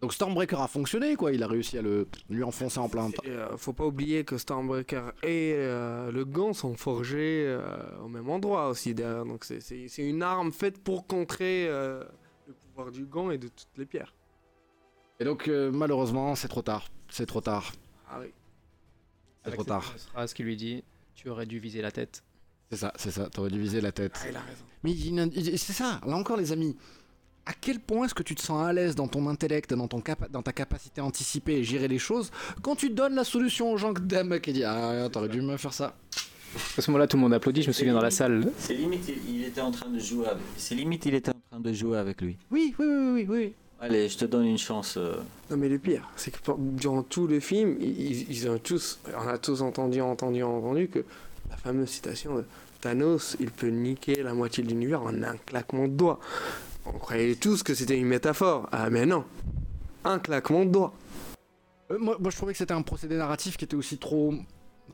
Donc 0.00 0.12
Stormbreaker 0.12 0.60
a 0.60 0.66
fonctionné, 0.66 1.14
quoi. 1.14 1.30
Il 1.32 1.44
a 1.44 1.46
réussi 1.46 1.78
à 1.78 1.82
le 1.82 2.08
lui 2.28 2.42
enfoncer 2.42 2.80
en 2.80 2.88
plein. 2.88 3.08
Et, 3.22 3.28
euh, 3.28 3.56
faut 3.56 3.72
pas 3.72 3.86
oublier 3.86 4.24
que 4.24 4.36
Stormbreaker 4.36 5.12
et 5.22 5.52
euh, 5.56 6.10
le 6.10 6.24
gant 6.24 6.52
sont 6.52 6.74
forgés 6.76 7.44
euh, 7.46 7.60
au 8.02 8.08
même 8.08 8.28
endroit 8.28 8.68
aussi 8.68 8.94
derrière. 8.94 9.24
Donc 9.24 9.44
c'est- 9.44 9.86
une 9.98 10.24
arme 10.24 10.50
faite 10.50 10.82
pour 10.82 11.06
contrer 11.06 11.68
euh, 11.68 12.02
le 12.48 12.52
pouvoir 12.54 12.90
du 12.90 13.04
gant 13.04 13.30
et 13.30 13.38
de 13.38 13.46
toutes 13.46 13.78
les 13.78 13.86
pierres. 13.86 14.12
Et 15.22 15.24
donc, 15.24 15.46
euh, 15.46 15.70
malheureusement, 15.72 16.34
c'est 16.34 16.48
trop 16.48 16.62
tard. 16.62 16.88
C'est 17.08 17.26
trop 17.26 17.40
tard. 17.40 17.70
Ah 18.10 18.18
oui. 18.20 18.26
C'est 19.44 19.52
trop 19.52 19.60
cette 19.62 19.68
tard. 19.68 19.84
fameuse 19.84 20.02
phrase 20.12 20.34
qui 20.34 20.42
lui 20.42 20.56
dit 20.56 20.82
Tu 21.14 21.28
aurais 21.28 21.46
dû 21.46 21.60
viser 21.60 21.80
la 21.80 21.92
tête. 21.92 22.24
C'est 22.70 22.76
ça, 22.78 22.92
c'est 22.96 23.12
ça. 23.12 23.28
T'aurais 23.30 23.50
dû 23.50 23.60
viser 23.60 23.80
la 23.80 23.92
tête. 23.92 24.18
Ah, 24.20 24.28
il 24.30 24.36
a 24.36 24.40
raison. 24.40 24.64
Mais 24.82 25.56
c'est 25.56 25.72
ça. 25.72 26.00
Là 26.04 26.16
encore, 26.16 26.36
les 26.36 26.50
amis. 26.50 26.76
À 27.46 27.52
quel 27.52 27.78
point 27.78 28.06
est-ce 28.06 28.14
que 28.14 28.24
tu 28.24 28.34
te 28.34 28.42
sens 28.42 28.66
à 28.66 28.72
l'aise 28.72 28.96
dans 28.96 29.06
ton 29.06 29.28
intellect, 29.28 29.72
dans, 29.74 29.86
ton 29.86 30.00
capa- 30.00 30.28
dans 30.28 30.42
ta 30.42 30.52
capacité 30.52 31.00
à 31.00 31.04
anticiper 31.04 31.54
et 31.54 31.62
gérer 31.64 31.86
les 31.86 31.98
choses, 32.00 32.32
quand 32.62 32.74
tu 32.74 32.90
donnes 32.90 33.14
la 33.14 33.24
solution 33.24 33.70
aux 33.72 33.76
gens 33.76 33.94
que 33.94 34.00
t'aimes, 34.00 34.40
qui 34.40 34.52
dit 34.52 34.64
Ah, 34.64 35.08
t'aurais 35.12 35.28
dû 35.28 35.40
me 35.40 35.56
faire 35.56 35.72
ça. 35.72 35.94
À 36.76 36.82
ce 36.82 36.90
moment-là, 36.90 37.06
tout 37.06 37.16
le 37.16 37.20
monde 37.22 37.32
applaudit. 37.34 37.62
Je 37.62 37.68
me 37.68 37.72
souviens 37.72 37.94
dans 37.94 38.02
la 38.02 38.10
salle. 38.10 38.50
C'est 38.58 38.74
limite, 38.74 39.08
il, 39.08 39.36
il 39.36 39.44
était 39.44 39.60
en 39.60 39.70
train 39.70 39.88
de 39.88 40.00
jouer 40.00 40.26
avec. 40.26 40.42
C'est 40.56 40.74
limite, 40.74 41.06
il 41.06 41.14
était 41.14 41.30
en 41.30 41.40
train 41.50 41.60
de 41.60 41.72
jouer 41.72 41.96
avec 41.98 42.20
lui. 42.20 42.36
Oui, 42.50 42.74
oui, 42.78 42.86
oui, 42.86 43.12
oui, 43.12 43.26
oui. 43.28 43.54
Allez, 43.84 44.08
je 44.08 44.16
te 44.16 44.24
donne 44.24 44.46
une 44.46 44.58
chance. 44.58 44.96
euh, 44.96 45.16
Non 45.50 45.56
mais 45.56 45.68
le 45.68 45.76
pire, 45.78 46.08
c'est 46.14 46.30
que 46.30 46.38
durant 46.56 47.02
tout 47.02 47.26
le 47.26 47.40
film, 47.40 47.76
ils, 47.80 48.30
ils 48.30 48.48
ont 48.48 48.58
tous, 48.58 49.00
on 49.12 49.26
a 49.26 49.38
tous 49.38 49.60
entendu, 49.60 50.00
entendu, 50.00 50.42
entendu 50.44 50.86
que 50.88 51.00
la 51.50 51.56
fameuse 51.56 51.88
citation 51.90 52.36
de 52.36 52.44
Thanos, 52.80 53.36
il 53.40 53.50
peut 53.50 53.68
niquer 53.70 54.22
la 54.22 54.34
moitié 54.34 54.62
de 54.62 54.68
l'univers 54.68 55.02
en 55.02 55.20
un 55.24 55.36
claquement 55.46 55.88
de 55.88 55.94
doigts. 55.94 56.20
On 56.86 56.92
croyait 56.92 57.34
tous 57.34 57.64
que 57.64 57.74
c'était 57.74 57.98
une 57.98 58.06
métaphore. 58.06 58.68
Ah 58.70 58.88
mais 58.88 59.04
non, 59.04 59.24
un 60.04 60.20
claquement 60.20 60.64
de 60.64 60.70
doigts. 60.70 60.92
Euh, 61.90 61.98
moi, 61.98 62.16
moi, 62.20 62.30
je 62.30 62.36
trouvais 62.36 62.52
que 62.52 62.58
c'était 62.58 62.74
un 62.74 62.82
procédé 62.82 63.16
narratif 63.16 63.56
qui 63.56 63.64
était 63.64 63.74
aussi 63.76 63.98
trop, 63.98 64.32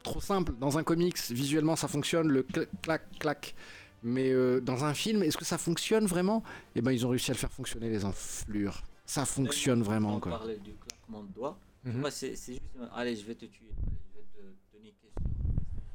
trop 0.02 0.20
simple. 0.22 0.52
Dans 0.58 0.78
un 0.78 0.82
comics, 0.82 1.18
visuellement, 1.30 1.76
ça 1.76 1.88
fonctionne, 1.88 2.28
le 2.28 2.42
cl- 2.42 2.66
clac, 2.82 3.02
clac. 3.18 3.54
Mais 4.02 4.30
euh, 4.30 4.60
dans 4.60 4.84
un 4.84 4.94
film, 4.94 5.22
est-ce 5.22 5.36
que 5.36 5.44
ça 5.44 5.58
fonctionne 5.58 6.06
vraiment? 6.06 6.42
Eh 6.76 6.80
ben, 6.82 6.92
ils 6.92 7.04
ont 7.06 7.10
réussi 7.10 7.30
à 7.30 7.34
le 7.34 7.38
faire 7.38 7.50
fonctionner, 7.50 7.88
les 7.90 8.04
enflures. 8.04 8.82
Ça 9.06 9.24
fonctionne 9.24 9.82
vraiment, 9.82 10.16
On 10.16 10.20
quoi. 10.20 10.32
parlait 10.38 10.58
du 10.58 10.72
claquement 10.74 11.22
de 11.24 11.32
doigts. 11.32 11.58
Mhm. 11.84 12.00
Moi, 12.00 12.10
c'est 12.10 12.30
juste. 12.30 12.60
Allez, 12.94 13.16
je 13.16 13.24
vais 13.24 13.34
te 13.34 13.46
tuer. 13.46 13.66
Je 13.72 14.18
vais 14.18 14.26
te, 14.34 14.76
te 14.76 14.82
niquer 14.82 15.08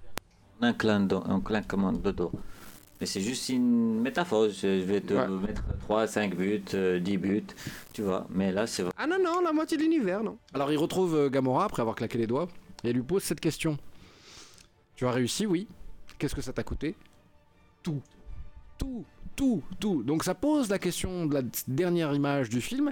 sur. 0.01 0.10
Un, 0.62 0.74
clin 0.74 1.01
de- 1.01 1.16
un 1.16 1.39
claquement 1.39 1.93
de 1.93 2.12
doigts. 2.12 2.32
Mais 2.99 3.06
c'est 3.08 3.22
juste 3.22 3.49
une 3.49 4.01
métaphore. 4.01 4.49
Je, 4.49 4.82
vais 4.84 5.01
te 5.01 5.14
Ouais. 5.14 5.28
mettre 5.28 5.64
3, 5.82 6.08
5 6.08 6.36
buts, 6.36 6.62
euh, 6.74 6.99
10 6.99 7.18
buts. 7.18 7.43
Tu 7.93 8.01
vois. 8.01 8.26
Mais 8.30 8.51
là, 8.51 8.66
c'est 8.68 8.84
Ah 8.97 9.08
non 9.08 9.18
non, 9.22 9.41
la 9.41 9.51
moitié 9.54 9.78
de 9.78 9.84
l'univers 9.84 10.24
non. 10.24 10.38
Alors, 10.54 10.72
il 10.72 10.78
retrouve 10.78 11.16
euh, 11.16 11.30
Gamora 11.30 11.66
après 11.66 11.82
avoir 11.82 11.95
claqué 11.95 12.18
les 12.18 12.28
doigts 12.28 12.47
et 12.84 12.91
lui 12.93 13.01
pose 13.04 13.24
cette 13.24 13.39
question. 13.41 13.78
Tu 14.95 15.06
as 15.06 15.12
réussi, 15.12 15.45
oui. 15.45 15.68
Qu'est-ce 16.18 16.36
que 16.36 16.41
ça 16.41 16.54
t'a 16.54 16.64
coûté? 16.64 16.95
Tout. 17.84 18.01
Tout, 18.77 19.05
tout, 19.36 19.61
tout. 19.79 20.03
Donc 20.03 20.23
ça 20.23 20.34
pose 20.34 20.69
la 20.69 20.79
question 20.79 21.25
de 21.25 21.36
la 21.36 21.41
dernière 21.67 22.13
image 22.13 22.49
du 22.49 22.61
film, 22.61 22.91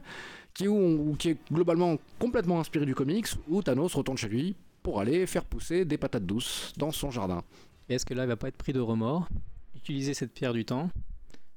qui, 0.53 0.65
est 0.65 1.37
globalement 1.51 1.97
complètement 2.19 2.59
inspirée 2.59 2.85
du 2.85 2.95
comics, 2.95 3.27
où 3.47 3.61
Thanos 3.61 3.95
retourne 3.95 4.17
chez 4.17 4.29
lui 4.29 4.55
pour 4.83 4.99
aller 4.99 5.25
faire 5.25 5.45
pousser 5.45 5.85
des 5.85 5.97
patates 5.97 6.25
douces 6.25 6.73
dans 6.77 6.91
son 6.91 7.11
jardin. 7.11 7.43
Est-ce 7.89 8.05
que 8.05 8.13
là, 8.13 8.23
il 8.23 8.27
va 8.27 8.35
pas 8.35 8.47
être 8.47 8.57
pris 8.57 8.73
de 8.73 8.79
remords? 8.79 9.27
Utiliser 9.75 10.13
cette 10.13 10.33
pierre 10.33 10.53
du 10.53 10.65
temps, 10.65 10.89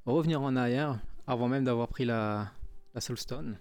revenir 0.06 0.40
en 0.40 0.56
arrière 0.56 0.98
avant 1.26 1.48
même 1.48 1.64
d'avoir 1.64 1.88
pris 1.88 2.04
la, 2.04 2.50
la 2.94 3.00
Soul 3.00 3.18
Stone. 3.18 3.58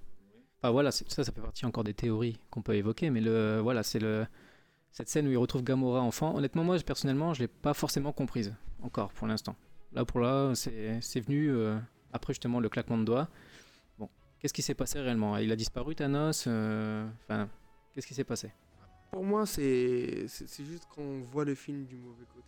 Enfin 0.59 0.71
voilà, 0.71 0.91
ça, 0.91 1.03
ça 1.07 1.23
fait 1.23 1.41
partie 1.41 1.65
encore 1.65 1.83
des 1.83 1.93
théories 1.93 2.37
qu'on 2.49 2.61
peut 2.61 2.75
évoquer, 2.75 3.09
mais 3.09 3.21
le, 3.21 3.59
voilà, 3.61 3.83
c'est 3.83 3.99
le 3.99 4.25
cette 4.93 5.09
scène 5.09 5.27
où 5.27 5.31
il 5.31 5.37
retrouve 5.37 5.63
Gamora 5.63 6.01
enfant. 6.01 6.35
Honnêtement, 6.35 6.63
moi, 6.63 6.77
personnellement, 6.85 7.33
je 7.33 7.41
l'ai 7.41 7.47
pas 7.47 7.73
forcément 7.73 8.11
comprise 8.11 8.53
encore 8.83 9.11
pour 9.13 9.27
l'instant. 9.27 9.55
Là, 9.93 10.05
pour 10.05 10.19
là, 10.19 10.53
c'est 10.55 10.99
c'est 11.01 11.19
venu 11.19 11.49
euh, 11.51 11.77
après 12.11 12.33
justement 12.33 12.59
le 12.59 12.69
claquement 12.69 12.97
de 12.97 13.03
doigts. 13.05 13.27
Bon, 13.97 14.09
qu'est-ce 14.39 14.53
qui 14.53 14.61
s'est 14.61 14.73
passé 14.75 14.99
réellement? 14.99 15.37
Il 15.37 15.51
a 15.51 15.55
disparu 15.55 15.95
Thanos 15.95 16.45
euh, 16.47 17.07
Enfin, 17.23 17.47
qu'est-ce 17.93 18.07
qui 18.07 18.13
s'est 18.13 18.23
passé? 18.23 18.51
Pour 19.11 19.23
moi, 19.23 19.45
c'est 19.45 20.25
juste 20.27 20.87
qu'on 20.95 21.21
voit 21.21 21.45
le 21.45 21.53
film 21.55 21.85
du 21.85 21.95
mauvais 21.97 22.25
côté. 22.33 22.47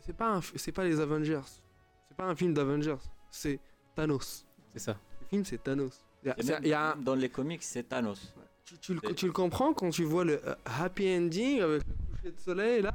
C'est- 0.00 0.12
pas 0.12 0.40
c'est 0.56 0.72
pas 0.72 0.84
les 0.84 1.00
Avengers. 1.00 1.40
C'est 2.08 2.16
pas 2.16 2.24
un 2.26 2.34
film 2.36 2.52
d'Avengers. 2.54 2.96
C'est 3.30 3.58
Thanos. 3.94 4.46
C'est 4.72 4.78
ça. 4.78 4.96
Le 5.22 5.26
film 5.28 5.44
c'est 5.44 5.62
Thanos. 5.62 6.04
Il 6.24 6.28
y 6.44 6.52
a- 6.52 6.66
y 6.66 6.72
a 6.72 6.94
Dans 6.96 7.14
les 7.14 7.28
comics, 7.28 7.62
c'est 7.62 7.84
Thanos. 7.88 8.34
tu, 8.64 8.76
tu 8.78 8.94
le, 8.94 9.00
tu 9.14 9.26
le 9.26 9.32
comprends 9.32 9.72
quand 9.72 9.90
tu 9.90 10.04
vois 10.04 10.24
le 10.24 10.40
euh, 10.46 10.54
happy 10.64 11.08
ending 11.16 11.60
avec 11.60 11.82
le 11.86 11.94
coucher 12.16 12.32
de 12.32 12.40
soleil 12.40 12.82
là? 12.82 12.92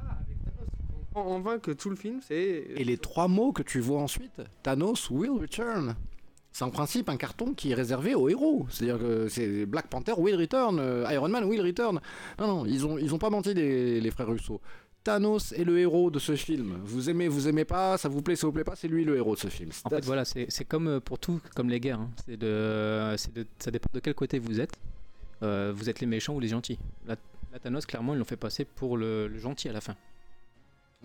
Comprends 1.13 1.35
enfin 1.35 1.59
que 1.59 1.71
tout 1.71 1.89
le 1.89 1.95
film 1.95 2.19
c'est 2.27 2.65
Et 2.75 2.83
les 2.83 2.97
trois 2.97 3.27
mots 3.27 3.51
que 3.51 3.63
tu 3.63 3.79
vois 3.79 4.01
ensuite, 4.01 4.41
Thanos 4.63 5.09
will 5.09 5.31
return. 5.31 5.95
C'est 6.51 6.63
en 6.65 6.69
principe 6.69 7.09
un 7.09 7.17
carton 7.17 7.53
qui 7.55 7.71
est 7.71 7.73
réservé 7.73 8.13
aux 8.13 8.29
héros. 8.29 8.67
C'est-à-dire 8.69 8.99
que 8.99 9.27
c'est 9.27 9.65
Black 9.65 9.87
Panther 9.87 10.13
will 10.17 10.35
return, 10.35 10.77
euh, 10.79 11.05
Iron 11.11 11.29
Man 11.29 11.45
will 11.45 11.61
return. 11.61 11.99
Non, 12.37 12.47
non, 12.47 12.65
ils 12.65 12.85
ont, 12.85 12.97
ils 12.99 13.13
ont 13.13 13.17
pas 13.17 13.31
menti 13.31 13.53
les, 13.55 13.99
les 13.99 14.11
frères 14.11 14.27
Russo. 14.27 14.61
Thanos 15.03 15.51
est 15.51 15.63
le 15.63 15.79
héros 15.79 16.11
de 16.11 16.19
ce 16.19 16.35
film. 16.35 16.77
Vous 16.83 17.09
aimez, 17.09 17.27
vous 17.27 17.47
aimez 17.47 17.65
pas, 17.65 17.97
ça 17.97 18.07
vous 18.07 18.21
plaît, 18.21 18.35
ça 18.35 18.45
vous 18.47 18.53
plaît 18.53 18.63
pas, 18.63 18.75
c'est 18.75 18.87
lui 18.87 19.03
le 19.03 19.17
héros 19.17 19.33
de 19.35 19.39
ce 19.39 19.47
film. 19.47 19.71
En 19.83 19.89
fait, 19.89 20.05
voilà, 20.05 20.23
c'est 20.25 20.45
c'est 20.49 20.63
comme 20.63 20.87
euh, 20.87 20.99
pour 20.99 21.17
tout, 21.19 21.41
comme 21.55 21.69
les 21.69 21.79
guerres. 21.79 21.99
hein. 21.99 22.09
C'est 22.25 22.37
de, 22.37 23.13
c'est 23.17 23.33
de, 23.33 23.45
ça 23.59 23.71
dépend 23.71 23.89
de 23.93 23.99
quel 23.99 24.13
côté 24.13 24.37
vous 24.39 24.59
êtes. 24.61 24.73
Euh, 25.41 25.73
vous 25.75 25.89
êtes 25.89 25.99
les 25.99 26.07
méchants 26.07 26.35
ou 26.35 26.39
les 26.39 26.47
gentils. 26.47 26.77
La, 27.05 27.15
la 27.51 27.59
Thanos, 27.59 27.85
clairement, 27.85 28.13
ils 28.13 28.19
l'ont 28.19 28.23
fait 28.25 28.37
passer 28.37 28.63
pour 28.63 28.95
le, 28.95 29.27
le 29.27 29.39
gentil 29.39 29.67
à 29.67 29.73
la 29.73 29.81
fin. 29.81 29.95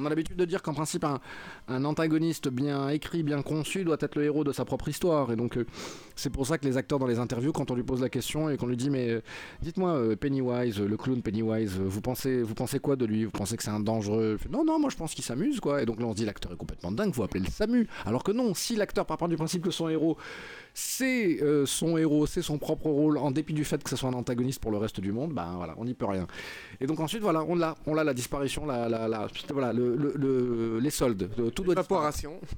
On 0.00 0.06
a 0.06 0.08
l'habitude 0.08 0.36
de 0.36 0.44
dire 0.44 0.62
qu'en 0.62 0.74
principe, 0.74 1.04
un, 1.04 1.84
antagoniste 1.84 2.48
bien 2.48 2.88
écrit, 2.88 3.24
bien 3.24 3.42
conçu, 3.42 3.82
doit 3.82 3.96
être 3.98 4.14
le 4.14 4.24
héros 4.24 4.44
de 4.44 4.52
sa 4.52 4.64
propre 4.64 4.88
histoire. 4.88 5.32
Et 5.32 5.36
donc, 5.36 5.56
euh, 5.56 5.66
c'est 6.14 6.30
pour 6.30 6.46
ça 6.46 6.56
que 6.56 6.64
les 6.66 6.76
acteurs, 6.76 7.00
dans 7.00 7.06
les 7.08 7.18
interviews, 7.18 7.50
quand 7.50 7.72
on 7.72 7.74
lui 7.74 7.82
pose 7.82 8.00
la 8.00 8.08
question 8.08 8.48
et 8.48 8.56
qu'on 8.56 8.68
lui 8.68 8.76
dit 8.76 8.90
Mais 8.90 9.10
euh, 9.10 9.20
dites-moi, 9.60 9.90
euh, 9.90 10.14
Pennywise, 10.14 10.78
le 10.78 10.96
clown 10.96 11.20
Pennywise, 11.20 11.78
vous 11.78 12.00
pensez, 12.00 12.42
vous 12.42 12.54
pensez 12.54 12.78
quoi 12.78 12.94
de 12.94 13.06
lui? 13.06 13.24
Vous 13.24 13.32
pensez 13.32 13.56
que 13.56 13.62
c'est 13.64 13.70
un 13.70 13.80
dangereux? 13.80 14.38
Non, 14.50 14.64
non, 14.64 14.78
moi 14.78 14.88
je 14.88 14.96
pense 14.96 15.14
qu'il 15.14 15.24
s'amuse, 15.24 15.58
quoi. 15.58 15.82
Et 15.82 15.86
donc 15.86 15.98
là, 15.98 16.06
on 16.06 16.12
se 16.12 16.16
dit 16.16 16.24
L'acteur 16.24 16.52
est 16.52 16.56
complètement 16.56 16.92
dingue, 16.92 17.12
vous 17.12 17.24
appelez 17.24 17.44
le 17.44 17.50
SAMU. 17.50 17.88
Alors 18.06 18.22
que 18.22 18.30
non, 18.30 18.54
si 18.54 18.76
l'acteur 18.76 19.04
part 19.04 19.28
du 19.28 19.36
principe 19.36 19.62
que 19.62 19.72
son 19.72 19.88
héros, 19.88 20.16
c'est 20.74 21.42
euh, 21.42 21.66
son 21.66 21.96
héros, 21.96 22.26
c'est 22.26 22.42
son 22.42 22.58
propre 22.58 22.86
rôle, 22.88 23.18
en 23.18 23.30
dépit 23.30 23.52
du 23.52 23.64
fait 23.64 23.82
que 23.82 23.90
ce 23.90 23.96
soit 23.96 24.08
un 24.08 24.14
antagoniste 24.14 24.60
pour 24.60 24.70
le 24.70 24.78
reste 24.78 25.00
du 25.00 25.10
monde, 25.12 25.32
ben 25.32 25.54
voilà, 25.56 25.74
on 25.76 25.84
n'y 25.84 25.94
peut 25.94 26.06
rien. 26.06 26.26
Et 26.80 26.86
donc 26.86 27.00
ensuite, 27.00 27.22
voilà, 27.22 27.42
on 27.42 27.54
l'a, 27.56 27.74
on 27.86 27.94
l'a 27.94 28.04
la 28.04 28.14
disparition, 28.14 28.64
la, 28.66 28.88
la, 28.88 29.08
la- 29.08 29.26
voilà, 29.50 29.72
le, 29.72 29.96
le- 29.96 30.12
le- 30.16 30.78
les 30.78 30.90
soldes, 30.90 31.30
euh, 31.38 31.50
tout 31.50 31.62
doit. 31.64 31.74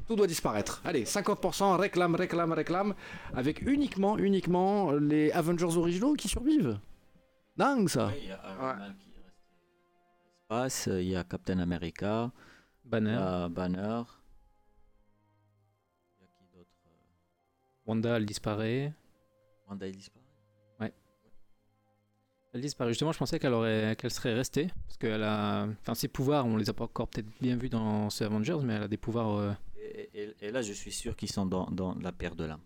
Tout 0.06 0.16
doit 0.16 0.26
disparaître. 0.26 0.82
Allez, 0.84 1.04
50% 1.04 1.76
réclame, 1.78 2.14
réclame, 2.14 2.52
réclame, 2.52 2.94
avec 3.34 3.62
uniquement, 3.62 4.18
uniquement 4.18 4.92
les 4.92 5.30
Avengers 5.32 5.76
originaux 5.76 6.14
qui 6.14 6.28
survivent. 6.28 6.78
Dingue 7.56 7.88
ça. 7.88 8.10
Il 8.20 8.28
y 8.28 8.32
a 8.32 8.40
Iron 8.54 8.62
Man 8.78 8.94
qui 8.98 9.10
est 9.10 9.22
resté 9.24 9.48
dans 10.50 10.60
l'espace, 10.66 10.88
il 10.92 11.08
y 11.08 11.16
a 11.16 11.24
Captain 11.24 11.58
America, 11.58 12.30
Banner, 12.84 13.16
a 13.18 13.48
Banner. 13.48 14.02
Wanda, 17.90 18.16
elle 18.16 18.24
disparaît. 18.26 18.92
Wanda 19.68 19.86
il 19.88 19.96
disparaît. 19.96 20.20
Elle 22.52 22.60
disparaît. 22.62 22.90
Justement, 22.90 23.12
je 23.12 23.18
pensais 23.18 23.38
qu'elle 23.38 23.52
aurait, 23.52 23.94
qu'elle 23.96 24.10
serait 24.10 24.34
restée 24.34 24.70
parce 24.86 24.96
qu'elle 24.96 25.22
a, 25.22 25.68
enfin, 25.82 25.94
ses 25.94 26.08
pouvoirs, 26.08 26.44
on 26.46 26.56
les 26.56 26.68
a 26.68 26.72
pas 26.72 26.82
encore 26.84 27.06
peut-être 27.06 27.28
bien 27.40 27.56
vus 27.56 27.68
dans 27.68 28.10
ce 28.10 28.24
Avengers, 28.24 28.58
mais 28.64 28.74
elle 28.74 28.82
a 28.84 28.88
des 28.88 28.96
pouvoirs. 28.96 29.36
euh, 29.36 29.52
Et, 29.76 30.10
et- 30.14 30.34
et 30.40 30.50
là, 30.50 30.60
je 30.60 30.72
suis 30.72 30.90
sûr 30.90 31.14
qu'ils 31.14 31.30
sont 31.30 31.46
dans, 31.46 31.66
dans 31.70 31.94
la 31.96 32.10
paire 32.10 32.34
de 32.34 32.44
l'âme. 32.44 32.60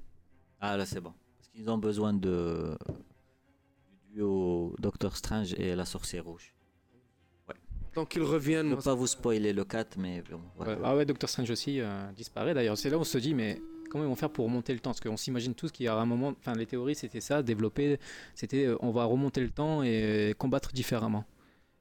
Ah, 0.60 0.76
là, 0.78 0.86
c'est 0.86 1.00
bon. 1.02 1.12
Parce 1.36 1.48
qu'ils 1.50 1.68
ont 1.68 1.76
besoin 1.76 2.14
de 2.14 2.76
du 4.08 4.14
duo 4.16 4.74
Doctor 4.78 5.14
Strange 5.18 5.52
et 5.54 5.74
la 5.76 5.84
sorcière 5.84 6.24
rouge. 6.24 6.54
Tant 7.92 8.06
qu'ils 8.06 8.22
Je 8.22 8.26
reviennent. 8.26 8.66
ne 8.66 8.70
moi, 8.70 8.78
peux 8.78 8.84
pas 8.84 8.94
vous 8.94 9.06
spoiler 9.06 9.52
le 9.52 9.64
4, 9.64 9.98
mais 9.98 10.22
bon. 10.22 10.40
voilà. 10.56 10.72
Ouais, 10.74 10.80
ah 10.82 10.96
ouais, 10.96 11.04
Doctor 11.04 11.28
Strange 11.30 11.50
aussi 11.50 11.80
euh, 11.80 12.10
disparaît 12.12 12.52
d'ailleurs. 12.54 12.76
C'est 12.78 12.88
là 12.90 12.96
où 12.96 13.02
on 13.02 13.04
se 13.04 13.18
dit, 13.18 13.34
mais 13.34 13.60
comment 13.94 14.02
ils 14.06 14.08
vont 14.08 14.16
faire 14.16 14.30
pour 14.30 14.46
remonter 14.46 14.72
le 14.74 14.80
temps 14.80 14.90
Parce 14.90 14.98
qu'on 14.98 15.16
s'imagine 15.16 15.54
tous 15.54 15.70
qu'il 15.70 15.86
y 15.86 15.88
aura 15.88 16.02
un 16.02 16.06
moment. 16.06 16.34
Enfin, 16.40 16.54
les 16.54 16.66
théories 16.66 16.96
c'était 16.96 17.20
ça, 17.20 17.44
développer. 17.44 18.00
C'était 18.34 18.64
euh, 18.66 18.76
on 18.80 18.90
va 18.90 19.04
remonter 19.04 19.40
le 19.40 19.50
temps 19.50 19.84
et 19.84 20.02
euh, 20.02 20.34
combattre 20.34 20.72
différemment. 20.72 21.24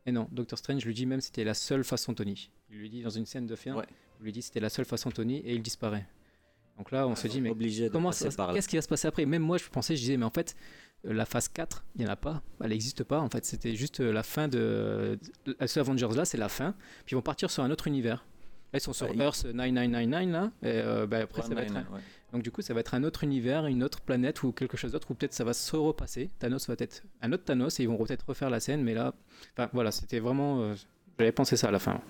Et 0.06 0.12
non, 0.12 0.28
Doctor 0.32 0.60
Strange 0.60 0.86
lui 0.86 0.94
dit 0.94 1.08
même 1.08 1.22
c'était 1.22 1.44
la 1.44 1.56
seule 1.56 1.84
façon, 1.84 2.14
Tony. 2.14 2.52
Il 2.70 2.78
lui 2.78 2.92
dit 2.92 3.02
dans 3.02 3.10
une 3.10 3.26
scène 3.26 3.48
de 3.48 3.56
film, 3.56 3.78
Ouais. 3.78 3.88
il 4.20 4.26
lui 4.26 4.32
dit 4.32 4.44
c'était 4.44 4.60
la 4.60 4.70
seule 4.70 4.86
façon, 4.86 5.10
Tony, 5.10 5.38
et 5.38 5.56
il 5.56 5.64
disparaît. 5.64 6.06
Donc 6.78 6.92
là, 6.92 7.08
on 7.08 7.16
se 7.16 7.28
dit, 7.28 7.42
mais 7.42 7.52
comment 7.92 8.12
qu'est-ce 8.12 8.68
qui 8.68 8.76
va 8.76 8.82
se 8.84 8.88
passer 8.88 9.08
après? 9.08 9.26
Même 9.26 9.42
moi, 9.42 9.58
je 9.58 9.68
pensais, 9.70 9.96
je 9.96 10.02
disais, 10.02 10.18
mais 10.18 10.26
en 10.26 10.30
fait, 10.32 10.56
euh, 11.06 11.14
la 11.14 11.26
phase 11.26 11.48
4, 11.48 11.84
il 11.96 12.02
n'y 12.02 12.08
en 12.08 12.12
a 12.12 12.16
pas, 12.16 12.44
elle 12.62 12.70
n'existe 12.70 13.04
pas. 13.04 13.20
En 13.22 13.30
fait, 13.30 13.44
c'était 13.44 13.76
juste 13.76 14.02
la 14.02 14.22
fin 14.22 14.48
de. 14.48 15.18
Ce 15.66 15.80
Avengers 15.80 16.10
là, 16.16 16.26
c'est 16.26 16.38
la 16.38 16.50
fin. 16.50 16.76
Puis 17.06 17.14
ils 17.14 17.16
vont 17.16 17.24
partir 17.24 17.50
sur 17.50 17.64
un 17.64 17.72
autre 17.72 17.88
univers. 17.88 18.24
Là, 18.74 18.80
ils 18.80 18.82
sont 18.82 18.92
sur 18.94 19.06
Ouais, 19.08 19.14
il- 19.16 19.22
Earth 19.22 19.46
9999, 19.46 20.32
là. 20.32 20.52
Et 20.64 20.82
euh, 20.82 21.06
bah, 21.06 21.20
après, 21.20 21.42
ça 21.44 21.54
va 21.54 21.62
être 21.62 21.76
un- 21.76 21.82
ouais. 21.94 22.02
Donc, 22.34 22.42
du 22.42 22.50
coup, 22.52 22.64
ça 22.64 22.74
va 22.74 22.80
être 22.80 22.96
un 22.96 23.04
autre 23.04 23.24
univers, 23.24 23.68
une 23.68 23.84
autre 23.84 24.02
planète 24.02 24.42
ou 24.42 24.52
quelque 24.52 24.76
chose 24.78 24.92
d'autre, 24.94 25.12
ou 25.12 25.14
peut-être 25.14 25.34
ça 25.34 25.44
va 25.44 25.54
se 25.54 25.76
repasser. 25.76 26.30
Thanos 26.40 26.68
va 26.68 26.76
être 26.80 27.04
un 27.22 27.32
autre 27.32 27.44
Thanos 27.44 27.80
et 27.80 27.84
ils 27.84 27.90
vont 27.90 27.98
peut-être 28.04 28.26
refaire 28.28 28.50
la 28.50 28.60
scène, 28.60 28.82
mais 28.84 28.96
là. 28.96 29.14
Enfin, 29.56 29.70
voilà, 29.74 29.92
c'était 29.92 30.20
vraiment. 30.20 30.62
euh, 30.62 30.74
J'avais 31.20 31.32
pensé 31.32 31.56
ça 31.56 31.68
à 31.68 31.72
la 31.72 31.78
fin. 31.80 32.02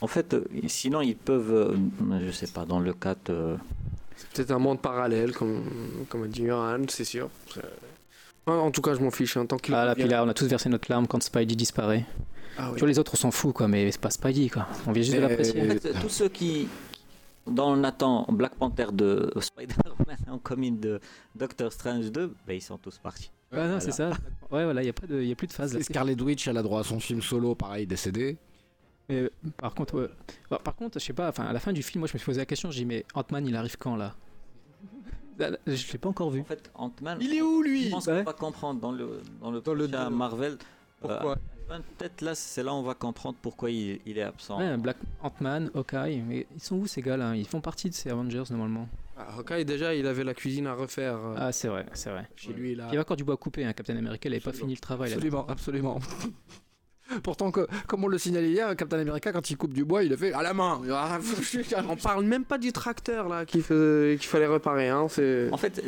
En 0.00 0.08
fait, 0.08 0.34
euh, 0.34 0.44
sinon, 0.66 1.00
ils 1.00 1.14
peuvent, 1.14 1.52
euh, 1.52 2.20
je 2.26 2.32
sais 2.32 2.48
pas, 2.48 2.64
dans 2.64 2.80
le 2.80 2.92
4, 2.92 3.30
euh, 3.30 3.56
C'est 4.16 4.28
peut-être 4.30 4.50
un 4.50 4.58
monde 4.58 4.80
parallèle, 4.80 5.32
comme, 5.32 5.62
comme 6.08 6.24
a 6.24 6.26
dit 6.26 6.44
Johan, 6.46 6.80
c'est 6.88 7.04
sûr. 7.04 7.30
C'est- 8.46 8.52
En 8.52 8.70
tout 8.70 8.82
cas, 8.82 8.94
je 8.94 9.00
m'en 9.00 9.10
fiche. 9.10 9.36
hein, 9.36 9.46
tant 9.46 9.56
qu'il 9.56 9.74
Ah 9.74 9.84
là, 9.84 9.94
puis 9.94 10.08
là, 10.08 10.24
on 10.24 10.28
a 10.28 10.34
tous 10.34 10.46
versé 10.46 10.68
notre 10.68 10.90
larme 10.90 11.06
quand 11.06 11.22
Spidey 11.22 11.54
disparaît. 11.54 12.04
Ah 12.58 12.70
oui. 12.72 12.80
Les 12.86 12.98
autres, 12.98 13.12
on 13.14 13.16
s'en 13.16 13.30
fout, 13.30 13.54
quoi, 13.54 13.68
mais 13.68 13.90
c'est 13.92 14.00
pas 14.00 14.10
Spidey, 14.10 14.48
quoi. 14.50 14.66
On 14.86 14.92
vient 14.92 15.02
juste 15.02 15.16
de 15.16 15.20
l'apprécier. 15.22 15.62
En 15.62 15.68
fait, 15.74 15.94
tous 16.00 16.08
ceux 16.08 16.28
qui, 16.28 16.68
dans 17.46 17.76
Nathan 17.76 18.26
Black 18.30 18.54
Panther 18.56 18.86
de 18.92 19.32
Spider-Man 19.40 20.16
en 20.30 20.38
commune 20.38 20.78
de 20.80 21.00
Doctor 21.34 21.72
Strange 21.72 22.10
2, 22.12 22.34
ben, 22.46 22.54
ils 22.54 22.60
sont 22.60 22.78
tous 22.78 22.98
partis. 22.98 23.30
Ah 23.54 23.68
non, 23.68 23.80
c'est 23.80 23.92
ça. 23.92 24.10
Ouais, 24.50 24.64
voilà, 24.64 24.80
il 24.82 24.84
n'y 24.84 24.90
a, 24.90 24.94
pas 24.94 25.06
de- 25.06 25.22
y 25.22 25.32
a 25.32 25.34
plus 25.34 25.46
de 25.46 25.52
phase. 25.52 25.72
là. 25.74 25.80
Et 25.80 25.82
Scarlet 25.82 26.20
Witch, 26.20 26.46
elle 26.48 26.56
a 26.56 26.62
droit 26.62 26.80
à 26.80 26.84
son 26.84 26.98
film 27.00 27.22
solo, 27.22 27.54
pareil, 27.54 27.86
décédé. 27.86 28.38
Mais, 29.08 29.30
par 29.58 29.74
contre, 29.74 29.94
ouais. 30.00 30.08
Bah, 30.50 30.60
par 30.62 30.74
contre, 30.74 30.98
je 30.98 31.04
sais 31.04 31.12
pas, 31.12 31.28
enfin, 31.28 31.44
à 31.44 31.52
la 31.52 31.60
fin 31.60 31.72
du 31.72 31.82
film, 31.82 32.00
moi, 32.00 32.08
je 32.08 32.14
me 32.14 32.18
suis 32.18 32.26
posé 32.26 32.38
la 32.40 32.46
question, 32.46 32.70
j'ai 32.70 32.80
dit, 32.80 32.86
mais 32.86 33.04
Ant-Man, 33.14 33.46
il 33.46 33.54
arrive 33.56 33.76
quand, 33.78 33.96
là, 33.96 34.14
Je 35.66 35.92
l'ai 35.92 35.98
pas 35.98 36.08
encore 36.08 36.30
vu. 36.30 36.40
En 36.40 36.44
fait, 36.44 36.70
Ant-Man, 36.74 37.18
Il 37.20 37.34
est 37.34 37.42
où 37.42 37.62
je 37.62 37.68
lui 37.68 37.90
pense 37.90 38.06
Ouais. 38.06 38.18
qu'on 38.18 38.24
va 38.24 38.32
comprendre 38.32 38.80
dans 38.80 38.92
le, 38.92 39.20
dans 39.40 39.50
le, 39.50 39.60
Dans 39.60 39.74
le. 39.74 40.10
Marvel. 40.10 40.58
Pourquoi? 41.00 41.32
Euh, 41.70 41.78
Peut-être 41.96 42.20
là, 42.20 42.34
c'est 42.34 42.62
là 42.62 42.74
on 42.74 42.82
va 42.82 42.92
comprendre 42.92 43.38
pourquoi 43.40 43.70
il, 43.70 43.98
il 44.04 44.18
est 44.18 44.22
absent. 44.22 44.58
Ouais, 44.58 44.76
Black 44.76 44.98
Ant-Man, 45.22 45.70
Hawkeye, 45.74 46.20
mais 46.20 46.46
ils 46.54 46.60
sont 46.62 46.76
où 46.76 46.86
ces 46.86 47.00
gars-là? 47.00 47.34
Ils 47.34 47.46
font 47.46 47.62
partie 47.62 47.88
de 47.88 47.94
ces 47.94 48.10
Avengers, 48.10 48.42
normalement. 48.50 48.86
ah, 49.16 49.38
Hawkeye, 49.38 49.64
déjà, 49.64 49.94
il 49.94 50.06
avait 50.06 50.22
la 50.24 50.34
cuisine 50.34 50.66
à 50.66 50.74
refaire 50.74 51.16
euh, 51.16 51.34
Ah, 51.38 51.50
c'est 51.50 51.68
vrai, 51.68 51.86
c'est 51.94 52.10
vrai. 52.10 52.28
chez 52.36 52.52
lui. 52.52 52.74
Là. 52.74 52.84
Il 52.88 52.90
y 52.90 52.96
avait 52.96 52.98
encore 53.00 53.16
du 53.16 53.24
bois 53.24 53.38
coupé, 53.38 53.64
hein, 53.64 53.72
Captain 53.72 53.96
America, 53.96 54.28
il 54.28 54.32
avait 54.34 54.40
pas 54.42 54.52
fini 54.52 54.74
le 54.74 54.80
travail. 54.80 55.10
là. 55.10 55.16
Absolument, 55.16 55.46
absolument. 55.48 55.98
Pourtant, 57.22 57.50
que- 57.50 57.66
comme 57.86 58.04
on 58.04 58.08
le 58.08 58.18
signalait 58.18 58.50
hier, 58.50 58.74
Captain 58.76 58.98
America, 59.00 59.32
quand 59.32 59.50
il 59.50 59.56
coupe 59.56 59.72
du 59.72 59.84
bois, 59.84 60.02
il 60.02 60.10
le 60.10 60.16
fait 60.16 60.32
à 60.32 60.42
la 60.42 60.52
main. 60.54 60.80
On 61.88 61.96
parle 61.96 62.24
même 62.24 62.44
pas 62.44 62.58
du 62.58 62.72
tracteur 62.72 63.28
là 63.28 63.44
qu'il 63.44 63.62
fallait 63.62 64.46
réparer. 64.46 64.88
Hein. 64.88 65.00
En 65.52 65.56
fait, 65.56 65.82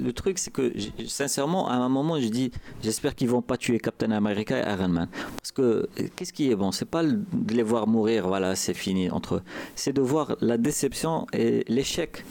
le 0.00 0.10
truc, 0.12 0.38
c'est 0.38 0.52
que 0.52 0.72
sincèrement, 1.06 1.68
à 1.68 1.74
un 1.74 1.88
moment, 1.88 2.20
je 2.20 2.28
dis, 2.28 2.50
j'espère 2.82 3.14
qu'ils 3.14 3.28
vont 3.28 3.42
pas 3.42 3.56
tuer 3.56 3.78
Captain 3.78 4.10
America 4.10 4.58
et 4.58 4.72
Iron 4.72 4.88
Man, 4.88 5.08
parce 5.36 5.52
que 5.52 5.62
euh, 5.62 5.86
qu'est-ce 6.16 6.32
qui 6.32 6.50
est 6.50 6.56
bon? 6.56 6.72
C'est 6.72 6.84
pas 6.88 7.02
de 7.04 7.54
les 7.54 7.62
voir 7.62 7.86
mourir, 7.86 8.26
voilà, 8.28 8.54
c'est 8.56 8.74
fini 8.74 9.10
entre 9.10 9.36
eux. 9.36 9.42
C'est 9.74 9.92
de 9.92 10.00
voir 10.00 10.36
la 10.40 10.56
déception 10.58 11.26
et 11.32 11.64
l'échec. 11.68 12.24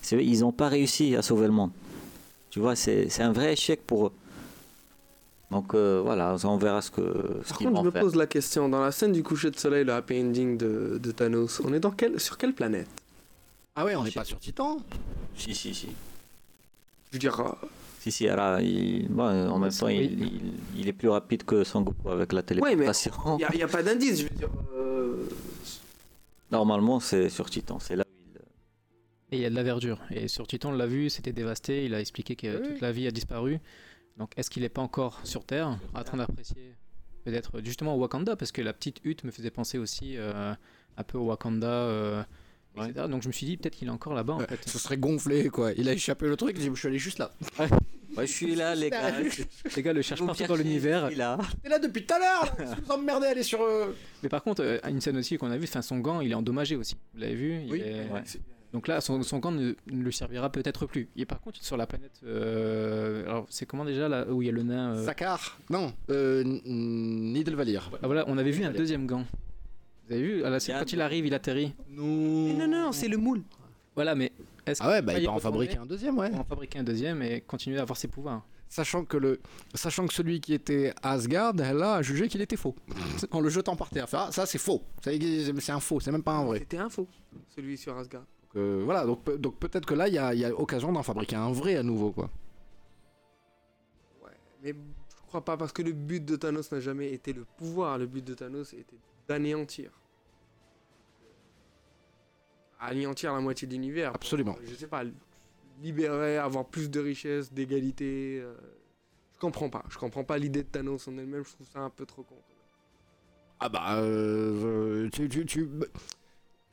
C'est- 0.00 0.22
Ils 0.24 0.40
n'ont 0.40 0.52
pas 0.52 0.68
réussi 0.68 1.14
à 1.16 1.22
sauver 1.22 1.46
le 1.46 1.52
monde. 1.52 1.70
Tu 2.50 2.60
vois, 2.60 2.76
c'est 2.76 3.08
un 3.20 3.32
vrai 3.32 3.52
échec 3.54 3.80
pour 3.86 4.06
eux. 4.08 4.12
Donc 5.52 5.74
euh, 5.74 6.00
voilà, 6.02 6.34
on 6.44 6.56
verra 6.56 6.80
ce 6.82 6.90
que 6.90 7.02
ce 7.44 7.48
Par 7.50 7.58
contre, 7.58 7.80
je 7.80 7.86
me 7.86 7.90
faire. 7.90 8.02
pose 8.02 8.16
la 8.16 8.26
question 8.26 8.68
dans 8.68 8.80
la 8.80 8.90
scène 8.90 9.12
du 9.12 9.22
coucher 9.22 9.50
de 9.50 9.56
soleil, 9.58 9.84
le 9.84 9.92
happy 9.92 10.20
ending 10.20 10.56
de, 10.56 10.98
de 11.00 11.10
Thanos, 11.12 11.60
on 11.64 11.72
est 11.74 11.80
dans 11.80 11.90
quel, 11.90 12.18
sur 12.18 12.36
quelle 12.38 12.54
planète? 12.54 12.88
Ah 13.76 13.84
ouais, 13.84 13.94
on 13.94 14.02
n'est 14.02 14.10
pas 14.10 14.24
sur 14.24 14.38
Titan. 14.38 14.78
Si, 15.36 15.54
si, 15.54 15.74
si. 15.74 15.88
Je 17.10 17.12
veux 17.14 17.18
dire, 17.18 17.38
euh, 17.40 17.52
Si, 18.00 18.10
si, 18.10 18.28
alors, 18.28 18.60
il, 18.60 19.06
bon, 19.08 19.24
en 19.24 19.58
même 19.58 19.70
temps, 19.70 19.86
Oui. 19.86 20.10
il, 20.12 20.22
il- 20.24 20.52
il 20.80 20.88
est 20.88 20.92
plus 20.92 21.08
rapide 21.08 21.44
que 21.44 21.62
Son 21.64 21.82
Goku 21.82 22.08
avec 22.10 22.32
la 22.32 22.42
téléportation. 22.42 23.12
il 23.38 23.56
n'y 23.56 23.62
a, 23.62 23.68
pas 23.68 23.82
d'indice. 23.82 24.18
Je 24.20 24.24
veux 24.24 24.30
dire, 24.36 24.48
euh, 24.76 25.28
Normalement, 26.50 27.00
c'est 27.00 27.28
sur 27.28 27.48
Titan. 27.48 27.78
C'est 27.78 27.96
là 27.96 28.04
où 28.06 28.12
il. 28.20 28.40
Et 29.34 29.38
il 29.38 29.42
y 29.42 29.46
a 29.46 29.50
de 29.50 29.54
la 29.54 29.62
verdure. 29.62 29.98
Et 30.10 30.28
sur 30.28 30.46
Titan, 30.46 30.70
on 30.70 30.72
l'a 30.76 30.86
vu, 30.86 31.08
c'était 31.10 31.32
dévasté. 31.32 31.84
Il 31.86 31.94
a 31.94 32.00
expliqué 32.00 32.36
que 32.36 32.60
Oui. 32.60 32.68
toute 32.68 32.80
la 32.80 32.92
vie 32.92 33.06
a 33.06 33.10
disparu. 33.10 33.58
Donc, 34.18 34.32
est-ce 34.36 34.50
qu'il 34.50 34.62
n'est 34.62 34.68
pas 34.68 34.82
encore 34.82 35.20
sur 35.24 35.44
Terre, 35.44 35.78
en 35.94 36.04
train 36.04 36.16
d'apprécier 36.18 36.74
peut-être 37.24 37.60
justement 37.64 37.96
Wakanda 37.96 38.36
Parce 38.36 38.52
que 38.52 38.60
la 38.62 38.72
petite 38.72 38.98
hutte 39.04 39.24
me 39.24 39.30
faisait 39.30 39.50
penser 39.50 39.78
aussi 39.78 40.16
euh, 40.16 40.54
un 40.96 41.02
peu 41.02 41.18
au 41.18 41.26
Wakanda, 41.26 41.66
euh, 41.68 42.22
Ouais. 42.74 42.88
etc. 42.88 43.06
Donc, 43.06 43.20
je 43.22 43.28
me 43.28 43.32
suis 43.32 43.44
dit 43.44 43.58
peut-être 43.58 43.74
qu'il 43.76 43.88
est 43.88 43.90
encore 43.92 44.14
là-bas, 44.14 44.32
en 44.32 44.38
Ouais, 44.38 44.46
fait. 44.46 44.66
Ce 44.66 44.78
serait 44.78 44.96
gonflé, 44.96 45.50
quoi. 45.50 45.72
Il 45.72 45.90
a 45.90 45.92
échappé 45.92 46.26
le 46.26 46.36
truc, 46.36 46.56
il 46.58 46.70
Je 46.70 46.74
suis 46.74 46.88
allé 46.88 46.98
juste 46.98 47.18
là. 47.18 47.30
Ouais, 47.58 47.68
je 48.26 48.32
suis 48.32 48.54
là, 48.54 48.74
les 48.74 48.88
gars. 48.88 49.12
Les 49.76 49.82
gars 49.82 49.92
le 49.92 50.00
cherchent 50.00 50.24
partout 50.24 50.46
dans 50.46 50.54
l'univers. 50.56 51.08
suis 51.08 51.16
là. 51.16 51.36
T'es 51.62 51.68
là 51.68 51.78
depuis 51.78 52.06
tout 52.06 52.14
à 52.14 52.18
l'heure. 52.18 52.56
Vous 52.82 52.90
emmerdez, 52.92 53.26
allez 53.26 53.42
sur. 53.42 53.60
euh, 53.60 53.94
Mais 54.22 54.30
par 54.30 54.42
contre, 54.42 54.62
euh, 54.64 54.78
une 54.88 55.02
scène 55.02 55.18
aussi 55.18 55.36
qu'on 55.36 55.50
a 55.50 55.58
vu, 55.58 55.64
enfin, 55.64 55.82
son 55.82 55.98
gant, 55.98 56.22
il 56.22 56.30
est 56.32 56.34
endommagé 56.34 56.74
aussi. 56.76 56.96
Vous 57.12 57.20
l'avez 57.20 57.34
vu 57.34 57.60
il 57.62 57.72
Oui. 57.72 57.80
est- 57.80 58.10
Ouais. 58.10 58.22
Donc 58.72 58.88
là, 58.88 59.00
son, 59.02 59.22
son 59.22 59.38
gant 59.38 59.50
ne, 59.52 59.74
ne 59.90 60.02
lui 60.02 60.12
servira 60.12 60.50
peut-être 60.50 60.86
plus. 60.86 61.08
Et 61.16 61.26
par 61.26 61.40
contre, 61.40 61.62
sur 61.62 61.76
la 61.76 61.86
planète, 61.86 62.12
euh, 62.24 63.22
alors 63.26 63.46
c'est 63.50 63.66
comment 63.66 63.84
déjà 63.84 64.08
là 64.08 64.26
où 64.30 64.40
il 64.42 64.46
y 64.46 64.48
a 64.48 64.52
le 64.52 64.62
nain 64.62 64.94
euh, 64.96 65.04
Sakar. 65.04 65.58
Non, 65.68 65.92
euh, 66.10 66.40
N- 66.42 66.60
Nidelvalir. 66.64 67.90
Ah 68.02 68.06
voilà, 68.06 68.24
on 68.28 68.38
avait 68.38 68.50
vu 68.50 68.64
un 68.64 68.70
deuxième 68.72 69.06
gant. 69.06 69.24
Vous 70.08 70.14
avez 70.14 70.22
vu 70.22 70.40
la- 70.40 70.58
Yann. 70.58 70.78
Quand 70.80 70.92
il 70.92 71.00
arrive, 71.02 71.26
il 71.26 71.34
atterrit. 71.34 71.74
Non. 71.90 72.04
Non, 72.58 72.66
non, 72.68 72.92
c'est 72.92 73.08
le 73.08 73.18
moule. 73.18 73.42
Voilà, 73.94 74.14
mais 74.14 74.32
est-ce 74.66 74.82
Ah 74.82 74.88
ouais, 74.88 75.02
bah 75.02 75.12
qu'il 75.14 75.22
il 75.22 75.26
va 75.26 75.32
peut 75.32 75.36
en 75.36 75.40
fabriquer 75.40 75.76
un 75.76 75.86
deuxième, 75.86 76.16
ouais. 76.18 76.32
en 76.34 76.44
fabriquer 76.44 76.78
un 76.78 76.82
deuxième 76.84 77.22
et 77.22 77.42
continuer 77.42 77.78
à 77.78 77.82
avoir 77.82 77.96
ses 77.98 78.08
pouvoirs 78.08 78.42
Sachant 78.70 79.04
que, 79.04 79.18
le, 79.18 79.38
sachant 79.74 80.06
que 80.06 80.14
celui 80.14 80.40
qui 80.40 80.54
était 80.54 80.94
Asgard, 81.02 81.52
là, 81.54 81.96
a 81.96 82.02
jugé 82.02 82.26
qu'il 82.28 82.40
était 82.40 82.56
faux. 82.56 82.74
En 83.32 83.40
le 83.40 83.50
jetant 83.50 83.76
par 83.76 83.90
terre. 83.90 84.06
Ah, 84.14 84.28
ça, 84.32 84.46
c'est 84.46 84.56
faux. 84.56 84.80
C'est 85.02 85.70
un 85.70 85.80
faux, 85.80 86.00
c'est 86.00 86.10
même 86.10 86.22
pas 86.22 86.32
un 86.32 86.44
vrai. 86.44 86.60
C'était 86.60 86.78
un 86.78 86.88
faux, 86.88 87.06
celui 87.54 87.76
sur 87.76 87.94
Asgard. 87.98 88.24
Donc, 88.54 88.62
euh, 88.62 88.82
voilà, 88.84 89.06
donc, 89.06 89.24
pe- 89.24 89.36
donc 89.38 89.58
peut-être 89.58 89.86
que 89.86 89.94
là, 89.94 90.08
il 90.08 90.14
y 90.14 90.18
a, 90.18 90.34
y 90.34 90.44
a 90.44 90.54
occasion 90.54 90.92
d'en 90.92 91.02
fabriquer 91.02 91.36
un 91.36 91.52
vrai 91.52 91.76
à 91.76 91.82
nouveau, 91.82 92.12
quoi. 92.12 92.28
Ouais, 94.22 94.30
mais 94.62 94.72
je 94.72 95.22
crois 95.26 95.44
pas 95.44 95.56
parce 95.56 95.72
que 95.72 95.82
le 95.82 95.92
but 95.92 96.24
de 96.24 96.36
Thanos 96.36 96.70
n'a 96.70 96.80
jamais 96.80 97.12
été 97.12 97.32
le 97.32 97.44
pouvoir. 97.56 97.96
Le 97.98 98.06
but 98.06 98.24
de 98.24 98.34
Thanos 98.34 98.74
était 98.74 98.98
d'anéantir. 99.26 99.90
Anéantir 102.78 103.32
la 103.32 103.40
moitié 103.40 103.66
de 103.66 103.72
l'univers. 103.72 104.12
Absolument. 104.14 104.56
Je 104.64 104.74
sais 104.74 104.88
pas, 104.88 105.04
libérer, 105.80 106.36
avoir 106.36 106.66
plus 106.66 106.90
de 106.90 107.00
richesse, 107.00 107.52
d'égalité. 107.52 108.40
euh, 108.42 108.54
je 109.34 109.38
comprends 109.38 109.70
pas. 109.70 109.84
Je 109.88 109.96
comprends 109.98 110.24
pas 110.24 110.36
l'idée 110.36 110.62
de 110.64 110.68
Thanos 110.68 111.08
en 111.08 111.16
elle-même. 111.16 111.44
Je 111.44 111.52
trouve 111.52 111.68
ça 111.68 111.80
un 111.80 111.90
peu 111.90 112.04
trop 112.04 112.22
con. 112.22 112.36
Ah 113.60 113.68
bah, 113.68 113.98
euh, 114.00 115.08
tu, 115.10 115.28
tu, 115.28 115.46
tu, 115.46 115.68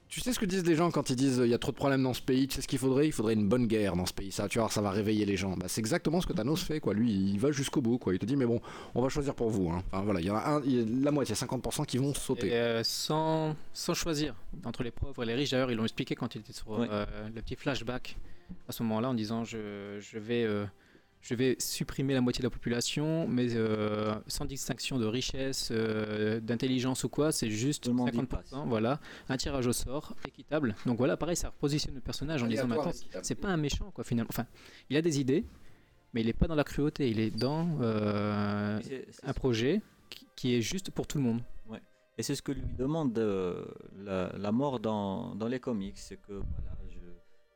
tu 0.10 0.20
sais 0.22 0.34
ce 0.34 0.40
que 0.40 0.46
disent 0.46 0.66
les 0.66 0.76
gens 0.76 0.90
quand 0.92 1.10
ils 1.12 1.16
disent 1.16 1.40
il 1.44 1.50
y 1.50 1.54
a 1.54 1.58
trop 1.60 1.72
de 1.72 1.78
problèmes 1.78 2.02
dans 2.04 2.14
ce 2.14 2.22
pays, 2.22 2.48
tu 2.48 2.56
sais 2.56 2.62
ce 2.62 2.68
qu'il 2.68 2.80
faudrait? 2.80 3.08
Il 3.08 3.12
faudrait 3.12 3.36
une 3.36 3.48
bonne 3.48 3.68
guerre 3.68 3.96
dans 3.96 4.06
ce 4.08 4.14
pays, 4.14 4.32
ça, 4.32 4.48
tu 4.50 4.60
vois, 4.60 4.70
ça 4.70 4.82
va 4.82 4.90
réveiller 4.92 5.26
les 5.26 5.38
gens. 5.38 5.56
Bah, 5.56 5.68
c'est 5.70 5.80
exactement 5.80 6.20
ce 6.20 6.28
que 6.28 6.34
Thanos 6.34 6.62
fait, 6.64 6.80
quoi. 6.80 6.94
Lui, 6.94 7.12
il 7.12 7.40
va 7.40 7.52
jusqu'au 7.52 7.82
bout, 7.82 7.98
quoi. 8.00 8.14
Il 8.14 8.20
te 8.20 8.26
dit, 8.26 8.36
mais 8.36 8.46
bon, 8.46 8.60
on 8.96 9.02
va 9.02 9.10
choisir 9.10 9.36
pour 9.36 9.50
vous. 9.50 9.70
Hein. 9.70 9.84
Enfin, 9.92 10.04
voilà, 10.04 10.20
il 10.20 10.26
y 10.26 10.32
en 10.32 10.36
a 10.36 10.40
un, 10.50 10.62
il 10.66 10.76
y 10.76 10.82
a 10.82 11.04
la 11.06 11.12
moitié, 11.12 11.36
50% 11.36 11.86
qui 11.86 11.98
vont 12.00 12.14
sauter. 12.14 12.48
Et, 12.48 12.54
euh, 12.54 12.84
sans, 12.84 13.56
sans 13.74 13.94
choisir 13.94 14.36
entre 14.66 14.84
les 14.84 14.92
pauvres 14.92 15.22
et 15.24 15.26
les 15.28 15.36
riches. 15.36 15.52
D'ailleurs, 15.52 15.72
ils 15.72 15.78
l'ont 15.78 15.84
expliqué 15.86 16.16
quand 16.16 16.34
il 16.36 16.40
était 16.42 16.54
sur 16.54 16.70
Ouais. 16.72 16.88
euh, 16.92 17.06
le 17.34 17.42
petit 17.42 17.56
flashback 17.56 18.18
à 18.68 18.72
ce 18.72 18.82
moment-là 18.84 19.10
en 19.10 19.14
disant 19.14 19.44
je, 19.44 20.00
je 20.00 20.18
vais, 20.18 20.44
euh, 20.44 20.66
je 21.22 21.36
vais 21.36 21.58
supprimer 21.60 22.14
la 22.14 22.22
moitié 22.22 22.42
de 22.42 22.48
la 22.48 22.50
population, 22.50 23.28
mais 23.28 23.48
euh, 23.56 24.16
sans 24.28 24.46
distinction 24.46 24.98
de 24.98 25.06
richesse, 25.06 25.70
euh, 25.72 26.40
d'intelligence 26.40 27.04
ou 27.04 27.10
quoi, 27.10 27.32
c'est 27.32 27.50
juste 27.50 27.84
Tout 27.84 27.90
le 27.90 27.96
monde 27.98 28.10
y 28.14 28.18
50%. 28.18 28.26
passe. 28.28 28.54
Voilà, 28.66 29.00
un 29.28 29.36
tirage 29.38 29.68
au 29.68 29.74
sort 29.74 30.16
équitable. 30.28 30.76
Donc 30.86 30.98
voilà, 30.98 31.18
pareil, 31.18 31.36
ça 31.36 31.50
repositionne 31.50 31.96
le 31.96 32.02
personnage 32.02 32.42
en 32.44 32.48
disant 32.48 32.68
mais 32.68 32.80
attends, 32.80 32.92
c'est 33.22 33.36
pas 33.36 33.50
un 33.50 33.58
méchant 33.58 33.92
quoi 33.92 34.04
finalement. 34.04 34.30
Enfin, 34.32 34.46
il 34.90 34.96
a 34.98 35.02
des 35.02 35.20
idées, 35.20 35.44
mais 36.14 36.22
il 36.22 36.30
est 36.30 36.34
pas 36.34 36.48
dans 36.48 36.56
la 36.56 36.64
cruauté, 36.64 37.10
il 37.10 37.20
est 37.20 37.32
dans 37.38 37.68
euh, 37.82 38.80
un 39.24 39.34
projet 39.34 39.82
qui, 40.10 40.26
qui 40.36 40.56
est 40.56 40.62
juste 40.62 40.90
pour 40.92 41.06
tout 41.06 41.18
le 41.18 41.24
monde. 41.26 41.42
Et 42.18 42.22
c'est 42.24 42.36
ce 42.36 42.42
que 42.42 42.52
lui 42.52 42.64
demande 42.78 43.18
euh, 43.18 43.64
la, 43.98 44.30
la 44.38 44.52
mort 44.52 44.82
dans, 44.82 45.36
dans 45.36 45.48
les 45.48 45.60
comics, 45.62 45.98
c'est 45.98 46.18
que 46.22 46.34
voilà, 46.34 46.76
je, 46.90 46.98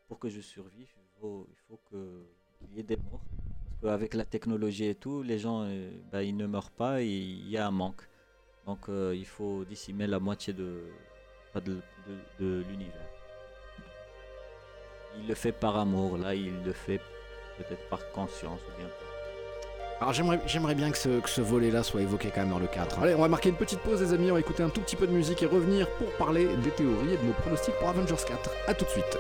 pour 0.08 0.20
que 0.20 0.30
je 0.30 0.40
survive, 0.40 0.88
il 0.88 1.20
faut, 1.20 1.46
il 1.50 1.58
faut 1.68 1.82
que- 1.92 2.24
qu'il 2.66 2.78
y 2.78 2.80
ait 2.80 2.84
des 2.84 2.96
morts. 2.96 3.26
Qu'avec 3.84 4.14
la 4.14 4.24
technologie 4.24 4.86
et 4.86 4.96
tout, 4.96 5.24
les 5.24 5.40
gens, 5.40 5.64
euh, 5.66 5.90
bah, 6.12 6.24
ils 6.24 6.38
ne 6.38 6.48
meurent 6.48 6.72
pas 6.72 7.02
il 7.02 7.50
y 7.50 7.58
a 7.58 7.68
un 7.68 7.72
manque. 7.72 8.02
Donc 8.66 8.80
euh, 8.88 9.14
il 9.14 9.26
faut 9.26 9.66
décimer 9.66 10.08
la 10.08 10.20
moitié 10.20 10.54
de, 10.54 10.84
l'univers. 12.40 12.94
Il 15.20 15.28
le 15.28 15.36
fait 15.36 15.52
par 15.52 15.78
amour, 15.78 16.18
là 16.18 16.34
il 16.34 16.64
le 16.64 16.72
fait 16.72 17.00
peut-être 17.58 17.88
par 17.90 18.10
conscience 18.12 18.62
ou 18.62 18.78
bien. 18.80 18.90
Alors 20.00 20.14
j'aimerais, 20.14 20.76
bien 20.76 20.92
que 20.92 20.98
ce, 20.98 21.20
que 21.20 21.30
ce 21.30 21.42
volet-là 21.42 21.84
soit 21.84 22.02
évoqué 22.02 22.30
quand 22.34 22.42
même 22.42 22.50
dans 22.50 22.60
le 22.60 22.68
cadre. 22.68 23.00
Allez, 23.04 23.14
on 23.14 23.22
va 23.22 23.28
marquer 23.28 23.50
une 23.50 23.56
petite 23.56 23.80
pause 23.80 24.02
les 24.02 24.14
amis, 24.14 24.32
on 24.32 24.34
va 24.34 24.40
écouter 24.40 24.64
un 24.64 24.70
tout 24.70 24.82
petit 24.82 24.96
peu 24.96 25.08
de 25.08 25.12
musique 25.12 25.44
et 25.44 25.46
revenir 25.46 25.90
pour 25.92 26.10
parler 26.14 26.48
des 26.58 26.72
théories 26.72 27.14
et 27.14 27.18
de 27.18 27.24
nos 27.24 27.34
pronostics 27.34 27.76
pour 27.76 27.90
Avengers 27.90 28.16
4. 28.28 28.50
A 28.68 28.74
tout 28.74 28.86
de 28.86 28.90
suite. 28.90 29.18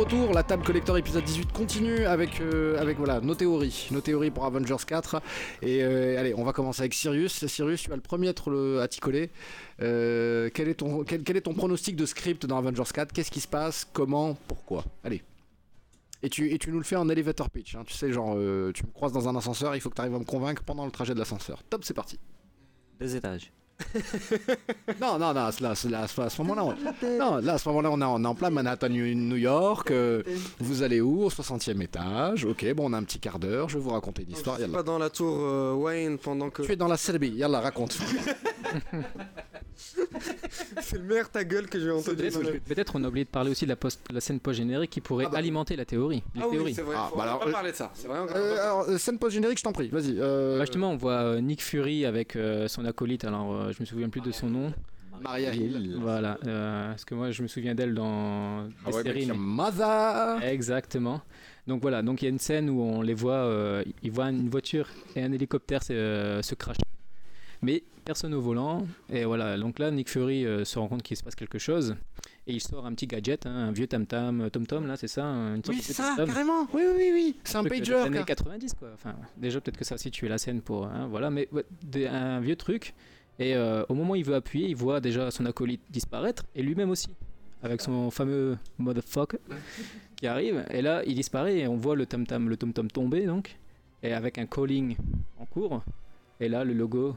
Retour, 0.00 0.32
la 0.32 0.42
table 0.42 0.62
collector 0.64 0.96
épisode 0.96 1.24
18 1.24 1.52
continue 1.52 2.04
avec, 2.06 2.40
euh, 2.40 2.80
avec 2.80 2.96
voilà, 2.96 3.20
nos 3.20 3.34
théories. 3.34 3.88
Nos 3.90 4.00
théories 4.00 4.30
pour 4.30 4.44
Avengers 4.46 4.76
4. 4.86 5.20
Et 5.62 5.82
euh, 5.84 6.18
allez, 6.18 6.32
on 6.34 6.42
va 6.44 6.52
commencer 6.52 6.80
avec 6.80 6.94
Sirius. 6.94 7.44
Sirius, 7.46 7.82
tu 7.82 7.90
vas 7.90 7.96
le 7.96 8.02
premier 8.02 8.28
à, 8.28 8.32
le- 8.46 8.80
à 8.80 8.88
t'y 8.88 8.98
coller. 9.00 9.30
Euh, 9.82 10.48
quel, 10.54 10.68
est 10.68 10.74
ton, 10.74 11.04
quel, 11.04 11.36
est 11.36 11.40
ton 11.42 11.52
pronostic 11.54 11.96
de 11.96 12.06
script 12.06 12.46
dans 12.46 12.56
Avengers 12.56 12.82
4 12.94 13.12
Qu'est-ce 13.12 13.30
qui 13.30 13.40
se 13.40 13.48
passe? 13.48 13.86
Comment? 13.92 14.38
Pourquoi? 14.48 14.84
Allez. 15.04 15.22
Et 16.22 16.30
tu, 16.30 16.50
et 16.50 16.58
tu 16.58 16.70
nous 16.70 16.78
le 16.78 16.84
fais 16.84 16.96
en 16.96 17.08
elevator 17.08 17.50
pitch. 17.50 17.74
hein. 17.74 17.82
Tu 17.86 17.92
sais, 17.94 18.10
genre, 18.12 18.34
tu 18.72 18.84
me 18.86 18.90
croises 18.92 19.12
dans 19.12 19.28
un 19.28 19.36
ascenseur, 19.36 19.74
il 19.74 19.80
faut 19.80 19.90
que 19.90 19.96
tu 19.96 20.00
arrives 20.00 20.14
à 20.14 20.18
me 20.18 20.24
convaincre 20.24 20.62
pendant 20.64 20.84
le 20.86 20.90
trajet 20.90 21.12
de 21.14 21.18
l'ascenseur. 21.18 21.62
Top, 21.68 21.84
c'est 21.84 21.94
parti. 21.94 22.18
Deux 22.98 23.16
étages. 23.16 23.52
Non, 25.00 25.18
non, 25.18 25.32
non, 25.32 25.32
là, 25.32 25.50
là, 25.60 25.74
là, 25.90 26.02
à 26.02 26.06
ce 26.30 26.42
moment-là, 26.42 26.64
on... 26.64 27.18
non, 27.18 27.36
là, 27.36 27.54
à 27.54 27.58
ce 27.58 27.68
moment-là, 27.68 27.90
on 27.90 28.00
est 28.00 28.26
en, 28.26 28.34
plein 28.34 28.50
Manhattan, 28.50 28.88
New 28.88 29.36
York. 29.36 29.90
euh, 29.90 30.22
vous 30.58 30.82
allez 30.82 31.00
où? 31.00 31.24
Au 31.24 31.30
60e 31.30 31.80
étage. 31.82 32.44
Ok, 32.44 32.66
bon, 32.74 32.90
on 32.90 32.92
a 32.92 32.98
un 32.98 33.04
petit 33.04 33.18
quart 33.18 33.38
d'heure. 33.38 33.68
Je 33.68 33.78
vais 33.78 33.84
vous 33.84 33.90
raconter 33.90 34.22
une 34.22 34.32
histoire. 34.32 34.56
Je 34.58 34.64
suis 34.64 34.72
pas 34.72 34.82
dans 34.82 34.98
la 34.98 35.10
tour 35.10 35.38
euh, 35.40 35.72
Wayne 35.74 36.18
pendant 36.18 36.50
que. 36.50 36.62
Tu 36.62 36.72
es 36.72 36.76
dans 36.76 36.88
la 36.88 36.96
Serbie. 36.96 37.30
Yallah, 37.30 37.60
raconte. 37.60 37.98
C'est 40.80 40.98
le 40.98 41.04
meilleur 41.04 41.28
ta 41.30 41.44
gueule 41.44 41.68
que 41.68 41.78
j'ai 41.80 41.90
entendu. 41.90 42.30
Peut-être 42.66 42.92
on 42.96 43.04
a 43.04 43.08
oublié 43.08 43.24
de 43.24 43.30
parler 43.30 43.50
aussi 43.50 43.64
de 43.64 43.70
la, 43.70 43.76
post, 43.76 44.00
la 44.12 44.20
scène 44.20 44.40
post-générique 44.40 44.90
qui 44.90 45.00
pourrait 45.00 45.26
Ah 45.28 45.30
bah. 45.32 45.38
alimenter 45.38 45.76
la 45.76 45.84
théorie. 45.84 46.22
Les 46.34 46.40
Ah 46.42 46.46
oui, 46.48 46.56
théories. 46.56 46.74
c'est 46.74 46.82
vrai. 46.82 46.96
Ah, 46.98 47.08
faut- 47.10 47.16
bah 47.16 47.22
on 47.22 47.24
va 47.26 47.30
alors, 47.30 47.40
pas 47.40 47.48
euh, 47.48 47.52
parler 47.52 47.70
de 47.72 47.76
ça. 47.76 47.90
C'est 47.94 48.08
vrai. 48.08 48.18
Euh, 48.34 48.62
alors, 48.62 48.88
euh, 48.88 48.98
scène 48.98 49.18
post-générique, 49.18 49.58
je 49.58 49.64
t'en 49.64 49.72
prie. 49.72 49.88
Vas-y. 49.88 50.16
euh, 50.18 50.58
Bah, 50.58 50.64
justement, 50.64 50.90
on 50.90 50.96
voit 50.96 51.40
Nick 51.40 51.62
Fury 51.62 52.04
avec 52.04 52.36
euh, 52.36 52.68
son 52.68 52.84
acolyte, 52.84 53.24
alors 53.24 53.52
euh, 53.54 53.72
je 53.72 53.80
me 53.80 53.84
souviens 53.86 54.08
plus 54.08 54.20
de 54.20 54.32
son 54.32 54.46
nom. 54.48 54.72
Maria 55.22 55.52
Hill. 55.54 55.96
Voilà, 56.00 56.38
euh, 56.46 56.90
parce 56.90 57.04
que 57.04 57.14
moi 57.14 57.30
je 57.30 57.42
me 57.42 57.46
souviens 57.48 57.74
d'elle 57.74 57.92
dans 57.92 58.64
des 58.64 58.72
Ah 58.86 58.90
ouais, 58.90 59.02
séries. 59.02 59.26
mec, 59.26 59.36
mais- 59.36 59.36
Mother. 59.36 60.42
Exactement. 60.44 61.20
Donc 61.66 61.82
voilà, 61.82 62.00
donc 62.00 62.22
il 62.22 62.24
y 62.24 62.28
a 62.28 62.30
une 62.30 62.38
scène 62.38 62.70
où 62.70 62.80
on 62.80 63.02
les 63.02 63.12
voit, 63.12 63.34
euh, 63.34 63.84
ils 64.02 64.10
voient 64.10 64.30
une 64.30 64.48
voiture 64.48 64.88
et 65.14 65.22
un 65.22 65.30
hélicoptère 65.30 65.82
se, 65.82 65.92
euh, 65.92 66.40
se 66.40 66.54
cracher. 66.54 66.80
Mais 67.60 67.82
personne 68.10 68.34
au 68.34 68.40
volant. 68.40 68.84
Et 69.08 69.24
voilà, 69.24 69.56
donc 69.56 69.78
là, 69.78 69.90
Nick 69.92 70.08
Fury 70.10 70.44
euh, 70.44 70.64
se 70.64 70.78
rend 70.80 70.88
compte 70.88 71.02
qu'il 71.04 71.16
se 71.16 71.22
passe 71.22 71.36
quelque 71.36 71.58
chose. 71.58 71.94
Et 72.48 72.52
il 72.54 72.60
sort 72.60 72.84
un 72.84 72.92
petit 72.94 73.06
gadget, 73.06 73.46
hein, 73.46 73.54
un 73.68 73.70
vieux 73.72 73.86
tam-tam, 73.86 74.40
euh, 74.40 74.48
tom-tom, 74.50 74.86
là, 74.88 74.96
c'est 74.96 75.06
ça 75.06 75.22
une 75.24 75.62
sorte 75.64 75.76
Oui, 75.78 75.84
de 75.86 75.92
ça, 75.92 76.14
tom. 76.16 76.26
carrément. 76.26 76.66
Oui, 76.74 76.82
oui, 76.96 77.10
oui. 77.14 77.36
C'est 77.44 77.56
un 77.58 77.60
truc 77.60 77.72
des 77.74 77.78
pager. 77.80 77.94
années 77.94 78.16
car- 78.16 78.26
90 78.26 78.74
quoi. 78.74 78.88
Enfin, 78.94 79.14
déjà 79.36 79.60
peut-être 79.60 79.76
que 79.76 79.84
ça 79.84 79.96
situe 79.96 80.26
la 80.26 80.38
scène 80.38 80.60
pour 80.60 80.86
hein, 80.86 81.06
voilà, 81.08 81.30
mais 81.30 81.46
ouais, 81.52 81.64
des- 81.84 82.06
un 82.08 82.40
vieux 82.40 82.56
truc. 82.56 82.94
Et 83.38 83.54
euh, 83.54 83.84
au 83.88 83.94
moment 83.94 84.12
où 84.12 84.16
il 84.16 84.24
veut 84.24 84.34
appuyer, 84.34 84.68
il 84.68 84.74
voit 84.76 85.00
déjà 85.00 85.30
son 85.30 85.46
acolyte 85.46 85.82
disparaître 85.88 86.42
et 86.56 86.62
lui-même 86.62 86.90
aussi, 86.90 87.08
avec 87.62 87.80
son 87.80 88.10
fameux 88.10 88.58
motherfucker 88.78 89.38
qui 90.16 90.26
arrive. 90.26 90.64
Et 90.70 90.82
là, 90.82 91.02
il 91.06 91.14
disparaît 91.14 91.58
et 91.58 91.68
on 91.68 91.76
voit 91.76 91.94
le 91.94 92.06
tam 92.06 92.26
tam, 92.26 92.48
le 92.48 92.56
tom 92.56 92.72
tom 92.72 92.90
tomber 92.90 93.24
donc, 93.26 93.56
et 94.02 94.12
avec 94.12 94.36
un 94.38 94.46
calling 94.46 94.96
en 95.38 95.46
cours. 95.46 95.84
Et 96.40 96.48
là, 96.48 96.64
le 96.64 96.72
logo, 96.72 97.16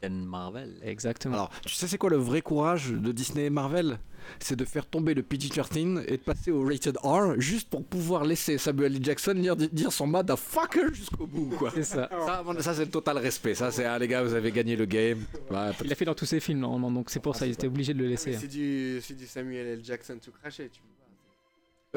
Captain 0.00 0.14
Marvel. 0.24 0.76
exactement. 0.82 1.34
Alors, 1.34 1.50
tu 1.66 1.74
sais, 1.74 1.86
c'est 1.86 1.98
quoi 1.98 2.10
le 2.10 2.16
vrai 2.16 2.40
courage 2.40 2.90
de 2.92 3.12
Disney 3.12 3.44
et 3.46 3.50
Marvel? 3.50 3.98
C'est 4.38 4.54
de 4.56 4.64
faire 4.64 4.86
tomber 4.86 5.14
le 5.14 5.22
PG-13 5.22 6.04
et 6.06 6.12
de 6.18 6.22
passer 6.22 6.50
au 6.50 6.62
rated 6.62 6.96
R 7.02 7.38
juste 7.40 7.68
pour 7.70 7.84
pouvoir 7.84 8.24
laisser 8.24 8.58
Samuel 8.58 8.96
L. 8.96 9.04
Jackson 9.04 9.34
dire, 9.34 9.56
dire 9.56 9.92
son 9.92 10.06
motherfucker 10.06 10.92
jusqu'au 10.92 11.26
bout, 11.26 11.50
quoi. 11.58 11.70
c'est 11.74 11.82
ça. 11.82 12.08
Ça, 12.10 12.44
ça, 12.60 12.74
c'est 12.74 12.84
le 12.84 12.90
total 12.90 13.18
respect. 13.18 13.54
Ça, 13.54 13.70
c'est 13.70 13.84
ah, 13.84 13.98
les 13.98 14.08
gars, 14.08 14.22
vous 14.22 14.34
avez 14.34 14.52
gagné 14.52 14.76
le 14.76 14.84
game. 14.84 15.24
Ouais, 15.50 15.70
Il 15.82 15.88
l'a 15.88 15.94
fait 15.94 16.04
dans 16.04 16.14
tous 16.14 16.26
ses 16.26 16.38
films 16.40 16.60
normalement, 16.60 16.90
donc 16.90 17.10
c'est 17.10 17.20
pour 17.20 17.32
Ah, 17.34 17.38
ça, 17.38 17.40
c'est 17.40 17.48
il 17.48 17.52
était 17.52 17.66
obligé 17.66 17.92
de 17.94 17.98
le 17.98 18.08
laisser. 18.08 18.34
hein. 18.34 18.38
C'est 18.40 18.48
du, 18.48 19.00
c'est 19.02 19.16
du 19.16 19.26
Samuel 19.26 19.66
L. 19.66 19.80
Jackson 19.84 20.18
tout 20.22 20.32
craché. 20.32 20.68
Tu 20.72 20.80
pas. 20.80 20.86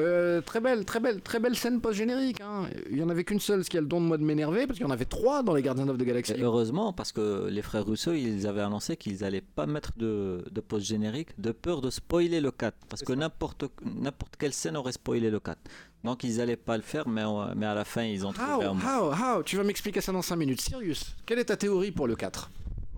Euh, 0.00 0.40
très 0.40 0.60
belle, 0.60 0.84
très 0.84 0.98
belle, 0.98 1.20
très 1.22 1.38
belle 1.38 1.54
scène 1.54 1.80
post-générique. 1.80 2.40
Hein. 2.40 2.68
Il 2.90 2.96
y 2.98 3.02
en 3.04 3.08
avait 3.10 3.22
qu'une 3.22 3.38
seule, 3.38 3.62
ce 3.64 3.70
qui 3.70 3.78
a 3.78 3.80
le 3.80 3.86
don 3.86 4.00
de 4.00 4.06
moi 4.06 4.18
de 4.18 4.24
m'énerver, 4.24 4.66
parce 4.66 4.76
qu'il 4.76 4.84
y 4.86 4.88
en 4.88 4.92
avait 4.92 5.04
trois 5.04 5.44
dans 5.44 5.54
les 5.54 5.62
Gardiens 5.62 5.88
of 5.88 5.96
the 5.98 6.02
Galaxy. 6.02 6.32
Et 6.32 6.40
heureusement, 6.42 6.92
parce 6.92 7.12
que 7.12 7.46
les 7.48 7.62
frères 7.62 7.86
Russo, 7.86 8.12
ils 8.12 8.48
avaient 8.48 8.62
annoncé 8.62 8.96
qu'ils 8.96 9.22
allaient 9.22 9.40
pas 9.40 9.66
mettre 9.66 9.96
de, 9.96 10.44
de 10.50 10.60
post-générique 10.60 11.28
de 11.40 11.52
peur 11.52 11.80
de 11.80 11.90
spoiler 11.90 12.40
le 12.40 12.50
4. 12.50 12.76
Parce 12.88 13.02
que 13.02 13.12
n'importe 13.12 13.66
n'importe 13.84 14.34
quelle 14.36 14.52
scène 14.52 14.76
aurait 14.76 14.90
spoilé 14.92 15.30
le 15.30 15.38
4. 15.38 15.58
Donc 16.02 16.24
ils 16.24 16.40
allaient 16.40 16.56
pas 16.56 16.76
le 16.76 16.82
faire, 16.82 17.06
mais, 17.08 17.22
on- 17.22 17.54
mais 17.54 17.66
à 17.66 17.74
la 17.74 17.84
fin, 17.84 18.02
ils 18.02 18.26
ont 18.26 18.32
trouvé 18.32 18.66
How, 18.66 18.74
un 18.74 18.78
how, 18.80 19.12
how? 19.38 19.42
Tu 19.44 19.56
vas 19.56 19.62
m'expliquer 19.62 20.00
ça 20.00 20.10
dans 20.10 20.22
5 20.22 20.34
minutes. 20.34 20.60
Sirius, 20.60 21.14
quelle 21.24 21.38
est 21.38 21.44
ta 21.44 21.56
théorie 21.56 21.92
pour 21.92 22.08
le 22.08 22.16
4 22.16 22.50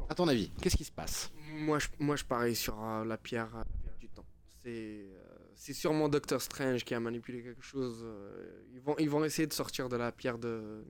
À 0.08 0.14
ton 0.14 0.26
avis, 0.28 0.50
qu'est-ce 0.62 0.76
qui 0.78 0.84
se 0.84 0.92
passe? 0.92 1.30
Moi, 1.58 1.78
je, 1.78 1.88
moi, 1.98 2.16
je 2.16 2.24
parie 2.24 2.54
sur 2.56 2.74
euh, 2.82 3.04
la, 3.04 3.18
pierre, 3.18 3.48
euh, 3.54 3.58
la 3.58 3.64
pierre 3.82 3.98
du 4.00 4.08
temps. 4.08 4.24
C'est, 4.62 4.70
euh, 4.70 5.25
c'est 5.56 5.72
sûrement 5.72 6.08
Doctor 6.08 6.40
Strange 6.40 6.84
qui 6.84 6.94
a 6.94 7.00
manipulé 7.00 7.42
quelque 7.42 7.62
chose. 7.62 8.00
euh, 8.04 8.62
ils, 8.74 8.80
vont, 8.80 8.94
ils 8.98 9.10
vont 9.10 9.24
essayer 9.24 9.46
de 9.48 9.52
sortir 9.52 9.88
de 9.88 9.96
la 9.96 10.12
pierre 10.12 10.38
de. 10.38 10.84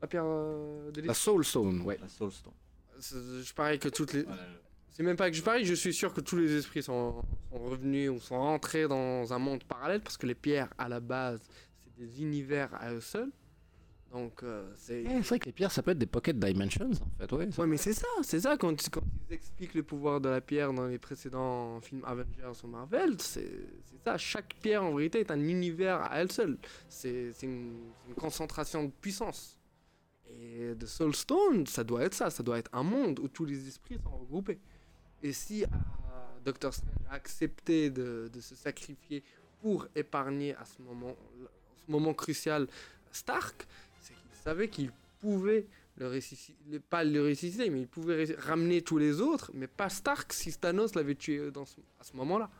La 0.00 0.08
pierre 0.08 0.24
euh, 0.24 0.90
de 0.90 1.00
La. 1.02 1.12
Soul 1.14 1.44
Stone, 1.44 1.82
ouais. 1.82 1.98
La 2.00 2.08
Soul 2.08 2.32
Stone. 2.32 2.52
C'est- 2.98 3.42
Je 3.42 3.54
parie 3.54 3.78
que 3.78 3.88
toutes 3.88 4.12
les. 4.14 4.24
C'est 4.90 5.02
même 5.02 5.16
pas 5.16 5.30
que 5.30 5.36
je 5.36 5.42
parie, 5.42 5.64
je 5.64 5.72
suis 5.74 5.94
sûr 5.94 6.12
que 6.12 6.20
tous 6.20 6.36
les 6.36 6.54
esprits 6.54 6.82
sont, 6.82 7.22
sont 7.50 7.58
revenus 7.58 8.10
ou 8.10 8.18
sont 8.20 8.38
rentrés 8.38 8.86
dans 8.86 9.32
un 9.32 9.38
monde 9.38 9.64
parallèle 9.64 10.02
parce 10.02 10.18
que 10.18 10.26
les 10.26 10.34
pierres, 10.34 10.68
à 10.76 10.86
la 10.88 11.00
base, 11.00 11.40
c'est 11.82 11.96
des 12.04 12.20
univers 12.22 12.68
à 12.74 12.92
eux 12.92 13.00
seuls. 13.00 13.30
Donc, 14.12 14.42
euh, 14.42 14.70
c'est. 14.76 15.02
Eh, 15.04 15.08
c'est 15.08 15.28
vrai 15.28 15.38
que 15.38 15.46
les 15.46 15.52
pierres, 15.52 15.72
ça 15.72 15.82
peut 15.82 15.92
être 15.92 15.98
des 15.98 16.06
pocket 16.06 16.38
dimensions, 16.38 16.90
en 16.90 17.18
fait, 17.18 17.32
ouais. 17.32 17.50
ça- 17.50 17.62
Ouais, 17.62 17.66
mais 17.66 17.78
c'est 17.78 17.94
ça, 17.94 18.06
c'est 18.22 18.40
ça. 18.40 18.56
Quand, 18.58 18.74
quand 18.90 19.00
ils 19.30 19.34
expliquent 19.34 19.72
le 19.74 19.82
pouvoir 19.82 20.20
de 20.20 20.28
la 20.28 20.40
pierre 20.42 20.72
dans 20.74 20.86
les 20.86 20.98
précédents 20.98 21.80
films 21.80 22.04
Avengers 22.04 22.52
ou 22.62 22.66
Marvel, 22.66 23.18
c'est 23.20 23.50
ça. 24.04 24.18
Chaque 24.18 24.54
pierre, 24.60 24.84
en 24.84 24.94
vérité, 24.94 25.20
est 25.20 25.30
un 25.30 25.40
univers 25.40 26.02
à 26.02 26.20
elle 26.20 26.30
seule. 26.30 26.58
C'est 26.90 27.32
c'est 27.32 27.46
une, 27.46 27.72
une 28.08 28.14
concentration 28.14 28.84
de 28.84 28.90
puissance. 28.90 29.56
Et 30.28 30.74
de 30.74 30.86
Soul 30.86 31.14
Stone, 31.14 31.66
ça 31.66 31.82
doit 31.84 32.02
être 32.04 32.14
ça. 32.14 32.28
Ça 32.30 32.42
doit 32.42 32.58
être 32.58 32.70
un 32.74 32.82
monde 32.82 33.18
où 33.18 33.28
tous 33.28 33.44
les 33.46 33.66
esprits 33.66 33.98
sont 34.02 34.16
regroupés. 34.18 34.58
Et 35.22 35.32
si 35.32 35.64
euh, 35.64 35.66
Doctor 36.44 36.74
Strange 36.74 36.92
a 37.10 37.14
accepté 37.14 37.90
de, 37.90 38.28
de 38.32 38.40
se 38.40 38.54
sacrifier 38.54 39.22
pour 39.62 39.86
épargner 39.94 40.54
à 40.56 40.64
ce 40.64 40.82
moment, 40.82 41.16
ce 41.86 41.90
moment 41.90 42.12
crucial 42.14 42.66
Stark, 43.12 43.66
savait 44.42 44.68
qu'il 44.68 44.90
pouvait 45.20 45.66
le 45.96 46.08
ressusciter, 46.08 46.80
pas 46.80 47.04
le 47.04 47.22
ressusciter, 47.22 47.70
mais 47.70 47.82
il 47.82 47.88
pouvait 47.88 48.34
ramener 48.38 48.82
tous 48.82 48.98
les 48.98 49.20
autres, 49.20 49.50
mais 49.54 49.66
pas 49.66 49.88
Stark 49.88 50.32
si 50.32 50.52
Thanos 50.52 50.94
l'avait 50.94 51.14
tué 51.14 51.50
ce- 51.54 51.80
à 52.00 52.04
ce 52.04 52.16
moment-là. 52.16 52.50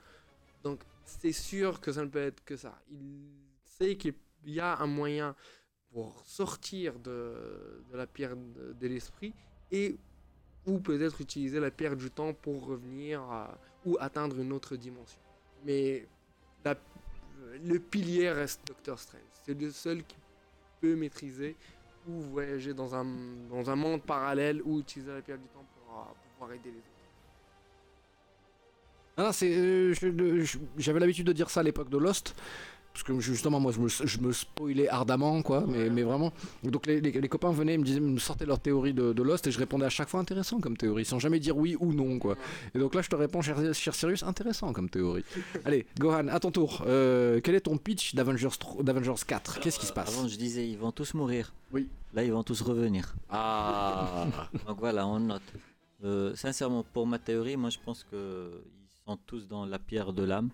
Donc 0.63 0.81
c'est 1.05 1.33
sûr 1.33 1.81
que 1.81 1.93
ça 1.93 2.03
ne 2.05 2.09
peut 2.09 2.21
être 2.21 2.45
que 2.45 2.57
ça. 2.57 2.79
Il 2.91 3.31
sait 3.65 3.97
qu'il 3.97 4.15
y 4.47 4.61
a 4.61 4.79
un 4.79 4.87
moyen 4.87 5.35
pour 5.93 6.23
sortir 6.25 6.99
de, 6.99 7.85
la 7.93 8.07
pierre 8.07 8.37
de, 8.37 8.87
l'esprit 8.87 9.35
et 9.71 9.97
ou 10.67 10.79
peut-être 10.79 11.21
utiliser 11.21 11.59
la 11.59 11.71
pierre 11.71 11.97
du 11.97 12.11
temps 12.11 12.33
pour 12.33 12.67
revenir 12.67 13.23
ou 13.85 13.97
atteindre 13.99 14.39
une 14.39 14.53
autre 14.53 14.77
dimension. 14.77 15.21
Mais 15.65 16.07
le 17.65 17.79
pilier 17.79 18.31
reste 18.31 18.61
Doctor 18.67 18.99
Strange. 18.99 19.23
C'est 19.45 19.61
le 19.61 19.71
seul 19.71 20.05
qui 20.05 20.17
maîtriser 20.87 21.57
ou 22.09 22.21
voyager 22.21 22.75
dans 22.75 22.95
un, 22.95 23.05
dans 23.51 23.71
un 23.71 23.77
monde 23.77 24.03
parallèle 24.03 24.61
ou 24.65 24.81
utiliser 24.81 25.13
la 25.13 25.23
pierre 25.23 25.39
du 25.39 25.47
temps 25.47 25.65
pour, 25.75 25.99
euh, 25.99 26.05
pour 26.05 26.33
pouvoir 26.33 26.53
aider 26.53 26.71
les 26.71 26.79
autres. 26.79 26.87
Ah, 29.17 29.33
c'est, 29.33 29.55
euh, 29.55 29.95
j'avais 30.79 31.01
l'habitude 31.01 31.27
de 31.27 31.33
dire 31.33 31.51
ça 31.51 31.61
à 31.61 31.63
l'époque 31.63 31.91
de 31.91 31.99
Lost. 31.99 32.35
Parce 32.93 33.05
que 33.05 33.19
justement, 33.21 33.59
moi, 33.59 33.73
je 33.73 33.81
me, 33.81 33.89
je 33.89 34.19
me 34.19 34.33
spoilais 34.33 34.87
ardemment, 34.89 35.41
quoi, 35.43 35.65
mais, 35.67 35.89
mais 35.89 36.03
vraiment. 36.03 36.31
Donc, 36.63 36.87
les, 36.87 37.01
les- 37.01 37.11
les 37.13 37.29
copains 37.29 37.51
venaient, 37.51 37.75
ils 37.75 37.81
me, 37.81 37.85
disaient, 37.85 38.01
me 38.01 38.19
sortaient 38.19 38.45
leur 38.45 38.59
théorie 38.61 38.93
de, 38.93 39.13
de 39.15 39.23
Lost, 39.23 39.47
et 39.47 39.51
je 39.51 39.59
répondais 39.59 39.87
à 39.87 39.91
chaque 39.91 40.11
fois 40.11 40.21
intéressant 40.21 40.61
comme 40.61 40.77
théorie, 40.77 41.05
sans 41.07 41.19
jamais 41.19 41.41
dire 41.41 41.57
oui 41.57 41.75
ou 41.81 41.93
non, 41.95 42.19
quoi. 42.19 42.37
Et 42.75 42.79
donc 42.79 42.95
là, 42.95 43.01
je 43.01 43.09
te 43.09 43.17
réponds, 43.17 43.41
cher, 43.41 43.57
cher 43.75 43.95
Sirius, 43.95 44.23
intéressant 44.23 44.73
comme 44.75 44.91
théorie. 44.91 45.25
Allez, 45.65 45.87
Gohan, 45.99 46.29
à 46.29 46.39
ton 46.39 46.51
tour. 46.51 46.83
Euh, 46.87 47.41
quel 47.43 47.55
est 47.55 47.61
ton 47.61 47.79
pitch 47.79 48.15
d'Avengers, 48.15 48.49
tro- 48.61 48.83
d'Avengers 48.83 49.15
4 49.27 49.61
Qu'est-ce 49.61 49.79
qui 49.79 49.87
se 49.87 49.93
passe? 49.95 50.09
Avant, 50.17 50.29
je 50.29 50.37
disais, 50.37 50.69
ils 50.69 50.77
vont 50.79 50.93
tous 50.93 51.15
mourir. 51.15 51.53
Oui. 51.73 51.89
Là, 52.13 52.25
ils 52.25 52.33
vont 52.33 52.43
tous 52.43 52.61
revenir. 52.61 53.15
Ah 53.31 54.27
Donc 54.67 54.79
voilà, 54.81 55.07
on 55.07 55.19
note. 55.19 55.41
Euh, 56.05 56.35
sincèrement, 56.37 56.85
pour 56.93 57.07
ma 57.07 57.19
théorie, 57.19 57.57
moi 57.57 57.71
je 57.71 57.79
pense 57.83 58.05
que 58.05 58.51
ils 58.83 59.05
sont 59.07 59.17
tous 59.27 59.47
dans 59.49 59.65
la 59.65 59.79
pierre 59.79 60.13
de 60.13 60.23
l'âme. 60.25 60.51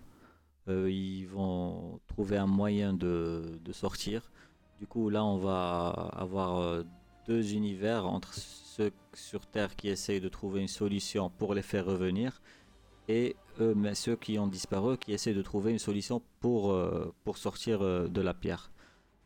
Euh, 0.69 0.89
ils 0.91 1.25
vont 1.25 1.99
trouver 2.07 2.37
un 2.37 2.45
moyen 2.45 2.93
de, 2.93 3.59
de 3.63 3.73
sortir. 3.73 4.31
Du 4.79 4.85
coup, 4.87 5.09
là, 5.09 5.23
on 5.23 5.37
va 5.37 5.89
avoir 6.13 6.57
euh, 6.59 6.83
deux 7.27 7.53
univers 7.53 8.05
entre 8.05 8.33
ceux 8.33 8.91
sur 9.13 9.45
Terre 9.47 9.75
qui 9.75 9.89
essayent 9.89 10.21
de 10.21 10.29
trouver 10.29 10.61
une 10.61 10.67
solution 10.67 11.31
pour 11.31 11.53
les 11.53 11.63
faire 11.63 11.85
revenir 11.85 12.41
et 13.07 13.35
eux, 13.59 13.73
mais 13.75 13.95
ceux 13.95 14.15
qui 14.15 14.37
ont 14.37 14.47
disparu 14.47 14.97
qui 14.97 15.13
essaient 15.13 15.33
de 15.33 15.41
trouver 15.41 15.71
une 15.71 15.79
solution 15.79 16.21
pour, 16.39 16.71
euh, 16.71 17.13
pour 17.23 17.37
sortir 17.37 17.79
de 17.79 18.21
la 18.21 18.33
pierre. 18.35 18.71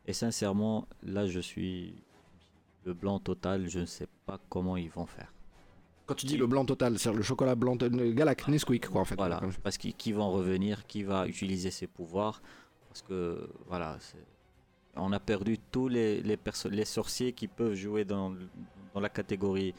Et 0.06 0.14
sincèrement, 0.14 0.88
là, 1.02 1.26
je 1.26 1.40
suis 1.40 2.02
le 2.84 2.94
blanc 2.94 3.18
total. 3.18 3.68
Je 3.68 3.80
ne 3.80 3.86
sais 3.86 4.08
pas 4.26 4.40
comment 4.48 4.76
ils 4.76 4.90
vont 4.90 5.06
faire. 5.06 5.33
Quand 6.06 6.14
tu 6.14 6.26
dis 6.26 6.36
le 6.36 6.46
blanc 6.46 6.64
total, 6.66 6.98
c'est 6.98 7.12
le 7.12 7.22
chocolat 7.22 7.54
blanc, 7.54 7.76
le 7.80 8.12
Galac, 8.12 8.46
Nesquik, 8.48 8.88
quoi, 8.88 9.00
en 9.00 9.04
fait. 9.04 9.14
Voilà, 9.16 9.38
Comme- 9.38 9.52
parce 9.62 9.78
qu'ils 9.78 9.94
qui 9.94 10.12
vont 10.12 10.30
revenir, 10.30 10.86
qui 10.86 11.02
va 11.02 11.26
utiliser 11.26 11.70
ses 11.70 11.86
pouvoirs. 11.86 12.42
Parce 12.88 13.02
que 13.02 13.48
voilà, 13.66 13.96
on 14.96 15.12
a 15.12 15.18
perdu 15.18 15.58
tous 15.72 15.88
les, 15.88 16.20
les, 16.20 16.36
perso- 16.36 16.68
les 16.68 16.84
sorciers 16.84 17.32
qui 17.32 17.48
peuvent 17.48 17.74
jouer 17.74 18.04
dans, 18.04 18.34
la 19.00 19.08
catégorie 19.08 19.74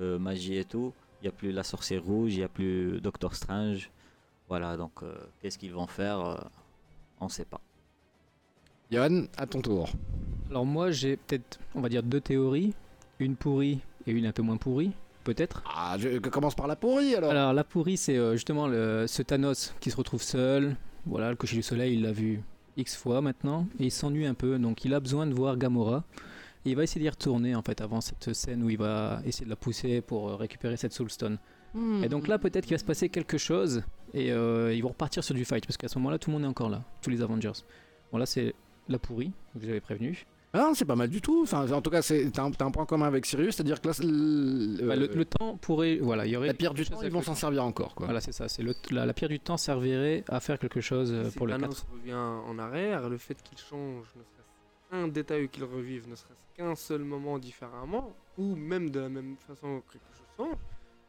euh, 0.00 0.18
magie 0.18 0.56
et 0.56 0.64
tout. 0.64 0.92
Il 1.20 1.24
n'y 1.24 1.28
a 1.28 1.32
plus 1.32 1.52
la 1.52 1.62
sorcière 1.64 2.02
rouge, 2.04 2.34
il 2.34 2.38
n'y 2.38 2.44
a 2.44 2.48
plus 2.48 3.00
Doctor 3.00 3.34
Strange. 3.34 3.90
Voilà, 4.48 4.76
donc 4.76 5.02
euh, 5.02 5.14
qu'est-ce 5.40 5.58
qu'ils 5.58 5.72
vont 5.72 5.86
faire 5.86 6.20
euh, 6.20 6.36
On 7.20 7.26
ne 7.26 7.30
sait 7.30 7.44
pas. 7.44 7.60
Johan, 8.90 9.24
à 9.36 9.46
ton 9.46 9.60
tour. 9.60 9.88
Alors 10.50 10.64
moi 10.66 10.90
j'ai 10.90 11.16
peut-être, 11.16 11.58
on 11.74 11.80
va 11.80 11.88
dire, 11.88 12.02
deux 12.02 12.20
théories. 12.20 12.74
Une 13.18 13.34
pourrie 13.36 13.80
et 14.06 14.12
une 14.12 14.26
un 14.26 14.32
peu 14.32 14.42
moins 14.42 14.56
pourrie, 14.56 14.92
peut-être? 15.28 15.62
Ah, 15.66 15.96
je 15.98 16.18
commence 16.18 16.54
par 16.54 16.66
la 16.66 16.76
pourrie 16.76 17.14
alors. 17.14 17.30
Alors 17.30 17.52
la 17.52 17.64
pourrie 17.64 17.98
c'est 17.98 18.16
euh, 18.16 18.32
justement 18.32 18.66
le, 18.66 19.06
ce 19.06 19.22
Thanos 19.22 19.74
qui 19.80 19.90
se 19.90 19.96
retrouve 19.96 20.22
seul. 20.22 20.74
Voilà, 21.04 21.28
le 21.30 21.36
cocher 21.36 21.56
du 21.56 21.62
soleil 21.62 21.94
il 21.94 22.02
l'a 22.02 22.12
vu 22.12 22.40
X 22.78 22.96
fois 22.96 23.20
maintenant. 23.20 23.66
Et 23.78 23.84
il 23.84 23.90
s'ennuie 23.90 24.26
un 24.26 24.34
peu, 24.34 24.58
donc 24.58 24.84
il 24.86 24.94
a 24.94 25.00
besoin 25.00 25.26
de 25.26 25.34
voir 25.34 25.58
Gamora. 25.58 26.04
Et 26.64 26.70
il 26.70 26.76
va 26.76 26.82
essayer 26.82 27.02
d'y 27.02 27.10
retourner 27.10 27.54
en 27.54 27.62
fait 27.62 27.80
avant 27.82 28.00
cette 28.00 28.32
scène 28.32 28.62
où 28.62 28.70
il 28.70 28.78
va 28.78 29.20
essayer 29.26 29.44
de 29.44 29.50
la 29.50 29.56
pousser 29.56 30.00
pour 30.00 30.30
euh, 30.30 30.36
récupérer 30.36 30.76
cette 30.78 30.92
Soulstone. 30.94 31.38
Hmm. 31.74 32.02
Et 32.02 32.08
donc 32.08 32.26
là, 32.26 32.38
peut-être 32.38 32.64
qu'il 32.64 32.74
va 32.74 32.78
se 32.78 32.84
passer 32.84 33.10
quelque 33.10 33.36
chose 33.36 33.82
et 34.14 34.32
euh, 34.32 34.72
ils 34.74 34.82
vont 34.82 34.88
repartir 34.88 35.22
sur 35.22 35.34
du 35.34 35.44
fight 35.44 35.66
parce 35.66 35.76
qu'à 35.76 35.88
ce 35.88 35.98
moment-là, 35.98 36.18
tout 36.18 36.30
le 36.30 36.36
monde 36.36 36.44
est 36.44 36.48
encore 36.48 36.70
là, 36.70 36.82
tous 37.02 37.10
les 37.10 37.20
Avengers. 37.20 37.52
Bon, 38.10 38.18
là, 38.18 38.24
c'est 38.24 38.54
la 38.88 38.98
pourrie, 38.98 39.32
vous 39.54 39.68
avez 39.68 39.80
prévenu. 39.80 40.24
Ah 40.54 40.60
non, 40.60 40.74
c'est 40.74 40.86
pas 40.86 40.96
mal 40.96 41.08
du 41.10 41.20
tout. 41.20 41.42
Enfin, 41.42 41.70
en 41.70 41.82
tout 41.82 41.90
cas, 41.90 42.00
c'est 42.00 42.30
t'as 42.32 42.42
un, 42.44 42.50
un 42.58 42.70
point 42.70 42.86
commun 42.86 43.06
avec 43.06 43.26
Sirius, 43.26 43.56
c'est-à-dire 43.56 43.80
que 43.82 43.88
là, 43.88 43.94
le, 44.00 44.86
Bah, 44.86 44.96
le, 44.96 45.10
euh, 45.10 45.14
le 45.14 45.24
temps 45.26 45.56
pourrait. 45.58 45.98
Voilà, 46.00 46.24
il 46.24 46.32
y 46.32 46.36
aurait. 46.36 46.46
la 46.46 46.54
pierre 46.54 46.72
du 46.72 46.86
temps, 46.86 47.02
ils 47.02 47.10
vont 47.10 47.20
s'en 47.22 47.34
servir 47.34 47.64
encore, 47.64 47.94
quoi. 47.94 48.06
Voilà, 48.06 48.20
c'est 48.22 48.32
ça. 48.32 48.48
C'est 48.48 48.62
le, 48.62 48.74
la, 48.90 49.04
la 49.04 49.12
pierre 49.12 49.28
du 49.28 49.40
temps 49.40 49.58
servirait 49.58 50.24
à 50.28 50.40
faire 50.40 50.58
quelque 50.58 50.80
chose 50.80 51.12
euh, 51.12 51.28
Si 51.30 51.36
pour 51.36 51.46
le 51.46 51.52
Thanos 51.52 51.80
4. 51.82 51.92
revient 51.92 52.14
en 52.14 52.58
arrière, 52.58 53.08
le 53.10 53.18
fait 53.18 53.36
qu'il 53.42 53.58
change, 53.58 54.06
ne 54.16 54.22
serait-ce 54.22 54.90
qu'un 54.90 55.08
détail 55.08 55.44
ou 55.44 55.48
qu'il 55.48 55.64
revive, 55.64 56.08
ne 56.08 56.14
serait-ce 56.14 56.56
qu'un 56.56 56.74
seul 56.74 57.02
moment 57.04 57.38
différemment, 57.38 58.14
ou 58.38 58.56
même 58.56 58.88
de 58.88 59.00
la 59.00 59.10
même 59.10 59.36
façon 59.46 59.82
que 59.86 59.92
quelque 59.92 60.16
chose 60.16 60.26
change, 60.46 60.56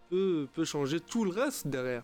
peut, 0.10 0.48
peut 0.54 0.66
changer 0.66 1.00
tout 1.00 1.24
le 1.24 1.32
reste 1.32 1.66
derrière. 1.68 2.04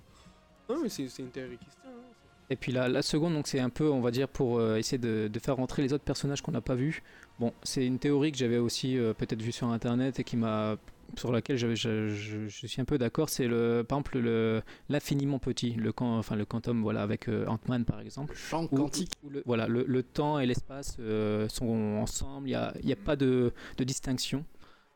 Non, 0.70 0.78
mais 0.82 0.88
c'est 0.90 1.10
c'est 1.10 1.22
une 1.22 1.30
théorie 1.32 1.58
qui 1.58 1.70
se 1.70 1.76
tient. 1.82 1.90
hein. 1.90 2.02
Et 2.50 2.56
puis 2.56 2.72
la, 2.72 2.88
la 2.88 3.02
seconde, 3.02 3.34
donc 3.34 3.48
c'est 3.48 3.60
un 3.60 3.70
peu, 3.72 3.90
on 3.90 4.02
va 4.02 4.12
dire, 4.12 4.28
pour 4.30 4.60
euh, 4.60 4.76
essayer 4.78 5.00
de, 5.00 5.28
de 5.28 5.40
faire 5.40 5.56
rentrer 5.56 5.82
les 5.82 5.94
autres 5.94 6.04
personnages 6.04 6.42
qu'on 6.44 6.52
n'a 6.52 6.62
pas 6.62 6.76
vus. 6.76 7.02
Bon, 7.40 7.52
c'est 7.64 7.86
une 7.86 8.00
théorie 8.00 8.32
que 8.32 8.38
j'avais 8.38 8.58
aussi 8.58 8.98
euh, 8.98 9.14
peut-être 9.14 9.42
vue 9.42 9.52
sur 9.52 9.68
internet 9.68 10.20
et 10.20 10.24
qui 10.24 10.38
m'a 10.38 10.78
sur 11.18 11.32
laquelle 11.32 11.58
je, 11.58 11.76
je- 11.76 12.10
je 12.48 12.68
suis 12.68 12.82
un 12.82 12.86
peu 12.86 12.98
d'accord, 12.98 13.30
c'est 13.30 13.48
le, 13.48 13.86
par 13.88 14.00
exemple 14.00 14.18
le 14.20 14.62
l'infiniment 14.90 15.38
petit, 15.38 15.72
le 15.74 15.94
enfin 16.00 16.36
le 16.36 16.46
quantum, 16.46 16.82
voilà, 16.82 17.04
avec 17.04 17.28
euh, 17.30 17.46
Ant-Man 17.48 17.86
par 17.86 18.00
exemple. 18.00 18.34
Le 18.34 18.38
champ 18.40 18.64
Où- 18.72 18.76
quantique. 18.78 19.12
où 19.24 19.30
le, 19.30 19.44
voilà, 19.46 19.68
le, 19.68 19.84
le 19.88 20.02
temps 20.04 20.40
et 20.40 20.46
l'espace 20.46 20.98
euh, 21.00 21.48
sont 21.50 21.68
ensemble, 22.02 22.48
il 22.48 22.52
n'y 22.52 22.56
a, 22.56 22.74
y 22.84 22.92
a 22.92 22.96
pas 22.98 23.16
de, 23.16 23.54
de 23.78 23.84
distinction. 23.84 24.44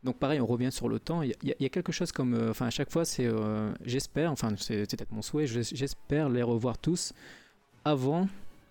Donc 0.04 0.18
pareil, 0.18 0.40
on 0.40 0.46
revient 0.48 0.72
sur 0.72 0.88
le 0.90 0.98
temps. 1.00 1.22
Il 1.22 1.36
y, 1.44 1.52
a- 1.52 1.56
y 1.60 1.70
quelque 1.70 1.92
chose 1.92 2.12
comme, 2.12 2.34
euh, 2.34 2.50
enfin 2.52 2.66
à 2.68 2.70
chaque 2.72 2.90
fois, 2.90 3.06
c'est, 3.06 3.28
euh, 3.28 3.72
j'espère, 3.86 4.32
enfin 4.32 4.54
c'est 4.58 4.90
c'est 4.90 4.98
peut-être 4.98 5.12
mon 5.12 5.22
souhait, 5.22 5.46
j'es- 5.46 5.76
j'espère 5.76 6.28
les 6.30 6.42
revoir 6.42 6.78
tous 6.78 7.14
avant 7.86 8.28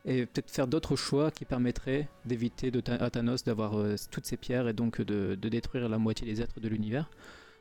et 0.08 0.24
peut-être 0.24 0.50
faire 0.50 0.66
d'autres 0.66 0.96
choix 0.96 1.30
qui 1.30 1.44
permettraient 1.44 2.08
d'éviter 2.24 2.72
à 2.88 3.10
Thanos 3.10 3.44
d'avoir 3.44 3.78
euh, 3.78 3.96
toutes 4.10 4.24
ces 4.24 4.38
pierres 4.38 4.66
et 4.66 4.72
donc 4.72 5.02
de, 5.02 5.36
de 5.40 5.48
détruire 5.48 5.88
la 5.88 5.98
moitié 5.98 6.26
des 6.26 6.40
êtres 6.40 6.60
de 6.60 6.68
l'univers. 6.68 7.10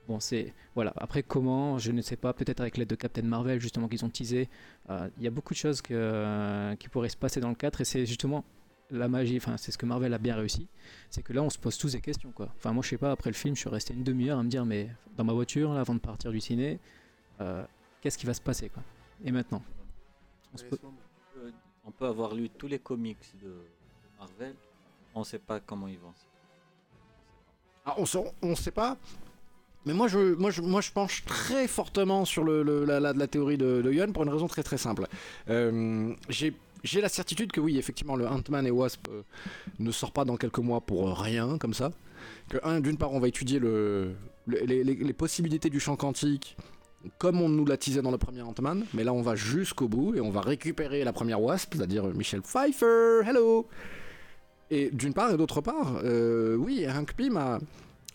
Bon, 0.07 0.21
c'est 0.21 0.53
voilà. 0.73 0.93
Après, 0.95 1.21
comment 1.21 1.77
Je 1.77 1.91
ne 1.91 2.01
sais 2.01 2.15
pas. 2.15 2.31
Peut-être 2.31 2.61
avec 2.61 2.77
l'aide 2.77 2.87
de 2.87 2.95
Captain 2.95 3.23
Marvel, 3.23 3.59
justement, 3.59 3.89
qu'ils 3.89 4.05
ont 4.05 4.09
teasé. 4.09 4.47
Euh, 4.89 5.09
Il 5.17 5.23
y 5.23 5.27
a 5.27 5.31
beaucoup 5.31 5.53
de 5.53 5.59
choses 5.59 5.81
que, 5.81 5.93
euh, 5.93 6.75
qui 6.75 6.87
pourraient 6.87 7.09
se 7.09 7.17
passer 7.17 7.41
dans 7.41 7.49
le 7.49 7.55
4 7.55 7.81
et 7.81 7.85
c'est 7.85 8.05
justement 8.05 8.45
la 8.89 9.09
magie. 9.09 9.35
Enfin, 9.35 9.57
c'est 9.57 9.73
ce 9.73 9.77
que 9.77 9.85
Marvel 9.85 10.13
a 10.13 10.17
bien 10.17 10.37
réussi. 10.37 10.69
C'est 11.09 11.23
que 11.23 11.33
là, 11.33 11.43
on 11.43 11.49
se 11.49 11.59
pose 11.59 11.77
tous 11.77 11.91
des 11.91 11.99
questions, 11.99 12.31
quoi. 12.31 12.53
Enfin, 12.55 12.71
moi, 12.71 12.81
je 12.83 12.89
sais 12.89 12.97
pas. 12.97 13.11
Après 13.11 13.29
le 13.29 13.35
film, 13.35 13.55
je 13.55 13.59
suis 13.59 13.69
resté 13.69 13.93
une 13.93 14.03
demi-heure 14.03 14.39
à 14.39 14.43
me 14.43 14.49
dire, 14.49 14.65
mais 14.65 14.89
dans 15.17 15.25
ma 15.25 15.33
voiture, 15.33 15.73
là, 15.73 15.81
avant 15.81 15.95
de 15.95 15.99
partir 15.99 16.31
du 16.31 16.39
ciné, 16.39 16.79
euh, 17.41 17.65
qu'est-ce 17.99 18.17
qui 18.17 18.25
va 18.25 18.33
se 18.33 18.41
passer, 18.41 18.69
quoi 18.69 18.83
Et 19.25 19.33
maintenant 19.33 19.61
On 20.53 20.57
se 20.57 20.63
Mais 20.63 20.69
On 21.87 21.91
peut 21.91 22.05
avoir 22.05 22.35
lu 22.35 22.49
tous 22.49 22.67
les 22.67 22.79
comics 22.79 23.17
de, 23.41 23.53
Marvel. 24.19 24.53
On 25.15 25.21
ne 25.21 25.25
sait 25.25 25.39
pas 25.39 25.59
comment 25.59 25.87
ils 25.87 25.97
vont. 25.99 26.13
Ah, 27.85 27.95
on 27.97 28.03
on 28.41 28.55
sait 28.55 28.71
pas. 28.71 28.97
Mais 29.85 29.93
moi 29.93 30.07
je, 30.09 30.33
moi, 30.35 30.51
je, 30.51 30.61
moi, 30.61 30.81
je 30.81 30.91
penche 30.91 31.23
très 31.23 31.67
fortement 31.67 32.25
sur 32.25 32.43
le, 32.43 32.83
la, 32.83 32.99
la- 32.99 33.27
théorie 33.27 33.57
de, 33.57 33.81
de 33.81 33.91
Yohan 33.91 34.11
pour 34.11 34.23
une 34.23 34.29
raison 34.29 34.47
très 34.47 34.63
très 34.63 34.77
simple. 34.77 35.07
Euh, 35.49 36.13
J'ai 36.29 36.53
j'ai 36.83 37.01
la 37.01 37.09
certitude 37.09 37.51
que 37.51 37.59
oui, 37.59 37.77
effectivement, 37.77 38.15
le 38.15 38.27
Ant-Man 38.27 38.67
et 38.67 38.71
Wasp 38.71 39.07
euh, 39.09 39.23
ne 39.79 39.91
sort 39.91 40.11
pas 40.11 40.25
dans 40.25 40.37
quelques 40.37 40.59
mois 40.59 40.79
pour 40.81 41.17
rien, 41.19 41.57
comme 41.57 41.73
ça. 41.73 41.91
Que, 42.49 42.57
un, 42.63 42.81
d'une 42.81 42.97
part, 42.97 43.13
on 43.13 43.19
va 43.19 43.27
étudier 43.27 43.59
le, 43.59 44.13
le- 44.45 44.59
les, 44.59 44.83
les- 44.83 44.93
les 44.95 45.13
possibilités 45.13 45.69
du 45.69 45.79
champ 45.79 45.95
quantique, 45.95 46.55
comme 47.17 47.41
on 47.41 47.49
nous 47.49 47.65
l'a 47.65 47.77
teasé 47.77 48.01
dans 48.01 48.11
le 48.11 48.17
premier 48.17 48.41
Ant-Man, 48.41 48.85
mais 48.93 49.03
là, 49.03 49.13
on 49.13 49.21
va 49.21 49.35
jusqu'au 49.35 49.87
bout 49.87 50.15
et 50.15 50.21
on 50.21 50.29
va 50.29 50.41
récupérer 50.41 51.03
la 51.03 51.13
première 51.13 51.41
Wasp, 51.41 51.75
c'est-à-dire 51.75 52.05
Michel 52.05 52.41
Pfeiffer, 52.41 53.21
hello! 53.25 53.67
Et 54.69 54.89
d'une 54.91 55.13
part, 55.13 55.31
et 55.31 55.37
d'autre 55.37 55.61
part, 55.61 56.01
euh, 56.03 56.55
oui, 56.55 56.85
Hank 56.87 57.13
Pym 57.13 57.37
a, 57.37 57.59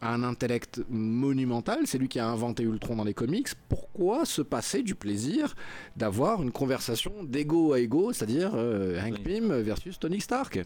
a 0.02 0.14
un 0.14 0.22
intellect 0.22 0.82
monumental, 0.90 1.86
c'est 1.86 1.96
lui 1.96 2.08
qui 2.08 2.18
a 2.18 2.28
inventé 2.28 2.62
Ultron 2.62 2.96
dans 2.96 3.04
les 3.04 3.14
comics. 3.14 3.48
Pourquoi 3.68 4.26
se 4.26 4.42
passer 4.42 4.82
du 4.82 4.94
plaisir 4.94 5.54
d'avoir 5.96 6.42
une 6.42 6.52
conversation 6.52 7.24
d'égo 7.24 7.72
à 7.72 7.80
égo, 7.80 8.12
c'est-à-dire 8.12 8.52
euh, 8.54 9.00
Hank 9.00 9.22
Pym 9.22 9.52
versus 9.62 9.98
Tony 9.98 10.20
Stark? 10.20 10.60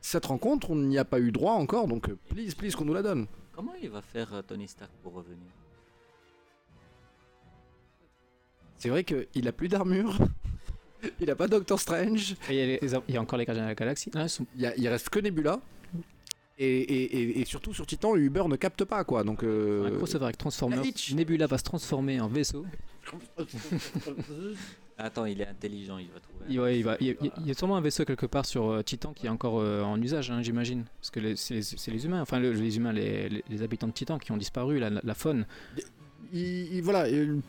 Cette 0.00 0.26
rencontre, 0.26 0.70
on 0.70 0.76
n'y 0.76 0.96
a 0.96 1.04
pas 1.04 1.20
eu 1.20 1.32
droit 1.32 1.54
encore, 1.54 1.88
donc 1.88 2.08
euh, 2.08 2.16
please, 2.28 2.54
please 2.56 2.76
qu'on 2.76 2.84
nous 2.84 2.94
la 2.94 3.02
donne. 3.02 3.26
Comment 3.52 3.74
il 3.82 3.90
va 3.90 4.00
faire 4.00 4.42
Tony 4.46 4.68
Stark 4.68 4.92
pour 5.02 5.12
revenir? 5.14 5.48
C'est 8.80 8.88
vrai 8.88 9.04
qu'il 9.04 9.46
a 9.46 9.52
plus 9.52 9.68
d'armure, 9.68 10.16
il 11.20 11.30
a 11.30 11.36
pas 11.36 11.46
Doctor 11.48 11.78
Strange, 11.78 12.32
Et 12.48 12.54
Il 12.54 12.56
y, 12.56 12.60
a 12.62 12.66
les- 12.66 12.80
il 13.08 13.14
y 13.14 13.16
a 13.16 13.20
encore 13.20 13.38
les 13.38 13.44
gardiens 13.44 13.62
de 13.64 13.68
la 13.68 13.74
galaxie. 13.74 14.10
Ah, 14.14 14.22
ils 14.24 14.28
sont- 14.28 14.46
il, 14.56 14.62
y 14.62 14.66
a- 14.66 14.74
il 14.76 14.88
reste 14.88 15.08
que 15.10 15.20
Nebula. 15.20 15.60
Et, 16.58 16.66
et- 16.80 17.16
et- 17.20 17.40
et 17.40 17.44
surtout 17.46 17.72
sur 17.72 17.86
Titan, 17.86 18.14
Uber 18.16 18.44
ne 18.48 18.56
capte 18.56 18.84
pas 18.84 19.02
quoi. 19.04 19.22
Donc 19.24 19.42
euh, 19.44 19.86
Un 19.86 19.96
crossover 19.96 20.24
avec 20.26 20.36
Transformers. 20.38 20.84
Hitch. 20.84 21.12
Nebula 21.14 21.46
va 21.46 21.56
se 21.56 21.62
transformer 21.64 22.20
en 22.20 22.28
vaisseau. 22.28 22.66
Attends, 24.98 25.24
il 25.24 25.40
est 25.40 25.46
intelligent, 25.46 25.96
il 25.96 26.08
va 26.08 26.20
trouver. 26.20 26.44
Il, 26.50 26.60
ouais, 26.60 26.78
il, 26.78 26.82
va, 26.84 26.96
il, 27.00 27.06
y 27.06 27.10
a- 27.12 27.14
il 27.38 27.46
y 27.46 27.50
a 27.50 27.54
sûrement 27.54 27.76
un 27.78 27.80
vaisseau 27.80 28.04
quelque 28.04 28.26
part 28.26 28.44
sur 28.44 28.68
euh, 28.70 28.82
Titan 28.82 29.14
qui 29.14 29.24
est 29.26 29.30
encore 29.30 29.58
euh, 29.60 29.82
en 29.82 30.00
usage, 30.02 30.30
hein, 30.30 30.42
j'imagine. 30.42 30.84
Parce 31.00 31.10
que 31.10 31.20
les- 31.20 31.36
c'est 31.36 31.54
les, 31.54 31.62
c'est 31.62 31.90
les 31.90 32.04
humains, 32.04 32.20
enfin 32.20 32.38
le- 32.38 32.52
les 32.52 32.76
humains, 32.76 32.92
les, 32.92 33.30
les- 33.30 33.44
les 33.48 33.62
habitants 33.62 33.86
de 33.86 33.92
Titan 33.92 34.18
qui 34.18 34.30
ont 34.32 34.36
disparu, 34.36 34.78
la, 34.78 34.90
la 34.90 35.14
faune. 35.14 35.46
Il, 36.32 36.74
il- 36.74 36.82
voilà, 36.82 37.06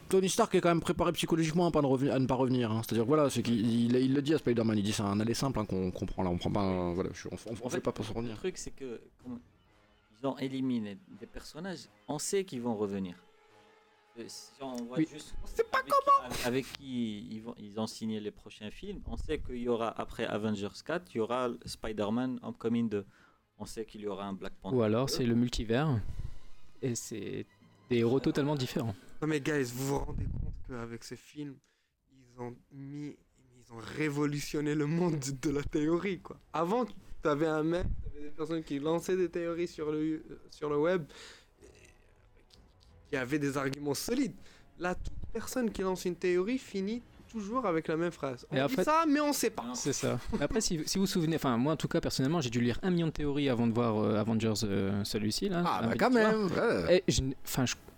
Tony 0.09 0.29
Stark 0.29 0.53
est 0.55 0.61
quand 0.61 0.69
même 0.69 0.81
préparé 0.81 1.11
psychologiquement 1.13 1.67
à, 1.67 1.71
pas 1.71 1.79
à 1.79 2.19
ne 2.19 2.25
pas 2.25 2.35
revenir. 2.35 2.71
hein. 2.71 2.81
C'est-à-dire 2.83 3.05
voilà, 3.05 3.29
c'est 3.29 3.43
qu'il 3.43 3.59
il, 3.69 3.95
il 3.95 4.13
le 4.13 4.21
dit 4.21 4.33
à 4.33 4.37
Spider-Man, 4.37 4.77
il 4.77 4.83
dit 4.83 4.93
c'est 4.93 5.03
un 5.03 5.19
aller 5.19 5.33
simple 5.33 5.59
hein, 5.59 5.65
qu'on 5.65 5.91
comprend 5.91 6.23
là, 6.23 6.29
on 6.29 6.37
prend 6.37 6.51
pas, 6.51 6.61
un- 6.61 6.93
voilà, 6.93 7.09
je- 7.13 7.27
on, 7.29 7.33
on- 7.33 7.55
fait 7.55 7.69
fait, 7.77 7.81
pas 7.81 7.91
pour 7.91 8.05
se 8.05 8.11
Le 8.11 8.17
revenir. 8.17 8.37
truc, 8.37 8.57
c'est 8.57 8.71
que 8.71 9.01
comme 9.23 9.39
ils 10.19 10.27
ont 10.27 10.37
éliminé 10.37 10.97
des 11.19 11.25
personnages, 11.25 11.87
on 12.07 12.19
sait 12.19 12.43
qu'ils 12.43 12.61
vont 12.61 12.75
revenir. 12.75 13.15
Euh, 14.19 14.23
Si 14.27 14.51
on 14.61 14.75
voit 14.83 14.97
Oui. 14.97 15.07
juste 15.11 15.33
pas 15.71 15.79
comment. 15.81 16.35
avec 16.45 16.65
qui 16.73 17.27
ils, 17.31 17.41
vont, 17.41 17.55
ils 17.57 17.79
ont 17.79 17.87
signé 17.87 18.19
les 18.19 18.31
prochains 18.31 18.69
films, 18.69 18.99
on 19.07 19.15
sait 19.17 19.39
qu'il 19.39 19.57
y 19.57 19.69
aura 19.69 19.89
après 19.99 20.25
Avengers 20.25 20.67
4, 20.85 21.05
il 21.13 21.17
y 21.17 21.21
aura 21.21 21.49
Spider-Man 21.65 22.39
Homecoming 22.43 22.89
2. 22.89 23.05
On 23.57 23.65
sait 23.65 23.85
qu'il 23.85 24.01
y 24.01 24.07
aura 24.07 24.25
un 24.25 24.33
Black 24.33 24.53
Panther. 24.61 24.75
Ou 24.75 24.81
alors 24.81 25.05
2. 25.05 25.11
c'est 25.13 25.23
le 25.25 25.35
multivers. 25.35 25.99
Et 26.81 26.95
c'est 26.95 27.45
des 27.91 27.97
héros 27.97 28.21
totalement 28.21 28.55
différents. 28.55 28.95
Non 29.21 29.27
mais 29.27 29.41
guys, 29.41 29.65
vous 29.75 29.87
vous 29.87 29.99
rendez 29.99 30.23
compte 30.23 30.53
qu'avec 30.65 31.03
ce 31.03 31.15
film, 31.15 31.55
ils 32.13 32.41
ont 32.41 32.55
mis, 32.71 33.17
ils 33.57 33.73
ont 33.73 33.79
révolutionné 33.97 34.75
le 34.75 34.87
monde 34.87 35.19
de 35.19 35.49
la 35.49 35.61
théorie 35.61 36.19
quoi. 36.19 36.37
Avant, 36.53 36.85
t'avais 37.21 37.47
un 37.47 37.63
mec, 37.63 37.85
des 38.13 38.29
personnes 38.29 38.63
qui 38.63 38.79
lançaient 38.79 39.17
des 39.17 39.27
théories 39.27 39.67
sur 39.67 39.91
le, 39.91 39.99
euh, 39.99 40.41
sur 40.49 40.69
le 40.69 40.77
web, 40.77 41.03
et 41.61 41.65
qui 43.09 43.17
avaient 43.17 43.39
des 43.39 43.57
arguments 43.57 43.93
solides. 43.93 44.35
Là, 44.79 44.95
toute 44.95 45.13
personne 45.33 45.69
qui 45.69 45.81
lance 45.81 46.05
une 46.05 46.15
théorie 46.15 46.59
finit 46.59 47.03
toujours 47.31 47.65
avec 47.65 47.87
la 47.87 47.97
même 47.97 48.11
phrase. 48.11 48.45
On 48.51 48.55
Et 48.57 48.61
en 48.61 48.67
dit 48.67 48.75
fait- 48.75 48.83
ça, 48.83 49.05
mais 49.07 49.19
on 49.19 49.33
sait 49.33 49.49
pas. 49.49 49.65
C'est 49.73 49.93
ça. 49.93 50.19
Après, 50.39 50.61
si, 50.61 50.79
si 50.85 50.97
vous 50.97 51.03
vous 51.03 51.07
souvenez, 51.07 51.35
enfin 51.37 51.57
moi 51.57 51.73
en 51.73 51.77
tout 51.77 51.87
cas 51.87 52.01
personnellement, 52.01 52.41
j'ai 52.41 52.49
dû 52.49 52.61
lire 52.61 52.79
un 52.83 52.89
million 52.91 53.07
de 53.07 53.11
théories 53.11 53.49
avant 53.49 53.67
de 53.67 53.73
voir 53.73 53.97
euh, 53.97 54.17
Avengers 54.19 54.53
euh, 54.63 55.03
celui-ci 55.03 55.49
là. 55.49 55.63
Ah 55.65 55.81
bah 55.83 55.93
quand 55.97 56.09
même. 56.11 56.45
ouais. 56.47 57.03
Et 57.07 57.11
je, 57.11 57.21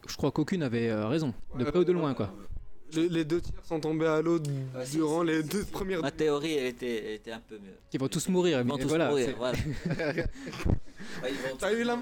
je, 0.08 0.18
crois 0.18 0.32
qu'aucune 0.32 0.64
avait 0.64 0.90
euh, 0.90 1.08
raison, 1.08 1.34
de 1.58 1.64
près 1.64 1.80
ou 1.80 1.84
de 1.84 1.92
loin 1.92 2.14
quoi. 2.14 2.32
Le- 2.96 3.08
les 3.08 3.26
deux 3.26 3.42
tiers 3.42 3.66
sont 3.66 3.80
tombés 3.80 4.06
à 4.08 4.22
l'eau 4.22 4.40
Ah, 4.76 4.84
durant 4.92 5.24
les 5.24 5.42
deux 5.44 5.64
premières. 5.64 6.02
Ma 6.02 6.12
théorie, 6.12 6.54
elle 6.58 6.68
était, 6.68 7.06
elle 7.06 7.14
était 7.16 7.32
un 7.32 7.42
peu 7.48 7.56
mieux. 7.56 7.74
Ils 7.94 8.00
vont 8.00 8.08
tous 8.08 8.28
mourir. 8.30 8.60
Ils 8.62 8.68
vont 8.68 8.76
mais 8.78 8.84
tous 8.84 8.90
voilà, 8.90 9.10
mourir, 9.10 9.26
c'est- 9.28 9.34
voilà. 9.34 9.58
T'as 11.60 11.74
eu 11.74 11.84
la. 11.84 11.96
Mmh, 11.96 12.02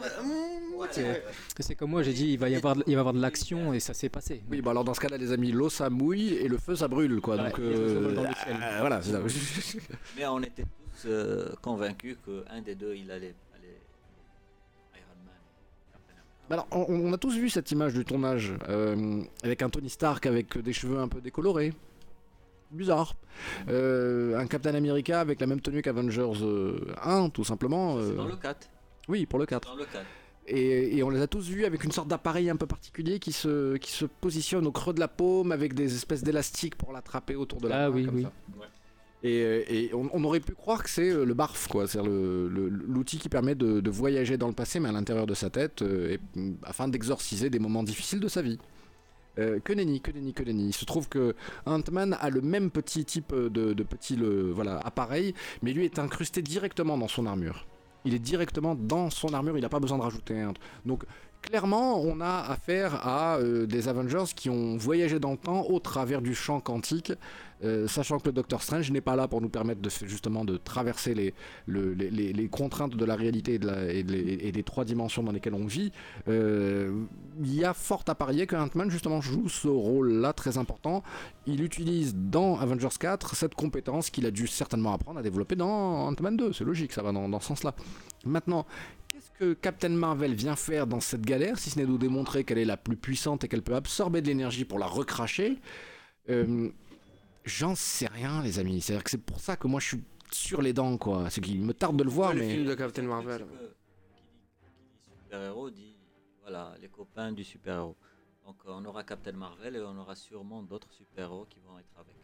Ouais, 0.76 0.88
ouais. 0.98 1.24
C'est 1.60 1.76
comme 1.76 1.92
moi, 1.92 2.02
j'ai 2.02 2.14
dit, 2.14 2.30
il 2.34 2.40
va 2.40 2.50
y 2.50 2.56
avoir, 2.56 2.76
de- 2.76 2.84
il 2.88 2.94
va 2.94 2.98
y 2.98 3.00
avoir 3.00 3.14
de 3.14 3.22
l'action 3.22 3.72
et 3.72 3.80
ça 3.80 3.94
s'est 3.94 4.10
passé. 4.10 4.42
Oui, 4.50 4.62
bah 4.62 4.72
alors 4.72 4.84
dans 4.84 4.96
ce 4.96 5.00
cas-là, 5.00 5.18
les 5.18 5.32
amis, 5.32 5.52
l'eau 5.52 5.70
ça 5.70 5.92
mouille 5.92 6.34
et 6.34 6.48
le 6.48 6.58
feu 6.58 6.76
ça 6.76 6.88
brûle 6.88 7.22
quoi. 7.22 7.36
Ouais, 7.36 7.44
donc 7.50 7.60
euh, 7.60 8.16
ciel. 8.44 8.58
euh, 8.64 8.78
voilà. 8.80 9.00
Mais 10.18 10.26
on 10.26 10.40
était 10.42 10.64
tous 10.64 11.08
euh, 11.08 11.50
convaincus 11.62 12.18
qu'un 12.26 12.62
des 12.62 12.74
deux, 12.74 12.96
il 12.96 13.12
allait 13.12 13.36
Alors, 16.52 16.68
on, 16.72 16.82
on 16.90 17.14
a 17.14 17.18
tous 17.18 17.36
vu 17.36 17.50
cette 17.50 17.72
image 17.72 17.94
du 17.94 18.04
tournage 18.06 18.54
euh, 18.70 19.22
avec 19.44 19.62
un 19.62 19.70
Tony 19.70 19.90
Stark 19.90 20.26
avec 20.26 20.58
des 20.58 20.74
cheveux 20.74 21.00
un 21.00 21.08
peu 21.08 21.22
décolorés. 21.22 21.74
Bizarre. 22.72 23.16
Euh, 23.70 24.38
un 24.40 24.48
Captain 24.48 24.74
America 24.76 25.20
avec 25.20 25.42
la 25.42 25.48
même 25.48 25.60
tenue 25.62 25.82
qu'Avengers 25.82 26.42
euh, 26.42 26.94
1, 27.04 27.30
tout 27.30 27.44
simplement. 27.44 27.98
C'est 27.98 28.12
euh, 28.12 28.16
dans 28.16 28.26
le 28.28 28.36
4. 28.38 28.70
Oui, 29.10 29.26
pour 29.26 29.40
le 29.40 29.46
4. 29.46 29.70
Dans 29.72 29.76
le 29.76 29.86
4. 29.86 30.06
Et, 30.48 30.98
et 30.98 31.04
on 31.04 31.10
les 31.10 31.22
a 31.22 31.28
tous 31.28 31.48
vus 31.50 31.66
avec 31.66 31.84
une 31.84 31.92
sorte 31.92 32.08
d'appareil 32.08 32.50
un 32.50 32.56
peu 32.56 32.66
particulier 32.66 33.20
qui 33.20 33.32
se, 33.32 33.76
qui 33.78 33.92
se 33.92 34.06
positionne 34.06 34.66
au 34.68 34.72
creux 34.72 34.94
de 34.94 35.00
la 35.00 35.08
paume 35.08 35.52
avec 35.52 35.74
des 35.74 35.94
espèces 35.96 36.24
d'élastiques 36.24 36.76
pour 36.76 36.92
l'attraper 36.94 37.36
autour 37.36 37.62
de 37.62 37.68
la 37.68 37.86
Ah 37.86 37.90
main, 37.90 37.96
oui, 37.96 38.06
comme 38.06 38.16
oui. 38.16 38.24
ça. 38.24 38.32
Ouais. 38.60 38.66
Et, 39.24 39.90
euh, 39.94 40.08
on, 40.14 40.24
aurait 40.24 40.40
pu 40.40 40.54
croire 40.54 40.84
que 40.84 40.90
c'est 40.90 41.12
euh, 41.12 41.26
le 41.26 41.34
barf, 41.36 41.68
quoi. 41.68 41.88
C'est 41.88 42.02
le- 42.02 42.48
le- 42.50 42.70
l'outil 42.70 43.20
qui 43.20 43.30
permet 43.30 43.54
de, 43.54 43.90
voyager 43.90 44.38
dans 44.38 44.48
le 44.48 44.54
passé, 44.54 44.80
mais 44.80 44.90
à 44.90 44.92
l'intérieur 44.92 45.28
de 45.28 45.36
sa 45.36 45.50
tête, 45.50 45.84
euh, 45.84 46.18
mm, 46.36 46.54
afin 46.64 46.88
d'exorciser 46.88 47.50
des 47.50 47.60
moments 47.60 47.84
difficiles 47.84 48.20
de 48.20 48.28
sa 48.28 48.42
vie. 48.42 48.60
Que 49.38 49.74
nenni, 49.74 50.02
que 50.02 50.12
nenni, 50.12 50.34
que 50.34 50.44
nenni. 50.44 50.68
Il 50.68 50.74
se 50.74 50.84
trouve 50.86 51.08
que 51.10 51.36
Ant-Man 51.66 52.16
a 52.20 52.30
le 52.30 52.42
même 52.42 52.70
petit 52.70 53.06
type 53.06 53.34
de, 53.34 53.74
petit 53.82 54.16
voilà, 54.54 54.78
appareil, 54.80 55.34
mais 55.64 55.72
lui 55.74 55.86
est 55.86 55.98
incrusté 56.00 56.42
directement 56.44 56.96
dans 56.98 57.08
son 57.08 57.26
armure. 57.26 57.66
Il 58.04 58.14
est 58.14 58.20
directement 58.20 58.76
dans 58.76 59.10
son 59.10 59.34
armure, 59.34 59.58
il 59.58 59.62
n'a 59.62 59.70
pas 59.70 59.80
besoin 59.80 59.98
de 59.98 60.04
rajouter 60.04 60.40
un. 60.40 60.54
Donc 60.86 61.06
clairement, 61.42 62.02
on 62.02 62.20
a 62.20 62.46
affaire 62.50 63.08
à 63.08 63.40
des 63.42 63.88
Avengers 63.88 64.26
qui 64.36 64.50
ont 64.50 64.76
voyagé 64.78 65.18
dans 65.18 65.32
le 65.32 65.38
temps 65.38 65.62
au 65.70 65.80
travers 65.80 66.22
du 66.22 66.36
champ 66.36 66.60
quantique, 66.60 67.14
euh, 67.64 67.88
sachant 67.88 68.20
que 68.20 68.28
le 68.28 68.32
Docteur 68.34 68.62
Strange 68.62 68.90
n'est 68.92 69.02
pas 69.02 69.16
là 69.16 69.28
pour 69.28 69.42
nous 69.42 69.50
permettre 69.50 69.82
de, 69.82 69.90
justement 69.90 70.46
de 70.46 70.58
traverser 70.58 71.14
les, 71.14 71.34
le- 71.68 71.94
les, 71.94 72.48
contraintes 72.50 72.96
de 72.96 73.06
la 73.06 73.16
réalité 73.16 73.56
et 73.56 74.52
des 74.52 74.64
trois 74.64 74.86
dimensions 74.86 75.24
dans 75.24 75.32
lesquelles 75.32 75.54
on 75.54 75.66
vit. 75.66 75.92
Euh, 76.28 76.92
Il 77.42 77.54
y 77.54 77.64
a 77.64 77.74
fort 77.74 78.04
à 78.08 78.16
parier 78.16 78.48
que 78.48 78.56
Ant-Man 78.56 78.90
justement 78.90 79.22
joue 79.22 79.48
ce 79.50 79.68
rôle-là 79.68 80.34
très 80.34 80.58
important. 80.58 81.04
Il 81.48 81.64
utilise 81.64 82.16
dans 82.16 82.60
Avengers 82.60 82.88
4 83.00 83.36
cette 83.36 83.56
compétence 83.56 84.10
qu'il 84.10 84.26
a 84.26 84.32
dû 84.32 84.48
certainement 84.48 84.94
apprendre 84.94 85.20
à 85.20 85.24
développer 85.24 85.56
dans 85.56 86.08
Ant-Man 86.08 86.38
2. 86.38 86.54
C'est 86.54 86.64
logique, 86.64 86.92
ça 86.94 87.02
va 87.04 87.12
dans, 87.12 87.30
dans 87.30 87.40
ce 87.40 87.48
sens-là. 87.48 87.74
Maintenant, 88.26 88.66
qu'est-ce 89.08 89.32
que 89.40 89.54
Captain 89.54 89.90
Marvel 89.90 90.34
vient 90.34 90.56
faire 90.56 90.88
dans 90.88 91.00
cette 91.00 91.22
galère, 91.26 91.58
si 91.60 91.70
ce 91.70 91.80
n'est 91.80 91.86
de 91.86 91.92
nous 91.92 91.98
démontrer 91.98 92.44
qu'elle 92.44 92.58
est 92.60 92.66
la 92.66 92.78
plus 92.78 92.96
puissante 92.96 93.44
et 93.44 93.48
qu'elle 93.48 93.62
peut 93.64 93.76
absorber 93.76 94.22
de 94.22 94.28
l'énergie 94.28 94.66
pour 94.66 94.80
la 94.80 94.88
recracher? 94.88 95.58
Euh, 96.30 96.70
J'en 97.46 97.76
sais 97.76 98.08
rien, 98.08 98.42
les 98.44 98.60
amis. 98.60 98.82
C'est-à-dire 98.82 99.04
que 99.04 99.10
c'est 99.10 99.18
pour 99.18 99.40
ça 99.40 99.56
que 99.58 99.68
moi 99.68 99.80
je 99.80 99.88
suis 99.88 100.04
sur 100.32 100.62
les 100.62 100.74
dents, 100.74 100.98
quoi. 100.98 101.30
C'est 101.30 101.42
qu'il 101.42 101.62
me 101.62 101.74
tarde 101.74 101.98
de 101.98 102.04
le 102.04 102.10
voir, 102.10 102.34
le 102.34 102.42
mais. 102.42 102.50
film 102.56 102.66
de 102.66 102.74
Captain 102.76 103.02
Marvel. 103.04 103.40
Qui 103.42 103.46
dit- 103.46 103.58
qui 103.58 105.02
dit 105.10 105.18
super-héros 105.24 105.70
dit 105.70 105.96
voilà, 106.42 106.74
les 106.82 106.88
copains 106.90 107.32
du 107.32 107.44
super-héros. 107.44 107.96
Donc 108.46 108.58
on 108.66 108.84
aura 108.86 109.04
Captain 109.04 109.32
Marvel 109.34 109.76
et 109.76 109.82
on 109.82 109.98
aura 109.98 110.16
sûrement 110.16 110.62
d'autres 110.64 110.92
super-héros 110.92 111.46
qui 111.50 111.60
vont 111.60 111.78
être 111.80 111.94
avec. 111.98 112.16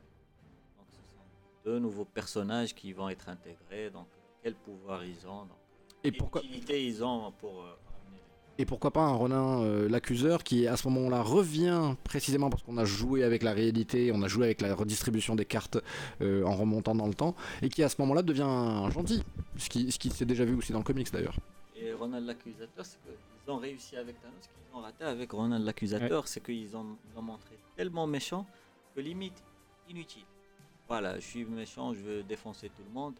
Donc 0.78 0.88
ce 0.92 0.98
sont 0.98 1.24
deux 1.66 1.80
nouveaux 1.80 2.06
personnages 2.06 2.74
qui 2.74 2.94
vont 2.94 3.10
être 3.10 3.30
intégrés. 3.30 3.90
Donc 3.90 4.08
quel 4.42 4.56
pouvoir 4.56 5.04
ils 5.04 5.28
ont, 5.28 5.46
donc, 5.46 5.58
Et 6.04 6.12
quelle 6.12 6.18
pourquoi, 6.20 6.42
utilité 6.44 6.86
ils 6.88 7.04
ont 7.04 7.32
pour 7.34 7.64
euh, 7.64 7.76
et 8.58 8.66
pourquoi 8.66 8.92
pas 8.92 9.02
un 9.02 9.14
Ronin 9.14 9.62
euh, 9.62 9.88
l'accuseur 9.88 10.44
qui, 10.44 10.68
à 10.68 10.78
ce 10.78 10.88
moment-là, 10.88 11.22
revient 11.22 11.96
précisément 12.04 12.50
parce 12.50 12.64
qu'on 12.64 12.78
a 12.78 12.86
joué 12.86 13.24
avec 13.24 13.44
la 13.44 13.54
réalité, 13.54 14.12
on 14.14 14.22
a 14.24 14.28
joué 14.28 14.46
avec 14.46 14.62
la 14.62 14.74
redistribution 14.74 15.36
des 15.36 15.46
cartes 15.46 15.78
euh, 16.22 16.44
en 16.44 16.56
remontant 16.56 16.96
dans 16.96 17.08
le 17.08 17.14
temps, 17.14 17.36
et 17.62 17.70
qui, 17.70 17.84
à 17.84 17.90
ce 17.90 18.02
moment-là, 18.02 18.24
devient 18.24 18.42
un 18.42 18.90
gentil. 18.90 19.24
Ce 19.58 19.70
qui, 19.70 19.92
ce 19.92 20.00
qui 20.00 20.10
s'est 20.10 20.26
déjà 20.26 20.46
vu 20.46 20.56
aussi 20.56 20.72
dans 20.72 20.80
le 20.80 20.84
comics 20.84 21.12
d'ailleurs. 21.12 21.36
Et 21.76 21.94
Ronald 21.94 22.26
l'accusateur, 22.26 22.86
c'est 22.86 22.98
qu'ils 23.04 23.52
ont 23.52 23.58
réussi 23.58 23.96
avec 23.96 24.20
Thanos, 24.22 24.36
ce 24.42 24.48
qu'ils 24.48 24.76
ont 24.76 24.82
raté 24.82 25.04
avec 25.04 25.32
Ronald 25.32 25.64
l'accusateur, 25.64 26.28
c'est 26.28 26.44
qu'ils 26.44 26.76
ont, 26.76 26.98
ont 27.16 27.22
montré 27.22 27.58
tellement 27.76 28.08
méchant 28.08 28.48
que 28.96 29.02
limite 29.02 29.44
inutile. 29.88 30.26
Voilà, 30.88 31.20
je 31.20 31.26
suis 31.26 31.46
méchant, 31.46 31.94
je 31.94 32.00
veux 32.00 32.24
défoncer 32.24 32.70
tout 32.70 32.84
le 32.88 32.94
monde. 32.94 33.14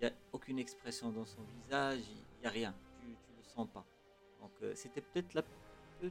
Il 0.00 0.06
n'y 0.06 0.10
a 0.10 0.14
aucune 0.32 0.58
expression 0.58 1.10
dans 1.10 1.26
son 1.26 1.42
visage, 1.62 2.00
il 2.00 2.40
n'y 2.40 2.46
a 2.46 2.50
rien, 2.50 2.74
tu 3.00 3.06
ne 3.06 3.12
le 3.12 3.48
sens 3.54 3.68
pas. 3.72 3.84
Donc 4.42 4.50
euh, 4.62 4.72
c'était 4.74 5.00
peut-être 5.00 5.34
le 5.34 5.42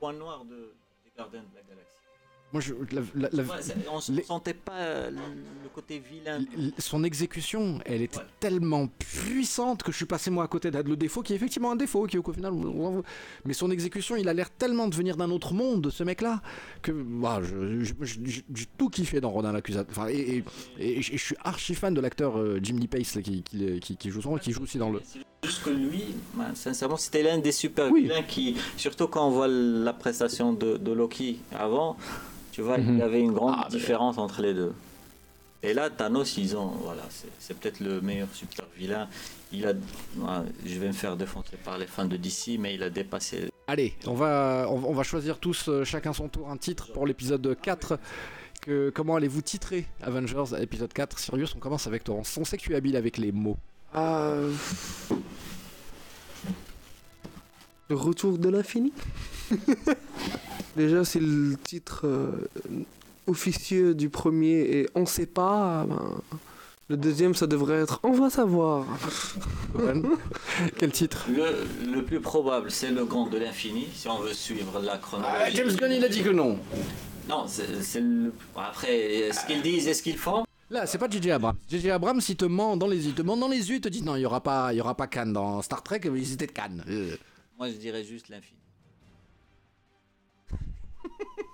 point 0.00 0.14
noir 0.14 0.44
de, 0.44 0.74
des 1.04 1.12
Gardiens 1.16 1.42
de 1.42 1.54
la 1.54 1.62
Galaxie. 1.62 2.01
Moi, 2.52 2.60
je, 2.60 2.74
la- 2.92 3.00
la- 3.14 3.28
la- 3.32 3.42
Ouais, 3.44 3.56
c'est- 3.60 3.74
on 3.90 4.12
ne 4.12 4.20
sentait 4.22 4.52
pas 4.52 4.72
euh, 4.76 5.10
le, 5.10 5.16
côté 5.74 6.00
vilain. 6.06 6.38
Son 6.78 7.02
exécution, 7.02 7.78
elle 7.86 8.02
était 8.02 8.18
Ouais. 8.18 8.24
tellement 8.40 8.88
puissante 8.88 9.82
que 9.82 9.90
je 9.90 9.96
suis 9.96 10.04
passé 10.06 10.30
moi 10.30 10.44
à 10.44 10.46
côté 10.48 10.70
de 10.70 10.78
le 10.82 10.96
défaut 10.96 11.22
qui 11.22 11.32
est 11.32 11.36
effectivement 11.36 11.70
un 11.72 11.76
défaut, 11.76 12.06
qui 12.06 12.18
au 12.18 12.32
final, 12.32 12.52
mais 13.46 13.54
son 13.54 13.70
exécution, 13.70 14.16
il 14.16 14.28
a 14.28 14.34
l'air 14.34 14.50
tellement 14.50 14.86
de 14.86 14.94
venir 14.94 15.16
d'un 15.16 15.30
autre 15.30 15.54
monde, 15.54 15.88
ce 15.90 16.04
mec-là, 16.04 16.42
que 16.82 16.92
bah, 16.92 17.40
j'ai 17.42 18.66
tout 18.76 18.90
kiffé 18.90 19.20
dans 19.22 19.30
Ronin 19.30 19.52
l'accusateur. 19.52 19.86
Enfin, 19.96 20.08
et, 20.10 20.44
et- 20.78 20.98
et 20.98 21.02
je 21.02 21.16
suis 21.16 21.36
archi 21.42 21.74
fan 21.74 21.94
de 21.94 22.00
l'acteur 22.02 22.38
euh, 22.38 22.60
Jim 22.62 22.76
Lee 22.78 22.86
Pace 22.88 23.14
là, 23.14 23.22
qui, 23.22 23.42
qui, 23.42 23.80
qui- 23.80 23.96
qui 23.96 24.10
joue 24.10 24.20
son 24.20 24.36
qui 24.36 24.52
joue 24.52 24.62
aussi 24.64 24.76
dans 24.76 24.90
le. 24.90 25.00
Juste 25.44 25.62
que 25.64 25.70
lui, 25.70 26.04
ben, 26.34 26.54
sincèrement, 26.54 26.96
c'était 26.98 27.22
l'un 27.22 27.38
des 27.38 27.50
super 27.52 27.90
Oui. 27.90 28.02
vilains 28.02 28.22
qui, 28.22 28.56
surtout 28.76 29.08
quand 29.08 29.26
on 29.26 29.30
voit 29.30 29.48
la 29.48 29.92
prestation 29.94 30.52
de, 30.52 30.76
de 30.76 30.92
Loki 30.92 31.38
avant, 31.58 31.96
tu 32.52 32.62
vois, 32.62 32.78
il 32.78 32.84
Mhm. 32.84 32.98
y 32.98 33.02
avait 33.02 33.20
une 33.20 33.32
grande 33.32 33.54
Ah, 33.58 33.66
mais- 33.72 33.78
différence 33.78 34.16
entre 34.18 34.40
les 34.42 34.54
deux. 34.54 34.72
Et 35.64 35.74
là, 35.74 35.90
Thanos, 35.90 36.36
ils 36.38 36.56
ont, 36.56 36.66
voilà, 36.84 37.02
c'est- 37.38 37.54
peut-être 37.54 37.80
le 37.80 38.00
meilleur 38.00 38.28
super 38.32 38.64
vilain. 38.76 39.08
Il 39.52 39.66
a, 39.66 39.72
je 40.66 40.78
vais 40.78 40.88
me 40.88 40.92
faire 40.92 41.16
défoncer 41.16 41.56
par 41.64 41.78
les 41.78 41.86
fans 41.86 42.04
de 42.04 42.16
DC, 42.16 42.56
mais 42.58 42.74
il 42.74 42.82
a 42.82 42.90
dépassé. 42.90 43.48
Allez, 43.68 43.94
on 44.06 44.14
va, 44.14 44.66
on, 44.68 44.82
on 44.84 44.92
va 44.92 45.02
choisir 45.04 45.38
tous, 45.38 45.68
euh, 45.68 45.84
chacun 45.84 46.12
son 46.12 46.28
tour, 46.28 46.48
un 46.50 46.56
titre 46.56 46.92
pour 46.92 47.06
l'épisode 47.06 47.56
4. 47.62 47.98
Que, 48.60 48.90
comment 48.94 49.16
allez-vous 49.16 49.42
titrer 49.42 49.86
Avengers 50.02 50.44
épisode 50.60 50.92
4 50.92 51.18
Sirius, 51.18 51.54
on 51.56 51.58
commence 51.58 51.86
avec 51.88 52.04
toi. 52.04 52.16
On 52.16 52.44
sait 52.44 52.56
que 52.56 52.62
tu 52.62 52.72
es 52.72 52.76
habile 52.76 52.96
avec 52.96 53.16
les 53.18 53.32
mots. 53.32 53.56
Ah, 53.94 54.34
Le 57.92 57.98
retour 57.98 58.38
de 58.38 58.48
l'infini 58.48 58.90
Déjà, 60.78 61.04
c'est 61.04 61.20
le 61.20 61.58
titre 61.62 62.06
euh, 62.06 62.30
officieux 63.26 63.94
du 63.94 64.08
premier 64.08 64.60
et 64.60 64.88
on 64.94 65.04
sait 65.04 65.26
pas. 65.26 65.84
ben, 65.86 66.14
le 66.88 66.96
deuxième, 66.96 67.34
ça 67.34 67.46
devrait 67.46 67.82
être 67.82 68.00
on 68.02 68.12
va 68.12 68.30
savoir. 68.30 68.86
Quel 70.78 70.90
titre? 70.90 71.26
Le, 71.28 71.66
le 71.94 72.02
plus 72.02 72.20
probable, 72.20 72.70
c'est 72.70 72.90
le 72.90 73.04
grand 73.04 73.26
de 73.26 73.36
l'infini, 73.36 73.86
si 73.94 74.08
on 74.08 74.20
veut 74.20 74.32
suivre 74.32 74.80
la 74.80 74.94
Ah, 74.94 74.98
chronologie. 74.98 75.54
James 75.56 75.76
Gunn, 75.76 75.92
il 75.92 76.02
a 76.02 76.08
dit 76.08 76.22
que 76.22 76.30
non. 76.30 76.58
Non, 77.28 77.44
c'est 77.46 77.82
c'est 77.82 78.00
le. 78.00 78.32
Après, 78.56 79.30
ce 79.32 79.46
qu'ils 79.46 79.60
disent 79.60 79.86
et 79.86 79.92
ce 79.92 80.02
qu'ils 80.02 80.16
font? 80.16 80.44
Là, 80.70 80.86
c'est 80.86 80.96
pas 80.96 81.10
JJ 81.10 81.28
Abrams. 81.28 81.56
JJ 81.70 81.88
Abrams, 81.88 82.22
il 82.26 82.36
te 82.36 82.46
ment 82.46 82.74
dans 82.78 82.86
les 82.86 83.04
yeux. 83.04 83.10
Il 83.10 83.14
te 83.14 83.20
ment 83.20 83.36
dans 83.36 83.48
les 83.48 83.68
yeux, 83.68 83.74
il 83.76 83.80
te 83.82 83.90
dit 83.90 84.02
non, 84.02 84.16
il 84.16 84.22
y 84.22 84.24
aura 84.26 84.40
pas, 84.42 84.72
il 84.72 84.78
y 84.78 84.80
aura 84.80 84.94
pas 84.94 85.06
Cannes 85.08 85.34
dans 85.34 85.60
Star 85.60 85.82
Trek. 85.82 86.00
Ils 86.06 86.32
étaient 86.32 86.46
de 86.46 86.52
Cannes. 86.52 86.82
Euh. 86.88 87.14
Moi, 87.62 87.70
je 87.70 87.76
dirais 87.76 88.02
juste 88.02 88.28
l'infini. 88.28 88.58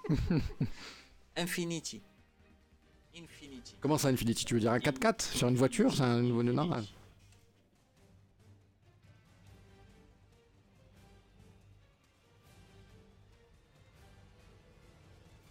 Infinity. 1.37 2.01
Infinity. 3.15 3.77
Comment 3.79 3.99
ça, 3.99 4.09
Infinity? 4.09 4.47
Tu 4.47 4.55
veux 4.55 4.61
dire 4.61 4.73
un 4.73 4.79
4x4 4.79 5.21
sur 5.21 5.49
une 5.49 5.57
voiture? 5.57 5.95
C'est 5.95 6.05
un 6.05 6.23
nouveau 6.23 6.43
Infinity. 6.43 6.87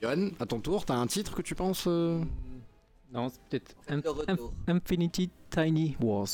Johan, 0.02 0.30
à 0.40 0.48
ton 0.48 0.60
tour, 0.60 0.88
t'as 0.88 0.96
un 0.96 1.06
titre 1.06 1.36
que 1.36 1.44
tu 1.44 1.54
penses 1.54 1.86
euh? 1.86 2.20
Non, 3.14 3.30
c'est 3.30 3.42
peut-être. 3.44 3.76
Infinity 4.68 5.30
Tiny 5.52 5.96
Wars. 6.02 6.30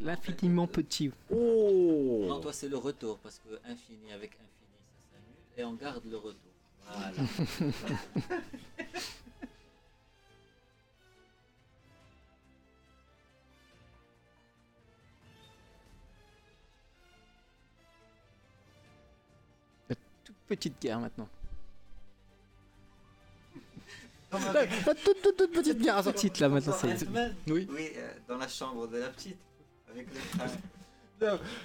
L'infiniment 0.00 0.66
petit. 0.66 1.10
Oh 1.30 2.24
Non, 2.28 2.40
toi, 2.40 2.52
c'est 2.52 2.68
le 2.68 2.76
retour, 2.76 3.18
parce 3.18 3.38
que 3.38 3.54
infini 3.70 4.12
avec 4.12 4.32
infini, 4.32 4.78
ça 5.00 5.08
s'annule, 5.12 5.36
et 5.56 5.64
on 5.64 5.72
garde 5.74 6.04
le 6.04 6.16
retour. 6.16 6.40
Voilà. 6.86 7.12
Toute 20.24 20.36
petite 20.48 20.80
guerre 20.80 21.00
maintenant. 21.00 21.28
La, 24.32 24.52
la 24.52 24.66
toute, 24.66 25.22
toute, 25.22 25.36
toute 25.36 25.52
petite 25.52 25.78
bière. 25.78 26.02
Petite 26.02 26.40
là 26.40 26.48
maintenant, 26.48 26.74
c'est. 26.78 27.06
Oui, 27.48 27.68
euh, 27.96 28.12
dans 28.28 28.36
la 28.36 28.48
chambre 28.48 28.86
de 28.88 28.98
la 28.98 29.08
petite, 29.08 29.38
avec. 29.96 30.08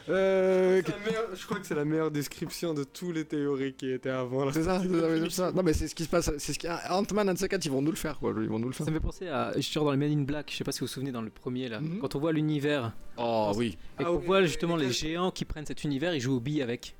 Euh, 0.08 0.82
meilleure- 1.06 1.36
je 1.36 1.46
crois 1.46 1.60
que 1.60 1.66
c'est 1.68 1.76
la 1.76 1.84
meilleure 1.84 2.10
description 2.10 2.74
de 2.74 2.86
tous 2.86 3.12
les 3.12 3.26
théories 3.26 3.74
qui 3.74 3.92
étaient 3.92 4.10
avant. 4.10 4.50
c'est 4.54 4.64
ça, 4.64 4.82
c'est 4.82 4.88
ça, 4.88 5.08
c'est 5.24 5.30
ça. 5.30 5.52
Non 5.56 5.62
mais 5.62 5.74
c'est 5.74 5.90
ce 5.90 5.96
qui 5.96 6.06
se 6.06 6.10
passe, 6.10 6.32
c'est 6.38 6.54
ce 6.54 6.58
qui 6.60 6.68
Ant-Man 6.90 7.30
and 7.30 7.34
the 7.34 7.50
Cat, 7.50 7.58
ils 7.66 7.70
vont 7.72 7.82
nous 7.82 7.92
le 7.92 7.98
faire 7.98 8.18
quoi, 8.18 8.34
ils 8.38 8.48
vont 8.48 8.60
nous 8.60 8.70
le 8.70 8.74
faire. 8.74 8.86
Ça 8.86 8.92
me 8.92 8.96
fait 8.98 9.04
penser 9.06 9.28
à. 9.28 9.52
Je 9.56 9.60
suis 9.62 9.76
dans 9.78 9.92
le 9.92 9.98
Men 9.98 10.10
in 10.20 10.22
Black, 10.24 10.50
je 10.50 10.56
sais 10.56 10.64
pas 10.64 10.72
si 10.72 10.80
vous 10.80 10.86
vous 10.86 10.92
souvenez 10.94 11.12
dans 11.12 11.22
le 11.22 11.30
premier 11.30 11.68
là. 11.68 11.82
Mhm. 11.82 12.00
Quand 12.00 12.16
on 12.16 12.20
voit 12.20 12.32
l'univers 12.32 12.94
Oh 13.18 13.52
oui. 13.58 13.78
et 13.78 13.78
Ah 14.00 14.04
qu'on 14.06 14.16
oui, 14.20 14.26
voit 14.26 14.40
oui, 14.40 14.48
justement 14.48 14.76
oui, 14.76 14.84
les 14.84 14.92
géants 14.92 15.32
qui 15.32 15.44
prennent 15.44 15.66
cet 15.66 15.84
univers, 15.84 16.16
ils 16.16 16.22
jouent 16.22 16.38
aux 16.38 16.40
billes 16.40 16.62
avec. 16.62 16.96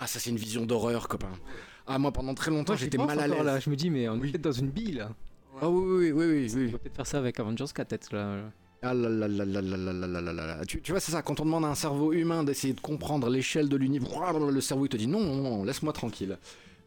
Ah 0.00 0.08
ça 0.08 0.18
c'est 0.18 0.30
une 0.30 0.36
vision 0.38 0.66
d'horreur 0.66 1.06
copain. 1.06 1.30
Ah 1.86 2.00
moi 2.00 2.10
pendant 2.10 2.34
très 2.34 2.50
longtemps 2.50 2.74
j'étais 2.74 2.98
mal 2.98 3.16
à 3.20 3.28
l'aise. 3.28 3.44
là. 3.44 3.60
Je 3.60 3.70
me 3.70 3.76
dis, 3.76 3.90
mais 3.90 4.08
on 4.08 4.14
Oui. 4.18 4.28
est 4.28 4.32
peut-être 4.32 4.42
dans 4.42 4.50
une 4.52 4.70
bille 4.70 4.94
là. 4.94 5.10
Ah 5.60 5.68
oui 5.70 6.10
oui 6.10 6.10
oui 6.10 6.50
oui 6.52 6.64
On 6.68 6.72
va 6.72 6.78
peut-être 6.78 6.96
faire 6.96 7.06
ça 7.06 7.18
avec 7.18 7.38
Avengers 7.38 7.66
4 7.72 7.86
peut-être 7.88 8.12
là. 8.12 8.50
Ah 8.84 8.94
là 8.94 9.08
là 9.08 9.28
là 9.28 9.44
là 9.44 9.60
là 9.60 9.76
là 9.76 10.06
là 10.08 10.20
là 10.20 10.32
là. 10.32 10.64
Tu, 10.66 10.80
tu 10.80 10.90
vois, 10.90 11.00
c'est 11.00 11.12
ça, 11.12 11.22
quand 11.22 11.38
on 11.38 11.44
demande 11.44 11.64
à 11.64 11.68
un 11.68 11.76
cerveau 11.76 12.12
humain 12.12 12.42
d'essayer 12.42 12.74
de 12.74 12.80
comprendre 12.80 13.30
l'échelle 13.30 13.68
de 13.68 13.76
l'univers, 13.76 14.38
le 14.38 14.60
cerveau 14.60 14.86
il 14.86 14.88
te 14.88 14.96
dit 14.96 15.06
non, 15.06 15.20
non, 15.20 15.36
non, 15.36 15.64
laisse-moi 15.64 15.92
tranquille. 15.92 16.36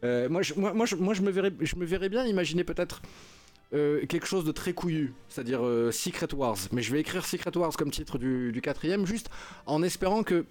Euh, 0.04 0.28
moi, 0.28 0.42
je, 0.42 0.52
moi, 0.54 0.74
moi, 0.74 0.84
je, 0.84 1.22
me 1.22 1.30
verrais, 1.30 1.52
je 1.58 1.74
me 1.76 1.86
verrais 1.86 2.10
bien 2.10 2.26
imaginer 2.26 2.64
peut-être 2.64 3.00
euh, 3.72 4.04
quelque 4.04 4.26
chose 4.26 4.44
de 4.44 4.52
très 4.52 4.74
couillu, 4.74 5.14
c'est-à-dire 5.30 5.64
euh, 5.64 5.90
Secret 5.90 6.34
Wars. 6.34 6.58
Mais 6.70 6.82
je 6.82 6.92
vais 6.92 7.00
écrire 7.00 7.24
Secret 7.24 7.56
Wars 7.56 7.74
comme 7.78 7.90
titre 7.90 8.18
du, 8.18 8.60
quatrième, 8.62 9.06
juste 9.06 9.30
en 9.64 9.82
espérant 9.82 10.22
que, 10.22 10.44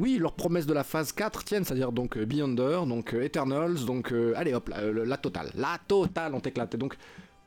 oui, 0.00 0.18
leurs 0.18 0.34
promesses 0.34 0.66
de 0.66 0.74
la 0.74 0.82
phase 0.82 1.12
4 1.12 1.44
tiennent, 1.44 1.64
c'est-à-dire 1.64 1.92
donc 1.92 2.18
Beyonder, 2.18 2.80
donc 2.88 3.14
Eternals, 3.14 3.84
donc 3.86 4.12
allez 4.34 4.54
hop, 4.54 4.68
la, 4.68 4.90
la 4.90 5.16
totale, 5.16 5.52
la 5.54 5.78
totale, 5.86 6.34
on 6.34 6.40
t'éclate. 6.40 6.74
Donc 6.74 6.96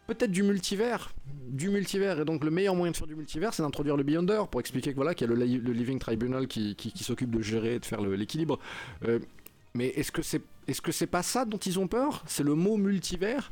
peut-être 0.08 0.32
du 0.32 0.44
multivers, 0.44 1.14
du 1.48 1.70
multivers. 1.70 2.20
Et 2.20 2.26
donc 2.26 2.44
le 2.44 2.52
meilleur 2.52 2.76
moyen 2.76 2.92
de 2.92 2.98
faire 2.98 3.08
du 3.08 3.16
multivers, 3.16 3.54
c'est 3.54 3.64
d'introduire 3.64 3.98
le 3.98 4.04
Beyonder 4.04 4.44
pour 4.52 4.60
expliquer 4.60 4.92
que 4.92 4.96
voilà 4.96 5.14
qu'il 5.16 5.28
y 5.28 5.32
a 5.32 5.36
le, 5.36 5.44
li- 5.44 5.58
le 5.58 5.72
Living 5.74 6.00
Tribunal 6.00 6.48
qui, 6.48 6.76
s'occupe 6.96 7.32
de 7.32 7.42
gérer, 7.42 7.76
et 7.76 7.80
de 7.80 7.86
faire 7.86 8.02
l'équilibre. 8.02 8.60
Euh, 9.06 9.20
mais 9.74 9.88
est-ce 9.88 10.12
que 10.12 10.22
est-ce 10.68 10.82
que 10.82 10.92
c'est 10.92 11.08
pas 11.08 11.24
ça 11.24 11.46
dont 11.46 11.58
ils 11.58 11.80
ont 11.80 11.88
peur? 11.88 12.24
C'est 12.28 12.44
le 12.44 12.56
mot 12.56 12.78
multivers? 12.78 13.52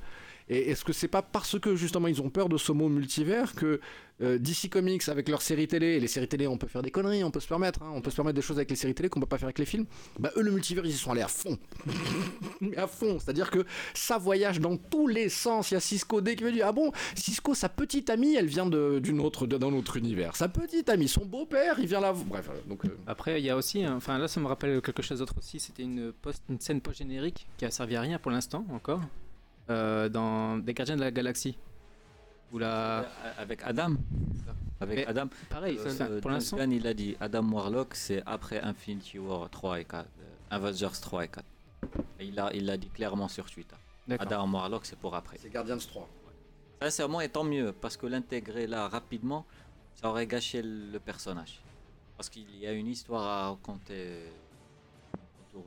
Et 0.54 0.70
est-ce 0.70 0.84
que 0.86 0.94
c'est 0.94 1.08
pas 1.08 1.22
parce 1.22 1.58
que 1.60 1.76
justement 1.76 2.08
ils 2.08 2.22
ont 2.22 2.30
peur 2.30 2.50
de 2.50 2.58
ce 2.58 2.72
mot 2.72 2.90
multivers 2.90 3.56
que 3.56 3.80
euh, 4.22 4.38
DC 4.38 4.70
Comics 4.70 5.08
avec 5.10 5.28
leurs 5.30 5.42
séries 5.42 5.68
télé, 5.68 5.88
et 5.96 6.00
les 6.00 6.08
séries 6.08 6.28
télé 6.28 6.46
on 6.46 6.58
peut 6.58 6.68
faire 6.68 6.84
des 6.84 6.92
conneries, 6.92 7.24
on 7.24 7.32
peut 7.32 7.40
se 7.40 7.48
permettre, 7.48 7.82
hein, 7.82 7.92
on 7.96 8.02
peut 8.02 8.12
se 8.12 8.16
permettre 8.18 8.36
des 8.36 8.42
choses 8.44 8.58
avec 8.58 8.70
les 8.70 8.76
séries 8.76 8.94
télé 8.94 9.10
qu'on 9.10 9.20
peut 9.20 9.26
pas 9.26 9.38
faire 9.40 9.48
avec 9.48 9.58
les 9.60 9.66
films, 9.66 9.86
bah 10.20 10.30
eux 10.38 10.42
le 10.44 10.52
multivers 10.52 10.86
ils 10.86 10.92
y 10.92 10.94
sont 10.98 11.12
allés 11.12 11.22
à 11.24 11.28
fond. 11.28 11.58
À 12.78 12.86
fond, 12.88 13.18
c'est-à-dire 13.20 13.50
que 13.50 13.66
ça 13.94 14.18
voyage 14.20 14.60
dans 14.60 14.78
tous 14.78 15.08
les 15.08 15.30
sens. 15.30 15.72
Il 15.72 15.74
y 15.74 15.78
a 15.78 15.80
Cisco 15.80 16.22
dès 16.22 16.36
qu'il 16.36 16.46
veut 16.46 16.52
dire 16.52 16.68
Ah 16.68 16.72
bon, 16.72 16.92
Cisco, 17.16 17.54
sa 17.56 17.70
petite 17.70 18.10
amie, 18.10 18.36
elle 18.36 18.46
vient 18.46 18.68
d'une 18.68 19.20
autre, 19.20 19.48
d'un 19.48 19.74
autre 19.74 19.98
univers. 19.98 20.36
Sa 20.36 20.48
petite 20.48 20.88
amie, 20.90 21.08
son 21.08 21.26
beau-père, 21.26 21.78
il 21.80 21.88
vient 21.88 22.00
là. 22.00 22.14
Bref, 22.14 22.50
euh, 22.50 22.70
donc. 22.70 22.86
euh, 22.86 22.90
Après, 23.08 23.42
il 23.42 23.46
y 23.46 23.50
a 23.50 23.58
aussi, 23.58 23.84
un- 23.84 23.96
enfin 23.96 24.18
là, 24.20 24.28
ça 24.28 24.40
me 24.40 24.46
rappelle 24.48 24.80
quelque 24.82 25.02
chose 25.02 25.20
d'autre 25.20 25.34
aussi. 25.40 25.60
C'était 25.60 25.84
une, 25.84 26.14
une 26.50 26.60
scène 26.60 26.82
post-générique 26.82 27.48
qui 27.58 27.66
a 27.66 27.72
servi 27.72 27.96
à 27.96 28.02
rien 28.02 28.20
pour 28.20 28.32
l'instant 28.32 28.64
encore, 28.72 29.02
euh, 29.70 30.10
dans 30.10 30.58
Des 30.58 30.74
Gardiens 30.74 30.96
de 30.96 31.02
la 31.02 31.12
Galaxie. 31.12 31.58
Où 32.52 32.60
la, 32.60 33.00
Euh, 33.02 33.04
Avec 33.38 33.62
Adam. 33.64 33.96
Avec 34.82 34.98
Mais- 34.98 35.06
Adam. 35.06 35.28
pareil, 35.50 35.78
Euh, 35.80 35.96
euh, 36.02 36.22
pour 36.22 36.32
l'instant, 36.32 36.58
Gunn, 36.58 36.72
il 36.72 36.86
a 36.88 36.94
dit 36.94 37.16
Adam 37.20 37.44
Warlock, 37.52 37.94
c'est 37.96 38.24
après 38.26 38.60
Infinity 38.62 39.20
War 39.20 39.50
3 39.50 39.80
et 39.80 39.86
4. 39.86 40.08
euh, 40.20 40.24
Avengers 40.56 40.90
3 41.02 41.24
et 41.26 41.28
4. 41.28 41.46
Et 42.20 42.26
il 42.26 42.36
l'a 42.36 42.52
il 42.54 42.66
l'a 42.66 42.78
dit 42.78 42.90
clairement 42.90 43.28
sur 43.28 43.50
Twitter. 43.50 43.76
d'accord. 44.08 44.28
Adam 44.28 44.52
Warlock, 44.52 44.86
c'est 44.86 44.98
pour 44.98 45.16
après. 45.16 45.38
C'est 45.40 45.50
Guardians 45.50 45.78
3. 45.78 46.10
Sincèrement, 46.82 47.22
et 47.22 47.30
tant 47.30 47.44
mieux, 47.44 47.72
parce 47.72 47.96
que 47.96 48.08
l'intégrer 48.08 48.66
là 48.68 48.88
rapidement, 48.90 49.46
ça 49.96 50.10
aurait 50.10 50.26
gâché 50.28 50.62
le 50.64 51.00
personnage. 51.00 51.62
Parce 52.18 52.28
qu'il 52.30 52.54
y 52.60 52.66
a 52.68 52.72
une 52.74 52.88
histoire 52.88 53.24
à 53.24 53.50
raconter 53.52 54.24
autour 55.48 55.66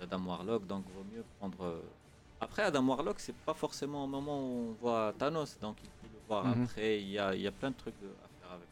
d'Adam 0.00 0.24
Warlock, 0.26 0.66
donc 0.66 0.84
vaut 0.94 1.04
mieux 1.14 1.22
prendre. 1.38 1.82
Euh, 2.40 2.44
Après, 2.44 2.62
Adam 2.62 2.86
Warlock, 2.86 3.18
c'est 3.20 3.34
pas 3.34 3.54
forcément 3.54 4.04
au 4.04 4.06
moment 4.06 4.38
où 4.40 4.70
on 4.70 4.72
voit 4.72 5.14
Thanos, 5.18 5.58
donc 5.60 5.76
il 5.82 5.88
peut 5.88 6.08
le 6.12 6.20
voir 6.28 6.44
Mhm. 6.46 6.64
après. 6.64 7.00
Il 7.00 7.08
y 7.10 7.18
a, 7.18 7.34
il 7.34 7.40
y 7.42 7.46
a 7.46 7.52
plein 7.52 7.70
de 7.70 7.76
trucs 7.76 7.98
de- 8.00 8.06
à 8.06 8.28
faire 8.40 8.52
avec. 8.52 8.68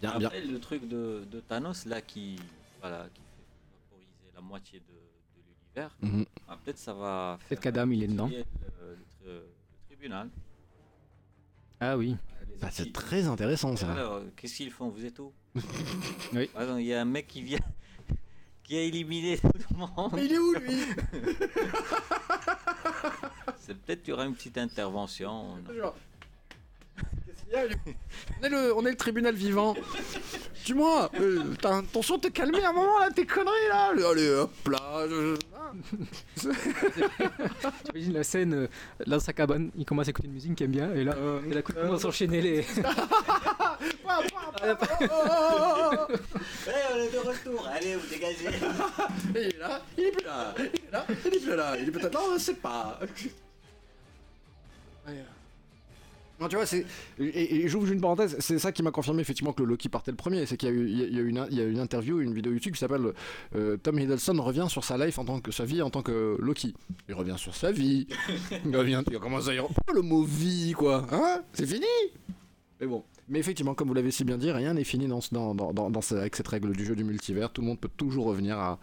Bien, 0.00 0.18
bien. 0.18 0.26
Après, 0.28 0.40
le 0.40 0.58
truc 0.60 0.88
de, 0.88 1.24
de 1.30 1.40
Thanos 1.40 1.84
là 1.86 2.00
qui, 2.00 2.36
voilà, 2.80 3.06
qui 3.14 3.20
fait 3.20 3.44
vaporiser 3.90 4.32
la 4.34 4.40
moitié 4.40 4.80
de, 4.80 4.84
de 4.94 5.42
l'univers, 5.46 6.26
ah, 6.48 6.58
peut-être 6.64 6.78
ça 6.78 6.94
va. 6.94 7.38
Peut-être 7.48 7.60
qu'Adam, 7.60 7.90
il 7.90 8.02
est 8.02 8.08
dedans. 8.08 8.28
Le, 8.28 8.36
le 8.38 8.44
tri- 8.44 9.24
le 9.26 9.44
tribunal. 9.88 10.28
Ah 11.80 11.96
oui. 11.96 12.16
Les 12.48 12.56
Bah, 12.56 12.68
c'est 12.70 12.92
très 12.92 13.26
intéressant 13.26 13.74
ça. 13.76 13.92
Alors, 13.92 14.20
qu'est-ce 14.36 14.56
qu'ils 14.56 14.70
font? 14.70 14.88
Vous 14.88 15.04
êtes 15.04 15.18
où? 15.18 15.32
Oui. 16.34 16.48
Ah 16.54 16.64
Il 16.78 16.84
y 16.86 16.94
a 16.94 17.00
un 17.00 17.04
mec 17.06 17.26
qui 17.26 17.42
vient, 17.42 17.58
qui 18.70 18.78
a 18.78 18.82
éliminé 18.82 19.36
tout 19.36 19.50
le 19.72 19.76
monde. 19.78 20.12
il 20.16 20.32
est 20.32 20.38
où 20.38 20.54
lui? 20.54 20.84
C'est 23.58 23.76
peut-être 23.76 24.02
qu'il 24.02 24.10
y 24.10 24.12
aura 24.12 24.26
une 24.26 24.34
petite 24.34 24.56
intervention. 24.58 25.56
Genre, 25.76 25.96
Qu'est-ce 27.26 27.42
qu'il 27.42 27.52
y 27.52 27.56
a 27.56 27.66
lui? 27.66 27.74
On 28.40 28.44
est, 28.44 28.48
le, 28.48 28.76
on 28.76 28.86
est 28.86 28.90
le 28.90 28.96
tribunal 28.96 29.34
vivant. 29.34 29.74
Dis-moi, 30.64 31.10
euh, 31.18 31.52
t'as- 31.60 31.78
attention, 31.78 32.20
t'es 32.20 32.30
calmé 32.30 32.62
un 32.64 32.72
moment 32.72 33.00
là, 33.00 33.10
tes 33.10 33.26
conneries 33.26 33.68
là. 33.70 33.90
Allez 34.08 34.30
hop 34.30 34.52
là. 34.70 35.04
je-. 35.08 35.36
T'imagines 37.84 38.12
la 38.12 38.22
scène 38.24 38.54
euh, 38.54 38.68
dans 39.06 39.18
sa 39.20 39.32
cabane, 39.32 39.70
il 39.76 39.84
commence 39.84 40.06
à 40.06 40.10
écouter 40.10 40.28
une 40.28 40.34
musique 40.34 40.54
qu'il 40.54 40.64
aime 40.66 40.70
bien, 40.72 40.92
et 40.94 41.02
là, 41.04 41.14
Euh, 41.16 41.40
et 41.48 41.54
là, 41.54 41.60
il 41.68 41.74
commence 41.74 42.04
à 42.04 42.08
enchaîner 42.08 42.40
les. 42.40 42.62
oh, 43.80 44.08
oh, 44.08 45.06
oh. 45.10 46.06
on 46.66 46.98
est 46.98 47.12
de 47.12 47.18
retour. 47.18 47.68
Allez, 47.68 47.96
vous 47.96 48.06
dégagez. 48.08 48.46
Et 48.46 48.50
il 49.34 49.54
est 49.54 49.58
là, 49.58 49.82
il 49.96 50.04
est 50.04 50.10
plus 50.12 50.24
là, 50.24 50.54
il 50.58 50.64
est 50.64 50.92
là, 50.92 51.06
il 51.08 51.34
est 51.34 51.40
plus 51.40 51.56
là, 51.56 51.76
il 51.78 51.88
est 51.88 51.92
peut-être 51.92 52.14
là, 52.14 52.20
on 52.28 52.34
ne 52.34 52.38
sait 52.38 52.54
pas. 52.54 52.98
Non, 56.40 56.48
tu 56.48 56.56
vois, 56.56 56.64
c'est. 56.64 56.86
Et, 57.18 57.56
et 57.56 57.68
j'ouvre 57.68 57.92
une 57.92 58.00
parenthèse, 58.00 58.36
c'est 58.40 58.58
ça 58.58 58.72
qui 58.72 58.82
m'a 58.82 58.90
confirmé 58.90 59.20
effectivement 59.20 59.52
que 59.52 59.62
le 59.62 59.68
Loki 59.68 59.90
partait 59.90 60.10
le 60.10 60.16
premier. 60.16 60.46
C'est 60.46 60.56
qu'il 60.56 60.70
y 60.70 61.02
a 61.02 61.06
y 61.06 61.14
y 61.14 61.18
une, 61.18 61.46
il 61.50 61.58
y 61.58 61.60
a 61.60 61.64
une 61.64 61.78
interview, 61.78 62.20
une 62.20 62.32
vidéo 62.32 62.52
YouTube 62.52 62.72
qui 62.72 62.78
s'appelle 62.78 63.12
euh, 63.54 63.76
Tom 63.76 63.98
Hiddleston 63.98 64.40
revient 64.42 64.66
sur 64.70 64.82
sa 64.82 64.96
life 64.96 65.18
en 65.18 65.26
tant 65.26 65.40
que 65.40 65.52
sa 65.52 65.66
vie 65.66 65.82
en 65.82 65.90
tant 65.90 66.02
que 66.02 66.38
Loki. 66.40 66.74
Il 67.08 67.14
revient 67.14 67.36
sur 67.36 67.54
sa 67.54 67.72
vie. 67.72 68.06
il 68.64 68.74
revient. 68.74 69.02
Il 69.10 69.18
commence 69.18 69.48
à 69.48 69.54
y 69.54 69.58
Pourquoi 69.58 69.94
le 69.94 70.00
mot 70.00 70.22
vie, 70.22 70.72
quoi 70.72 71.06
Hein? 71.12 71.42
C'est 71.52 71.66
fini? 71.66 71.86
Mais 72.80 72.86
bon. 72.86 73.04
Mais 73.30 73.38
effectivement, 73.38 73.74
comme 73.74 73.86
vous 73.88 73.94
l'avez 73.94 74.10
si 74.10 74.24
bien 74.24 74.36
dit, 74.36 74.50
rien 74.50 74.74
n'est 74.74 74.82
fini 74.84 75.06
dans, 75.06 75.20
avec 76.10 76.36
cette 76.36 76.48
règle 76.48 76.72
du 76.72 76.84
jeu 76.84 76.96
du 76.96 77.04
multivers. 77.04 77.52
Tout 77.52 77.60
le 77.62 77.68
monde 77.68 77.78
peut 77.78 77.88
toujours 77.96 78.26
revenir 78.26 78.58
à, 78.58 78.78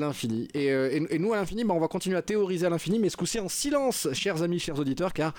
l'infini. 0.00 0.48
Et, 0.54 0.72
euh, 0.72 1.06
et- 1.10 1.18
nous, 1.18 1.34
à 1.34 1.36
l'infini, 1.36 1.64
bah, 1.64 1.74
on 1.74 1.80
va 1.80 1.88
continuer 1.88 2.16
à 2.16 2.22
théoriser 2.22 2.64
à 2.64 2.70
l'infini, 2.70 2.98
mais 2.98 3.10
ce 3.10 3.18
coup-ci 3.18 3.38
en 3.38 3.50
silence, 3.50 4.08
chers 4.14 4.42
amis, 4.42 4.58
chers 4.58 4.78
auditeurs, 4.78 5.12
car 5.12 5.34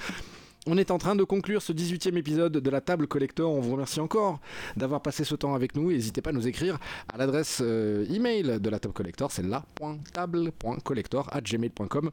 on 0.67 0.77
est 0.77 0.91
en 0.91 0.99
train 0.99 1.15
de 1.15 1.23
conclure 1.23 1.63
ce 1.63 1.73
18e 1.73 2.17
épisode 2.17 2.53
de 2.53 2.69
la 2.69 2.81
table 2.81 3.07
collector. 3.07 3.51
On 3.51 3.61
vous 3.61 3.71
remercie 3.71 3.99
encore 3.99 4.39
d'avoir 4.77 5.01
passé 5.01 5.23
ce 5.23 5.33
temps 5.33 5.55
avec 5.55 5.75
nous. 5.75 5.91
N'hésitez 5.91 6.21
pas 6.21 6.29
à 6.29 6.33
nous 6.33 6.47
écrire 6.47 6.77
à 7.11 7.17
l'adresse 7.17 7.61
euh, 7.63 8.05
email 8.13 8.59
de 8.59 8.69
la 8.69 8.77
table 8.77 8.93
collector, 8.93 9.31
c'est 9.31 9.43
la.table.collector 9.43 11.27
at 11.31 11.41
gmail.com. 11.41 12.11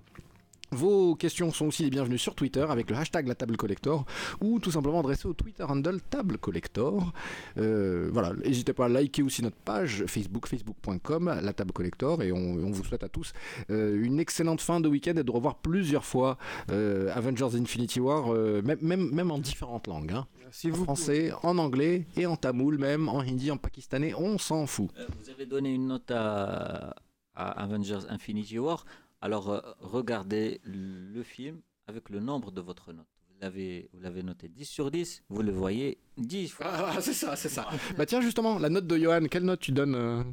Vos 0.72 1.14
questions 1.14 1.52
sont 1.52 1.66
aussi 1.66 1.84
les 1.84 1.90
bienvenues 1.90 2.18
sur 2.18 2.34
Twitter 2.34 2.64
avec 2.68 2.90
le 2.90 2.96
hashtag 2.96 3.26
la 3.28 3.34
table 3.34 3.56
collector 3.56 4.04
ou 4.40 4.58
tout 4.58 4.70
simplement 4.70 5.00
adressées 5.00 5.28
au 5.28 5.34
Twitter 5.34 5.64
handle 5.64 6.00
table 6.10 6.38
collector. 6.38 7.12
Euh, 7.58 8.08
voilà, 8.12 8.32
n'hésitez 8.44 8.72
pas 8.72 8.86
à 8.86 8.88
liker 8.88 9.22
aussi 9.22 9.42
notre 9.42 9.56
page 9.56 10.04
Facebook, 10.06 10.46
facebook.com, 10.48 11.40
la 11.42 11.52
table 11.52 11.72
collector 11.72 12.22
et 12.22 12.32
on, 12.32 12.36
on 12.54 12.70
vous 12.70 12.84
souhaite 12.84 13.04
à 13.04 13.08
tous 13.08 13.32
euh, 13.70 14.02
une 14.02 14.18
excellente 14.18 14.60
fin 14.60 14.80
de 14.80 14.88
week-end 14.88 15.14
et 15.16 15.22
de 15.24 15.30
revoir 15.30 15.56
plusieurs 15.56 16.04
fois 16.04 16.38
euh, 16.70 17.10
Avengers 17.14 17.54
Infinity 17.54 18.00
War, 18.00 18.32
euh, 18.32 18.62
même, 18.62 18.78
même, 18.80 19.10
même 19.12 19.30
en 19.30 19.38
différentes 19.38 19.86
langues. 19.86 20.12
hein. 20.12 20.26
Si 20.50 20.68
En 20.70 20.74
vous 20.74 20.84
français, 20.84 21.32
en 21.42 21.56
anglais 21.58 22.06
et 22.16 22.26
en 22.26 22.36
tamoul 22.36 22.78
même, 22.78 23.08
en 23.08 23.20
hindi, 23.20 23.50
en 23.50 23.56
pakistanais, 23.56 24.14
on 24.14 24.36
s'en 24.38 24.66
fout. 24.66 24.90
Euh, 24.98 25.06
Vous 25.22 25.30
avez 25.30 25.46
donné 25.46 25.72
une 25.72 25.86
note 25.86 26.10
à, 26.10 26.94
à 27.34 27.62
Avengers 27.62 28.00
Infinity 28.10 28.58
War. 28.58 28.84
Alors, 29.22 29.50
euh, 29.50 29.60
regardez 29.78 30.60
le 30.64 31.22
film 31.22 31.60
avec 31.86 32.10
le 32.10 32.18
nombre 32.18 32.50
de 32.50 32.60
votre 32.60 32.92
note. 32.92 33.06
Vous 33.28 33.36
l'avez, 33.40 33.88
vous 33.92 34.00
l'avez 34.00 34.24
noté 34.24 34.48
10 34.48 34.64
sur 34.64 34.90
10, 34.90 35.22
vous 35.28 35.42
le 35.42 35.52
voyez 35.52 35.98
10 36.16 36.48
fois. 36.48 36.66
Ah, 36.68 37.00
c'est 37.00 37.12
ça, 37.12 37.36
c'est 37.36 37.48
ça. 37.48 37.68
bah 37.96 38.04
tiens, 38.04 38.20
justement, 38.20 38.58
la 38.58 38.68
note 38.68 38.88
de 38.88 38.98
Johan, 38.98 39.26
quelle 39.30 39.44
note 39.44 39.60
tu 39.60 39.70
donnes 39.70 39.94
euh 39.94 40.24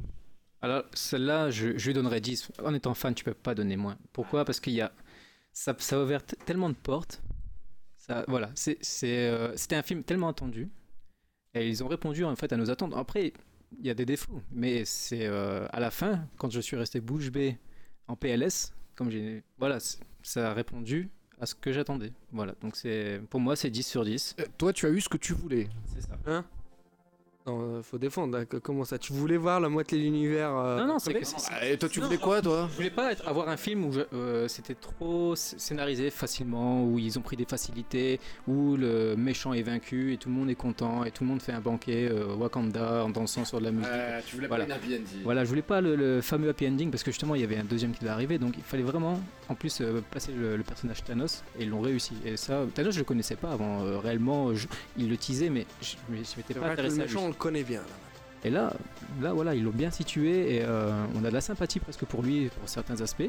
Alors, 0.60 0.82
celle-là, 0.92 1.50
je, 1.50 1.78
je 1.78 1.86
lui 1.86 1.94
donnerais 1.94 2.20
10. 2.20 2.50
En 2.64 2.74
étant 2.74 2.94
fan, 2.94 3.14
tu 3.14 3.22
peux 3.22 3.32
pas 3.32 3.54
donner 3.54 3.76
moins. 3.76 3.96
Pourquoi? 4.12 4.44
Parce 4.44 4.58
qu'il 4.58 4.72
y 4.72 4.80
a. 4.80 4.92
Ça, 5.52 5.74
ça 5.78 5.96
a 5.96 6.02
ouvert 6.02 6.24
tellement 6.24 6.68
de 6.68 6.74
portes. 6.74 7.22
Ça, 7.96 8.24
voilà, 8.26 8.50
euh, 9.04 9.52
c'était 9.54 9.76
un 9.76 9.82
film 9.82 10.02
tellement 10.02 10.28
attendu. 10.28 10.68
Et 11.54 11.68
ils 11.68 11.84
ont 11.84 11.88
répondu 11.88 12.24
en 12.24 12.34
fait 12.34 12.52
à 12.52 12.56
nos 12.56 12.70
attentes. 12.70 12.94
Après, 12.96 13.32
il 13.78 13.86
y 13.86 13.90
a 13.90 13.94
des 13.94 14.06
défauts. 14.06 14.42
Mais 14.50 14.84
c'est 14.84 15.26
euh, 15.26 15.68
à 15.70 15.78
la 15.78 15.92
fin, 15.92 16.26
quand 16.38 16.50
je 16.50 16.60
suis 16.60 16.76
resté 16.76 17.00
bouche 17.00 17.30
bée 17.30 17.56
en 18.08 18.16
PLS, 18.16 18.72
comme 19.00 19.10
j'ai. 19.10 19.42
Voilà, 19.58 19.78
ça 20.22 20.50
a 20.50 20.52
répondu 20.52 21.08
à 21.40 21.46
ce 21.46 21.54
que 21.54 21.72
j'attendais. 21.72 22.12
Voilà, 22.32 22.54
donc 22.60 22.76
c'est 22.76 23.22
pour 23.30 23.40
moi, 23.40 23.56
c'est 23.56 23.70
10 23.70 23.82
sur 23.86 24.04
10. 24.04 24.36
Euh, 24.38 24.44
Toi, 24.58 24.74
tu 24.74 24.84
as 24.84 24.90
eu 24.90 25.00
ce 25.00 25.08
que 25.08 25.16
tu 25.16 25.32
voulais. 25.32 25.70
C'est 25.86 26.02
ça. 26.02 26.18
Hein? 26.26 26.44
Non, 27.50 27.60
euh, 27.78 27.82
faut 27.82 27.98
défendre. 27.98 28.44
Comment 28.62 28.84
ça 28.84 28.98
Tu 28.98 29.12
voulais 29.12 29.36
voir 29.36 29.60
la 29.60 29.68
moitié 29.68 29.98
de 29.98 30.02
l'univers 30.04 30.54
euh, 30.56 30.78
Non, 30.80 30.86
non, 30.86 30.98
c'est 30.98 31.12
que 31.14 31.18
Ah, 31.50 31.66
Et 31.66 31.76
toi, 31.78 31.88
tu 31.88 32.00
Non, 32.00 32.06
voulais 32.06 32.18
quoi, 32.18 32.40
toi 32.42 32.68
Je 32.70 32.76
voulais 32.76 32.90
pas 32.90 33.12
être- 33.12 33.26
avoir 33.26 33.48
un 33.48 33.56
film 33.56 33.84
où 33.84 33.92
euh, 34.12 34.46
c'était 34.48 34.74
trop 34.74 35.34
sc- 35.34 35.58
scénarisé 35.58 36.10
facilement, 36.10 36.84
où 36.84 36.98
ils 36.98 37.18
ont 37.18 37.22
pris 37.22 37.36
des 37.36 37.44
facilités, 37.44 38.20
où 38.46 38.76
le 38.76 39.14
méchant 39.16 39.52
est 39.52 39.62
vaincu 39.62 40.12
et 40.12 40.16
tout 40.16 40.28
le 40.28 40.34
monde 40.34 40.50
est 40.50 40.54
content 40.54 41.04
et 41.04 41.10
tout 41.10 41.24
le 41.24 41.30
monde 41.30 41.42
fait 41.42 41.52
un 41.52 41.60
banquet 41.60 42.08
euh, 42.10 42.34
Wakanda 42.36 43.04
en 43.04 43.10
dansant 43.10 43.44
sur 43.44 43.58
de 43.58 43.64
la 43.64 43.72
musique. 43.72 43.90
Euh, 43.90 44.20
Tu 44.26 44.36
voulais 44.36 44.48
Voilà. 44.48 44.64
pas 44.66 44.70
une 44.74 44.76
happy 44.76 44.94
ending. 44.94 45.22
Voilà, 45.24 45.44
je 45.44 45.48
voulais 45.48 45.62
pas 45.62 45.80
le, 45.80 45.96
le 45.96 46.20
fameux 46.20 46.48
happy 46.48 46.66
ending 46.68 46.90
parce 46.90 47.02
que 47.02 47.10
justement 47.10 47.34
il 47.34 47.40
y 47.40 47.44
avait 47.44 47.56
un 47.58 47.64
deuxième 47.64 47.92
qui 47.92 48.00
devait 48.00 48.10
arriver, 48.12 48.38
donc 48.38 48.54
il 48.56 48.62
fallait 48.62 48.82
vraiment 48.82 49.20
en 49.50 49.54
plus 49.54 49.80
euh, 49.80 50.00
placer 50.10 50.32
le, 50.32 50.56
le 50.56 50.62
personnage 50.62 51.02
Thanos 51.04 51.42
et 51.58 51.64
ils 51.64 51.68
l'ont 51.70 51.80
réussi. 51.80 52.14
Et 52.24 52.36
ça, 52.36 52.64
Thanos 52.74 52.94
je 52.94 53.00
le 53.00 53.04
connaissais 53.04 53.36
pas 53.36 53.50
avant, 53.52 53.82
euh, 53.84 53.98
réellement, 53.98 54.54
je- 54.54 54.68
il 54.96 55.10
le 55.10 55.16
teasait, 55.16 55.50
mais 55.50 55.66
je, 55.82 55.96
je 56.08 56.14
m'étais 56.36 56.54
pas 56.54 56.66
le 56.66 56.72
intéressé 56.72 57.00
à 57.00 57.04
lui. 57.04 57.12
méchant, 57.12 57.24
on 57.24 57.28
le 57.28 57.34
connaît 57.34 57.64
bien. 57.64 57.80
là. 57.80 57.86
Et 58.44 58.48
là, 58.50 58.72
là 59.20 59.32
voilà, 59.34 59.54
ils 59.54 59.62
l'ont 59.62 59.70
bien 59.70 59.90
situé 59.90 60.54
et 60.56 60.62
euh, 60.62 60.92
on 61.14 61.24
a 61.24 61.28
de 61.28 61.34
la 61.34 61.40
sympathie 61.42 61.78
presque 61.80 62.04
pour 62.06 62.22
lui 62.22 62.48
pour 62.48 62.68
certains 62.68 62.98
aspects. 63.02 63.28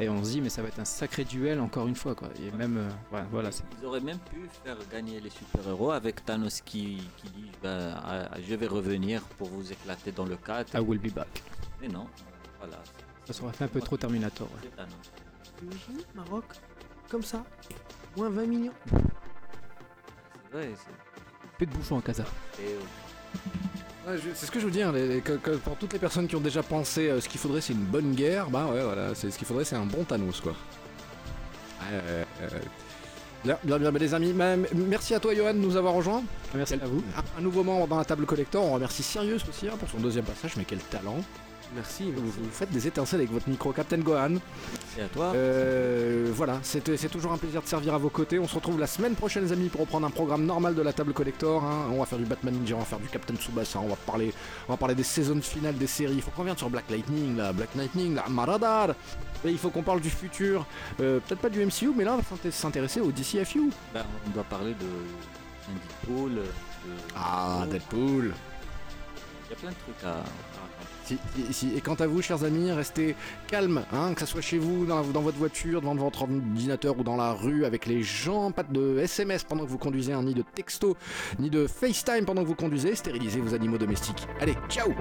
Et 0.00 0.08
on 0.08 0.24
se 0.24 0.30
dit 0.30 0.40
mais 0.40 0.48
ça 0.48 0.62
va 0.62 0.68
être 0.68 0.80
un 0.80 0.86
sacré 0.86 1.22
duel 1.22 1.60
encore 1.60 1.86
une 1.86 1.94
fois 1.94 2.14
quoi. 2.14 2.28
Et 2.42 2.50
même 2.56 2.78
euh, 2.78 2.88
voilà, 3.10 3.26
voilà, 3.30 3.52
c'est- 3.52 3.62
Ils 3.80 3.86
auraient 3.86 4.00
même 4.00 4.18
pu 4.18 4.48
faire 4.64 4.78
gagner 4.90 5.20
les 5.20 5.28
super-héros 5.30 5.90
avec 5.92 6.24
Thanos 6.24 6.62
qui, 6.62 6.96
qui 7.18 7.28
dit 7.28 7.50
ben, 7.62 7.94
ah, 8.02 8.30
je 8.48 8.54
vais 8.54 8.66
revenir 8.66 9.20
pour 9.38 9.48
vous 9.48 9.70
éclater 9.70 10.10
dans 10.10 10.24
le 10.24 10.36
4. 10.36 10.74
I 10.74 10.78
will 10.80 10.98
be 10.98 11.12
back. 11.12 11.28
Mais 11.82 11.88
non, 11.88 12.06
voilà. 12.58 12.82
Ça 13.26 13.32
serait 13.34 13.52
fait 13.52 13.64
un 13.64 13.68
peu 13.68 13.80
trop 13.80 13.96
Terminator. 13.96 14.48
ouais. 14.64 14.70
T'imagines, 15.70 16.04
Maroc 16.14 16.44
Comme 17.10 17.22
ça 17.22 17.44
Moins 18.16 18.30
20 18.30 18.46
millions 18.46 18.72
C'est 18.90 20.56
vrai, 20.56 20.68
c'est. 20.76 21.56
Peu 21.58 21.66
de 21.66 21.70
bouchons 21.72 21.96
en 21.96 22.00
casa. 22.00 22.24
et, 22.60 22.72
euh, 22.72 22.78
Ouais, 24.12 24.18
c'est 24.34 24.46
ce 24.46 24.50
que 24.50 24.58
je 24.58 24.64
veux 24.64 24.70
dire. 24.72 24.90
les- 24.90 25.06
les- 25.06 25.20
que- 25.20 25.34
que 25.36 25.52
pour 25.52 25.76
toutes 25.76 25.92
les 25.92 25.98
personnes 26.00 26.26
qui 26.26 26.34
ont 26.34 26.40
déjà 26.40 26.62
pensé 26.62 27.08
euh, 27.08 27.20
ce 27.20 27.28
qu'il 27.28 27.38
faudrait, 27.40 27.60
c'est 27.60 27.72
une 27.72 27.84
bonne 27.84 28.14
guerre. 28.14 28.50
Bah 28.50 28.66
ouais, 28.66 28.82
voilà. 28.82 29.14
C'est 29.14 29.30
ce 29.30 29.38
qu'il 29.38 29.46
faudrait, 29.46 29.64
c'est 29.64 29.76
un 29.76 29.86
bon 29.86 30.02
Thanos, 30.04 30.40
quoi. 30.40 30.54
Euh, 31.90 32.24
euh, 32.42 32.48
Bien, 33.44 33.58
bien, 33.64 33.78
bien, 33.78 33.90
les 33.90 34.14
amis. 34.14 34.32
Bah, 34.32 34.56
merci 34.74 35.14
à 35.14 35.20
toi, 35.20 35.34
Johan, 35.34 35.52
de 35.54 35.58
nous 35.58 35.76
avoir 35.76 35.94
rejoints. 35.94 36.22
Merci 36.54 36.74
Quel- 36.74 36.84
à 36.84 36.86
vous. 36.86 37.02
Un, 37.16 37.38
un 37.38 37.42
nouveau 37.42 37.64
membre 37.64 37.88
dans 37.88 37.98
la 37.98 38.04
table 38.04 38.24
collector. 38.26 38.64
On 38.64 38.74
remercie 38.74 39.02
Sirius 39.02 39.42
aussi 39.48 39.68
hein, 39.68 39.76
pour 39.78 39.88
son 39.88 39.98
deuxième 39.98 40.24
passage. 40.24 40.56
Mais 40.56 40.64
quel 40.64 40.78
talent 40.78 41.18
Merci, 41.74 42.10
vous, 42.12 42.22
merci. 42.22 42.38
vous 42.42 42.50
faites 42.50 42.70
des 42.70 42.86
étincelles 42.86 43.20
avec 43.20 43.32
votre 43.32 43.48
micro, 43.48 43.72
Captain 43.72 43.98
Gohan. 43.98 44.34
C'est 44.94 45.02
à 45.02 45.06
toi. 45.08 45.32
Euh, 45.34 46.30
voilà, 46.34 46.58
c'est 46.62 46.96
c'est 46.96 47.08
toujours 47.08 47.32
un 47.32 47.38
plaisir 47.38 47.62
de 47.62 47.66
servir 47.66 47.94
à 47.94 47.98
vos 47.98 48.10
côtés. 48.10 48.38
On 48.38 48.46
se 48.46 48.54
retrouve 48.54 48.78
la 48.78 48.86
semaine 48.86 49.14
prochaine, 49.14 49.44
les 49.44 49.52
amis, 49.52 49.68
pour 49.68 49.80
reprendre 49.80 50.06
un 50.06 50.10
programme 50.10 50.44
normal 50.44 50.74
de 50.74 50.82
la 50.82 50.92
table 50.92 51.14
collector. 51.14 51.64
hein. 51.64 51.86
On 51.90 51.98
va 52.00 52.04
faire 52.06 52.18
du 52.18 52.24
Batman 52.26 52.52
Ninja, 52.54 52.74
on 52.76 52.80
va 52.80 52.84
faire 52.84 52.98
du 53.00 53.08
Captain 53.08 53.34
Tsubasa, 53.36 53.78
on 53.80 53.88
va 53.88 53.96
parler, 53.96 54.32
on 54.68 54.72
va 54.72 54.76
parler 54.76 54.94
des 54.94 55.02
saisons 55.02 55.40
finales 55.40 55.76
des 55.76 55.86
séries. 55.86 56.14
Il 56.16 56.22
faut 56.22 56.30
qu'on 56.30 56.42
revienne 56.42 56.58
sur 56.58 56.68
Black 56.68 56.90
Lightning, 56.90 57.36
là, 57.38 57.52
Black 57.54 57.74
Lightning, 57.74 58.14
là, 58.16 58.24
Maradar. 58.28 58.90
Et 59.44 59.48
il 59.50 59.58
faut 59.58 59.70
qu'on 59.70 59.82
parle 59.82 60.00
du 60.00 60.10
futur, 60.10 60.66
euh, 61.00 61.20
peut-être 61.26 61.40
pas 61.40 61.48
du 61.48 61.60
MCU, 61.64 61.92
mais 61.96 62.04
là, 62.04 62.12
on 62.12 62.16
va 62.18 62.22
s'inté- 62.22 62.50
s'intéresser 62.50 63.00
au 63.00 63.10
DCFU. 63.10 63.70
Ben, 63.94 64.04
on 64.26 64.30
doit 64.30 64.44
parler 64.44 64.74
de 64.74 64.86
Deadpool. 65.72 66.34
de- 66.34 66.42
Ah, 67.16 67.64
Deadpool. 67.70 68.34
Il 69.46 69.50
y 69.50 69.52
a 69.54 69.56
plein 69.56 69.70
de 69.70 69.74
trucs 69.74 70.04
à. 70.04 70.22
Si- 71.04 71.18
si- 71.50 71.72
Et 71.76 71.80
quant 71.80 71.94
à 71.94 72.06
vous, 72.06 72.22
chers 72.22 72.44
amis, 72.44 72.70
restez 72.70 73.14
calmes, 73.48 73.82
hein, 73.92 74.14
que 74.14 74.20
ce 74.20 74.26
soit 74.26 74.40
chez 74.40 74.58
vous, 74.58 74.86
dans, 74.86 75.02
votre 75.02 75.38
voiture, 75.38 75.80
devant 75.80 75.94
votre 75.94 76.22
ordinateur 76.22 76.98
ou 76.98 77.02
dans 77.02 77.16
la 77.16 77.32
rue, 77.32 77.64
avec 77.64 77.86
les 77.86 78.02
gens, 78.02 78.52
pas 78.52 78.62
de 78.62 78.98
SMS 78.98 79.44
pendant 79.44 79.64
que 79.64 79.70
vous 79.70 79.78
conduisez, 79.78 80.12
hein, 80.12 80.22
ni 80.22 80.34
de 80.34 80.42
texto, 80.54 80.96
ni 81.38 81.50
de 81.50 81.66
FaceTime 81.66 82.24
pendant 82.24 82.42
que 82.42 82.48
vous 82.48 82.54
conduisez, 82.54 82.94
stérilisez 82.94 83.40
vos 83.40 83.54
animaux 83.54 83.78
domestiques. 83.78 84.26
Allez, 84.40 84.56
ciao 84.68 84.92